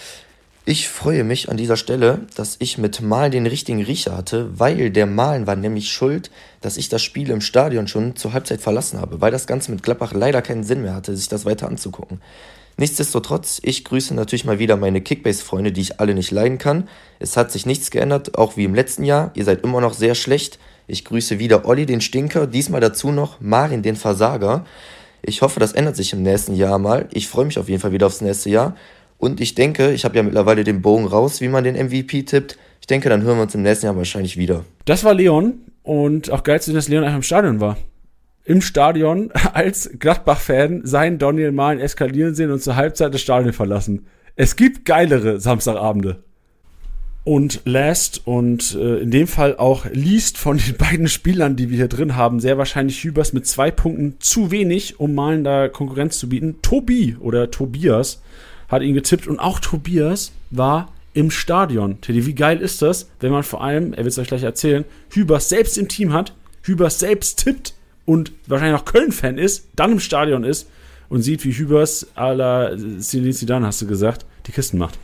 Ich 0.65 0.89
freue 0.89 1.25
mich 1.25 1.49
an 1.49 1.57
dieser 1.57 1.77
Stelle, 1.77 2.27
dass 2.37 2.57
ich 2.61 2.79
mit 2.79 3.01
Malen 3.01 3.33
den 3.33 3.47
richtigen 3.47 3.83
Riecher 3.83 4.17
hatte, 4.17 4.57
weil 4.57 4.91
der 4.91 5.07
Malen 5.07 5.49
war 5.49 5.57
nämlich 5.57 5.91
schuld, 5.91 6.31
dass 6.61 6.77
ich 6.77 6.89
das 6.89 7.03
Spiel 7.03 7.31
im 7.31 7.41
Stadion 7.41 7.89
schon 7.89 8.15
zur 8.15 8.33
Halbzeit 8.33 8.61
verlassen 8.61 9.01
habe, 9.01 9.21
weil 9.21 9.33
das 9.33 9.49
Ganze 9.49 9.73
mit 9.73 9.83
Gladbach 9.83 10.13
leider 10.13 10.43
keinen 10.43 10.63
Sinn 10.63 10.83
mehr 10.83 10.95
hatte, 10.95 11.17
sich 11.17 11.29
das 11.29 11.45
weiter 11.45 11.67
anzugucken. 11.67 12.21
Nichtsdestotrotz, 12.77 13.59
ich 13.65 13.85
grüße 13.85 14.15
natürlich 14.15 14.45
mal 14.45 14.61
wieder 14.61 14.77
meine 14.77 15.01
Kickbase-Freunde, 15.01 15.73
die 15.73 15.81
ich 15.81 15.99
alle 15.99 16.15
nicht 16.15 16.31
leiden 16.31 16.59
kann. 16.59 16.89
Es 17.19 17.37
hat 17.37 17.51
sich 17.51 17.67
nichts 17.67 17.91
geändert, 17.91 18.39
auch 18.39 18.57
wie 18.57 18.65
im 18.65 18.75
letzten 18.77 19.03
Jahr. 19.03 19.33
Ihr 19.35 19.45
seid 19.45 19.65
immer 19.65 19.81
noch 19.81 19.95
sehr 19.95 20.15
schlecht. 20.15 20.61
Ich 20.87 21.05
grüße 21.05 21.39
wieder 21.39 21.67
Olli, 21.67 21.85
den 21.85 22.01
Stinker, 22.01 22.47
diesmal 22.47 22.81
dazu 22.81 23.11
noch 23.11 23.41
Marin, 23.41 23.83
den 23.83 23.97
Versager. 23.97 24.65
Ich 25.23 25.43
hoffe, 25.43 25.59
das 25.59 25.73
ändert 25.73 25.97
sich 25.97 26.13
im 26.13 26.23
nächsten 26.23 26.55
Jahr 26.55 26.79
mal. 26.79 27.09
Ich 27.13 27.27
freue 27.27 27.45
mich 27.45 27.59
auf 27.59 27.69
jeden 27.69 27.81
Fall 27.81 27.93
wieder 27.93 28.07
aufs 28.07 28.21
nächste 28.21 28.51
Jahr. 28.51 28.77
Und 29.19 29.41
ich 29.41 29.55
denke, 29.55 29.93
ich 29.93 30.05
habe 30.05 30.17
ja 30.17 30.23
mittlerweile 30.23 30.63
den 30.63 30.83
Bogen 30.83 31.07
raus, 31.07 31.41
wie 31.41 31.49
man 31.49 31.65
den 31.65 31.75
MVP 31.75 32.23
tippt. 32.23 32.59
Ich 32.81 32.87
denke, 32.87 33.09
dann 33.09 33.23
hören 33.23 33.39
wir 33.39 33.43
uns 33.43 33.55
im 33.55 33.63
nächsten 33.63 33.87
Jahr 33.87 33.97
wahrscheinlich 33.97 34.37
wieder. 34.37 34.65
Das 34.85 35.03
war 35.03 35.15
Leon 35.15 35.55
und 35.83 36.31
auch 36.31 36.45
geil 36.45 36.61
zu 36.61 36.67
sehen, 36.67 36.77
dass 36.77 36.89
Leon 36.89 37.03
einfach 37.03 37.17
im 37.17 37.23
Stadion 37.23 37.61
war. 37.61 37.77
Im 38.45 38.61
Stadion 38.61 39.33
als 39.55 39.91
Gladbach-Fan 39.99 40.83
seinen 40.85 41.19
Daniel 41.19 41.51
Malen 41.51 41.81
eskalieren 41.81 42.37
sehen 42.37 42.53
und 42.53 42.63
zur 42.63 42.77
Halbzeit 42.77 43.13
das 43.13 43.23
Stadion 43.23 43.53
verlassen. 43.53 44.07
Es 44.37 44.55
gibt 44.55 44.85
geilere 44.85 45.41
Samstagabende. 45.41 46.23
Und 47.27 47.63
last 47.65 48.23
und 48.25 48.77
äh, 48.77 48.99
in 48.99 49.11
dem 49.11 49.27
Fall 49.27 49.57
auch 49.57 49.85
least 49.87 50.39
von 50.39 50.59
den 50.59 50.77
beiden 50.79 51.09
Spielern, 51.09 51.57
die 51.57 51.71
wir 51.71 51.77
hier 51.77 51.89
drin 51.89 52.15
haben, 52.15 52.39
sehr 52.39 52.57
wahrscheinlich 52.57 53.03
Hübers 53.03 53.33
mit 53.33 53.49
zwei 53.49 53.73
Punkten 53.73 54.15
zu 54.21 54.53
wenig, 54.53 55.01
um 55.01 55.13
Malen 55.13 55.43
da 55.43 55.67
Konkurrenz 55.67 56.21
zu 56.21 56.29
bieten. 56.29 56.63
Tobi 56.63 57.17
oder 57.19 57.51
Tobias 57.51 58.23
hat 58.69 58.83
ihn 58.83 58.95
getippt 58.95 59.27
und 59.27 59.41
auch 59.41 59.59
Tobias 59.59 60.31
war 60.53 60.93
im 61.15 61.33
Stadion. 61.33 62.01
Teddy, 62.01 62.27
wie 62.27 62.35
geil 62.37 62.61
ist 62.61 62.81
das, 62.81 63.11
wenn 63.19 63.33
man 63.33 63.43
vor 63.43 63.61
allem, 63.61 63.93
er 63.93 64.05
wird 64.05 64.13
es 64.13 64.19
euch 64.21 64.29
gleich 64.29 64.45
erzählen, 64.45 64.85
Hübers 65.11 65.49
selbst 65.49 65.79
im 65.79 65.89
Team 65.89 66.13
hat, 66.13 66.33
Hübers 66.63 67.01
selbst 67.01 67.43
tippt 67.43 67.75
und 68.05 68.31
wahrscheinlich 68.47 68.81
auch 68.81 68.85
Köln-Fan 68.85 69.37
ist, 69.37 69.67
dann 69.75 69.91
im 69.91 70.01
Stadion 70.01 70.45
ist 70.45 70.69
und 71.09 71.23
sieht, 71.23 71.45
wie 71.45 71.51
Hübers 71.51 72.07
à 72.17 72.35
la 72.35 72.71
Zinedine 73.01 73.35
Zidane, 73.35 73.67
hast 73.67 73.83
du 73.83 73.89
gesagt, 73.89 74.27
die 74.47 74.53
Kisten 74.53 74.79
macht. 74.79 74.97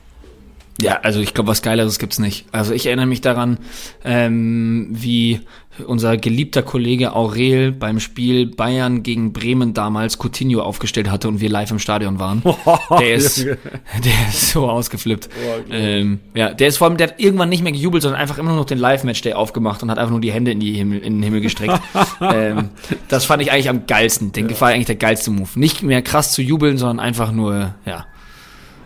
Ja, 0.83 1.01
also 1.03 1.21
ich 1.21 1.35
glaube, 1.35 1.49
was 1.49 1.63
Geileres 1.63 1.99
gibt's 1.99 2.19
nicht. 2.19 2.47
Also 2.53 2.75
ich 2.75 2.87
erinnere 2.87 3.07
mich 3.07 3.21
daran, 3.21 3.59
ähm, 4.05 4.89
wie 4.91 5.41
unser 5.87 6.17
geliebter 6.17 6.63
Kollege 6.63 7.15
Aurel 7.15 7.73
beim 7.73 7.99
Spiel 7.99 8.47
Bayern 8.47 9.03
gegen 9.03 9.33
Bremen 9.33 9.73
damals 9.73 10.19
Coutinho 10.19 10.61
aufgestellt 10.61 11.11
hatte 11.11 11.29
und 11.29 11.41
wir 11.41 11.49
live 11.49 11.71
im 11.71 11.79
Stadion 11.79 12.19
waren. 12.19 12.43
Der 12.99 13.15
ist, 13.15 13.45
der 13.45 14.29
ist 14.29 14.51
so 14.51 14.69
ausgeflippt. 14.69 15.29
ähm, 15.71 16.21
ja, 16.35 16.53
der 16.53 16.69
ist 16.69 16.77
vor 16.77 16.89
allem, 16.89 16.97
der 16.97 17.09
hat 17.09 17.21
irgendwann 17.21 17.49
nicht 17.49 17.63
mehr 17.63 17.73
gejubelt, 17.73 18.03
sondern 18.03 18.21
einfach 18.21 18.39
immer 18.39 18.51
nur 18.51 18.59
noch 18.59 18.65
den 18.67 18.79
Live-Match-Day 18.79 19.33
aufgemacht 19.33 19.83
und 19.83 19.91
hat 19.91 19.99
einfach 19.99 20.11
nur 20.11 20.21
die 20.21 20.33
Hände 20.33 20.51
in, 20.51 20.61
die 20.61 20.75
Himmel, 20.75 20.99
in 20.99 21.15
den 21.15 21.23
Himmel 21.23 21.41
gestreckt. 21.41 21.81
ähm, 22.21 22.71
das 23.09 23.25
fand 23.25 23.43
ich 23.43 23.51
eigentlich 23.51 23.69
am 23.69 23.87
geilsten. 23.87 24.33
Den 24.33 24.49
war 24.61 24.69
eigentlich 24.69 24.87
der 24.87 24.97
geilste 24.97 25.31
Move. 25.31 25.49
Nicht 25.55 25.83
mehr 25.83 26.03
krass 26.03 26.33
zu 26.33 26.43
jubeln, 26.43 26.77
sondern 26.77 27.01
einfach 27.01 27.33
nur, 27.33 27.75
ja. 27.87 28.07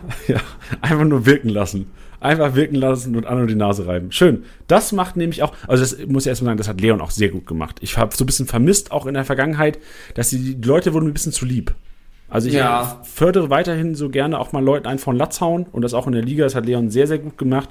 Ja, 0.27 0.39
einfach 0.81 1.05
nur 1.05 1.25
wirken 1.25 1.49
lassen. 1.49 1.87
Einfach 2.19 2.55
wirken 2.55 2.75
lassen 2.75 3.15
und 3.15 3.27
an 3.27 3.39
und 3.39 3.47
die 3.47 3.55
Nase 3.55 3.85
reiben. 3.85 4.11
Schön. 4.11 4.43
Das 4.67 4.91
macht 4.91 5.17
nämlich 5.17 5.43
auch, 5.43 5.53
also 5.67 5.83
das 5.83 6.07
muss 6.07 6.23
ich 6.25 6.29
erstmal 6.29 6.49
sagen, 6.49 6.57
das 6.57 6.67
hat 6.67 6.81
Leon 6.81 6.99
auch 6.99 7.11
sehr 7.11 7.29
gut 7.29 7.45
gemacht. 7.45 7.77
Ich 7.81 7.97
habe 7.97 8.15
so 8.15 8.23
ein 8.23 8.25
bisschen 8.25 8.47
vermisst, 8.47 8.91
auch 8.91 9.05
in 9.05 9.13
der 9.13 9.23
Vergangenheit, 9.23 9.77
dass 10.15 10.31
die, 10.31 10.55
die 10.55 10.67
Leute 10.67 10.93
wurden 10.93 11.05
mir 11.05 11.11
ein 11.11 11.13
bisschen 11.13 11.31
zu 11.31 11.45
lieb. 11.45 11.75
Also 12.29 12.47
ich 12.47 12.55
Ja. 12.55 13.01
fördere 13.03 13.49
weiterhin 13.51 13.93
so 13.95 14.09
gerne 14.09 14.39
auch 14.39 14.51
mal 14.51 14.63
Leuten 14.63 14.87
einen 14.87 14.99
von 14.99 15.15
Latz 15.15 15.39
hauen 15.41 15.67
und 15.71 15.83
das 15.83 15.93
auch 15.93 16.07
in 16.07 16.13
der 16.13 16.23
Liga. 16.23 16.43
Das 16.43 16.55
hat 16.55 16.65
Leon 16.65 16.89
sehr, 16.89 17.05
sehr 17.07 17.19
gut 17.19 17.37
gemacht. 17.37 17.69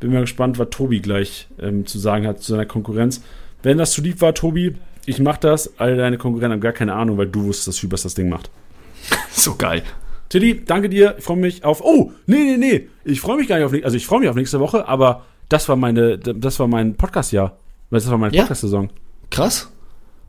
Bin 0.00 0.12
mal 0.12 0.20
gespannt, 0.20 0.58
was 0.58 0.68
Tobi 0.70 1.00
gleich 1.00 1.48
ähm, 1.60 1.86
zu 1.86 1.98
sagen 1.98 2.26
hat 2.26 2.42
zu 2.42 2.52
seiner 2.52 2.66
Konkurrenz. 2.66 3.22
Wenn 3.62 3.78
das 3.78 3.92
zu 3.92 4.02
lieb 4.02 4.20
war, 4.20 4.34
Tobi, 4.34 4.74
ich 5.06 5.20
mach 5.20 5.36
das. 5.38 5.78
Alle 5.78 5.96
deine 5.96 6.18
Konkurrenten 6.18 6.54
haben 6.54 6.60
gar 6.60 6.72
keine 6.72 6.92
Ahnung, 6.94 7.16
weil 7.18 7.28
du 7.28 7.44
wusstest, 7.44 7.68
dass 7.68 7.82
Hübers 7.82 8.02
das 8.02 8.14
Ding 8.14 8.28
macht. 8.28 8.50
So 9.30 9.54
geil. 9.54 9.82
Tilly, 10.28 10.64
danke 10.64 10.88
dir. 10.88 11.14
Ich 11.18 11.24
freue 11.24 11.36
mich 11.36 11.64
auf. 11.64 11.80
Oh, 11.82 12.12
nee, 12.26 12.36
nee, 12.36 12.56
nee. 12.56 12.88
Ich 13.04 13.20
freue 13.20 13.36
mich 13.36 13.48
gar 13.48 13.56
nicht 13.56 13.64
auf. 13.64 13.84
Also 13.84 13.96
ich 13.96 14.06
freue 14.06 14.20
mich 14.20 14.28
auf 14.28 14.36
nächste 14.36 14.60
Woche, 14.60 14.88
aber 14.88 15.24
das 15.48 15.68
war 15.68 15.76
meine, 15.76 16.18
das 16.18 16.58
war 16.58 16.66
mein 16.66 16.94
Podcast-Jahr. 16.96 17.56
Das 17.90 18.10
war 18.10 18.18
meine 18.18 18.34
Ja. 18.34 18.42
Podcast-Saison. 18.42 18.90
Krass. 19.30 19.70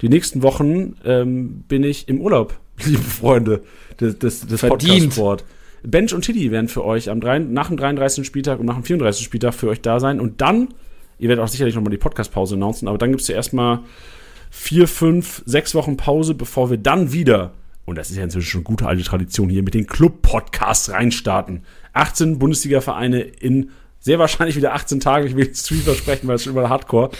Die 0.01 0.09
nächsten 0.09 0.43
Wochen 0.43 0.95
ähm, 1.05 1.63
bin 1.67 1.83
ich 1.83 2.07
im 2.07 2.21
Urlaub, 2.21 2.55
liebe 2.85 3.01
Freunde 3.01 3.63
des, 3.99 4.19
des, 4.19 4.45
des. 4.45 4.61
Podcast-Sport. 4.61 5.43
Bench 5.83 6.13
und 6.13 6.23
Tiddy 6.23 6.51
werden 6.51 6.67
für 6.67 6.83
euch 6.83 7.09
am 7.09 7.21
3, 7.21 7.39
nach 7.39 7.67
dem 7.69 7.77
33. 7.77 8.25
Spieltag 8.25 8.59
und 8.59 8.65
nach 8.65 8.75
dem 8.75 8.83
34. 8.83 9.23
Spieltag 9.25 9.53
für 9.53 9.69
euch 9.69 9.81
da 9.81 9.99
sein. 9.99 10.19
Und 10.19 10.41
dann, 10.41 10.69
ihr 11.17 11.29
werdet 11.29 11.43
auch 11.43 11.47
sicherlich 11.47 11.75
nochmal 11.75 11.91
die 11.91 11.97
Podcast-Pause 11.97 12.55
announcen, 12.55 12.87
aber 12.87 12.97
dann 12.97 13.09
gibt 13.09 13.21
es 13.21 13.27
ja 13.27 13.35
erstmal 13.35 13.79
vier, 14.49 14.87
fünf, 14.87 15.43
sechs 15.45 15.73
Wochen 15.75 15.97
Pause, 15.97 16.33
bevor 16.35 16.69
wir 16.69 16.77
dann 16.77 17.11
wieder, 17.11 17.53
und 17.87 17.97
das 17.97 18.09
ist 18.09 18.17
ja 18.17 18.23
inzwischen 18.23 18.49
schon 18.49 18.63
gute 18.65 18.85
alte 18.85 19.01
Tradition 19.01 19.49
hier, 19.49 19.63
mit 19.63 19.73
den 19.73 19.87
Club-Podcasts 19.87 20.91
reinstarten. 20.91 21.63
18 21.93 22.37
Bundesliga-Vereine 22.37 23.21
in 23.21 23.71
sehr 24.01 24.19
wahrscheinlich 24.19 24.57
wieder 24.57 24.73
18 24.73 24.99
Tage. 24.99 25.25
Ich 25.25 25.37
will 25.37 25.45
jetzt 25.45 25.63
zu 25.65 25.73
viel 25.73 25.83
versprechen, 25.83 26.27
weil 26.27 26.35
es 26.35 26.43
schon 26.43 26.53
immer 26.53 26.69
Hardcore. 26.69 27.11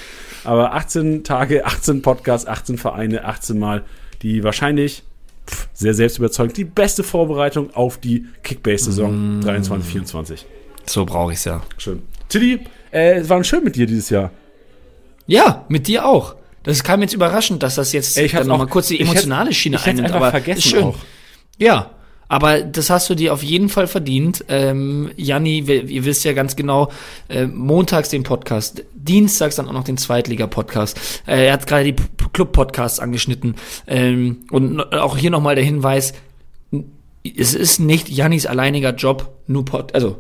Aber 0.44 0.74
18 0.74 1.24
Tage, 1.24 1.66
18 1.66 2.02
Podcasts, 2.02 2.46
18 2.48 2.78
Vereine, 2.78 3.24
18 3.24 3.58
Mal, 3.58 3.86
die 4.22 4.44
wahrscheinlich 4.44 5.04
pff, 5.50 5.70
sehr 5.74 5.94
selbstüberzeugend 5.94 6.58
die 6.58 6.66
beste 6.66 7.04
Vorbereitung 7.04 7.74
auf 7.74 7.98
die 7.98 8.26
Kickbase-Saison 8.44 9.40
23, 9.40 9.90
24. 9.90 10.46
So 10.86 11.06
brauche 11.06 11.32
ich's 11.32 11.46
ja. 11.46 11.62
Schön. 11.78 12.02
Tilly, 12.28 12.60
äh, 12.92 13.20
es 13.20 13.30
war 13.30 13.42
schön 13.46 13.64
mit 13.64 13.78
dir 13.78 13.86
dieses 13.86 14.10
Jahr. 14.10 14.32
Ja, 15.28 15.66
mit 15.70 15.88
dir 15.88 16.06
auch. 16.06 16.36
Das 16.68 16.84
kam 16.84 17.02
jetzt 17.02 17.14
überraschend, 17.14 17.64
dass 17.64 17.76
das 17.76 17.94
jetzt 17.94 18.18
ich 18.18 18.34
dann 18.34 18.46
nochmal 18.46 18.68
kurz 18.68 18.90
die 18.90 18.96
ich 18.96 19.02
emotionale 19.02 19.54
Schiene 19.54 19.78
ich 19.78 19.86
einnimmt. 19.86 20.12
Aber 20.12 20.32
vergessen 20.32 20.60
ist 20.60 20.68
schön. 20.70 20.84
auch. 20.84 20.96
Ja, 21.58 21.92
aber 22.28 22.62
das 22.62 22.90
hast 22.90 23.10
du 23.10 23.16
dir 23.16 23.32
auf 23.32 23.42
jeden 23.42 23.70
Fall 23.70 23.88
verdient. 23.88 24.44
Ähm, 24.50 25.10
Janni, 25.16 25.60
ihr 25.60 26.04
wisst 26.04 26.26
ja 26.26 26.34
ganz 26.34 26.58
genau, 26.58 26.92
äh, 27.30 27.46
montags 27.48 28.10
den 28.10 28.24
Podcast, 28.24 28.84
dienstags 28.94 29.56
dann 29.56 29.70
auch 29.70 29.74
noch 29.74 29.86
den 29.86 29.98
Zweitliga-Podcast. 29.98 31.22
Äh, 31.26 31.46
er 31.46 31.54
hat 31.54 31.68
gerade 31.68 31.86
die 31.86 31.96
Club-Podcasts 32.34 33.00
angeschnitten. 33.00 33.56
Ähm, 33.88 34.46
und 34.52 34.94
auch 34.94 35.16
hier 35.16 35.32
nochmal 35.32 35.56
der 35.56 35.64
Hinweis, 35.64 36.14
es 37.24 37.54
ist 37.54 37.80
nicht 37.80 38.10
Jannis 38.10 38.46
alleiniger 38.46 38.94
Job, 38.94 39.32
nur 39.48 39.64
Pod, 39.64 39.96
also 39.96 40.18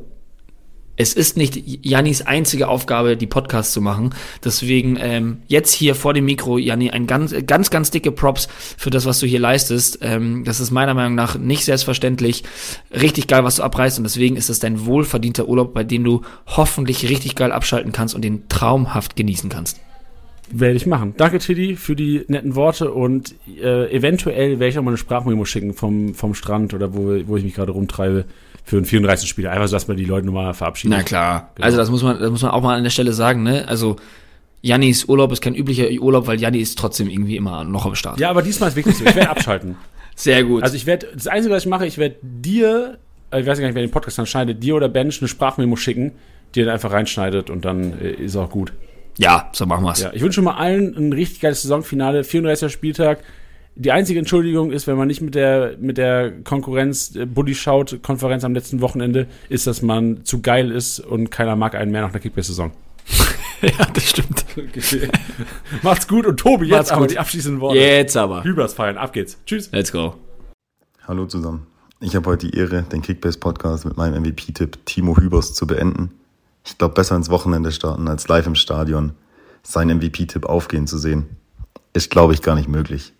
es 0.97 1.13
ist 1.13 1.37
nicht 1.37 1.85
Jannis 1.85 2.23
einzige 2.23 2.67
Aufgabe, 2.67 3.15
die 3.15 3.27
Podcasts 3.27 3.71
zu 3.71 3.81
machen. 3.81 4.15
Deswegen 4.43 4.97
ähm, 4.99 5.37
jetzt 5.47 5.71
hier 5.71 5.93
vor 5.93 6.13
dem 6.13 6.25
Mikro, 6.25 6.57
Janni, 6.57 6.89
ein 6.89 7.05
ganz, 7.05 7.35
ganz, 7.45 7.69
ganz 7.69 7.91
dicke 7.91 8.11
Props 8.11 8.47
für 8.77 8.89
das, 8.89 9.05
was 9.05 9.19
du 9.19 9.27
hier 9.27 9.39
leistest. 9.39 9.99
Ähm, 10.01 10.43
das 10.43 10.59
ist 10.59 10.71
meiner 10.71 10.95
Meinung 10.95 11.13
nach 11.13 11.37
nicht 11.37 11.65
selbstverständlich. 11.65 12.43
Richtig 12.91 13.27
geil, 13.27 13.43
was 13.43 13.57
du 13.57 13.63
abreißt 13.63 13.99
und 13.99 14.05
deswegen 14.05 14.35
ist 14.35 14.49
es 14.49 14.57
dein 14.57 14.87
wohlverdienter 14.87 15.47
Urlaub, 15.47 15.73
bei 15.73 15.83
dem 15.83 16.03
du 16.03 16.23
hoffentlich 16.47 17.07
richtig 17.07 17.35
geil 17.35 17.51
abschalten 17.51 17.91
kannst 17.91 18.15
und 18.15 18.23
den 18.23 18.49
traumhaft 18.49 19.15
genießen 19.15 19.49
kannst. 19.49 19.79
Werde 20.49 20.77
ich 20.77 20.85
machen. 20.85 21.13
Danke, 21.17 21.39
Tilly, 21.39 21.75
für 21.75 21.95
die 21.95 22.23
netten 22.29 22.55
Worte 22.55 22.91
und 22.91 23.35
äh, 23.61 23.93
eventuell 23.93 24.59
werde 24.59 24.69
ich 24.69 24.79
auch 24.79 24.83
mal 24.83 24.91
eine 24.91 24.97
Sprachmemo 24.97 25.43
schicken 25.43 25.73
vom, 25.73 26.15
vom 26.15 26.33
Strand 26.33 26.73
oder 26.73 26.95
wo, 26.95 27.19
wo 27.27 27.35
ich 27.35 27.43
mich 27.43 27.53
gerade 27.53 27.73
rumtreibe 27.73 28.25
für 28.68 28.76
einen 28.76 28.86
34. 28.86 29.30
Spieler. 29.30 29.51
Einfach 29.51 29.70
so, 29.70 29.76
dass 29.78 29.88
man 29.88 29.95
die 29.95 30.03
Leute 30.03 30.26
nochmal 30.26 30.53
verabschieden. 30.53 30.93
Na 30.95 31.01
klar. 31.01 31.51
Genau. 31.55 31.65
Also 31.65 31.78
das 31.78 31.89
muss 31.89 32.03
man, 32.03 32.20
das 32.20 32.30
muss 32.30 32.41
man 32.41 32.51
auch 32.51 32.61
mal 32.61 32.76
an 32.76 32.84
der 32.84 32.89
Stelle 32.89 33.13
sagen, 33.13 33.41
ne? 33.41 33.65
Also 33.65 33.95
Jannis 34.61 35.05
Urlaub 35.05 35.32
ist 35.32 35.41
kein 35.41 35.55
üblicher 35.55 35.89
Urlaub, 35.89 36.28
weil 36.28 36.38
Janni 36.39 36.59
ist 36.59 36.78
trotzdem 36.78 37.09
irgendwie 37.09 37.38
immer 37.38 37.63
noch 37.63 37.86
am 37.86 37.95
Start. 37.95 38.20
Ja, 38.20 38.30
aber 38.30 38.41
diesmal 38.41 38.68
ist 38.68 38.76
wirklich 38.76 38.97
so. 38.97 39.05
Ich 39.05 39.15
werde 39.15 39.30
abschalten. 39.30 39.78
Sehr 40.15 40.43
gut. 40.43 40.63
Also 40.63 40.76
ich 40.76 40.86
werde, 40.86 41.07
das 41.13 41.28
Einzige, 41.28 41.55
was 41.55 41.63
ich 41.63 41.70
mache, 41.70 41.86
ich 41.86 41.97
werde 41.97 42.18
dir, 42.22 42.97
äh, 43.32 43.39
ich 43.39 43.47
weiß 43.47 43.57
gar 43.57 43.68
nicht, 43.68 43.76
wer 43.76 43.84
den 43.84 43.91
Podcast 43.91 44.18
dann 44.18 44.26
schneidet, 44.26 44.61
dir 44.61 44.76
oder 44.76 44.89
Bench 44.89 45.22
eine 45.22 45.30
Sprachmemo 45.30 45.78
schicken, 45.78 46.11
die 46.53 46.59
dann 46.61 46.74
einfach 46.74 46.91
reinschneidet 46.91 47.49
und 47.49 47.63
dann 47.63 47.97
äh, 48.01 48.11
ist 48.11 48.36
auch 48.36 48.49
gut. 48.49 48.74
ja, 49.18 49.49
so 49.53 49.65
machen 49.65 49.86
wir's. 49.86 50.01
Ja, 50.01 50.11
ich 50.13 50.22
wünsche 50.22 50.41
mal 50.41 50.55
allen 50.55 50.93
ein 50.97 51.13
richtig 51.13 51.39
geiles 51.39 51.61
Saisonfinale, 51.61 52.26
34. 52.26 52.70
Spieltag. 52.70 53.20
Die 53.80 53.91
einzige 53.91 54.17
Entschuldigung 54.17 54.71
ist, 54.71 54.88
wenn 54.88 54.97
man 54.97 55.07
nicht 55.07 55.21
mit 55.21 55.36
der, 55.36 55.78
mit 55.80 55.99
der 55.99 56.41
Konkurrenz 56.43 57.15
äh, 57.15 57.28
Bully 57.28 57.53
schaut, 57.53 58.01
Konferenz 58.01 58.43
am 58.43 58.55
letzten 58.55 58.82
Wochenende, 58.82 59.28
ist, 59.49 59.67
dass 59.67 59.84
man 59.84 60.25
zu 60.25 60.41
geil 60.41 60.71
ist 60.71 60.99
und 60.99 61.30
keiner 61.30 61.55
mag 61.55 61.75
einen 61.75 61.91
mehr 61.91 62.01
nach 62.01 62.11
der 62.11 62.19
Kickbase-Saison. 62.19 62.71
ja 63.61 63.86
das 63.93 64.09
stimmt. 64.09 64.45
Macht's 65.84 66.07
gut 66.07 66.25
und 66.25 66.38
Tobi, 66.39 66.69
Macht's 66.69 66.89
jetzt 66.89 66.91
aber 66.91 67.01
gut. 67.01 67.11
die 67.11 67.19
abschließenden 67.19 67.61
Worte. 67.61 67.78
Jetzt 67.78 68.17
aber. 68.17 68.43
Hübers 68.43 68.73
feiern, 68.73 68.97
ab 68.97 69.13
geht's. 69.13 69.38
Tschüss. 69.45 69.69
Let's 69.71 69.91
go. 69.91 70.15
Hallo 71.07 71.28
zusammen. 71.28 71.67
Ich 71.99 72.15
habe 72.15 72.32
heute 72.32 72.49
die 72.49 72.57
Ehre, 72.57 72.82
den 72.82 73.03
Kickbase-Podcast 73.03 73.86
mit 73.86 73.95
meinem 73.95 74.23
MVP-Tipp 74.23 74.88
Timo 74.88 75.17
Hübers 75.17 75.53
zu 75.53 75.67
beenden. 75.67 76.09
Ich 76.65 76.80
glaube, 76.80 76.95
besser 76.95 77.15
ins 77.15 77.30
Wochenende 77.30 77.71
starten 77.71 78.07
als 78.07 78.28
live 78.28 78.47
im 78.47 78.55
Stadion 78.55 79.11
seinen 79.61 79.97
MVP-Tipp 79.97 80.47
aufgehen 80.47 80.88
zu 80.88 80.97
sehen. 80.97 81.28
Ist, 81.93 82.09
glaube 82.09 82.34
ich, 82.34 82.41
gar 82.41 82.55
nicht 82.55 82.67
möglich. 82.67 83.13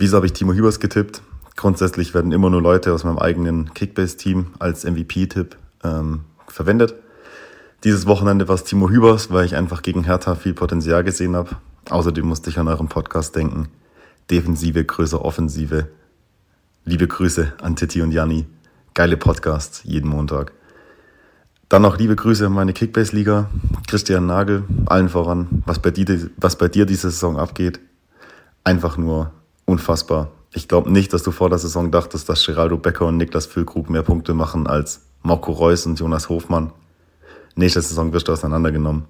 Wieso 0.00 0.16
habe 0.16 0.26
ich 0.26 0.32
Timo 0.32 0.52
Hübers 0.52 0.78
getippt? 0.78 1.22
Grundsätzlich 1.56 2.14
werden 2.14 2.30
immer 2.30 2.50
nur 2.50 2.62
Leute 2.62 2.92
aus 2.92 3.02
meinem 3.02 3.18
eigenen 3.18 3.74
Kickbase-Team 3.74 4.52
als 4.60 4.84
MVP-Tipp 4.84 5.56
ähm, 5.82 6.20
verwendet. 6.46 6.94
Dieses 7.82 8.06
Wochenende 8.06 8.46
war 8.46 8.54
es 8.54 8.62
Timo 8.62 8.88
Hübers, 8.88 9.32
weil 9.32 9.44
ich 9.44 9.56
einfach 9.56 9.82
gegen 9.82 10.04
Hertha 10.04 10.36
viel 10.36 10.54
Potenzial 10.54 11.02
gesehen 11.02 11.34
habe. 11.34 11.56
Außerdem 11.90 12.24
musste 12.24 12.48
ich 12.48 12.60
an 12.60 12.68
euren 12.68 12.86
Podcast 12.86 13.34
denken. 13.34 13.70
Defensive 14.30 14.84
größer 14.84 15.24
Offensive. 15.24 15.88
Liebe 16.84 17.08
Grüße 17.08 17.54
an 17.60 17.74
Titti 17.74 18.00
und 18.00 18.12
Janni. 18.12 18.46
Geile 18.94 19.16
Podcasts 19.16 19.82
jeden 19.82 20.10
Montag. 20.10 20.52
Dann 21.68 21.82
noch 21.82 21.98
liebe 21.98 22.14
Grüße 22.14 22.46
an 22.46 22.52
meine 22.52 22.72
Kickbase-Liga. 22.72 23.50
Christian 23.88 24.26
Nagel, 24.26 24.62
allen 24.86 25.08
voran, 25.08 25.64
was 25.66 25.80
bei, 25.80 25.90
dir, 25.90 26.30
was 26.36 26.56
bei 26.56 26.68
dir 26.68 26.86
diese 26.86 27.10
Saison 27.10 27.36
abgeht. 27.36 27.80
Einfach 28.62 28.96
nur 28.96 29.32
unfassbar. 29.68 30.30
Ich 30.52 30.66
glaube 30.66 30.90
nicht, 30.90 31.12
dass 31.12 31.22
du 31.22 31.30
vor 31.30 31.50
der 31.50 31.58
Saison 31.58 31.90
dachtest, 31.90 32.28
dass 32.28 32.44
Geraldo 32.44 32.78
Becker 32.78 33.06
und 33.06 33.18
Niklas 33.18 33.46
Füllkrug 33.46 33.90
mehr 33.90 34.02
Punkte 34.02 34.34
machen 34.34 34.66
als 34.66 35.02
Marco 35.22 35.52
Reus 35.52 35.86
und 35.86 36.00
Jonas 36.00 36.28
Hofmann. 36.28 36.72
Nächste 37.54 37.82
Saison 37.82 38.12
wirst 38.12 38.28
du 38.28 38.32
auseinandergenommen. 38.32 39.04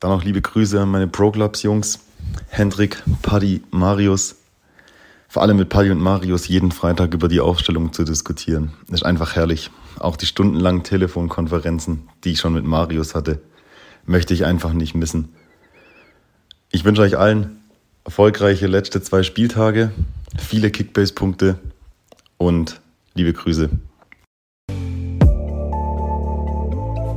Dann 0.00 0.10
noch 0.10 0.24
liebe 0.24 0.40
Grüße 0.40 0.80
an 0.80 0.90
meine 0.90 1.08
Pro-Clubs-Jungs. 1.08 2.00
Hendrik, 2.48 3.02
Paddy, 3.22 3.62
Marius. 3.70 4.36
Vor 5.28 5.42
allem 5.42 5.58
mit 5.58 5.68
Paddy 5.68 5.90
und 5.90 6.00
Marius 6.00 6.48
jeden 6.48 6.72
Freitag 6.72 7.12
über 7.12 7.28
die 7.28 7.40
Aufstellung 7.40 7.92
zu 7.92 8.04
diskutieren. 8.04 8.72
Ist 8.90 9.04
einfach 9.04 9.36
herrlich. 9.36 9.70
Auch 9.98 10.16
die 10.16 10.26
stundenlangen 10.26 10.84
Telefonkonferenzen, 10.84 12.08
die 12.24 12.32
ich 12.32 12.40
schon 12.40 12.54
mit 12.54 12.64
Marius 12.64 13.14
hatte, 13.14 13.42
möchte 14.06 14.32
ich 14.32 14.46
einfach 14.46 14.72
nicht 14.72 14.94
missen. 14.94 15.34
Ich 16.70 16.84
wünsche 16.84 17.02
euch 17.02 17.18
allen 17.18 17.57
erfolgreiche 18.08 18.66
letzte 18.66 19.02
zwei 19.02 19.22
Spieltage, 19.22 19.90
viele 20.38 20.70
Kickbase-Punkte 20.70 21.58
und 22.38 22.80
liebe 23.12 23.34
Grüße. 23.34 23.68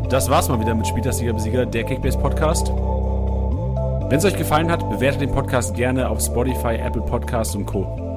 Das 0.09 0.29
war's 0.29 0.49
mal 0.49 0.59
wieder 0.59 0.75
mit 0.75 0.85
Spieltagssieger 0.85 1.31
Besieger, 1.31 1.65
der 1.65 1.85
Kickbase 1.85 2.17
Podcast. 2.17 2.67
Wenn 2.67 4.17
es 4.17 4.25
euch 4.25 4.35
gefallen 4.35 4.69
hat, 4.69 4.89
bewertet 4.89 5.21
den 5.21 5.31
Podcast 5.31 5.75
gerne 5.75 6.09
auf 6.09 6.19
Spotify, 6.19 6.75
Apple 6.75 7.03
Podcasts 7.03 7.55
und 7.55 7.65
Co. 7.67 8.10